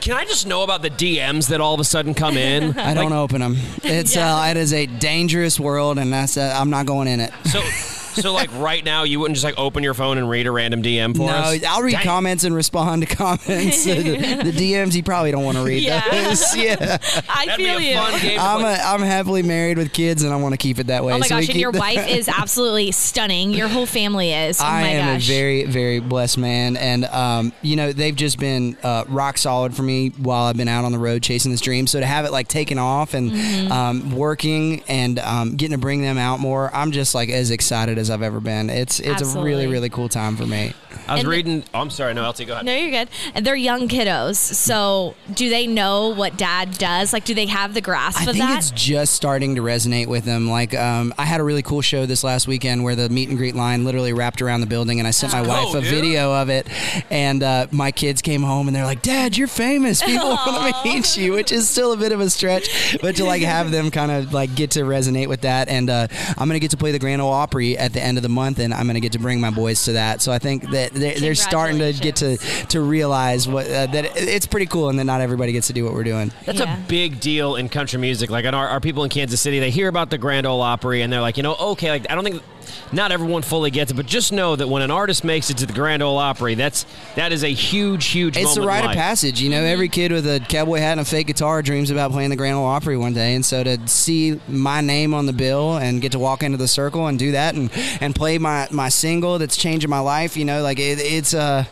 [0.00, 2.76] Can I just know about the DMs that all of a sudden come in?
[2.78, 3.56] I don't Like, open them.
[3.84, 7.32] It's uh, it is a dangerous world, and that's uh, I'm not going in it.
[7.46, 7.60] So,
[8.20, 10.82] so like right now, you wouldn't just like open your phone and read a random
[10.82, 11.64] DM for no, us?
[11.64, 12.04] I'll read Dang.
[12.04, 13.48] comments and respond to comments.
[13.84, 14.02] the,
[14.44, 16.02] the DMs you probably don't want to read Yeah.
[16.10, 16.44] those.
[16.58, 17.96] Yeah, I That'd feel be a you.
[17.98, 18.40] fun game.
[18.40, 21.12] I'm a, I'm happily married with kids, and I want to keep it that way.
[21.12, 21.48] Oh my So gosh!
[21.48, 23.52] And your the- wife is absolutely stunning.
[23.52, 24.60] Your whole family is.
[24.60, 25.28] Oh I my am gosh.
[25.28, 29.74] a very, very blessed man, and um, you know they've just been uh, rock solid
[29.74, 31.86] for me while I've been out on the road chasing this dream.
[31.86, 33.72] So to have it like taken off and Mm-hmm.
[33.72, 37.98] um, working and um, getting to bring them out more, I'm just like as excited
[37.98, 38.70] as I've ever been.
[38.70, 40.74] It's it's a really, really cool time for me.
[41.06, 41.64] I was And the- reading.
[41.74, 42.14] Oh, I'm sorry.
[42.14, 42.64] No, LT, go ahead.
[42.66, 43.08] No, you're good.
[43.34, 44.36] And they're young kiddos.
[44.36, 47.12] So, do they know what dad does?
[47.12, 48.42] Like, do they have the grasp I of that?
[48.42, 50.48] I think it's just starting to resonate with them.
[50.48, 53.38] Like, um, I had a really cool show this last weekend where the meet and
[53.38, 55.90] greet line literally wrapped around the building, and I sent my Oh, wife a dude.
[55.90, 56.66] video of it.
[57.10, 60.02] And uh, my kids came home and they're like, "Dad, you're famous.
[60.08, 63.24] People want to meet you," which is still a bit of a stretch, but to
[63.24, 65.68] like have them kind of like get to resonate with that.
[65.68, 68.22] And uh, I'm gonna get to play the Grand Ole Opry at the end of
[68.22, 70.22] the month, and I'm gonna get to bring my boys to that.
[70.22, 72.36] So I think that they're, they're starting to get to
[72.68, 75.72] to realize what uh, that it- it's pretty cool, and that not everybody gets to
[75.72, 76.30] do what we're doing.
[76.46, 78.30] That's a big deal in country music.
[78.30, 81.12] Like, our, our people in Kansas City, they hear about the Grand Ole Opry and
[81.12, 82.42] they're like, you know, okay, like I don't think
[82.92, 85.66] not everyone fully gets it, but just know that when an artist makes it to
[85.66, 86.86] the Grand Ole Opry, that's
[87.16, 88.36] that is a huge, huge.
[88.36, 89.40] It's in rite of passage.
[89.40, 92.30] You know, every kid with a cowboy hat and a fake guitar dreams about playing
[92.30, 93.34] the Grand Ole Opry one day.
[93.34, 96.68] And so to see my name on the bill and get to walk into the
[96.68, 100.44] circle and do that and, and play my, my single that's changing my life, you
[100.44, 101.64] know, like it, it's Uh,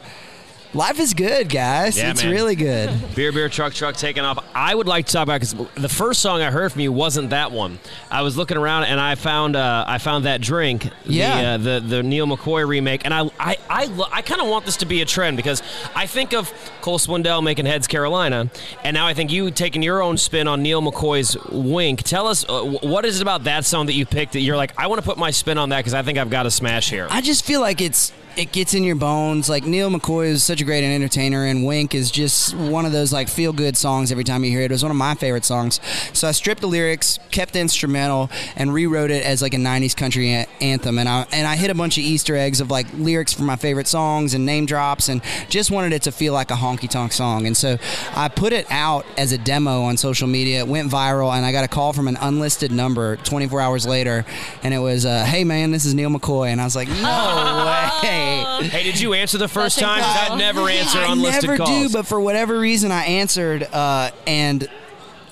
[0.77, 1.97] Life is good, guys.
[1.97, 2.33] Yeah, it's man.
[2.33, 2.91] really good.
[3.15, 4.45] Beer, beer, truck, truck, taking off.
[4.55, 7.31] I would like to talk about because the first song I heard from you wasn't
[7.31, 7.79] that one.
[8.11, 11.57] I was looking around and I found uh, I found that drink, Yeah.
[11.57, 14.49] the, uh, the the Neal McCoy remake, and I I I, lo- I kind of
[14.49, 15.63] want this to be a trend because
[15.95, 18.51] I think of Cole Swindell making Heads Carolina,
[18.85, 22.03] and now I think you taking your own spin on Neal McCoy's Wink.
[22.03, 24.73] Tell us uh, what is it about that song that you picked that you're like
[24.79, 26.91] I want to put my spin on that because I think I've got a smash
[26.91, 27.07] here.
[27.11, 29.49] I just feel like it's it gets in your bones.
[29.49, 33.13] Like Neal McCoy is such a great entertainer, and Wink is just one of those
[33.13, 34.67] like feel good songs every time you hear it.
[34.67, 35.81] It was one of my favorite songs.
[36.13, 39.97] So I stripped the lyrics, kept the instrumental, and rewrote it as like a '90s
[39.97, 40.99] country a- anthem.
[40.99, 43.57] And I and I hit a bunch of Easter eggs of like lyrics from my
[43.57, 47.13] favorite songs and name drops, and just wanted it to feel like a honky tonk
[47.13, 47.47] song.
[47.47, 47.79] And so
[48.15, 50.59] I put it out as a demo on social media.
[50.61, 54.25] It went viral, and I got a call from an unlisted number 24 hours later,
[54.63, 57.97] and it was, uh, "Hey man, this is Neal McCoy," and I was like, "No
[58.03, 60.01] way." Hey, did you answer the first time?
[60.03, 61.89] I'd never answer I unlisted never calls.
[61.89, 64.69] do, but for whatever reason, I answered, uh, and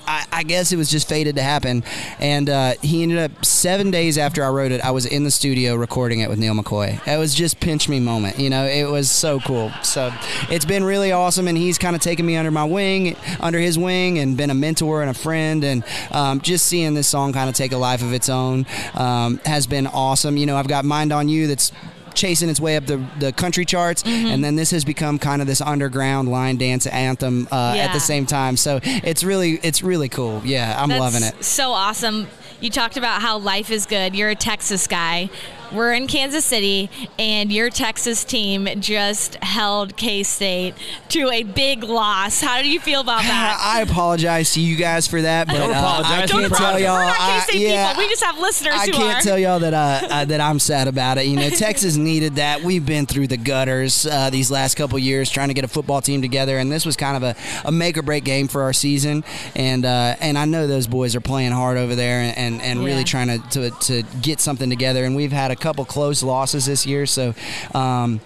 [0.07, 1.83] I, I guess it was just fated to happen.
[2.19, 4.81] And uh, he ended up seven days after I wrote it.
[4.81, 7.05] I was in the studio recording it with Neal McCoy.
[7.07, 8.37] It was just pinch me moment.
[8.39, 9.71] You know, it was so cool.
[9.83, 10.13] So
[10.49, 13.77] it's been really awesome, and he's kind of taken me under my wing, under his
[13.77, 15.63] wing, and been a mentor and a friend.
[15.63, 19.39] And um, just seeing this song kind of take a life of its own um,
[19.45, 20.37] has been awesome.
[20.37, 21.71] You know, I've got Mind on You that's
[22.15, 25.47] chasing its way up the, the country charts and then this has become kind of
[25.47, 30.09] this underground line dance anthem uh, at the same time so it's really it's really
[30.09, 32.27] cool yeah i'm That's loving it So awesome.
[32.61, 34.15] You talked about how life is good.
[34.15, 35.29] You're a Texas guy.
[35.75, 36.89] We're in Kansas City,
[37.19, 40.73] and your Texas team just held K State
[41.09, 42.41] to a big loss.
[42.41, 43.59] How do you feel about that?
[43.61, 46.11] I apologize to you guys for that, but Don't uh, apologize.
[46.11, 46.95] I Don't can't tell y'all.
[46.99, 48.03] We're not I- K-State yeah, people.
[48.03, 49.21] We just have listeners I who can't are.
[49.21, 51.25] tell y'all that uh, uh, that I'm sad about it.
[51.27, 52.61] You know, Texas needed that.
[52.61, 56.01] We've been through the gutters uh, these last couple years trying to get a football
[56.01, 58.73] team together, and this was kind of a, a make or break game for our
[58.73, 59.23] season.
[59.55, 62.79] And uh, and I know those boys are playing hard over there and, and, and
[62.79, 62.85] Yeah.
[62.85, 65.03] really trying to, to to get something together.
[65.05, 67.33] And we've had a couple close losses this year, so.
[67.73, 68.21] Um,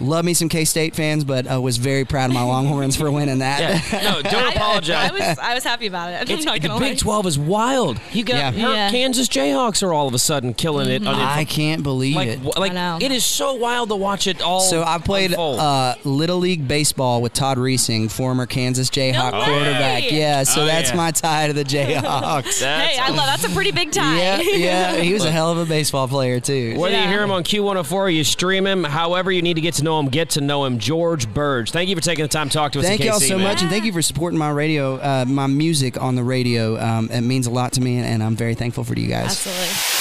[0.00, 3.10] Love me some K State fans, but uh, was very proud of my Longhorns for
[3.10, 3.60] winning that.
[3.92, 4.02] Yeah.
[4.02, 5.10] No, don't apologize.
[5.10, 6.16] I was I was happy about it.
[6.30, 6.94] I'm It's, not the Big lie.
[6.94, 8.00] 12 is wild.
[8.12, 8.70] You got Yeah.
[8.72, 8.90] Yeah.
[8.90, 11.06] Kansas Jayhawks are all of a sudden killing it.
[11.06, 12.38] on I can't believe like, it.
[12.38, 12.72] wh- like
[13.02, 14.60] it is so wild to watch it all.
[14.60, 19.44] So I played uh, Little League baseball with Todd Reesing, former Kansas Jayhawk way!
[19.44, 20.10] quarterback.
[20.10, 20.96] Yeah, so Oh, that's yeah.
[20.96, 21.64] my tie to the
[22.04, 22.62] Jayhawks.
[22.62, 24.18] hey, I love that's a pretty big tie.
[24.18, 26.78] yeah, yeah, he was a hell of a baseball player too.
[26.78, 29.74] Whether you hear him on Q104 or you stream him, however you need to get
[29.74, 30.78] to know him, get to know him.
[30.78, 31.70] George Birge.
[31.70, 32.84] Thank you for taking the time to talk to us.
[32.86, 33.44] Thank y'all so man.
[33.44, 36.78] much, and thank you for supporting my radio, uh, my music on the radio.
[36.78, 39.46] Um, it means a lot to me, and, and I'm very thankful for you guys.
[39.46, 39.99] Absolutely.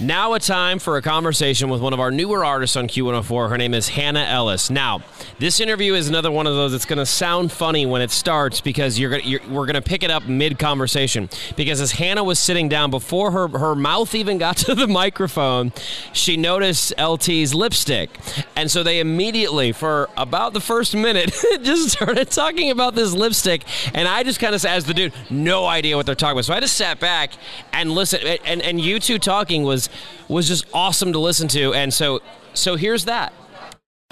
[0.00, 3.48] Now a time for a conversation with one of our newer artists on Q104.
[3.48, 4.68] Her name is Hannah Ellis.
[4.68, 5.02] Now,
[5.38, 8.60] this interview is another one of those that's going to sound funny when it starts
[8.60, 11.28] because you're, gonna, you're we're going to pick it up mid conversation.
[11.54, 15.72] Because as Hannah was sitting down, before her, her mouth even got to the microphone,
[16.12, 18.10] she noticed LT's lipstick.
[18.56, 23.62] And so they immediately, for about the first minute, just started talking about this lipstick.
[23.94, 26.46] And I just kind of, as the dude, no idea what they're talking about.
[26.46, 27.30] So I just sat back
[27.72, 28.24] and listened.
[28.44, 29.83] And, and you two talking was
[30.28, 31.72] was just awesome to listen to.
[31.74, 32.20] And so
[32.54, 33.32] so here's that.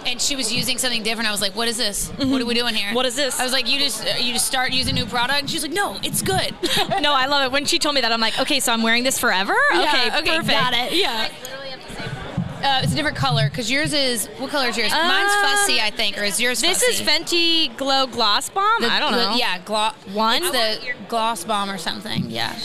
[0.05, 1.29] and she was using something different.
[1.29, 2.09] I was like, "What is this?
[2.11, 2.93] What are we doing here?
[2.93, 5.51] What is this?" I was like, "You just you just start using new product." And
[5.51, 6.55] she's like, "No, it's good."
[7.01, 7.53] no, I love it.
[7.53, 9.55] When she told me that, I'm like, okay, so I'm wearing this forever?
[9.73, 10.49] Yeah, okay, okay, perfect.
[10.59, 10.93] got it.
[10.95, 11.29] Yeah.
[12.65, 14.93] Uh, it's a different color because yours is what color is yours?
[14.93, 16.61] Mine's Uh, fussy, I think, or is yours?
[16.61, 17.03] This fussy?
[17.03, 18.83] is Fenty Glow Gloss Bomb.
[18.83, 19.35] The- I don't the- know.
[19.37, 19.95] yeah, gloss.
[20.13, 20.43] One?
[20.45, 22.31] It's the gloss bomb or something.
[22.31, 22.57] Yeah.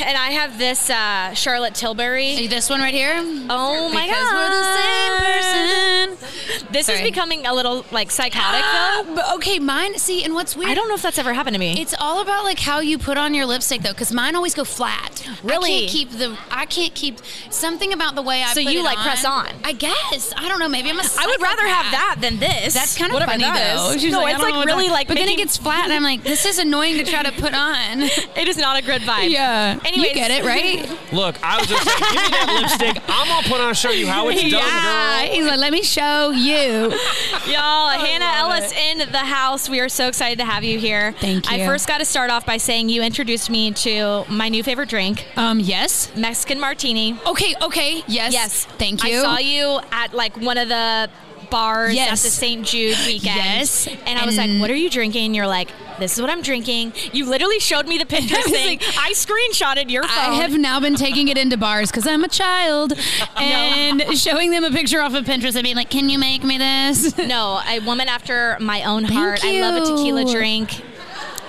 [0.00, 2.46] And I have this uh, Charlotte Tilbury.
[2.46, 3.14] This one right here.
[3.50, 6.72] Oh my Because god, we're the same person.
[6.72, 6.98] This Sorry.
[6.98, 9.14] is becoming a little like psychotic though.
[9.14, 9.98] But okay, mine.
[9.98, 10.70] See, and what's weird?
[10.70, 11.80] I don't know if that's ever happened to me.
[11.80, 14.64] It's all about like how you put on your lipstick though, because mine always go
[14.64, 15.28] flat.
[15.42, 15.74] Really?
[15.74, 16.38] I can't keep the.
[16.50, 17.18] I can't keep
[17.50, 18.52] something about the way I.
[18.52, 19.48] So put you, it like, press on?
[19.64, 20.32] I guess.
[20.36, 20.68] I don't know.
[20.68, 21.02] Maybe I'm a.
[21.18, 22.74] I would rather have that than this.
[22.74, 23.96] That's kind of Whatever funny though.
[23.98, 25.08] She's no, I it's like really like.
[25.08, 27.54] But then it gets flat, and I'm like, this is annoying to try to put
[27.54, 28.00] on.
[28.02, 29.30] it is not a good vibe.
[29.30, 29.80] Yeah.
[29.88, 30.86] Anyways, you get it, right?
[31.12, 33.02] Look, I was just saying, give me that lipstick.
[33.08, 35.24] I'm gonna put on show you how it's done, yeah.
[35.24, 35.34] girl.
[35.34, 36.90] He's like, let me show you.
[37.46, 39.68] Y'all, Hannah Ellis in the house.
[39.68, 41.12] We are so excited to have you here.
[41.12, 41.62] Thank you.
[41.62, 44.88] I first got to start off by saying you introduced me to my new favorite
[44.88, 45.26] drink.
[45.36, 46.14] Um, yes.
[46.16, 47.18] Mexican martini.
[47.26, 48.02] Okay, okay.
[48.06, 48.32] Yes.
[48.32, 48.64] Yes.
[48.64, 49.18] Thank you.
[49.18, 51.10] I saw you at like one of the
[51.50, 52.08] bars Yes.
[52.08, 52.66] at the St.
[52.66, 53.36] Jude weekend.
[53.36, 53.86] Yes.
[54.06, 55.34] And I was like, what are you drinking?
[55.34, 55.68] You're like,
[55.98, 56.92] this is what I'm drinking.
[57.12, 58.78] You literally showed me the Pinterest thing.
[58.98, 60.10] I screenshotted your phone.
[60.32, 62.92] I have now been taking it into bars because I'm a child
[63.36, 66.58] and showing them a picture off of Pinterest and being like, "Can you make me
[66.58, 69.44] this?" No, a woman after my own heart.
[69.44, 70.82] I love a tequila drink.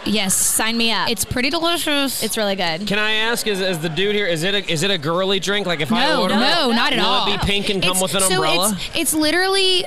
[0.06, 1.10] Yes, Sign me up.
[1.10, 2.24] it's pretty delicious.
[2.24, 2.88] It's really good.
[2.88, 4.26] Can I ask, is, is the dude here?
[4.28, 5.68] Is it a, is it a girly drink?
[5.68, 7.34] Like if I no, order, no, it, not at will all.
[7.34, 8.72] it be pink and come It's- with an so umbrella?
[8.76, 9.86] It's, it's literally.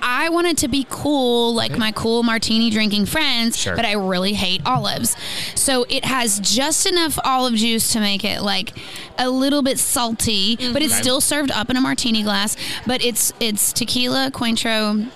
[0.00, 3.74] I wanted to be cool, like my cool martini drinking friends, Sure.
[3.74, 5.16] but I really hate olives.
[5.56, 8.74] So it has just enough olive juice to make it like
[9.18, 11.00] a little bit salty, but it's Mhm.
[11.00, 12.56] still served up in a martini glass.
[12.86, 15.08] But it's it's tequila, Cointreau,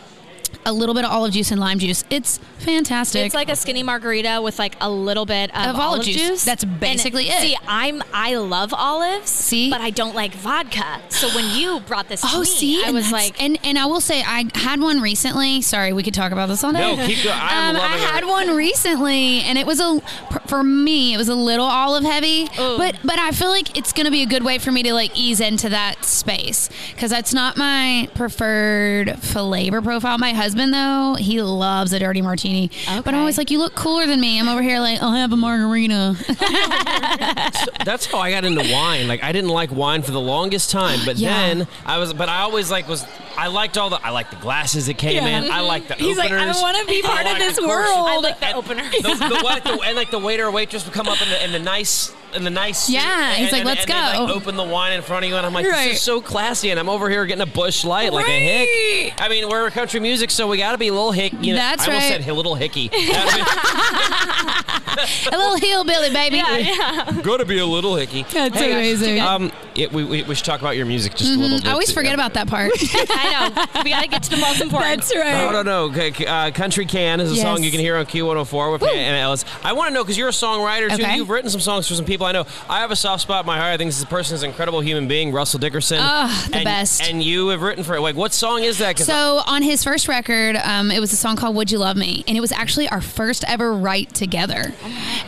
[0.65, 2.05] a little bit of olive juice and lime juice.
[2.11, 3.27] It's fantastic.
[3.27, 6.45] It's like a skinny margarita with like a little bit of, Of olive juice.
[6.45, 7.41] That's And basically it.
[7.41, 9.29] See, I'm I love olives.
[9.31, 9.71] See?
[9.71, 11.01] but I don't like vodka.
[11.09, 13.87] So when you brought this to Oh, me, see, I was like, and and I
[13.87, 15.63] will say, I had one recently.
[15.63, 16.79] Sorry, we could talk about this all day.
[16.97, 17.37] No, keep going.
[17.39, 18.11] I'm um, I loving it.
[18.11, 20.01] had one recently, and it was a
[20.47, 22.79] for me, it was a little olive heavy, Ooh.
[22.79, 25.11] but but I feel like it's gonna be a good way for me to like
[25.19, 30.19] ease into that space because that's not my preferred flavor profile.
[30.19, 34.07] My husband though, he loves a dirty martini, but I'm always like, you look cooler
[34.07, 34.39] than me.
[34.39, 36.17] I'm over here like, I'll have a margarita.
[37.85, 39.09] That's how I got into wine.
[39.09, 41.35] Like I didn't like wine for the longest time, but Yeah.
[41.55, 42.13] then I was.
[42.13, 43.05] But I always like was.
[43.37, 44.05] I liked all the.
[44.05, 45.41] I liked the glasses that came Yeah.
[45.45, 45.51] in.
[45.51, 48.09] I liked the He's like, I wanna be I part of this world.
[48.09, 48.83] I I like the opener.
[48.91, 51.53] the, the, the, and like the waiter or waitress would come up in the, in
[51.53, 54.35] the nice in the nice suit, Yeah, he's and- like, "Let's and they'd, like, go."
[54.35, 55.89] open the wine in front of you and I'm like Right.
[55.89, 59.13] this is so classy and I'm over here getting a Busch Light like a hick
[59.19, 61.59] I mean we're country music so we got to be a little hick you know
[61.61, 62.21] That's I almost right.
[62.21, 62.91] said a little hicky
[65.33, 66.37] a little hillbilly baby.
[66.37, 67.21] yeah, yeah.
[67.23, 68.29] Gotta be a little hicky.
[68.31, 69.21] That's Hey, amazing.
[69.21, 71.63] Um, it, we, we, we should talk about your music just a little Mhm.
[71.63, 71.69] bit.
[71.69, 72.73] I always forget about that part.
[72.93, 73.83] I know.
[73.85, 75.01] We got to get to the most important.
[75.01, 75.33] That's right.
[75.33, 75.85] No, no, no.
[75.85, 77.43] Okay, c- Uh, Country Can is a Yes.
[77.43, 79.45] song you can hear on Q104 with Hannah Ellis.
[79.65, 81.03] I want to know because you're a songwriter too.
[81.03, 81.17] Okay.
[81.17, 82.45] You've written some songs for some people I know.
[82.69, 83.73] I have a soft spot in my heart.
[83.73, 85.99] I think this person is an incredible human being, Russell Dickerson.
[86.01, 87.03] Ah, the and, best.
[87.03, 88.01] And you have written for it.
[88.03, 88.97] Like, what song is that?
[88.97, 90.32] 'Cause So on his first record,
[90.65, 93.01] um, it was a song called "Would You Love Me," and it was actually our
[93.01, 94.73] first ever write together.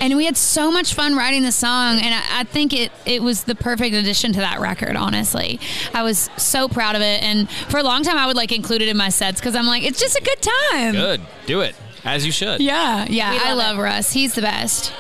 [0.01, 3.23] And we had so much fun writing the song, and I, I think it it
[3.23, 4.97] was the perfect addition to that record.
[4.97, 5.61] Honestly,
[5.93, 8.83] I was so proud of it, and for a long time, I would like include
[8.83, 10.93] it in my sets because I'm like, it's just a good time.
[10.93, 11.21] Good.
[11.47, 11.75] Do it
[12.05, 12.61] as you should.
[12.61, 13.33] Yeah, yeah.
[13.33, 14.13] We I love love Russ.
[14.13, 14.93] He's the best.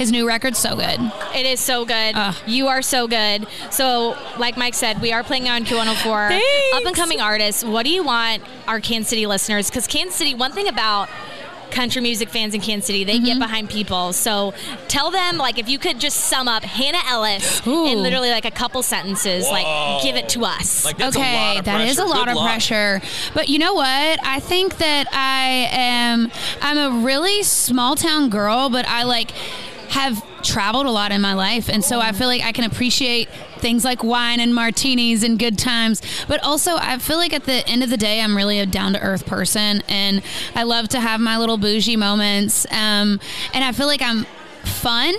[0.00, 0.98] His new record's so good.
[1.34, 2.16] It is so good.
[2.46, 3.46] You are so good.
[3.70, 6.28] So, like Mike said, we are playing on Q104.
[6.30, 6.74] Thanks.
[6.74, 7.62] Up and coming artists.
[7.62, 9.68] What do you want our Kansas City listeners?
[9.68, 11.10] Because Kansas City, one thing about
[11.70, 13.24] country music fans in Kansas City, they Mm-hmm.
[13.26, 14.14] get behind people.
[14.14, 14.54] So
[14.88, 18.50] tell them, like, if you could just sum up Hannah Ellis in literally like a
[18.50, 20.82] couple sentences, like, give it to us.
[20.86, 22.46] Like, that's a lot okay, of that is a lot Good of luck.
[22.46, 23.02] pressure.
[23.34, 24.18] But you know what?
[24.26, 26.32] I think that I am
[26.62, 29.32] I'm a really small town girl, but I like
[29.90, 33.28] have traveled a lot in my life and so I feel like I can appreciate
[33.58, 36.00] things like wine and martinis and good times.
[36.26, 38.92] But also I feel like at the end of the day I'm really a down
[38.94, 40.22] to earth person and
[40.54, 42.66] I love to have my little bougie moments.
[42.70, 43.20] Um,
[43.52, 44.26] and I feel like I'm
[44.64, 45.14] fun.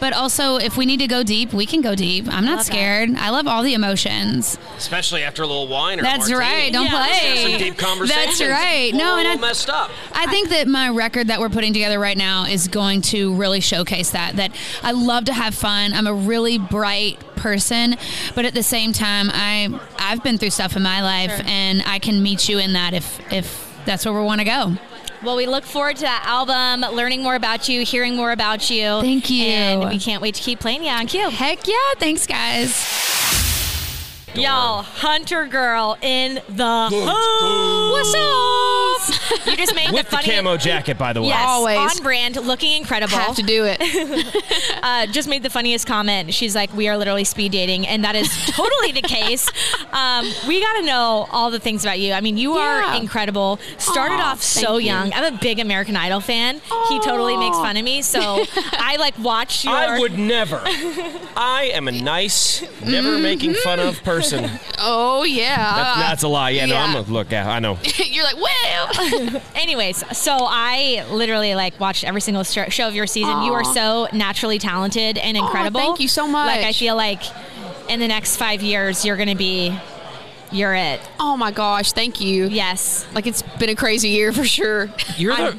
[0.00, 2.26] But also, if we need to go deep, we can go deep.
[2.28, 2.72] I'm not love that.
[2.72, 3.10] scared.
[3.16, 4.58] I love all the emotions.
[4.78, 6.38] Especially after a little wine or a That's martini.
[6.40, 6.72] right.
[6.72, 6.90] Don't Yeah.
[6.90, 7.00] play.
[7.00, 8.38] Let's have some deep conversations.
[8.38, 8.94] That's right.
[8.94, 9.90] No, We're and all I, messed up.
[10.14, 13.60] I think that my record that we're putting together right now is going to really
[13.60, 14.36] showcase that.
[14.36, 14.52] That
[14.82, 15.92] I love to have fun.
[15.92, 17.96] I'm a really bright person,
[18.34, 19.68] but at the same time, I
[19.98, 21.44] I've been through stuff in my life, Sure.
[21.46, 24.72] and I can meet you in that if if that's where we want to go.
[25.22, 29.02] Well, we look forward to that album, learning more about you, hearing more about you.
[29.02, 29.44] Thank you.
[29.44, 31.28] And we can't wait to keep playing you on Q.
[31.28, 31.74] Heck yeah!
[31.98, 32.74] Thanks, guys.
[34.34, 37.92] Y'all, Hunter Girl in the house.
[37.92, 38.89] What's up?
[39.46, 39.96] You just made the funny.
[39.96, 41.28] With the the funny camo jacket, by the way.
[41.28, 41.78] Yes, Always.
[41.78, 43.16] on brand, looking incredible.
[43.16, 43.80] Have to do it.
[44.82, 46.32] uh, just made the funniest comment.
[46.34, 49.48] She's like, "We are literally speed dating," and that is totally the case.
[49.90, 52.12] Um, we got to know all the things about you.
[52.12, 52.92] I mean, you Yeah.
[52.92, 53.58] are incredible.
[53.78, 54.86] Started Aw, off so you.
[54.86, 55.12] young.
[55.12, 56.60] I'm a big American Idol fan.
[56.88, 59.74] He totally makes fun of me, so I like watch your.
[59.74, 60.60] I would never.
[61.36, 64.48] I am a nice, never making fun of person.
[64.78, 65.56] Oh yeah.
[65.56, 66.50] That's, that's a lie.
[66.50, 67.32] Yeah, no, I'm a look.
[67.32, 67.76] Yeah, I know.
[67.96, 68.89] You're like, well.
[69.54, 73.42] Anyways, so I literally like watched every single show of your season.
[73.42, 75.80] You are so naturally talented and oh, incredible.
[75.80, 76.46] thank you so much.
[76.46, 77.22] Like I feel like
[77.88, 79.76] in the next five years you're gonna be,
[80.52, 81.00] you're it.
[81.18, 82.46] Oh my gosh, thank you.
[82.46, 83.06] Yes.
[83.14, 84.90] Like it's been a crazy year for sure.
[85.16, 85.58] You're the.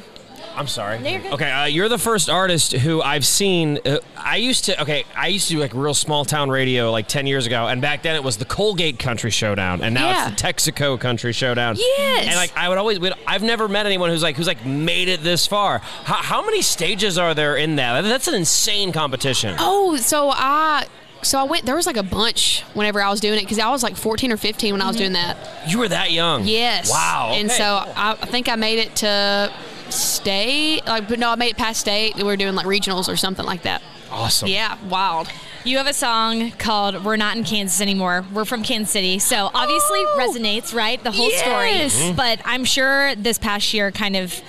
[0.52, 0.98] I'm- I'm sorry.
[0.98, 1.32] No, you're good.
[1.32, 3.78] Okay, uh, you're the first artist who I've seen.
[3.84, 4.80] Uh, I used to.
[4.82, 7.80] Okay, I used to do like real small town radio like ten years ago, and
[7.82, 10.28] back then it was the Colgate Country Showdown, and now Yeah.
[10.30, 11.76] it's the Texaco Country Showdown.
[11.78, 12.26] Yes.
[12.26, 15.08] And like I would always, we'd- I've never met anyone who's like who's like made
[15.08, 15.78] it this far.
[15.78, 18.02] How, how many stages are there in that?
[18.02, 19.56] That's an insane competition.
[19.58, 20.86] Oh, so I
[21.22, 23.70] so I went there was like a bunch whenever I was doing it because I
[23.70, 25.36] was like 14 or 15 when I was doing that.
[25.68, 26.44] You were that young.
[26.46, 26.90] Yes.
[26.90, 27.32] Wow.
[27.34, 29.52] And so I, I think I made it to
[29.94, 30.82] state.
[30.86, 32.16] Like, but no, I made it past state.
[32.16, 33.82] We were doing like regionals or something like that.
[34.10, 34.48] awesome.
[34.48, 35.28] Yeah, wild.
[35.64, 39.48] You have a song called "We're Not in Kansas Anymore." We're from Kansas City, so
[39.54, 41.02] obviously resonates, right?
[41.02, 41.92] The whole Yes.
[41.92, 42.10] story.
[42.12, 42.16] Mhm.
[42.16, 44.40] But I'm sure this past year, kind of,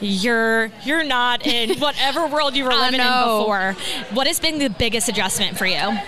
[0.00, 3.76] you're you're not in whatever world you were I living in before.
[4.12, 5.98] What has been the biggest adjustment for you?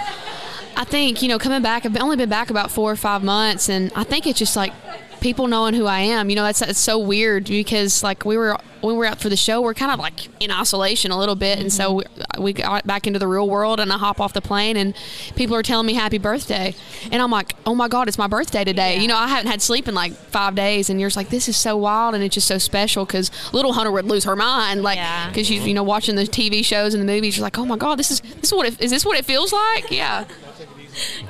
[0.77, 1.87] I think you know coming back.
[1.87, 4.73] I've only been back about four or five months, and I think it's just like
[5.21, 6.31] people knowing who I am.
[6.31, 9.29] You know, that's it's so weird because like we were when we were out for
[9.29, 12.43] the show, we're kind of like in isolation a little bit, and so mm-hmm.
[12.43, 14.95] we, we got back into the real world, and I hop off the plane, and
[15.35, 16.75] people are telling me happy birthday,
[17.11, 18.99] and I'm like, oh my god, it's my birthday today.
[18.99, 21.49] You know, I haven't had sleep in like five days, and you're just like, this
[21.49, 24.83] is so wild, and it's just so special because little Hunter would lose her mind,
[24.83, 24.99] like
[25.29, 27.77] because you you know watching the TV shows and the movies, you're like, oh my
[27.77, 29.91] god, this is this is what it, is this what it feels like?
[29.91, 30.25] Yeah.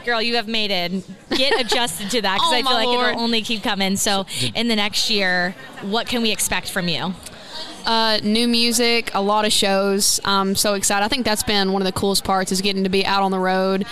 [0.04, 1.04] Girl, you have made it.
[1.30, 3.10] Get adjusted to that because Oh, I feel like Lord.
[3.10, 3.96] it'll only keep coming.
[3.96, 7.14] So, in the next year, what can we expect from you?
[7.86, 10.20] Uh, new music, a lot of shows.
[10.24, 11.04] I'm so excited.
[11.04, 13.30] I think that's been one of the coolest parts is getting to be out on
[13.30, 13.86] the road.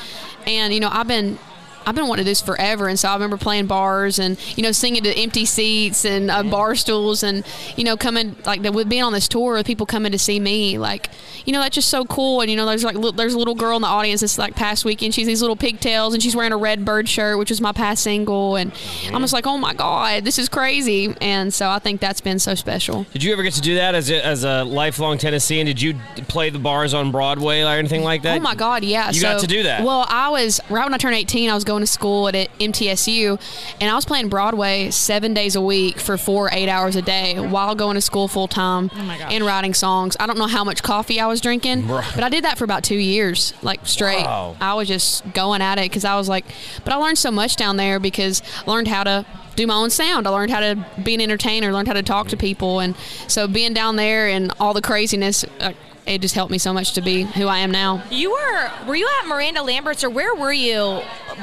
[0.46, 1.38] And you know, I've been
[1.86, 4.62] I've been wanting to do this forever, and so I remember playing bars and you
[4.62, 8.88] know singing to empty seats and uh, bar stools, and you know coming like with
[8.88, 11.10] being on this tour with people coming to see me, like
[11.44, 12.40] you know that's just so cool.
[12.40, 14.56] And you know there's like li- there's a little girl in the audience this like
[14.56, 15.14] past weekend.
[15.14, 18.02] She's these little pigtails, and she's wearing a red bird shirt, which was my past
[18.02, 18.72] single, and
[19.12, 21.14] I'm just like, oh my god, this is crazy.
[21.20, 23.06] And so I think that's been so special.
[23.12, 25.66] Did you ever get to do that as a, as a lifelong Tennessean?
[25.66, 25.94] Did you
[26.28, 28.38] play the bars on Broadway or anything like that?
[28.38, 29.08] Oh my God, yeah.
[29.08, 29.84] You so, got to do that.
[29.84, 31.50] Well, I was right when I turned 18.
[31.50, 33.38] I was going to school at MTSU,
[33.80, 37.38] and I was playing Broadway seven days a week for four, eight hours a day
[37.38, 38.98] while going to school full time Oh
[39.30, 40.16] and writing songs.
[40.20, 42.10] I don't know how much coffee I was drinking, Right.
[42.14, 44.24] but I did that for about two years, like straight.
[44.24, 44.56] Wow.
[44.60, 46.44] I was just going at it because I was like,
[46.84, 49.88] but I learned so much down there because I learned how to do my own
[49.90, 50.26] sound.
[50.26, 52.94] I learned how to be an entertainer, learned how to talk to people, and
[53.26, 55.44] so being down there and all the craziness.
[55.60, 55.72] Uh,
[56.06, 58.02] it just helped me so much to be who I am now.
[58.10, 61.00] You were were you at Miranda Lambert's or where were you?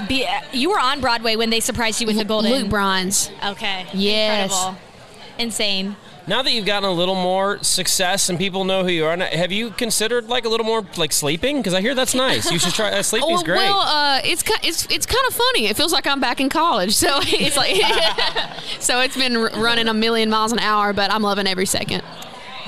[0.08, 2.52] Be, you were on Broadway when they surprised you with the golden.
[2.52, 3.30] Luke Bryan's.
[3.46, 3.86] Okay.
[3.94, 4.52] Yes.
[4.52, 4.80] Incredible.
[5.38, 5.96] Insane.
[6.26, 9.52] Now that you've gotten a little more success and people know who you are, have
[9.52, 11.58] you considered like a little more like sleeping?
[11.58, 12.50] Because I hear that's nice.
[12.50, 12.92] You should try.
[12.92, 13.58] Uh, sleeping's Oh, great.
[13.58, 15.66] Well, uh, it's it's it's kind of funny.
[15.68, 16.96] It feels like I'm back in college.
[17.04, 17.76] So it's like
[18.80, 22.02] so it's been r- running a million miles an hour, but I'm loving every second.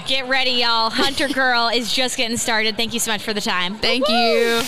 [0.08, 0.92] Get ready, y'all.
[0.92, 2.77] Hunter Girl is just getting started.
[2.77, 3.75] Thank you so much for the time.
[3.75, 4.61] Thank you.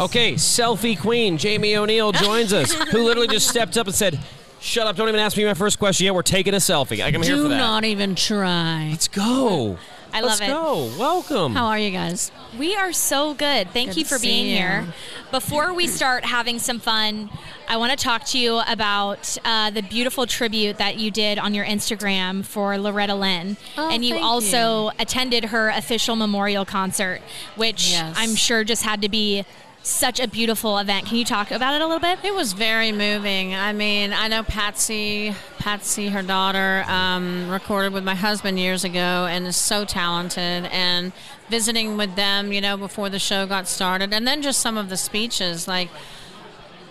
[0.00, 4.16] Okay, selfie queen Jamie O'Neal joins us, who literally just stepped up and said,
[4.60, 4.94] "Shut up!
[4.94, 6.14] Don't even ask me my first question yet.
[6.14, 7.04] We're taking a selfie.
[7.04, 7.54] I'm here Do for that.
[7.56, 8.88] You do not even try.
[8.90, 9.78] Let's go.
[10.12, 10.52] I Let's love it.
[10.52, 10.98] go.
[10.98, 11.54] Welcome.
[11.54, 12.32] How are you guys?
[12.58, 13.70] We are so good.
[13.70, 14.56] Thank Good you for being you.
[14.56, 14.86] here.
[15.30, 17.28] Before we start having some fun,
[17.68, 21.52] I want to talk to you about uh, the beautiful tribute that you did on
[21.52, 23.58] your Instagram for Loretta Lynn.
[23.76, 27.20] Oh, and you thank also attended her official memorial concert,
[27.56, 28.14] which Yes.
[28.18, 29.44] I'm sure just had to be
[29.88, 31.06] such a beautiful event.
[31.06, 32.18] Can you talk about it a little bit?
[32.22, 33.54] It was very moving.
[33.54, 39.26] I mean, I know Patsy, Patsy, her daughter, um, recorded with my husband years ago
[39.28, 40.66] and is so talented.
[40.66, 41.12] And
[41.48, 44.90] visiting with them, you know, before the show got started, and then just some of
[44.90, 45.88] the speeches, like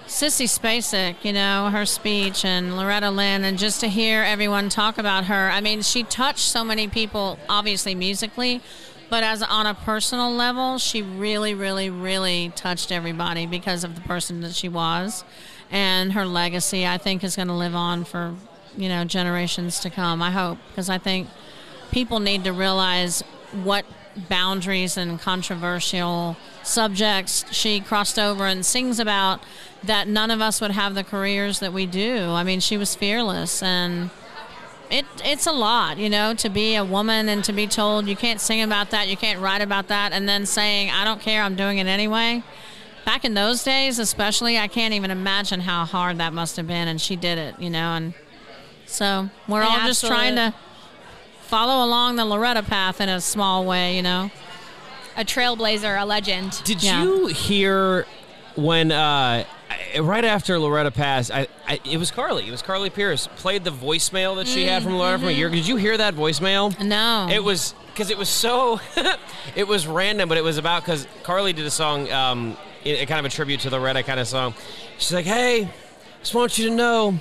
[0.08, 4.98] Sissy Spacek, you know, her speech, and Loretta Lynn, and just to hear everyone talk
[4.98, 5.52] about her.
[5.52, 8.62] I mean, she touched so many people, obviously musically,
[9.10, 14.02] but as on a personal level, she really, really, really touched everybody because of the
[14.02, 15.24] person that she was,
[15.72, 16.86] and her legacy.
[16.86, 18.36] I think is going to live on for
[18.78, 20.22] you know, generations to come.
[20.22, 21.28] I hope because I think
[21.92, 23.22] people need to realize
[23.64, 23.86] what
[24.30, 29.42] boundaries and controversial subjects she crossed over and sings about
[29.84, 32.30] that none of us would have the careers that we do.
[32.30, 34.10] I mean, she was fearless and
[34.90, 38.16] it it's a lot, you know, to be a woman and to be told you
[38.16, 41.44] can't sing about that, you can't write about that and then saying I don't care,
[41.44, 42.44] I'm doing it anyway.
[43.06, 46.88] Back in those days, especially, I can't even imagine how hard that must have been
[46.88, 48.14] and she did it, you know, and
[48.86, 50.54] so we're An all just trying to
[51.42, 54.30] follow along the Loretta path in a small way, you know.
[55.16, 56.62] A trailblazer, a legend.
[56.64, 58.06] Did you hear
[58.56, 61.32] when uh, I- right after Loretta passed?
[61.32, 62.48] I, I it was Carly.
[62.48, 65.50] It was Carly Pearce played the voicemail that she had from Loretta from a year.
[65.50, 66.80] Did you hear that voicemail?
[66.84, 67.28] No.
[67.32, 68.80] It was because it was so
[69.56, 73.20] it was random, but it was about because Carly did a song, um, it, kind
[73.20, 74.54] of a tribute to Loretta kind of song.
[74.98, 75.68] She's like, "Hey,
[76.20, 77.20] just want you to know."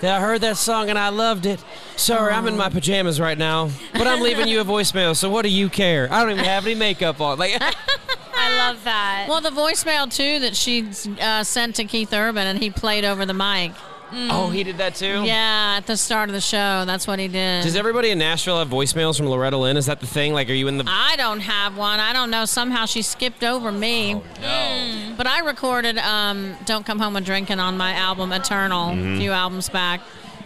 [0.00, 1.64] That I heard that song and I loved it.
[1.96, 5.14] Sorry, I'm in my pajamas right now, but I'm leaving you a voicemail.
[5.16, 6.12] So what do you care?
[6.12, 7.38] I don't even have any makeup on.
[7.38, 7.62] Like,
[8.44, 9.26] I love that.
[9.28, 10.88] Well, the voicemail too that she
[11.20, 13.72] uh, sent to Keith Urban and he played over the mic.
[14.12, 15.24] oh, he did that too.
[15.24, 17.62] Yeah, at the start of the show, that's what he did.
[17.64, 19.76] Does everybody in Nashville have voicemails from Loretta Lynn?
[19.76, 20.32] Is that the thing?
[20.32, 20.84] Like, are you in the?
[20.86, 21.98] I don't have one.
[21.98, 22.44] I don't know.
[22.44, 24.14] Somehow she skipped over me.
[24.14, 25.14] Oh, no.
[25.16, 29.16] But I recorded um, "Don't Come Home and Drinking" on my album Eternal Mhm.
[29.16, 30.00] a few albums back,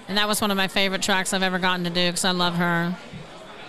[0.08, 2.30] and that was one of my favorite tracks I've ever gotten to do because I
[2.30, 2.96] love her.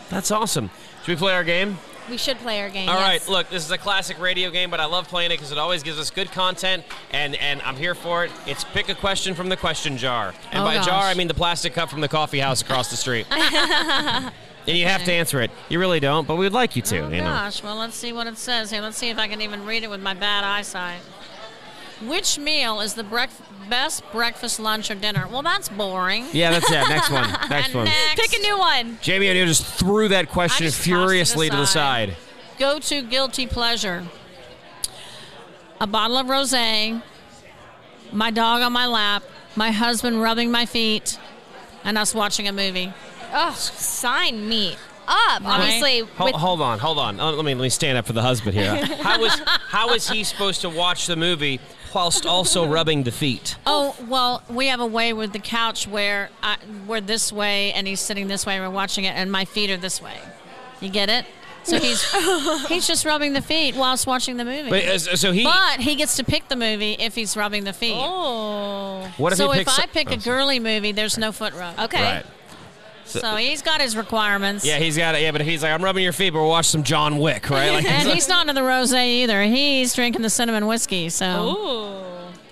[0.09, 0.69] That's awesome.
[1.03, 1.77] Should we play our game?
[2.09, 2.89] We should play our game.
[2.89, 3.13] All right.
[3.13, 3.29] yes.
[3.29, 5.83] Look, this is a classic radio game, but I love playing it because it always
[5.83, 8.31] gives us good content, and and I'm here for it.
[8.47, 10.85] It's pick a question from the question jar, and Oh, by gosh.
[10.85, 13.27] jar I mean the plastic cup from the coffee house across the street.
[13.31, 14.31] and
[14.77, 15.51] you have to answer it.
[15.69, 16.99] You really don't, but we would like you to.
[16.99, 17.23] Oh you know.
[17.25, 18.81] gosh, well let's see what it says here.
[18.81, 20.99] Let's see if I can even read it with my bad eyesight.
[22.05, 23.29] Which meal is the brec-
[23.69, 25.27] best breakfast, lunch, or dinner?
[25.29, 26.25] Well, that's boring.
[26.31, 26.87] Yeah, that's it.
[26.89, 27.29] Next one.
[27.49, 27.87] Next And one.
[28.15, 28.97] Pick a new one.
[29.01, 32.15] Jamie O'Neal just threw that question just tossed it furiously to the side.
[32.57, 34.05] Go to guilty pleasure.
[35.81, 37.01] A bottle of rosé,
[38.11, 39.23] my dog on my lap,
[39.55, 41.17] my husband rubbing my feet,
[41.85, 42.91] and us watching a movie.
[43.33, 44.75] Oh, sign me
[45.07, 45.41] up.
[45.45, 47.19] Obviously, Hold, hold on, hold on.
[47.19, 48.75] Uh, Let me let me stand up for the husband here.
[49.01, 51.59] How is how is he supposed to watch the movie
[51.93, 53.55] whilst also rubbing the feet?
[53.65, 57.87] Oh well, we have a way with the couch where I, we're this way and
[57.87, 58.55] he's sitting this way.
[58.55, 60.17] and We're watching it, and my feet are this way.
[60.81, 61.25] You get it?
[61.63, 62.01] So he's
[62.67, 64.69] he's just rubbing the feet whilst watching the movie.
[64.69, 67.73] But, uh, so he- but he gets to pick the movie if he's rubbing the
[67.73, 67.95] feet.
[67.97, 69.11] Oh.
[69.17, 71.53] What if so he if picks I pick Oh, a girly movie, there's no foot
[71.53, 71.77] rub.
[71.79, 72.01] Okay.
[72.01, 72.25] Right.
[73.09, 74.65] So, he's got his requirements.
[74.65, 75.21] Yeah, he's got it.
[75.21, 77.71] Yeah, but he's like, I'm rubbing your feet, but we'll watch some John Wick, right?
[77.71, 79.43] Like, and he's not into the rosé either.
[79.43, 81.09] He's drinking the cinnamon whiskey.
[81.09, 82.05] So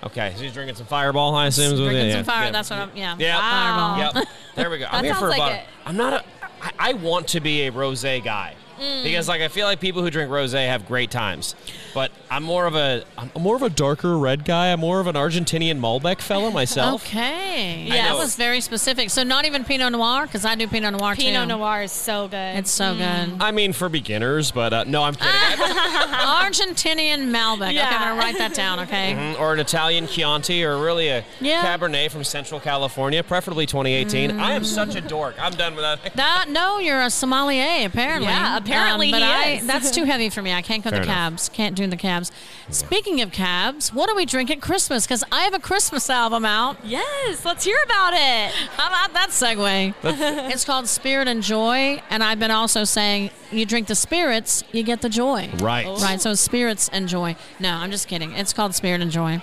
[0.04, 1.76] okay, so he's drinking some Fireball, I assume.
[1.76, 2.44] drinking yeah, some fire.
[2.46, 2.50] yeah.
[2.50, 2.96] That's what I'm.
[2.96, 3.16] Yeah.
[3.18, 3.40] Yeah.
[3.40, 4.14] Fireball.
[4.22, 4.28] Yep.
[4.56, 4.86] There we go.
[4.90, 5.52] I'm here for like about.
[5.52, 5.64] it.
[5.86, 6.24] I'm not a.
[6.60, 8.54] I, I want to be a rosé guy.
[8.78, 9.02] Mm.
[9.02, 11.54] Because like I feel like people who drink rosé have great times,
[11.94, 14.72] but I'm more of a I'm more of a darker red guy.
[14.72, 17.04] I'm more of an Argentinian Malbec fellow myself.
[17.06, 17.82] Okay.
[17.90, 19.10] I Yeah, that was very specific.
[19.10, 21.22] So not even Pinot Noir because I do Pinot Noir too.
[21.22, 22.56] Pinot Noir is so good.
[22.56, 23.32] It's so good.
[23.40, 25.32] I mean for beginners, but uh, no, I'm kidding.
[26.38, 27.70] Argentinian Malbec.
[27.70, 28.80] Okay, I'm gonna write that down.
[28.80, 28.98] Okay.
[29.18, 31.64] Mhm, Or an Italian Chianti, or really a Yeah.
[31.64, 34.38] Cabernet from Central California, preferably 2018.
[34.38, 35.34] I am such a dork.
[35.40, 36.14] I'm done with that.
[36.14, 38.28] That no, you're a sommelier apparently.
[38.28, 39.66] Yeah, apparently but he I, is.
[39.66, 40.52] That's too heavy for me.
[40.52, 41.16] I can't go Fair the enough.
[41.16, 41.48] cabs.
[41.48, 42.30] Can't do the cabs.
[42.70, 45.06] Speaking of cabs, what do we drink at Christmas?
[45.06, 46.76] Because I have a Christmas album out.
[46.84, 48.52] Yes, let's hear about it.
[48.76, 49.94] How about that segue?
[50.52, 54.82] it's called Spirit and Joy, and I've been also saying you drink the spirits, you
[54.82, 55.50] get the joy.
[55.58, 55.86] Right.
[55.86, 56.20] Right.
[56.20, 57.36] So spirits and joy.
[57.58, 58.32] No, I'm just kidding.
[58.32, 59.42] It's called Spirit and Joy,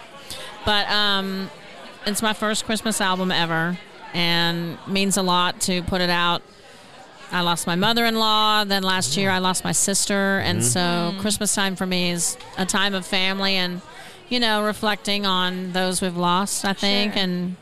[0.66, 1.50] but um,
[2.06, 3.78] it's my first Christmas album ever,
[4.14, 6.42] and means a lot to put it out.
[7.32, 8.66] I lost my mother-in-law.
[8.66, 10.64] Then last year I lost my sister, and Mhm.
[10.64, 13.82] so Christmas time for me is a time of family and,
[14.30, 16.66] you know, reflecting on those we've lost.
[16.66, 17.24] I think Sure.
[17.24, 17.56] and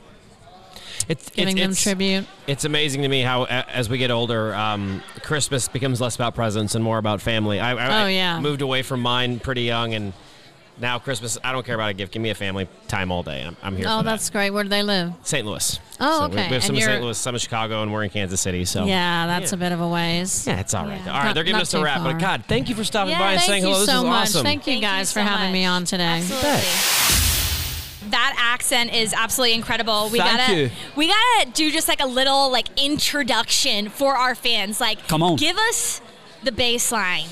[1.09, 2.25] It's, giving them tribute.
[2.47, 6.75] It's amazing to me how, as we get older, um, Christmas becomes less about presents
[6.75, 7.59] and more about family.
[7.59, 8.37] I, I, Oh, yeah.
[8.37, 10.13] I moved away from mine pretty young, and
[10.79, 12.11] now Christmas, I don't care about a gift.
[12.13, 13.43] Give me a family time all day.
[13.43, 14.49] I'm, I'm here Oh, for that's great.
[14.51, 15.13] Where do they live?
[15.23, 15.45] St.
[15.45, 15.79] Louis.
[15.99, 16.47] Oh, So we- okay.
[16.47, 17.01] We have some in St.
[17.01, 18.65] Louis, some in Chicago, and we're in Kansas City.
[18.65, 20.45] So yeah, that's a bit of a ways.
[20.47, 20.99] Yeah, it's all right.
[21.05, 21.11] Yeah.
[21.11, 22.03] All right, Not- they're giving not us a too wrap.
[22.03, 22.19] But.
[22.19, 23.79] God, thank you for stopping Yeah, by and saying you hello.
[23.81, 24.27] This so is much.
[24.29, 24.43] awesome.
[24.43, 26.21] Thank you Thank guys you for so having me on today.
[28.09, 30.09] That accent is absolutely incredible.
[30.09, 30.69] We Thank gotta you.
[30.95, 34.79] we gotta do just like a little like introduction for our fans.
[34.79, 35.35] Like Come on.
[35.37, 35.99] give us
[36.43, 37.27] the bass line.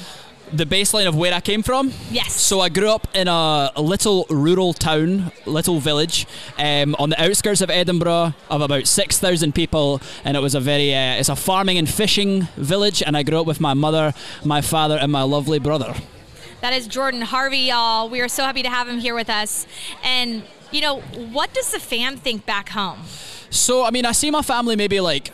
[0.53, 1.91] The baseline of where I came from.
[2.09, 2.33] Yes.
[2.33, 7.21] So I grew up in a, a little rural town, little village, um, on the
[7.21, 11.29] outskirts of Edinburgh, of about six thousand people, and it was a very, uh, it's
[11.29, 14.13] a farming and fishing village, and I grew up with my mother,
[14.43, 15.95] my father, and my lovely brother.
[16.61, 18.07] That is Jordan Harvey, y'all.
[18.07, 19.65] We are so happy to have him here with us.
[20.03, 22.99] And, you know, what does the fam think back home?
[23.49, 25.33] So I mean, I see my family maybe like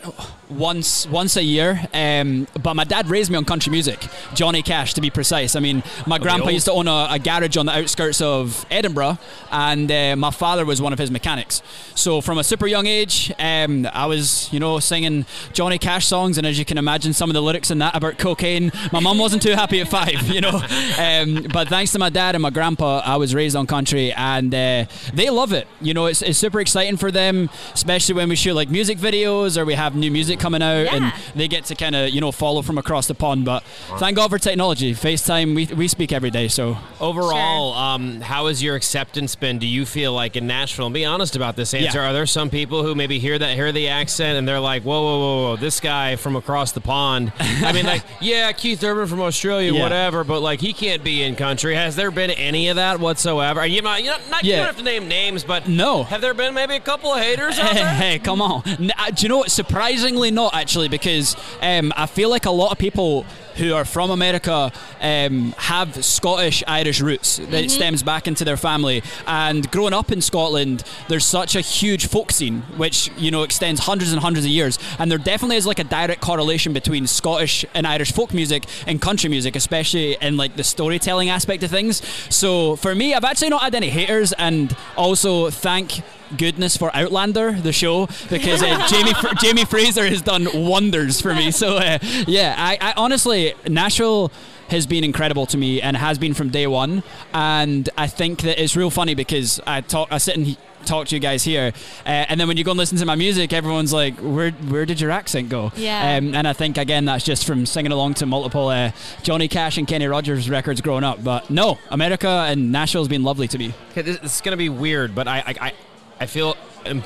[0.50, 4.94] once once a year, um, but my dad raised me on country music, Johnny Cash
[4.94, 5.56] to be precise.
[5.56, 9.18] I mean, my grandpa used to own a, a garage on the outskirts of Edinburgh,
[9.50, 11.62] and uh, my father was one of his mechanics.
[11.94, 16.38] So from a super young age, um, I was you know singing Johnny Cash songs,
[16.38, 19.18] and as you can imagine, some of the lyrics in that about cocaine, my mum
[19.18, 20.62] wasn't too happy at five, you know.
[20.98, 24.52] Um, but thanks to my dad and my grandpa, I was raised on country, and
[24.54, 25.66] uh, they love it.
[25.80, 29.56] You know, it's, it's super exciting for them, especially when we shoot like music videos
[29.56, 32.32] or we have new music coming out, and they get to kind of you know
[32.32, 33.44] follow from across the pond.
[33.44, 33.62] But
[33.98, 34.94] thank God for technology.
[34.94, 36.48] FaceTime, we, we speak every day.
[36.48, 39.58] So Overall, um, how has your acceptance been?
[39.58, 40.86] Do you feel like in Nashville?
[40.86, 41.98] And be honest about this answer.
[41.98, 42.10] Yeah.
[42.10, 45.00] Are there some people who maybe hear that, hear the accent, and they're like, "Whoa,
[45.02, 45.56] whoa, whoa, whoa!
[45.56, 49.82] This guy from across the pond." I mean, like, yeah, Keith Urban from Australia, Yeah.
[49.82, 51.74] whatever, but like, he can't be in country.
[51.74, 53.64] Has there been any of that whatsoever?
[53.66, 56.02] You might, you, know, not, you don't have to name names, but no.
[56.04, 57.94] Have there been maybe a couple of haters out Hey, there?
[57.94, 58.62] hey, come on.
[58.66, 59.50] Uh, Do you know what?
[59.50, 63.26] Surprisingly not, actually, because um, I feel like a lot of people
[63.58, 67.68] who are from America um, have Scottish Irish roots that Mm-hmm.
[67.68, 69.02] stems back into their family.
[69.26, 73.80] And growing up in Scotland, there's such a huge folk scene, which you know extends
[73.80, 74.78] hundreds and hundreds of years.
[74.98, 79.00] And there definitely is like a direct correlation between Scottish and Irish folk music and
[79.02, 82.02] country music, especially in like the storytelling aspect of things.
[82.30, 86.00] So for me, I've actually not had any haters, and also thank
[86.36, 91.34] goodness for Outlander, the show, because uh, Jamie Fr- Jamie Fraser has done wonders for
[91.34, 91.50] me.
[91.50, 94.30] So uh, yeah, I, I honestly Nashville
[94.68, 97.02] has been incredible to me and has been from day one.
[97.32, 101.08] And I think that it's real funny because I talk, I sit and he- talk
[101.08, 101.72] to you guys here,
[102.06, 104.86] uh, and then when you go and listen to my music, everyone's like, "Where where
[104.86, 106.16] did your accent go?" Yeah.
[106.16, 109.76] Um, and I think again that's just from singing along to multiple uh, Johnny Cash
[109.78, 111.22] and Kenny Rogers records growing up.
[111.24, 113.74] But no, America and Nashville's been lovely to me.
[113.90, 115.72] Okay, this, this is going to be weird, but I, I, I,
[116.20, 117.02] I feel um,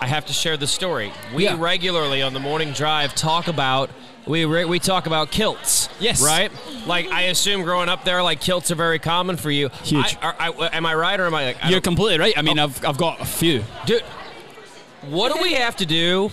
[0.00, 1.12] I have to share the story.
[1.34, 1.56] We Yeah.
[1.58, 3.88] regularly on the morning drive talk about
[4.26, 5.88] we re- we talk about kilts.
[6.00, 6.22] Yes.
[6.22, 6.52] right.
[6.86, 9.68] Like I assume growing up there, like kilts are very common for you.
[9.84, 10.16] Huge.
[10.22, 11.64] I, I, am I right or am I like?
[11.64, 12.36] I You're completely right.
[12.36, 12.64] I mean, oh.
[12.64, 13.64] I've, I've got a few.
[13.86, 14.02] Dude,
[15.02, 16.30] what do we have to do?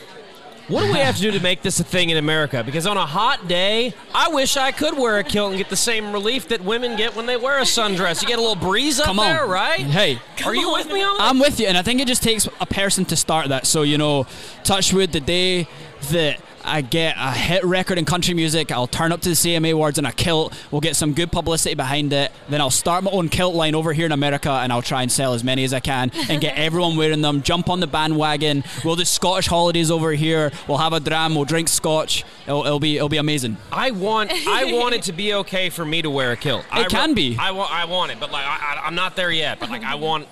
[0.70, 2.64] What do we have to do to make this a thing in America?
[2.64, 5.76] Because on a hot day, I wish I could wear a kilt and get the
[5.76, 8.22] same relief that women get when they wear a sundress.
[8.22, 9.36] You get a little breeze up Come on.
[9.36, 9.80] there, right?
[9.80, 10.20] Hey.
[10.46, 11.24] are you with me on that?
[11.24, 13.66] I'm with you, and I think it just takes a person to start that.
[13.66, 14.28] So, you know,
[14.64, 15.68] touch wood, the day
[16.12, 19.74] that I get a hit record in country music, I'll turn up to the CMA
[19.74, 23.12] Awards in a kilt, we'll get some good publicity behind it, then I'll start my
[23.12, 25.74] own kilt line over here in America, and I'll try and sell as many as
[25.74, 29.90] I can and get everyone wearing them, jump on the bandwagon, we'll do Scottish holidays
[29.90, 33.58] over here, we'll have a dram, we'll drink scotch, it'll, it'll be it'll be amazing.
[33.72, 36.66] I want I want it to be okay for me to wear a kilt.
[36.72, 37.36] I re- can be.
[37.40, 39.60] I want I want it, but like I, I, I'm not there yet.
[39.60, 40.28] But like I want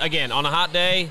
[0.00, 1.10] again on a hot day,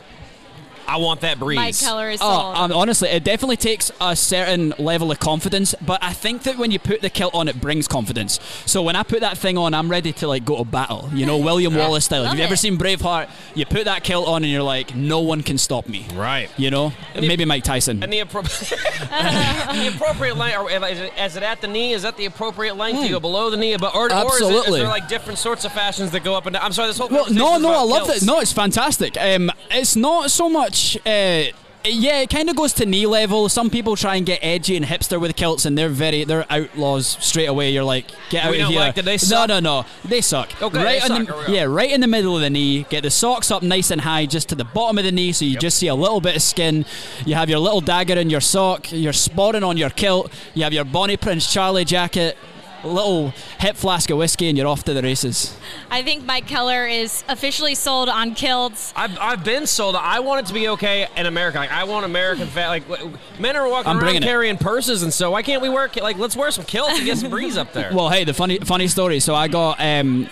[0.88, 1.56] I want that breeze.
[1.58, 6.04] Mike Keller is Oh, um, honestly, it definitely takes a certain level of confidence, but
[6.04, 8.40] I think that when you put the kilt on, it brings confidence.
[8.66, 11.10] So when I put that thing on, I'm ready to like go to battle.
[11.14, 12.26] You know, William Wallace style.
[12.26, 15.42] If you've ever seen Braveheart, you put that kilt on and you're like, no one
[15.44, 16.06] can stop me.
[16.14, 16.50] Right.
[16.58, 18.04] You know, And the- maybe Mike Tyson.
[18.04, 18.44] And the, appro-
[19.74, 21.94] the appropriate length, or is it, is it at the knee?
[21.94, 23.00] Is that the appropriate length?
[23.00, 24.72] Do you go below the knee, but or, or is, it, is Hmm.
[24.74, 26.64] There like different sorts of fashions that go up and down?
[26.64, 28.20] I'm sorry, this whole Well, no, conversation's no, I love kilts.
[28.22, 28.26] that.
[28.26, 29.18] No, it's fantastic.
[29.20, 30.73] Um, it's not so much.
[31.06, 31.44] Uh,
[31.86, 33.50] yeah, it kind of goes to knee level.
[33.50, 37.18] Some people try and get edgy and hipster with kilts, and they're very they're outlaws
[37.20, 37.72] straight away.
[37.72, 38.80] You're like, get out We of here.
[38.80, 38.96] like.
[39.30, 40.62] No, no, no, they suck.
[40.62, 41.46] Okay, right they in suck.
[41.48, 42.86] the yeah, right in the middle of the knee.
[42.90, 45.44] Get the socks up nice and high, just to the bottom of the knee, so
[45.44, 46.86] you just see a little bit of skin.
[47.26, 48.90] You have your little dagger in your sock.
[48.94, 50.32] You're sporting on your kilt.
[50.54, 52.38] You have your Bonnie Prince Charlie jacket.
[52.84, 55.56] A little hip flask of whiskey, and you're off to the races.
[55.90, 58.92] I think Mike Keller is officially sold on kilts.
[58.96, 59.96] I've, I've been sold.
[59.96, 61.60] I want it to be okay in America.
[61.60, 62.84] Like I want American fa- like
[63.40, 64.26] men are walking I'm around bringing it.
[64.26, 67.06] carrying purses and so why can't we wear ki- like let's wear some kilts and
[67.06, 67.92] get some breeze up there.
[67.94, 69.20] Well, hey, the funny funny story.
[69.22, 70.30] So I got um,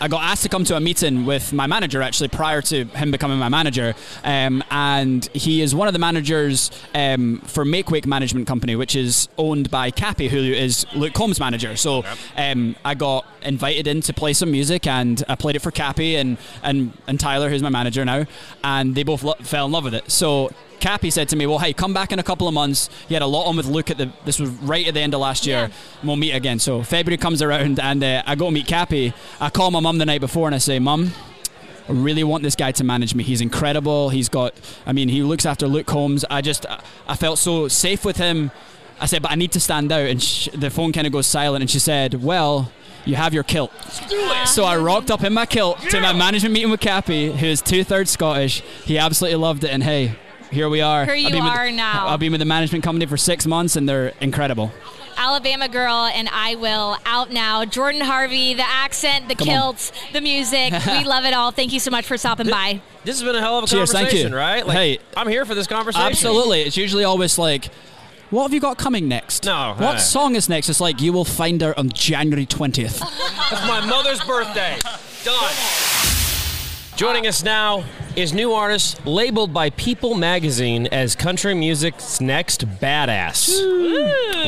[0.00, 3.10] I got asked to come to a meeting with my manager actually prior to him
[3.10, 8.06] becoming my manager, um, and he is one of the managers um, for Make Wake
[8.06, 11.76] Management Company, which is owned by Kappy, who is Luke Combs' manager.
[11.76, 12.04] So
[12.36, 16.14] um, I got invited in to play some music, and I played it for Kappy
[16.14, 18.24] and and and Tyler, who's my manager now,
[18.64, 20.10] and they both lo- fell in love with it.
[20.10, 20.50] So
[20.80, 23.22] Kappy said to me, "Well, hey, come back in a couple of months." He had
[23.22, 24.10] a lot on with Luke at the.
[24.24, 25.70] This was right at the end of last year.
[26.00, 26.58] And we'll meet again.
[26.58, 29.12] So February comes around, and uh, I go meet Kappy.
[29.40, 31.12] I call my mum the night before, and I say, "Mum."
[31.88, 33.24] I really want this guy to manage me.
[33.24, 34.10] He's incredible.
[34.10, 34.54] He's got,
[34.86, 36.24] I mean, he looks after Luke Combs.
[36.30, 36.64] I just,
[37.08, 38.52] I felt so safe with him.
[39.00, 40.06] I said, but I need to stand out.
[40.06, 41.62] And sh- the phone kind of goes silent.
[41.62, 42.70] And she said, well,
[43.04, 43.72] you have your kilt.
[44.46, 47.60] So I rocked up in my kilt to my management meeting with Kappy, who is
[47.60, 48.60] two thirds Scottish.
[48.84, 49.70] He absolutely loved it.
[49.70, 50.14] And hey,
[50.50, 51.04] here we are.
[51.04, 52.08] Here you I've been with- are now.
[52.08, 54.72] I've been with the management company for six months, and they're incredible.
[55.16, 57.64] Alabama girl and I will out now.
[57.66, 59.54] Jordan Harvey, the accent, the Come on.
[59.54, 60.72] kilts, the music.
[60.86, 61.50] we love it all.
[61.50, 62.80] Thank you so much for stopping by.
[63.04, 64.38] This has been a hell of a Cheers, thank conversation, you.
[64.38, 64.66] right?
[64.66, 64.98] Like, Hey.
[65.16, 66.06] I'm here for this conversation.
[66.06, 66.62] Absolutely.
[66.62, 67.66] It's usually always like,
[68.30, 69.44] what have you got coming next?
[69.44, 69.74] No.
[69.76, 70.00] What hey.
[70.00, 70.70] song is next?
[70.70, 73.00] It's like, you will find out on January 20th.
[73.00, 74.78] That's my mother's birthday.
[75.22, 75.54] Done.
[76.96, 77.84] Joining us now
[78.16, 83.48] is new artist labeled by People Magazine as country music's next badass.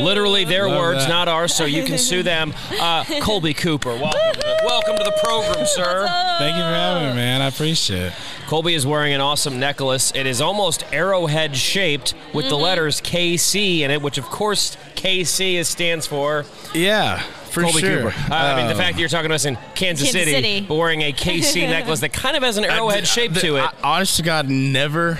[0.03, 1.09] Literally their Love words, that.
[1.09, 2.53] not ours, so you can sue them.
[2.79, 6.05] Uh, Colby Cooper, welcome, welcome to the program, sir.
[6.39, 7.41] Thank you for having me, man.
[7.41, 8.13] I appreciate it.
[8.47, 10.11] Colby is wearing an awesome necklace.
[10.13, 15.55] It is almost arrowhead shaped with the letters KC in it, which of course KC
[15.55, 16.45] is, stands for.
[16.73, 18.11] Yeah, for Colby sure.
[18.11, 18.31] Cooper.
[18.31, 20.31] Uh, I mean, the Um, fact that you're talking to us in Kansas, Kansas City,
[20.31, 20.61] City.
[20.61, 23.61] but wearing a KC necklace that kind of has an arrowhead shape to it.
[23.61, 25.17] I, honest to God, never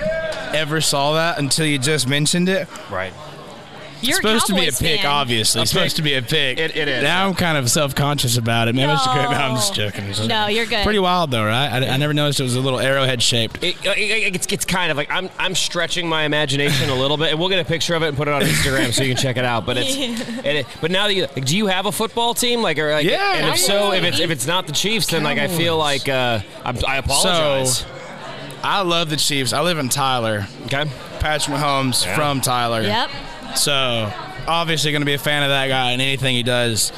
[0.53, 2.67] ever saw that until you just mentioned it.
[2.91, 3.13] Right.
[4.03, 5.09] You're it's supposed to be a Cowboys pick, fan.
[5.11, 5.59] obviously.
[5.59, 5.98] A It's supposed pick.
[5.98, 6.57] to be a pick.
[6.59, 7.03] It- it is.
[7.03, 8.75] Now I'm kind of self conscious about it.
[8.75, 9.32] Maybe I should go.
[9.32, 10.06] No, I'm just joking.
[10.06, 10.83] It's No, you're good.
[10.83, 11.67] Pretty wild though, right?
[11.69, 13.64] I, I never noticed it was a little arrowhead shaped.
[13.64, 17.32] It, it- it's, it's kind of like I'm, I'm stretching my imagination a little bit,
[17.32, 19.22] and we'll get a picture of it and put it on Instagram so you can
[19.22, 19.65] check it out.
[19.65, 19.95] But it's,
[20.45, 22.61] it, but now that you, like, do you have a football team?
[22.61, 25.23] Like, or like, Yeah, and if so, if it's if it's not the Chiefs, then
[25.23, 27.80] like I feel like uh, I'm, I apologize.
[27.80, 27.88] So,
[28.64, 29.51] I love the Chiefs.
[29.53, 30.48] I live in Tyler.
[30.65, 30.85] Okay.
[31.19, 32.15] Patrick Mahomes Yeah.
[32.15, 32.82] from Tyler.
[32.82, 33.09] Yep.
[33.56, 34.11] So,
[34.48, 36.91] obviously, going to be a fan of that guy and anything he does.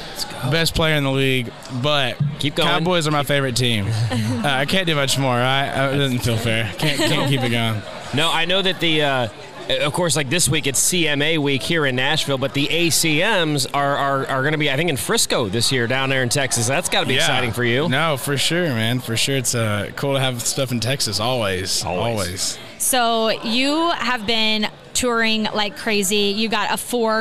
[0.50, 1.50] Best player in the league.
[1.82, 2.68] But keep going.
[2.68, 3.86] Cowboys are my favorite team.
[4.10, 5.34] uh, I can't do much more.
[5.34, 5.68] Right?
[5.68, 6.72] Uh, It doesn't feel fair.
[6.78, 7.82] Can't, can't keep it going.
[8.14, 9.02] No, I know that the.
[9.02, 9.28] Uh,
[9.80, 13.96] of course, like this week, it's CMA week here in Nashville, but the ACMs are,
[13.96, 16.68] are, are going to be, I think, in Frisco this year down there in Texas.
[16.68, 17.22] That's got to be Yeah.
[17.22, 17.88] exciting for you.
[17.88, 19.00] No, for sure, man.
[19.00, 21.18] For sure, it's uh, cool to have stuff in Texas.
[21.18, 22.58] Always, always.
[22.78, 26.32] So you have been touring like crazy.
[26.36, 26.76] You got a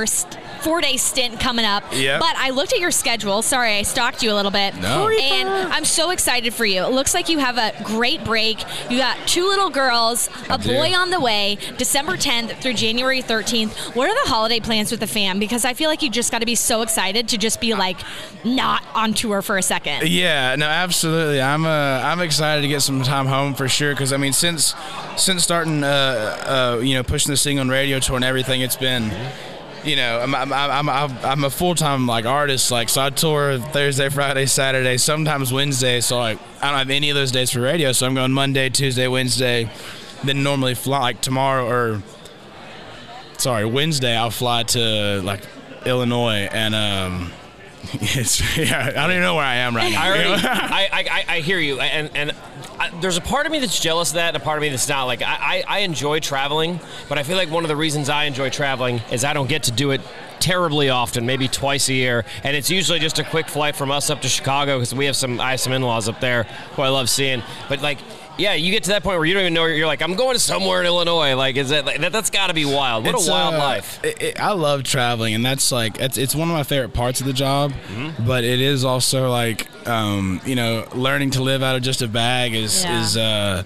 [0.06, 1.84] st- four day stint coming up.
[1.94, 2.20] Yep.
[2.20, 3.42] But I looked at your schedule.
[3.42, 4.76] Sorry, I stalked you a little bit.
[4.76, 5.10] No.
[5.10, 6.84] And I'm so excited for you.
[6.84, 8.60] It looks like you have a great break.
[8.90, 10.70] You got two little girls, a do.
[10.70, 13.96] boy on the way, December 10th through January 13th.
[13.96, 15.40] What are the holiday plans with the fam?
[15.40, 17.98] Because I feel like you just got to be so excited to just be like
[18.44, 20.08] not on tour for a second.
[20.08, 21.42] Yeah, no, absolutely.
[21.42, 21.70] I'm uh,
[22.04, 23.92] I'm excited to get some time home for sure.
[23.94, 24.76] Because I mean, since
[25.18, 28.76] since starting, uh, uh, you know, pushing this thing on radio tour and everything, it's
[28.76, 29.12] been.
[29.86, 32.72] You know, I'm I'm I'm, I'm, a full time like artist.
[32.72, 36.02] Like, so I tour Thursday, Friday, Saturday, sometimes Wednesday.
[36.02, 37.92] So like, I don't have any of those days for radio.
[37.92, 39.70] So I'm going Monday, Tuesday, Wednesday.
[40.24, 42.02] Then normally fly like tomorrow or
[43.38, 44.16] sorry Wednesday.
[44.16, 45.42] I'll fly to like
[45.86, 47.32] Illinois and um.
[48.18, 50.02] It's, yeah, I don't even know where I am right now.
[50.04, 50.48] I, already.
[50.48, 52.32] I, I, I- hear you, and and
[52.80, 54.70] I, there's a part of me that's jealous of that, and a part of me
[54.70, 55.04] that's not.
[55.06, 58.24] Like I, I, I enjoy traveling, but I feel like one of the reasons I
[58.26, 60.02] enjoy traveling is I don't get to do it
[60.40, 64.10] terribly often, maybe twice a year, and it's usually just a quick flight from us
[64.10, 66.44] up to Chicago because we have some I have some in-laws up there
[66.76, 67.44] who I love seeing.
[67.70, 68.00] But like.
[68.38, 69.66] Yeah, you get to that point where you don't even know.
[69.66, 71.36] You're like, I'm going somewhere in Illinois.
[71.36, 73.06] Like, is that, like, that that's got to be wild?
[73.06, 74.04] What It's, a wild uh, life.
[74.04, 77.22] it- it- I love traveling, and that's like it's, it's one of my favorite parts
[77.22, 77.72] of the job.
[77.72, 78.26] Mm-hmm.
[78.28, 82.08] But it is also like um, you know, learning to live out of just a
[82.08, 83.02] bag is Yeah.
[83.02, 83.16] is.
[83.18, 83.64] Uh,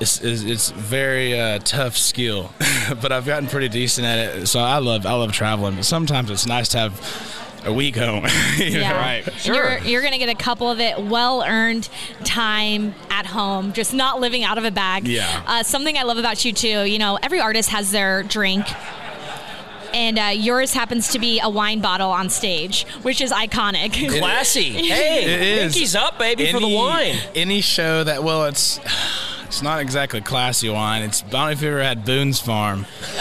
[0.00, 2.52] it's, it's, it's very uh, tough skill,
[3.02, 4.46] but I've gotten pretty decent at it.
[4.46, 6.92] So I love I love traveling, but sometimes it's nice to have
[7.68, 8.24] a week home.
[8.58, 8.80] you know?
[8.80, 9.14] Yeah.
[9.26, 11.88] And You're, you're going to get a couple of it well earned
[12.24, 15.06] time at home, just not living out of a bag.
[15.06, 15.42] Yeah.
[15.46, 18.66] Uh, something I love about you, too, you know, every artist has their drink.
[19.94, 24.18] And uh, yours happens to be a wine bottle on stage, which is iconic.
[24.18, 24.70] Classy.
[24.70, 25.72] Hey, It is.
[25.72, 27.16] pinky's up, baby, for the wine.
[27.34, 28.80] Any show that well, it's
[29.48, 31.02] it's not exactly classy wine.
[31.02, 32.80] It's I don't know if you ever had Boone's Farm.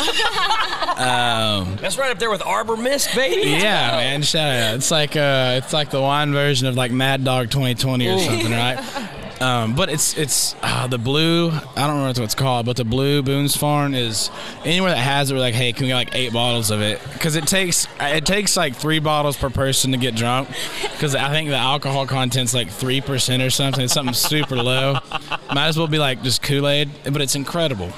[0.98, 3.50] um, That's right up there with Arbor Mist, baby.
[3.50, 4.76] yeah, man, shout out.
[4.76, 8.20] It's like uh, it's like the wine version of like Mad Dog 2020 or Ooh.
[8.20, 9.24] something, right?
[9.40, 11.50] Um, but it's it's uh, the blue.
[11.52, 14.32] I don't know what it's called, but the blue Boone's Farm is
[14.66, 15.36] anywhere that has it.
[15.36, 17.00] We're like, hey, can we get like eight bottles of it?
[17.14, 20.50] Because it takes it takes like three bottles per person to get drunk.
[20.92, 23.84] Because I think the alcohol content's like three percent or something.
[23.84, 24.98] It's something super low.
[25.54, 27.92] Might as well be like just Kool Aid, but it's incredible.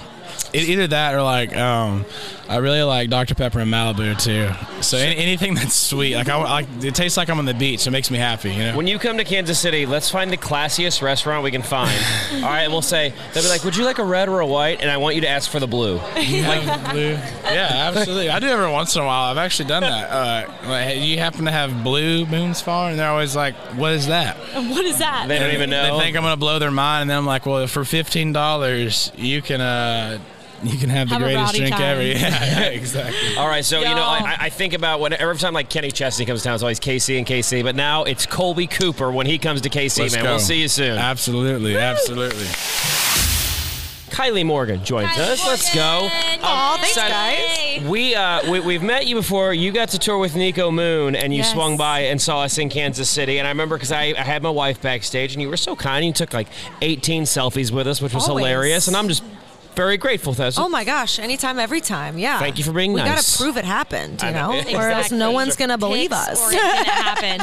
[0.54, 2.06] it, either that or like um,
[2.50, 4.50] I really like Dr Pepper and Malibu too.
[4.82, 7.86] So any, anything that's sweet, like I like it tastes like I'm on the beach.
[7.86, 8.52] It makes me happy.
[8.52, 8.76] You know.
[8.78, 11.92] When you come to Kansas City, let's find the classiest restaurant we can find.
[12.34, 14.48] All right, and we'll say they'll be like, "Would you like a red or a
[14.48, 16.00] white?" And I want you to ask for the blue.
[16.30, 17.12] You have blue.
[17.12, 18.30] Yeah, absolutely.
[18.30, 19.32] I do every once in a while.
[19.32, 20.10] I've actually done that.
[20.10, 22.92] Uh, like, hey, you happen to have blue Boone's Farm?
[22.92, 25.28] And they're always like, "What is that?" What is that?
[25.28, 25.98] They don't even know.
[25.98, 29.12] They think I'm gonna blow their mind, and then I'm like, "Well, for fifteen dollars,
[29.16, 30.20] you can uh,
[30.64, 31.82] you can have the Have a greatest drink time.
[31.82, 32.16] ever." Yeah,
[32.60, 33.36] yeah, exactly.
[33.38, 36.26] All right, so you know, I, I think about when every time like Kenny Chesney
[36.26, 39.62] comes down, it's always KC and KC, but now it's Colby Cooper when he comes
[39.62, 40.00] to KC.
[40.00, 40.30] Let's man, go.
[40.32, 40.98] we'll see you soon.
[40.98, 42.46] Absolutely, absolutely.
[44.10, 45.46] Kylie Morgan joins us.
[45.48, 46.10] Let's go.
[46.12, 47.88] Aw, thanks, so guys.
[47.88, 49.54] We uh, we we've met you before.
[49.54, 51.54] You got to tour with Niko Moon, and you Yes.
[51.54, 53.38] swung by and saw us in Kansas City.
[53.38, 56.04] And I remember because I, I had my wife backstage, and you were so kind.
[56.06, 56.48] You took like
[56.82, 58.44] 18 selfies with us, which was Always.
[58.46, 58.88] hilarious.
[58.90, 59.24] And I'm just
[59.80, 60.54] very grateful for that.
[60.56, 61.20] So Oh my gosh!
[61.20, 62.18] Anytime, every time.
[62.18, 62.40] Yeah.
[62.40, 63.10] Thank you for being we nice.
[63.10, 64.78] We gotta prove it happened, you I know, know.
[64.78, 66.42] or else no one's gonna believe Pics us.
[66.42, 67.40] or it didn't happen.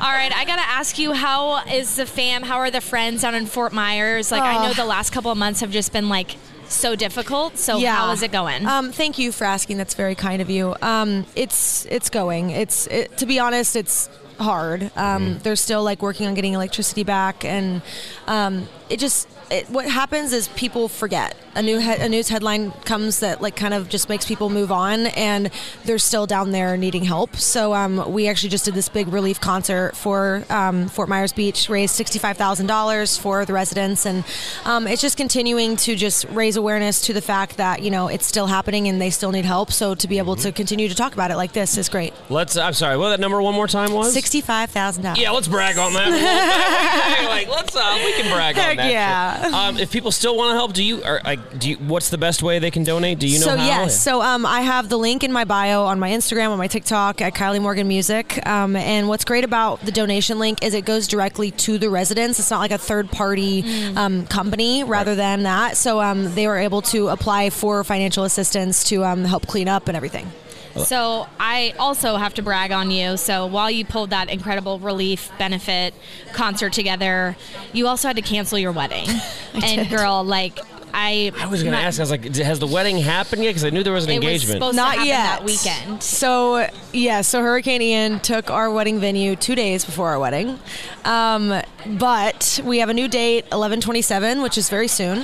[0.00, 2.42] All right, I gotta ask you, how is the fam?
[2.42, 4.30] How are the friends down in Fort Myers?
[4.30, 4.74] Like, I know Oh.
[4.74, 6.36] the last couple of months have just been like
[6.68, 7.56] so difficult.
[7.58, 7.94] So yeah.
[7.96, 8.66] how is it going?
[8.66, 9.76] Um, thank you for asking.
[9.78, 10.74] That's very kind of you.
[10.82, 12.50] Um, it's it's going.
[12.50, 14.90] It's it, to be honest, it's hard.
[14.96, 17.80] Um, They're still like working on getting electricity back, and
[18.26, 21.36] um, it just it, what happens is people forget.
[21.56, 24.72] A new he- a news headline comes that like kind of just makes people move
[24.72, 25.50] on, and
[25.84, 27.36] they're still down there needing help.
[27.36, 31.68] So um, we actually just did this big relief concert for um, Fort Myers Beach,
[31.68, 34.24] raised sixty five thousand dollars for the residents, and
[34.64, 38.26] um, it's just continuing to just raise awareness to the fact that you know it's
[38.26, 39.70] still happening and they still need help.
[39.70, 42.12] So to be able to continue to talk about it like this is great.
[42.30, 42.56] let's.
[42.56, 42.96] I'm sorry.
[42.96, 44.12] What that number one more time was?
[44.12, 45.20] Sixty five thousand dollars.
[45.20, 46.10] Yeah, let's brag on that.
[47.28, 48.90] like, let's uh, we can brag Heck on that.
[48.90, 49.33] yeah.
[49.54, 51.76] Um, if people still want to help, do you or like do you?
[51.76, 53.18] What's the best way they can donate?
[53.18, 53.66] Do you know so how?
[53.66, 56.66] yes, so um, I have the link in my bio on my Instagram, on my
[56.68, 58.44] TikTok at Kylie Morgan Music.
[58.46, 62.38] Um, and what's great about the donation link is it goes directly to the residents.
[62.38, 63.96] It's not like a third party Mm.
[63.96, 65.76] um, company rather than that.
[65.76, 69.88] So um, they were able to apply for financial assistance to um, help clean up
[69.88, 70.30] and everything.
[70.76, 73.16] So I also have to brag on you.
[73.16, 75.94] So while you pulled that incredible relief benefit
[76.32, 77.36] concert together,
[77.72, 79.08] you also had to cancel your wedding.
[79.54, 80.58] and girl, like
[80.96, 81.98] I, I was going to ask.
[81.98, 83.50] I was like, has the wedding happened yet?
[83.50, 84.58] Because I knew there was an It was engagement.
[84.58, 85.24] supposed- Not happen yet.
[85.24, 86.02] that weekend.
[86.02, 90.58] So yeah, so Hurricane Ian took our wedding venue two days before our wedding,
[91.04, 91.60] um,
[91.98, 95.18] but we have a new date, eleven twenty seven, which is very soon.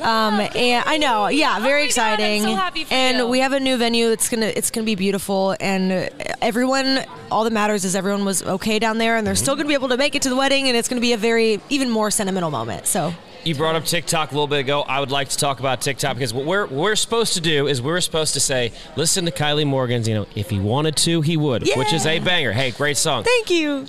[0.00, 2.42] Um, and I know, yeah, very exciting.
[2.42, 3.26] so happy for and you.
[3.28, 4.08] we have a new venue.
[4.10, 6.08] It's gonna it's gonna be beautiful, and
[6.40, 7.00] everyone.
[7.30, 9.88] All that matters is everyone was okay down there, and they're still gonna be able
[9.90, 12.50] to make it to the wedding, and it's gonna be a very even more sentimental
[12.50, 12.86] moment.
[12.86, 13.12] So.
[13.42, 14.82] You brought up TikTok a little bit ago.
[14.82, 17.80] I would like to talk about TikTok because what we're we're supposed to do is
[17.80, 20.06] we're supposed to say, listen to Kylie Morgan's.
[20.06, 22.52] You know, if he wanted to, he would, which is a banger.
[22.52, 23.24] Hey, great song.
[23.24, 23.86] Thank you.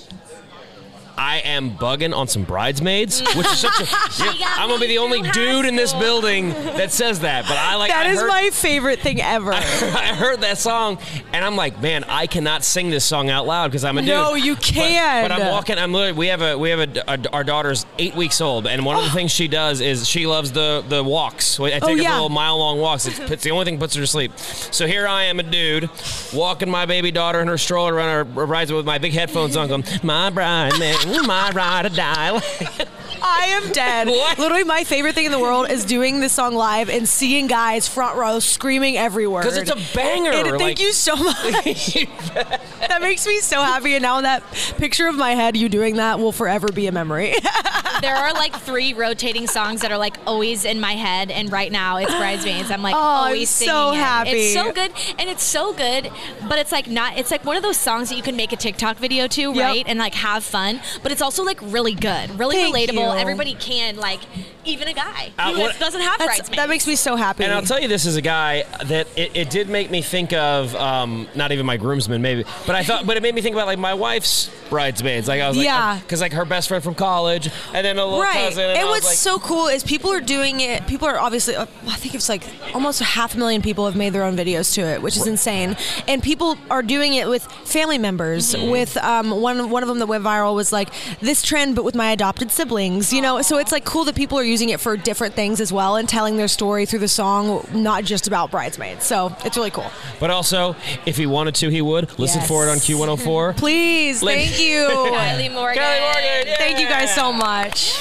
[1.24, 3.86] I am bugging on some bridesmaids, which is such a.
[4.42, 7.44] Yeah, I'm gonna be the only dude in this building that says that.
[7.48, 9.54] But I like That I is heard- my favorite thing ever.
[9.54, 10.98] I heard that song
[11.32, 14.10] and I'm like, man, I cannot sing this song out loud because I'm a dude.
[14.10, 15.24] No, you But- can.
[15.24, 15.78] But, I'm walking.
[15.78, 16.18] I'm literally.
[16.18, 16.58] We have a.
[16.58, 19.48] We have a, a- Our daughter's eight weeks old, and one of the things she
[19.48, 21.60] does is she loves the the walks.
[21.60, 23.06] I take Oh, her for little mile long walks.
[23.06, 24.36] It's, it's the only thing that puts her to sleep.
[24.38, 25.90] So here I am, a dude,
[26.34, 29.68] walking my baby daughter in her stroller around her rides with my big headphones on,
[29.68, 32.42] going, my bride, man, my ride or die.
[33.24, 34.08] I am dead.
[34.08, 34.40] What?
[34.40, 37.88] Literally, my favorite thing in the world is doing this song live and seeing guys
[37.88, 39.42] front row screaming every word.
[39.44, 41.36] Because it's a banger, And thank like- you so much.
[41.46, 43.94] that makes me so happy.
[43.94, 44.44] And now that
[44.78, 47.36] picture of my head, you doing that will forever be a memory.
[48.02, 51.72] there are like three rotating songs that are like always in my head, and right
[51.72, 52.72] now it's Bridesmaids.
[52.72, 54.04] I'm like Oh, I'm always so singing it.
[54.04, 54.30] happy.
[54.32, 56.12] It's so good, and it's so good,
[56.50, 57.18] but it's like not.
[57.18, 59.84] It's like one of those songs that you can make a TikTok video to, right,
[59.86, 60.82] and like have fun.
[61.04, 63.14] But it's also like really good, really Thank relatable.
[63.14, 63.20] you.
[63.20, 64.22] Everybody can like,
[64.66, 66.58] even a guy Uh, what- doesn't have That's- bridesmaids.
[66.58, 67.44] that makes me so happy.
[67.44, 70.34] And I'll tell you this as a guy that it, it did make me think
[70.34, 73.56] of um, not even my groomsmen maybe, but I thought, but it made me think
[73.56, 75.28] about like my wife's bridesmaids.
[75.28, 76.00] Like I was like, Yeah.
[76.00, 78.46] because like her best friend from college, and then a little right.
[78.46, 78.64] cousin.
[78.70, 80.88] And And was what's like, so cool is people are doing it.
[80.88, 84.14] People are obviously, uh, I think it's like almost half a million people have made
[84.14, 85.76] their own videos to it, which is insane.
[86.08, 88.54] And people are doing it with family members.
[88.56, 88.70] Mm-hmm.
[88.72, 91.96] With um, one one of them that went viral was like this trend, but with
[91.96, 93.12] my adopted siblings.
[93.12, 95.72] You know, so it's like cool that people are using it for different things as
[95.74, 99.06] well and telling their story through the song, not just about bridesmaids.
[99.06, 99.90] So it's really cool.
[100.20, 102.20] But also, if he wanted to, he would.
[102.20, 102.48] Listen Yes.
[102.48, 103.58] for it on Q104.
[103.58, 105.82] Please, Lin- thank you, Kylie Morgan.
[105.82, 106.02] Kylie
[106.44, 106.56] Morgan.
[106.58, 107.94] Thank you guys so much.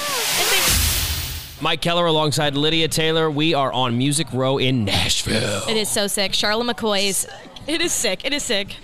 [1.62, 3.30] Mike Keller alongside Lydia Taylor.
[3.30, 5.62] We are on Music Row in Nashville.
[5.68, 6.32] It is so sick.
[6.34, 7.26] Charlotte McCoy's.
[7.66, 8.24] It is sick.
[8.24, 8.76] It is sick.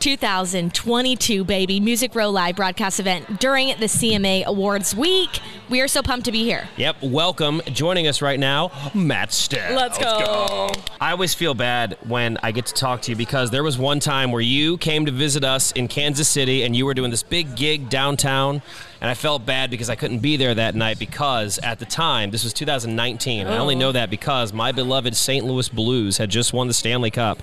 [0.00, 1.78] 2022, baby.
[1.78, 5.40] Music Row Live broadcast event during the CMA Awards week.
[5.68, 6.66] We are so pumped to be here.
[6.78, 7.60] Yep, welcome.
[7.66, 9.76] Joining us right now, Matt Stell.
[9.76, 10.70] Let's go.
[11.00, 14.00] I always feel bad when I get to talk to you because there was one
[14.00, 17.22] time where you came to visit us in Kansas City and you were doing this
[17.22, 18.62] big gig downtown.
[19.02, 22.30] And I felt bad because I couldn't be there that night because at the time,
[22.30, 23.46] this was 2019.
[23.46, 23.78] I only Oh.
[23.78, 25.44] know that because my beloved St.
[25.44, 27.42] Louis Blues had just won the Stanley Cup.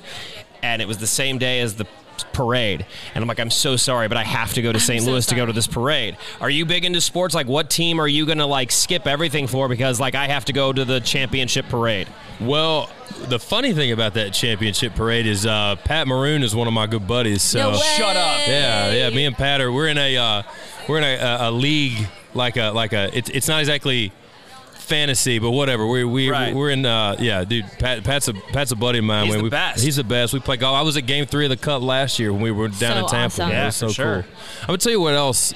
[0.64, 1.86] And it was the same day as the
[2.34, 2.86] parade.
[3.14, 5.04] And I'm like, I'm so sorry, but I have to go to St.
[5.04, 6.18] so Louis to go to this parade.
[6.42, 7.34] Are you big into sports?
[7.36, 10.46] Like, what team are you going to like skip everything for because like I have
[10.46, 12.08] to go to the championship parade?
[12.40, 12.90] Well,
[13.30, 16.88] the funny thing about that championship parade is uh, Pat Maroon is one of my
[16.88, 17.42] good buddies.
[17.42, 17.84] So No way!
[17.98, 18.48] Shut up.
[18.48, 19.10] Yeah, yeah.
[19.10, 20.44] Me and Pat are we're in a uh,
[20.88, 24.12] we're in a, a, a league like a like a it's it's not exactly
[24.88, 25.86] fantasy, but whatever.
[25.86, 26.54] We we Right.
[26.56, 27.66] we're in uh, yeah, dude.
[27.80, 29.26] Pat Pat's a Pat's a buddy of mine.
[29.26, 29.84] He's When the we, best.
[29.84, 30.34] He's the best.
[30.34, 30.76] We play golf.
[30.76, 32.88] I was at Game Three of the Cup last year when we were down So
[33.00, 33.16] in Tampa.
[33.26, 33.50] awesome.
[33.50, 34.22] It Yeah, was so for sure.
[34.24, 34.32] cool.
[34.62, 35.54] I'm gonna tell you what else.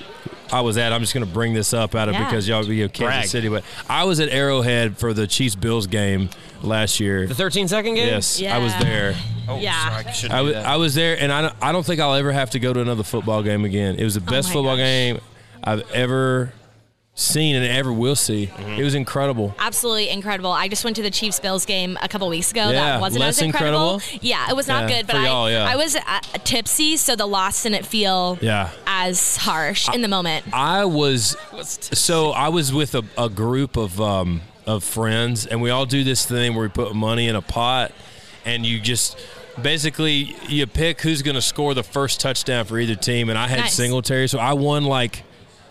[0.53, 0.91] I was at.
[0.91, 2.25] I'm just going to bring this up out of Yeah.
[2.25, 3.27] because y'all you know, Kansas Brag.
[3.27, 6.29] City, but I was at Arrowhead for the Chiefs Bills game
[6.61, 7.25] last year.
[7.25, 8.07] The 13 second game?
[8.07, 9.15] Yes, I was there.
[9.47, 10.01] Oh, yeah.
[10.11, 12.33] sorry, I I was, I was there, and I don't, I don't think I'll ever
[12.33, 13.95] have to go to another football game again.
[13.95, 14.83] It was the best Oh football gosh.
[14.83, 15.19] game
[15.63, 16.51] I've ever
[17.13, 18.47] seen and ever will see.
[18.47, 18.79] Mm-hmm.
[18.79, 19.53] It was incredible.
[19.59, 20.51] Absolutely incredible.
[20.51, 22.69] I just went to the Chiefs Bills game a couple weeks ago.
[22.69, 23.95] Yeah, that wasn't less as incredible.
[23.95, 24.19] incredible?
[24.27, 25.65] Yeah, it was not Yeah, good, but I, yeah.
[25.65, 28.69] I was uh, tipsy, so the loss didn't feel Yeah.
[28.87, 30.45] as harsh in the moment.
[30.53, 35.69] I was so I was with a, a group of um, of friends, and we
[35.69, 37.91] all do this thing where we put money in a pot,
[38.45, 39.17] and you just
[39.61, 43.29] basically you pick who's going to score the first touchdown for either team.
[43.29, 43.73] And I had Nice.
[43.73, 45.23] Singletary, so I won like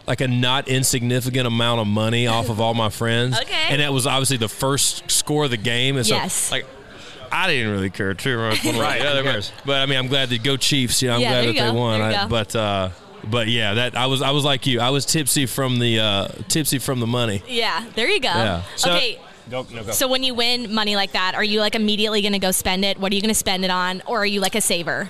[0.06, 3.38] like a not insignificant amount of money off of all my friends.
[3.40, 3.66] Okay.
[3.68, 5.96] and that was obviously the first score of the game.
[5.96, 6.50] And so, Yes.
[6.50, 6.66] like.
[7.32, 8.64] I didn't really care too much.
[8.64, 11.00] one way or Right, the other, who but- I mean, I'm glad to go Chiefs.
[11.00, 11.74] You know, I'm Yeah, glad there that you they go.
[11.74, 12.00] won.
[12.00, 12.28] There you I- go.
[12.28, 12.88] but uh,
[13.22, 14.80] but yeah, that I was I was like you.
[14.80, 17.40] I was tipsy from the uh, tipsy from the money.
[17.46, 18.30] Yeah, there you go.
[18.30, 18.62] Yeah.
[18.74, 19.20] So- okay.
[19.48, 19.92] Go, no, go.
[19.92, 22.84] So when you win money like that, are you like immediately going to go spend
[22.84, 22.98] it?
[22.98, 25.08] What are you going to spend it on, or are you like a saver?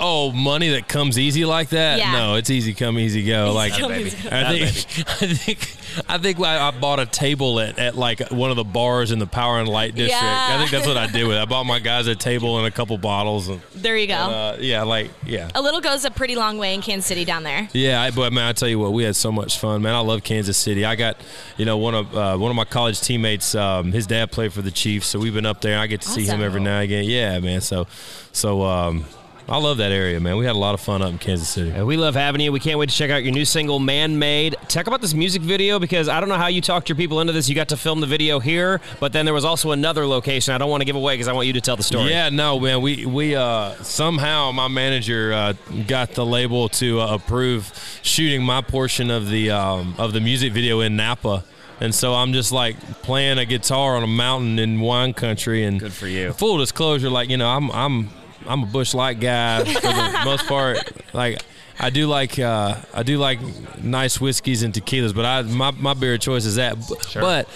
[0.00, 1.98] Oh, money that comes easy like that?
[1.98, 2.12] Yeah.
[2.12, 3.46] No, it's easy come, easy go.
[3.46, 4.36] Easy like come, easy go.
[4.36, 8.50] I think, I think, I think I I bought a table at, at like one
[8.50, 10.22] of the bars in the Power and Light District.
[10.22, 10.48] Yeah.
[10.52, 11.40] I think that's what I did with it.
[11.40, 13.48] I bought my guys a table and a couple bottles.
[13.48, 14.14] And, There you go.
[14.14, 15.50] and, uh, yeah, like yeah.
[15.54, 17.68] a little goes a pretty long way in Kansas City down there.
[17.72, 19.94] Yeah, I, but man, I tell you what, we had so much fun, man.
[19.94, 20.84] I love Kansas City.
[20.84, 21.20] I got,
[21.56, 23.54] you know, one of uh, one of my college teammates.
[23.54, 25.72] Um, his dad played for the Chiefs, so we've been up there.
[25.72, 27.04] and I get to see him every now and again.
[27.04, 27.60] Yeah, man.
[27.60, 27.86] So,
[28.32, 29.04] so um,
[29.48, 30.36] I love that area, man.
[30.38, 31.70] We had a lot of fun up in Kansas City.
[31.70, 32.50] And we love having you.
[32.50, 34.56] We can't wait to check out your new single, Man Made.
[34.66, 37.32] Talk about this music video because I don't know how you talked your people into
[37.32, 37.48] this.
[37.48, 40.58] You got to film the video here, but then there was also another location I
[40.58, 42.10] don't want to give away because I want you to tell the story.
[42.10, 42.80] Yeah, no, man.
[42.80, 45.52] We we uh, somehow my manager uh,
[45.86, 50.54] got the label to uh, approve shooting my portion of the um, of the music
[50.54, 51.44] video in Napa.
[51.78, 55.78] And so I'm just like playing a guitar on a mountain in wine country, and
[55.78, 56.32] good for you.
[56.32, 58.08] Full disclosure, like you know, I'm I'm
[58.48, 60.78] I'm a Busch Light guy for the most part.
[61.14, 61.40] Like
[61.78, 63.38] I do like uh, I do like
[63.82, 66.76] nice whiskeys and tequilas, but I my, my beer of choice is that.
[66.78, 67.48] B- But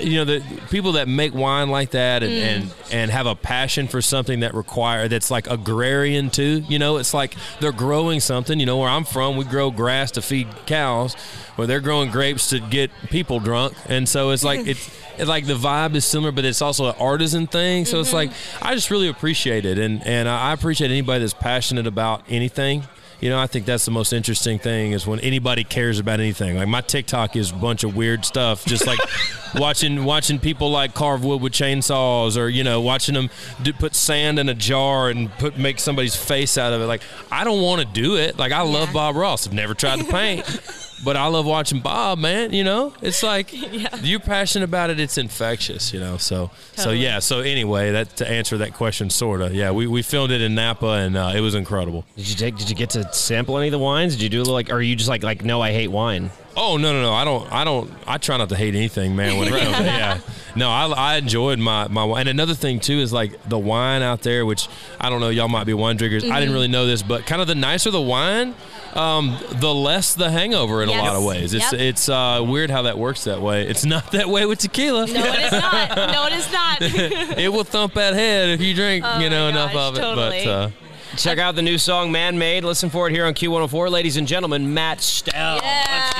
[0.00, 2.42] you know, the people that make wine like that and, Mm.
[2.42, 6.64] and and have a passion for something that require that's like agrarian too.
[6.68, 8.58] You know, it's like they're growing something.
[8.60, 11.14] You know, where I'm from, we grow grass to feed cows,
[11.56, 14.90] where they're growing grapes to get people drunk, and so it's like it's.
[15.18, 17.84] It's like the vibe is similar, but it's also an artisan thing.
[17.84, 18.30] So it's like
[18.62, 22.84] I just really appreciate it, and and I appreciate anybody that's passionate about anything.
[23.20, 26.56] You know, I think that's the most interesting thing is when anybody cares about anything.
[26.56, 28.98] Like my TikTok is a bunch of weird stuff, just like
[29.54, 33.28] watching watching people like carve wood with chainsaws, or you know, watching them
[33.62, 36.86] do, put sand in a jar and put make somebody's face out of it.
[36.86, 38.38] Like I don't want to do it.
[38.38, 39.46] Like I love Bob Ross.
[39.46, 40.46] I've never tried to paint.
[41.02, 42.52] But I love watching Bob, man.
[42.52, 43.50] You know, it's like
[44.02, 45.00] you're passionate about it.
[45.00, 46.18] It's infectious, you know.
[46.18, 47.20] So, so yeah.
[47.20, 49.50] So anyway, that to answer that question, sorta.
[49.52, 52.04] Yeah, we, we filmed it in Napa, and uh, it was incredible.
[52.16, 52.56] Did you take?
[52.56, 54.14] Did you get to sample any of the wines?
[54.14, 54.70] Did you do a little like?
[54.70, 56.30] Or are you just like like no, I hate wine?
[56.56, 57.12] Oh no no no!
[57.12, 59.38] I don't I don't I try not to hate anything, man.
[59.38, 60.18] When it comes, to, yeah.
[60.56, 62.22] No, I, I enjoyed my my wine.
[62.22, 64.66] And another thing too is like the wine out there, which
[65.00, 66.24] I don't know, y'all might be wine drinkers.
[66.24, 66.54] I didn't Mhm.
[66.54, 68.56] really know this, but kind of the nicer the wine,
[68.94, 71.54] um, the less the hangover in a lot of ways.
[71.54, 71.80] It's Yep.
[71.80, 73.64] it's uh, weird how that works that way.
[73.68, 75.06] It's not that way with tequila.
[75.06, 75.96] No, it is not.
[75.96, 76.78] No, it is not.
[77.38, 80.00] it will thump that head if you drink, Oh you know, enough gosh, of it.
[80.00, 80.44] totally.
[80.44, 80.70] But uh,
[81.16, 84.26] Check out the new song "Man Made." Listen for it here on Q104, ladies and
[84.26, 84.72] gentlemen.
[84.72, 85.56] Matt Stell.
[85.56, 86.16] let's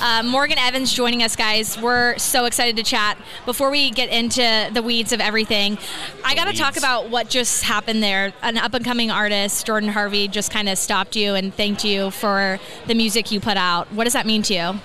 [0.00, 1.80] Uh, Morgan Evans joining us, guys.
[1.80, 3.16] We're so excited to chat.
[3.46, 5.78] Before we get into the weeds of everything,
[6.22, 8.34] I got to talk about what just happened there.
[8.42, 12.10] An up and coming artist, Jordan Harvey, just kind of stopped you and thanked you
[12.10, 13.90] for the music you put out.
[13.94, 14.80] What does that mean to you?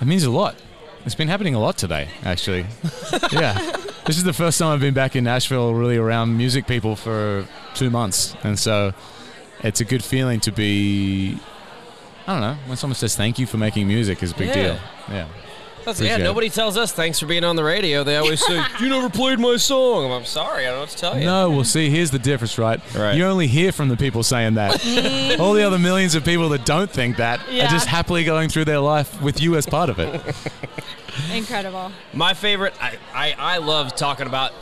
[0.00, 0.56] It means a lot.
[1.06, 2.66] It's been happening a lot today, actually.
[3.32, 3.76] yeah.
[4.06, 7.46] This is the first time I've been back in Nashville, really around music people for
[7.74, 8.34] two months.
[8.42, 8.92] And so
[9.62, 11.38] it's a good feeling to be,
[12.26, 14.54] I don't know, when someone says thank you for making music is a big Yeah.
[14.54, 14.78] deal.
[15.10, 15.26] Yeah.
[15.90, 16.24] That's, yeah, Appreciate it.
[16.28, 18.04] nobody tells us thanks for being on the radio.
[18.04, 20.04] They always say, You never played my song.
[20.06, 21.24] I'm, I'm sorry, I don't know what to tell you.
[21.24, 22.80] No, well, see, here's the difference, right?
[22.94, 23.16] Right.
[23.16, 24.74] You only hear from the people saying that.
[25.40, 27.66] All the other millions of people that don't think that Yeah.
[27.66, 30.20] are just happily going through their life with you as part of it.
[31.34, 31.92] Incredible.
[32.14, 34.52] My favorite, I, I, I love talking about,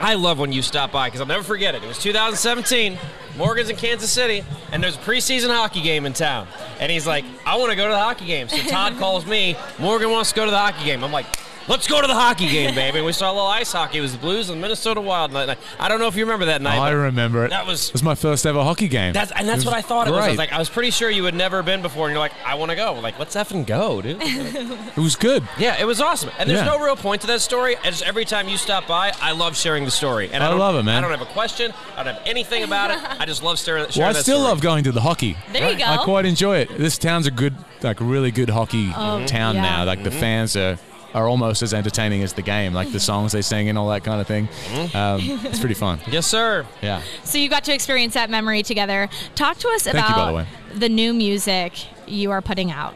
[0.00, 1.84] I love when you stop by because I'll never forget it.
[1.84, 2.98] It was 2017.
[3.36, 6.48] Morgan's in Kansas City, and there's a preseason hockey game in town.
[6.80, 8.48] And he's like, I want to go to the hockey game.
[8.48, 11.04] So Todd calls me, Morgan wants to go to the hockey game.
[11.04, 11.26] I'm like,
[11.68, 12.98] let's go to the hockey game, baby.
[12.98, 13.98] And we saw a little ice hockey.
[13.98, 15.58] It was the Blues and the Minnesota Wild that night.
[15.78, 16.78] I don't know if you remember that night.
[16.78, 17.50] I remember it.
[17.50, 19.12] That was it was my first ever hockey game.
[19.12, 20.20] That's and that's what I thought it was.
[20.24, 22.32] I was like, I was pretty sure you had never been before, and you're like,
[22.44, 22.94] I want to go.
[22.94, 24.18] Like, let's effing go, dude.
[24.20, 25.46] it was good.
[25.58, 26.30] Yeah, it was awesome.
[26.38, 26.66] And there's Yeah.
[26.66, 27.76] no real point to that story.
[27.76, 30.30] And just every time you stop by, I love sharing the story.
[30.32, 30.96] And I, I love it, man.
[30.98, 31.72] I don't have a question.
[31.96, 32.98] I don't have anything about it.
[33.20, 34.48] I just love sharing, sharing Well, I that still story.
[34.50, 35.36] love going to the hockey.
[35.52, 35.84] There you go.
[35.84, 36.76] I quite enjoy it.
[36.76, 39.62] This town's a good, like, really good hockey Oh, town yeah.
[39.62, 39.84] now.
[39.84, 40.20] Like the Mhm.
[40.20, 40.78] fans are
[41.14, 42.72] are almost as entertaining as the game.
[42.72, 44.48] Like the songs they sing and all that kind of thing.
[44.94, 46.00] Um, it's pretty fun.
[46.10, 46.66] Yes, sir.
[46.82, 47.02] Yeah.
[47.24, 49.08] So you got to experience that memory together.
[49.34, 51.72] Talk to us Thank about by the the new music
[52.06, 52.94] you are putting out.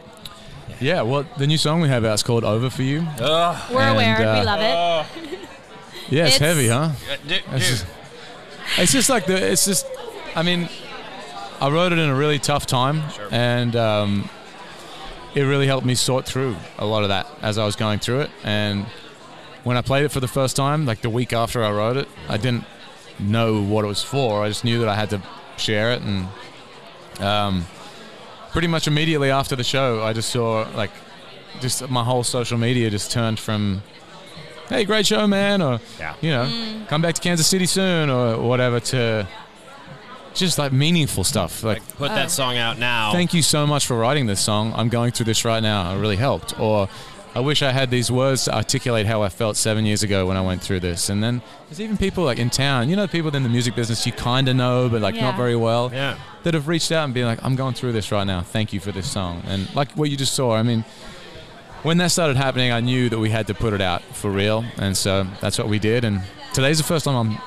[0.79, 1.01] Yeah.
[1.03, 4.17] Well, the new song we have out is called "Over for You." We're And, aware.
[4.27, 5.37] uh, we love it.
[6.09, 6.91] Yeah, it's, It's- heavy, huh?
[7.27, 7.85] dude, It's just,
[8.77, 9.51] it's just like the.
[9.51, 9.85] It's just.
[10.35, 10.69] I mean,
[11.61, 14.29] I wrote it in a really tough time, and um,
[15.35, 18.21] it really helped me sort through a lot of that as I was going through
[18.21, 18.29] it.
[18.43, 18.85] And
[19.63, 22.07] when I played it for the first time, like the week after I wrote it,
[22.29, 22.63] I didn't
[23.19, 24.43] know what it was for.
[24.43, 25.21] I just knew that I had to
[25.57, 26.27] share it, and
[27.19, 27.65] um,
[28.51, 30.91] pretty much immediately after the show, I just saw like
[31.61, 33.81] just my whole social media just turned from
[34.69, 36.15] hey, great show, man, or Yeah.
[36.21, 36.87] you know, Mm.
[36.87, 39.27] come back to Kansas City soon, or whatever, to
[40.35, 41.63] just like meaningful stuff.
[41.63, 42.29] Like, Put that oh.
[42.29, 43.11] song out now.
[43.11, 44.73] thank you so much for writing this song.
[44.75, 45.95] I'm going through this right now.
[45.95, 46.59] It really helped.
[46.59, 46.87] Or
[47.33, 50.37] I wish I had these words to articulate how I felt seven years ago when
[50.37, 51.09] I went through this.
[51.09, 54.05] And then there's even people like in town, you know, people in the music business
[54.05, 55.21] you kind of know, but like Yeah.
[55.23, 56.15] not very well, Yeah.
[56.43, 58.41] that have reached out and been like, I'm going through this right now.
[58.41, 59.43] Thank you for this song.
[59.47, 60.85] And like what you just saw, I mean,
[61.83, 64.65] when that started happening, I knew that we had to put it out for real,
[64.77, 66.03] and so that's what we did.
[66.03, 67.37] And today's the first time I'm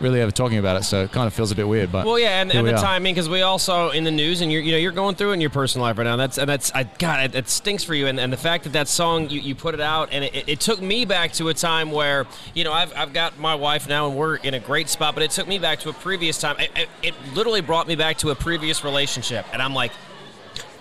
[0.00, 1.92] really ever talking about it, so it kind of feels a bit weird.
[1.92, 2.82] But Well, yeah, and, here and we the are.
[2.82, 5.34] timing because we also in the news, and you're you know you're going through it
[5.34, 6.16] in your personal life right now.
[6.16, 8.06] That's and that's I God, it, it stinks for you.
[8.06, 10.60] And, and the fact that that song you, you put it out, and it, it
[10.60, 14.08] took me back to a time where you know I've, I've got my wife now,
[14.08, 15.14] and we're in a great spot.
[15.14, 16.56] But it took me back to a previous time.
[16.58, 19.92] It, it, it literally brought me back to a previous relationship, and I'm like,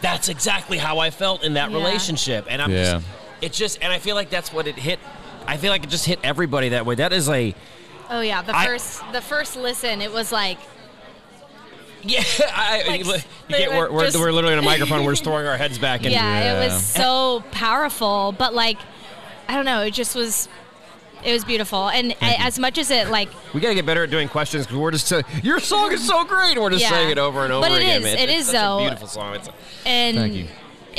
[0.01, 1.77] that's exactly how I felt in that Yeah.
[1.77, 2.45] relationship.
[2.49, 2.93] And I'm Yeah.
[2.95, 3.05] just,
[3.41, 4.99] it just, and I feel like that's what it hit.
[5.47, 6.95] I feel like it just hit everybody that way.
[6.95, 7.53] That is a
[8.09, 10.57] Oh yeah, the I- first the first listen, it was like
[12.03, 12.23] Yeah,
[12.53, 13.13] I, Like, you
[13.49, 15.03] can't, we're, were just- we're literally in a microphone.
[15.03, 16.03] We're just throwing our heads back.
[16.03, 18.33] And, yeah, it was so powerful.
[18.37, 18.77] But like,
[19.49, 20.47] I don't know, it just was.
[21.21, 24.09] It was beautiful, and a- as much as it like We gotta get better at
[24.09, 26.53] doing questions because we're just saying your song is so great.
[26.53, 26.91] and We're just Yeah.
[26.91, 28.01] saying it over and over But it again.
[28.03, 28.79] is, it it's is, a though.
[28.79, 29.35] beautiful song.
[29.35, 29.49] It's
[29.85, 30.47] and Thank you.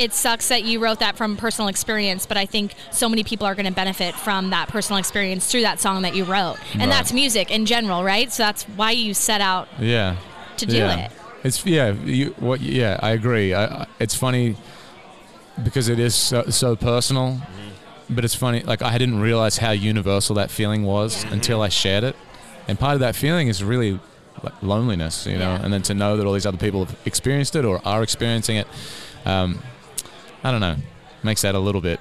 [0.00, 3.46] It sucks that you wrote that from personal experience but i think so many people
[3.46, 6.80] are going to benefit from that personal experience through that song that you wrote and
[6.82, 6.88] Right.
[6.90, 10.16] that's music in general right so that's why you set out Yeah.
[10.56, 10.96] to do yeah.
[11.06, 11.10] it.
[11.42, 11.92] It's yeah.
[11.92, 12.60] You, what?
[12.60, 13.54] Yeah, I agree.
[13.54, 14.56] I, I, it's funny
[15.64, 18.14] because it is so, so personal, Mm-hmm.
[18.14, 18.60] but it's funny.
[18.62, 22.14] Like I didn't realize how universal that feeling was until I shared it,
[22.68, 23.98] and part of that feeling is really
[24.42, 25.54] like loneliness, you know.
[25.54, 25.62] Yeah.
[25.64, 28.56] And then to know that all these other people have experienced it or are experiencing
[28.56, 28.66] it,
[29.24, 29.62] um,
[30.44, 30.76] I don't know,
[31.22, 32.00] makes that a little bit.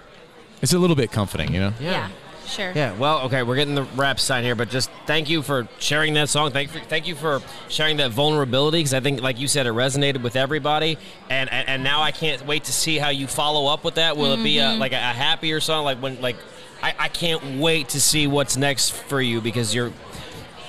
[0.61, 1.73] It's a little bit comforting, you know.
[1.79, 2.09] yeah,
[2.45, 5.67] sure Yeah, well, okay, we're getting the rap sign here, but just thank you for
[5.79, 6.51] sharing that song.
[6.51, 9.67] Thank you, for, thank you for sharing that vulnerability because I think, like you said,
[9.67, 10.97] it resonated with everybody,
[11.29, 14.17] and, and and now I can't wait to see how you follow up with that.
[14.17, 14.79] Will it be a, Mhm.
[14.79, 15.85] like a, a happier song?
[15.85, 16.35] Like when like
[16.81, 19.91] I, I can't wait to see what's next for you because you're.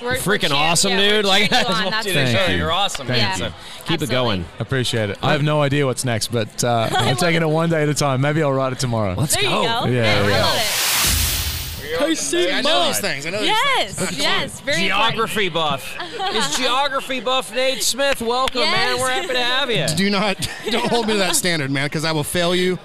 [0.03, 1.25] We're- you're we're freaking awesome, yeah, dude!
[1.25, 2.59] Like, cheering you I just on, want that's you for to Thank show you.
[2.59, 3.39] you're awesome, Thank man.
[3.39, 3.45] you.
[3.49, 4.45] So keep it going.
[4.59, 5.19] Appreciate it.
[5.23, 7.95] I have no idea what's next, but uh, I'm taking it one day at a
[7.95, 8.21] time.
[8.21, 9.15] Maybe I'll write it tomorrow.
[9.17, 10.37] Let's there you go Yeah, yeah, yeah.
[10.37, 10.87] i love it
[12.01, 13.27] I see I know these things.
[13.27, 14.19] I know these yes things.
[14.19, 15.97] yes very Geography buff.
[16.33, 18.23] Is geography buff Nate Smith?
[18.23, 18.99] Welcome, man.
[18.99, 19.87] We're happy to have you.
[19.97, 22.79] Do not don't hold me to that standard, man, because I will fail you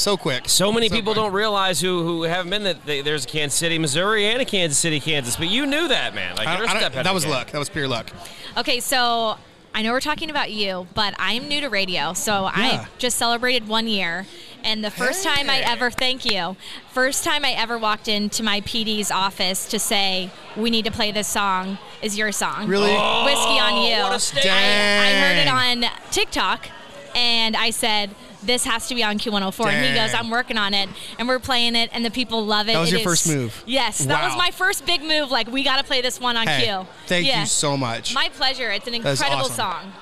[0.00, 0.48] so quick.
[0.48, 3.78] So many people don't realize who who haven't been that they, there's a Kansas City,
[3.78, 5.36] Missouri, and a Kansas City, Kansas.
[5.36, 6.36] But you knew that, man.
[6.36, 7.32] Like I- you're a I don't- ahead that was game.
[7.32, 7.50] luck.
[7.50, 8.10] That was pure luck.
[8.56, 9.36] Okay, so
[9.74, 12.50] I know we're talking about you, but I'm new to radio, so Yeah.
[12.54, 14.26] I just celebrated one year.
[14.64, 16.56] And the first time I ever, thank you,
[16.90, 21.12] first time I ever walked into my PD's office to say, we need to play
[21.12, 22.66] this song is your song.
[22.66, 22.90] Really?
[22.94, 24.02] Oh, Whiskey on oh, You.
[24.02, 24.52] what a statement.
[24.54, 26.68] I, I heard it on TikTok
[27.14, 28.10] and I said,
[28.42, 29.66] this has to be on Q104.
[29.66, 30.88] And he goes, I'm working on it.
[31.18, 32.72] And we're playing it, and the people love it.
[32.74, 33.62] That was It your is- first move?
[33.66, 35.30] Yes, that was my first big move.
[35.30, 36.86] Like, we got to play this one on Hey, Q.
[37.06, 37.40] thank Yeah.
[37.40, 38.14] you so much.
[38.14, 38.70] My pleasure.
[38.70, 39.54] It's an incredible awesome.
[39.54, 39.92] song.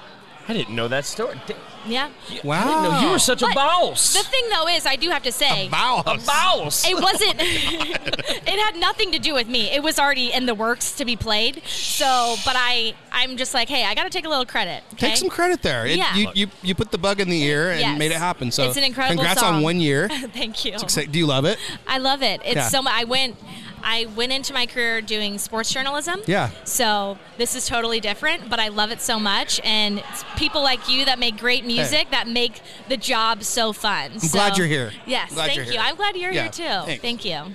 [0.49, 1.39] I didn't know that story.
[1.86, 2.10] Yeah.
[2.44, 2.60] Wow.
[2.60, 4.12] I didn't know you were such a But boss.
[4.15, 6.05] The thing though is, I do have to say, boss.
[6.07, 6.86] A boss.
[6.89, 7.40] it wasn't.
[7.70, 7.84] Oh,
[8.50, 9.70] it had nothing to do with me.
[9.70, 11.62] It was already in the works to be played.
[11.66, 14.82] So, but I, I'm just like, hey, I got to take a little credit.
[14.94, 15.08] Okay?
[15.08, 15.86] Take some credit there.
[15.86, 16.15] It- Yeah.
[16.15, 17.98] you, you you put the bug in the ear and Yes.
[17.98, 18.50] made it happen.
[18.50, 19.57] So it's an incredible congrats song.
[19.57, 20.08] on one year.
[20.32, 20.76] Thank you.
[20.78, 21.58] Do you love it?
[21.86, 22.40] I love it.
[22.44, 22.68] It's Yeah.
[22.68, 22.82] so.
[22.86, 23.36] I went.
[23.82, 26.20] I went into my career doing sports journalism.
[26.26, 26.50] Yeah.
[26.65, 30.89] So this is totally different, but I love it so much, and it's people like
[30.89, 34.12] you that make great music that make the job so fun.
[34.23, 34.92] I'm glad you're here.
[35.07, 35.73] Yes, Glad thank you.
[35.73, 35.81] here.
[35.81, 36.86] I'm glad you're Yeah, here too.
[36.86, 37.02] thanks.
[37.02, 37.55] Thank you.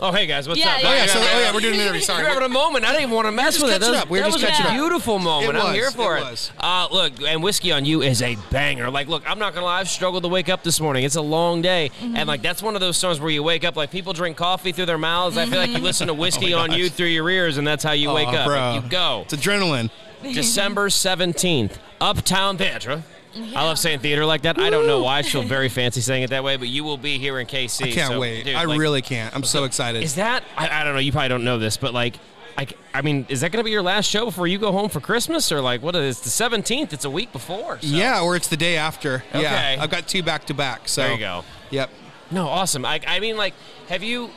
[0.00, 0.82] Oh, hey guys, what's Yeah, up?
[0.82, 0.88] yeah.
[0.88, 2.00] Oh, yeah, so- oh, yeah, we're doing an interview.
[2.00, 2.20] Sorry.
[2.22, 2.84] You're having a moment.
[2.84, 3.80] I didn't even want to mess just with it.
[3.82, 4.10] That was, up.
[4.10, 4.74] We were that just was catching a up.
[4.74, 5.56] beautiful moment.
[5.56, 5.74] I'm was.
[5.74, 6.24] here for It it.
[6.30, 6.50] was.
[6.58, 8.90] Uh, look, and whiskey on you is a banger.
[8.90, 9.78] Like, look, I'm not gonna lie.
[9.80, 11.04] I've struggled to wake up this morning.
[11.04, 12.16] It's a long day, Mm-hmm.
[12.16, 14.72] and like that's one of those songs where you wake up like people drink coffee
[14.72, 15.36] through their mouths.
[15.36, 17.84] I feel like you listen to whiskey Oh on you through your ears, and that's
[17.84, 18.46] how you wake Aw, up.
[18.46, 18.56] bro.
[18.72, 19.22] Like, you go.
[19.30, 19.90] It's adrenaline.
[20.22, 23.02] December 17th, Uptown Theatre.
[23.34, 24.58] I love saying theater like that.
[24.58, 25.18] I don't know why.
[25.18, 27.84] I feel very fancy saying it that way, but you will be here in KC.
[27.84, 28.44] I can't so, wait.
[28.44, 29.34] dude, I like, really can't.
[29.34, 30.02] I'm so excited.
[30.02, 30.44] Is that?
[30.56, 31.00] I, I don't know.
[31.00, 32.16] You probably don't know this, but like,
[32.58, 34.88] I, I mean, is that going to be your last show before you go home
[34.90, 36.92] for Christmas, or like, what is the seventeenth?
[36.92, 37.78] It's a week before.
[37.80, 39.24] so- Yeah, or it's the day after.
[39.30, 39.42] Okay.
[39.42, 40.88] Yeah, I've got two back to back.
[40.88, 41.44] So There you go.
[41.70, 41.90] Yep.
[42.30, 42.84] No, awesome.
[42.84, 43.54] I, I mean, like,
[43.88, 44.30] have you?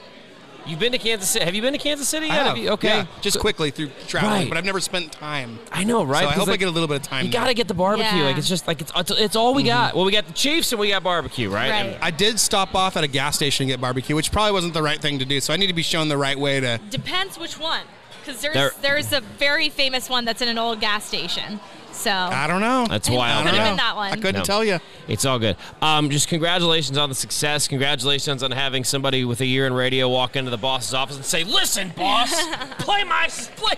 [0.68, 1.45] You've been to Kansas City?
[1.45, 2.45] Have you been to Kansas City I yet?
[2.48, 2.58] have.
[2.58, 2.88] you, okay.
[2.88, 4.50] Yeah, just quickly through traveling, Right.
[4.50, 5.60] but I've never spent time.
[5.72, 6.22] I know, right?
[6.24, 7.26] So I 'Cause, hope I get a little bit of time.
[7.26, 8.19] You got to get the barbecue.
[8.19, 8.26] Yeah.
[8.26, 9.68] Like, it's just like it's it's, it's all we mm-hmm.
[9.69, 9.95] got.
[9.95, 11.69] Well, we got the Chiefs and we got barbecue, right?
[11.69, 11.85] Right.
[11.85, 14.74] And- I did stop off at a gas station and get barbecue, which probably wasn't
[14.74, 15.40] the right thing to do.
[15.40, 16.80] So I need to be shown the right way to.
[16.90, 17.82] Depends which one,
[18.24, 21.60] because there's There- there's a very famous one that's in an old gas station.
[22.06, 22.85] So I don't know.
[22.88, 23.64] That's It why could I'm have here.
[23.66, 24.11] been that one.
[24.11, 24.43] I couldn't No.
[24.43, 24.80] tell you.
[25.08, 25.58] It's all good.
[25.82, 27.67] Um, just congratulations on the success.
[27.67, 31.25] Congratulations on having somebody with a year in radio walk into the boss's office and
[31.25, 32.30] say, "Listen, boss,
[32.77, 33.74] play my play.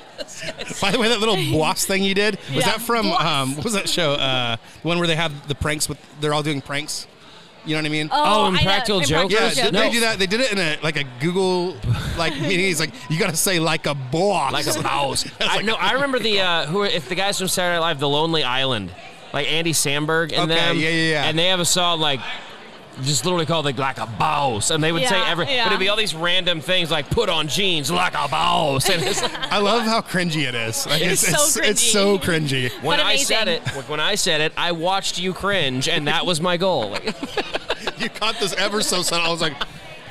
[0.82, 2.72] By the way, that little boss thing you did was Yeah.
[2.72, 4.14] that from um, what was that show?
[4.14, 7.08] Uh, the one where they have the pranks with they're all doing pranks.
[7.68, 8.10] You know what I mean?
[8.12, 8.66] Oh, and I know.
[8.66, 9.58] Practical In Jokers?
[9.58, 9.80] Yeah, did No.
[9.82, 10.20] they do that?
[10.20, 11.76] They did it in a like a Google
[12.18, 12.60] like meeting.
[12.60, 15.26] He's like, you got to say like a boss, like a mouse.
[15.26, 15.76] I was I like, know.
[15.76, 18.44] I remember the uh, who are if the guys from Saturday Night Live, The Lonely
[18.44, 18.92] Island,
[19.34, 20.78] like Andy Samberg and Okay, them.
[20.78, 21.24] yeah, yeah, yeah.
[21.26, 22.22] And they have a song like.
[23.04, 25.66] Just literally called like like a boss, and they would say Yeah, every, yeah.
[25.66, 29.04] but it'd be all these random things like put on jeans like a boss, and
[29.04, 30.86] it's like, I love how cringy it is.
[30.88, 31.92] Like, It's it's, so it's, it's cringy.
[31.92, 32.72] so cringy.
[32.84, 36.42] when I said it, when I said it, I watched you cringe, and that was
[36.42, 36.90] my goal.
[36.90, 37.06] Like,
[38.00, 39.26] You caught this ever so sudden.
[39.26, 39.54] I was like,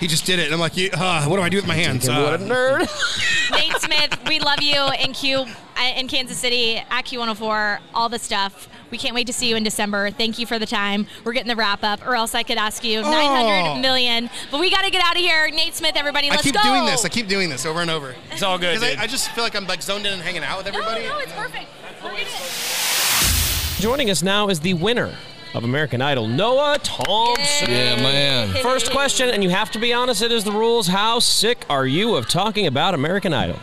[0.00, 2.06] he just did it, and I'm like, uh, what do I do with my hands?
[2.08, 3.50] what a Uh, nerd!
[3.50, 5.46] Nate Smith, we love you in Q uh,
[5.96, 8.68] in Kansas City at Q104, all the stuff.
[8.90, 10.10] We can't wait to see you in December.
[10.10, 11.06] Thank you for the time.
[11.24, 14.30] We're getting the wrap up, or else I could ask you 900 million.
[14.50, 15.50] But we got to get out of here.
[15.50, 16.48] Nate Smith, everybody, let's go.
[16.48, 16.74] I keep go.
[16.74, 17.04] doing this.
[17.04, 18.14] I keep doing this over and over.
[18.30, 18.74] It's all good.
[18.80, 18.98] Dude.
[18.98, 21.06] I, I just feel like I'm like zoned in and hanging out with everybody.
[21.06, 21.66] no, it's perfect.
[22.02, 22.12] We're
[23.80, 25.14] Joining us now is the winner
[25.54, 27.70] of American Idol, Noah Thompson.
[27.70, 28.62] Yeah, man.
[28.62, 30.86] First question, and you have to be honest, it is the rules.
[30.86, 33.58] How sick are you of talking about American Idol?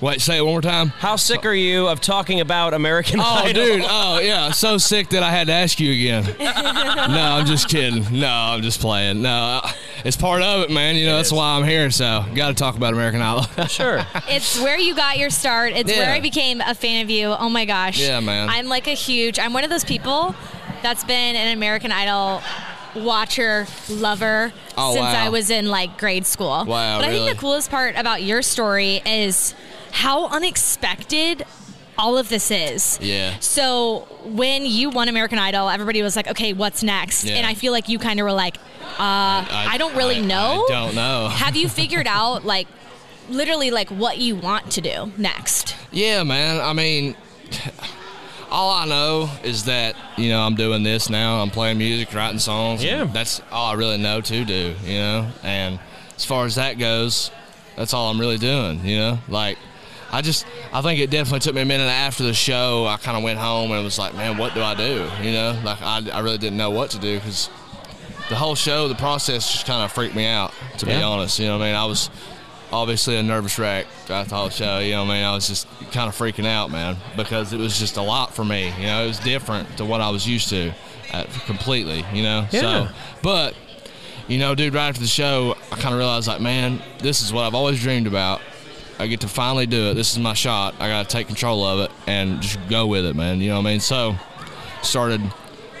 [0.00, 0.88] Wait, say it one more time.
[0.88, 3.32] How sick are you of talking about American Idol?
[3.32, 3.64] Oh, Idol?
[3.66, 3.84] dude.
[3.86, 4.50] Oh, yeah.
[4.50, 6.24] So sick that I had to ask you again.
[6.40, 8.06] no, I'm just kidding.
[8.18, 9.20] No, I'm just playing.
[9.20, 9.60] No,
[10.02, 10.96] it's part of it, man.
[10.96, 11.90] You know, that's why I'm here.
[11.90, 13.46] So, got to talk about American Idol.
[13.68, 14.00] Sure.
[14.28, 15.74] It's where you got your start.
[15.74, 17.26] It's where I became a fan of you.
[17.28, 18.00] Oh my gosh.
[18.00, 18.48] Yeah, man.
[18.48, 19.38] I'm like a huge.
[19.38, 20.34] I'm one of those people
[20.82, 22.42] that's been an American Idol
[22.96, 25.26] watcher, lover Oh, since wow.
[25.26, 26.64] I was in like grade school.
[26.64, 27.26] Wow, But I really?
[27.26, 29.54] think the coolest part about your story is
[29.90, 31.44] how unexpected
[31.98, 32.98] all of this is.
[33.02, 33.36] Yeah.
[33.40, 37.34] So when you won American Idol, everybody was like, "Okay, what's next?" Yeah.
[37.34, 38.56] And I feel like you kind of were like,
[38.98, 41.28] uh, I, don't really I- know." I don't know.
[41.32, 42.66] Have you figured out like
[43.28, 45.76] literally like what you want to do next?
[45.92, 46.60] Yeah, man.
[46.60, 47.16] I mean,
[48.50, 51.42] all I know is that you know I'm doing this now.
[51.42, 52.82] I'm playing music, writing songs.
[52.82, 53.04] Yeah.
[53.04, 54.74] that's all I really know to do.
[54.84, 55.78] You know, and
[56.16, 57.30] as far as that goes,
[57.76, 58.84] that's all I'm really doing.
[58.84, 59.58] You know, like
[60.12, 62.86] I just I think it definitely took me a minute after the show.
[62.86, 65.08] I kind of went home and was like, man, what do I do?
[65.22, 67.48] You know, like I, I really didn't know what to do because
[68.28, 70.52] the whole show, the process just kind of freaked me out.
[70.78, 71.76] To be honest, you know what I mean.
[71.76, 72.10] I was
[72.72, 74.78] obviously a nervous wreck throughout the whole show.
[74.78, 75.24] You know what I mean.
[75.24, 78.44] I was just kind of freaking out, man, because it was just a lot for
[78.44, 78.72] me.
[78.78, 80.72] You know, it was different to what I was used to,
[81.12, 82.04] uh, completely.
[82.12, 82.46] You know.
[82.50, 82.60] Yeah.
[82.60, 82.88] So,
[83.22, 83.54] but
[84.28, 87.32] you know, dude, right after the show, I kind of realized like, man, this is
[87.32, 88.40] what I've always dreamed about.
[89.00, 89.94] I get to finally do it.
[89.94, 90.74] This is my shot.
[90.78, 93.40] I got to take control of it and just go with it, man.
[93.40, 93.80] You know what I mean?
[93.80, 94.14] So,
[94.82, 95.20] started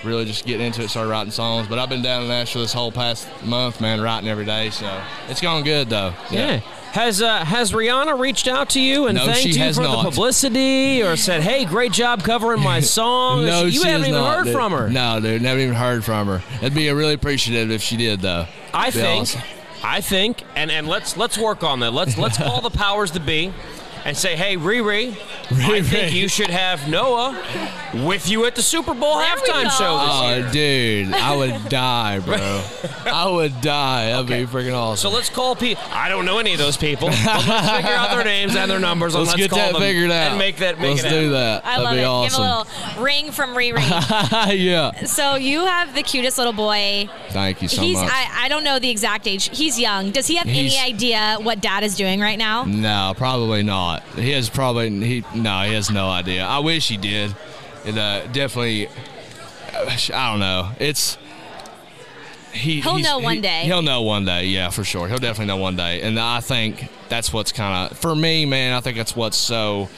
[0.04, 1.68] really just getting into it, started writing songs.
[1.68, 4.70] But I've been down in Nashville this whole past month, man, writing every day.
[4.70, 6.14] So, it's going good, though.
[6.30, 6.60] Yeah.
[6.92, 10.02] Has uh, has Rihanna reached out to you and No, thanked you for not.
[10.02, 13.44] the publicity, or said, "Hey, great job covering my song"?
[13.46, 14.52] No, you she haven't has even not, heard dude.
[14.54, 14.90] from her.
[14.90, 16.42] No, dude, never even heard from her.
[16.56, 18.46] It'd be really appreciative if she did, though.
[18.74, 19.40] I think, awesome.
[19.82, 21.92] I think, and and let's let's work on that.
[21.92, 23.52] Let's let's call the powers to be,
[24.04, 25.10] and say, "Hey, Riri,
[25.50, 27.36] I think you should have Noah
[28.06, 31.68] with you at the Super Bowl halftime show this oh, year." Oh, dude, I would
[31.68, 32.62] die, bro.
[33.06, 34.10] I would die.
[34.10, 35.10] That'd be freaking awesome.
[35.10, 35.82] So let's call people.
[35.90, 37.08] I don't know any of those people.
[37.08, 39.14] But let's figure out their names and their numbers.
[39.14, 40.30] and Let's let's get call that them figured out.
[40.30, 40.78] and make that.
[40.80, 41.32] Make Let's it do happen.
[41.32, 41.64] that.
[41.64, 42.04] I That'd love be it.
[42.04, 42.42] awesome.
[42.42, 44.58] Give a little ring from Riri.
[44.64, 45.04] yeah.
[45.04, 47.08] so you have the cutest little boy.
[47.30, 48.10] Thank you so He's much.
[48.10, 49.50] I, I don't know the exact age.
[49.56, 50.10] He's young.
[50.10, 52.64] Does he have He's- any idea what dad is doing right now?
[52.64, 53.89] No, probably not.
[54.16, 56.44] He has probably he no, he has no idea.
[56.44, 57.34] I wish he did.
[57.84, 58.88] It uh, definitely.
[60.12, 60.70] I don't know.
[60.78, 61.16] It's.
[62.52, 63.62] He, He'll he's- know one he- day.
[63.64, 65.06] He'll know one day, yeah, for sure.
[65.06, 68.72] He'll definitely know one day, and I think that's what's kind of for me, man.
[68.74, 69.88] I think that's what's so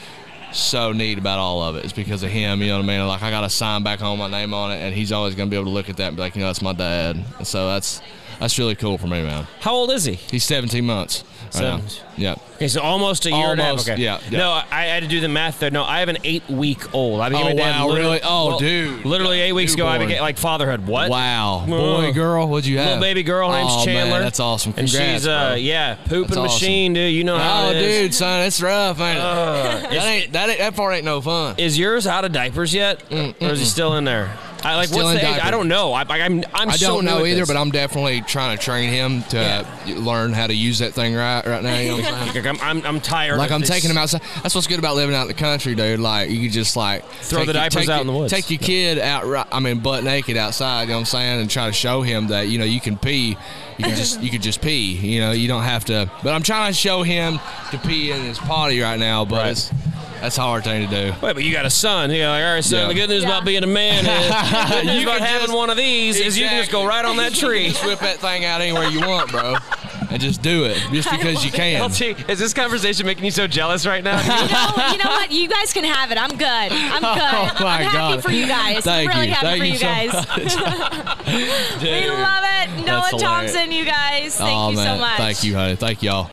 [0.51, 2.61] so neat about all of it is because of him.
[2.61, 3.07] You know what I mean?
[3.07, 5.49] Like I got a sign back home, my name on it, and he's always gonna
[5.49, 7.23] be able to look at that and be like, you know, that's my dad.
[7.39, 8.01] And so that's
[8.39, 9.47] that's really cool for me, man.
[9.61, 10.13] How old is he?
[10.13, 11.23] He's 17 months.
[11.53, 11.81] Seven.
[12.17, 12.35] Yeah.
[12.55, 13.71] Okay, so almost a year and a half.
[13.71, 14.01] Almost, Okay.
[14.01, 14.37] yeah, yeah.
[14.39, 15.71] No, I, I had to do the math there.
[15.71, 17.19] No, I have an eight-week-old.
[17.21, 17.79] I became Oh, a dad.
[17.79, 18.21] wow, literally- really?
[18.23, 19.05] Oh, dude.
[19.05, 20.07] Literally eight weeks ago, I Newborn.
[20.09, 20.85] became like fatherhood.
[20.87, 21.09] What?
[21.09, 21.63] Wow.
[21.67, 22.87] Boy, girl, what'd you have?
[22.87, 23.51] Little baby girl.
[23.51, 24.19] Her name's Oh, man, Chandler.
[24.21, 24.73] that's awesome.
[24.77, 25.55] And Congrats, she's uh, bro.
[25.55, 26.43] yeah, pooping That's awesome.
[26.55, 27.13] machine, dude.
[27.13, 28.01] You know how Oh, it is.
[28.01, 29.23] dude, son, it's rough, ain't it?
[29.23, 31.55] Uh, that ain't that ain't, that part ain't no fun.
[31.57, 34.31] Is yours out of diapers yet, or is he still in there?
[34.63, 34.87] I like.
[34.89, 35.39] Still what's the age?
[35.41, 35.93] I don't know.
[35.93, 39.23] I, I'm I'm I so don't know either, but I'm definitely trying to train him
[39.29, 41.77] to learn how to use that thing right right now.
[41.77, 42.45] You know what I'm saying?
[42.45, 43.37] Like, I'm, I'm, I'm tired.
[43.37, 43.69] Like of I'm this.
[43.69, 44.21] taking him outside.
[44.41, 45.99] That's what's good about living out in the country, dude.
[45.99, 48.31] Like you could just like Throw the your- diapers out your- in the woods.
[48.33, 49.25] Take your kid out.
[49.25, 50.83] ri- I mean, butt naked outside.
[50.83, 51.41] You know what I'm saying?
[51.41, 53.37] And try to show him that you know you can pee.
[53.77, 54.93] You can just you could just pee.
[54.93, 56.09] You know you don't have to.
[56.23, 57.39] But I'm trying to show him
[57.71, 59.25] to pee in his potty right now.
[59.25, 59.71] But it's
[60.23, 61.11] that's a hard thing to do.
[61.21, 62.09] Wait, but you got a son.
[62.09, 62.79] You're like, all right, son.
[62.79, 62.87] Yeah.
[62.87, 64.07] The good news about being a man is
[64.69, 66.71] the good news You about can having just- one of these is you can just
[66.71, 67.67] go right on that tree.
[67.67, 69.57] Just whip that thing out anywhere you want, bro,
[70.09, 71.83] and just do it just because you can.
[71.83, 74.17] LT, is this conversation making you so jealous right now?
[74.21, 75.29] you, know, you know what?
[75.29, 76.17] You guys can have it.
[76.17, 76.47] I'm good.
[76.47, 77.59] I'm oh good.
[77.59, 78.23] Oh, my I'm happy God.
[78.23, 78.81] for you guys.
[78.85, 79.33] Thank I'm really you.
[79.33, 81.23] happy Thank for you you, so guys.
[81.83, 82.85] we love it.
[82.85, 83.21] Noah hilarious.
[83.21, 84.37] Thompson, you guys.
[84.37, 84.95] Thank oh, you man.
[84.95, 85.17] so much.
[85.17, 85.75] Thank you, honey.
[85.75, 86.31] Thank y'all.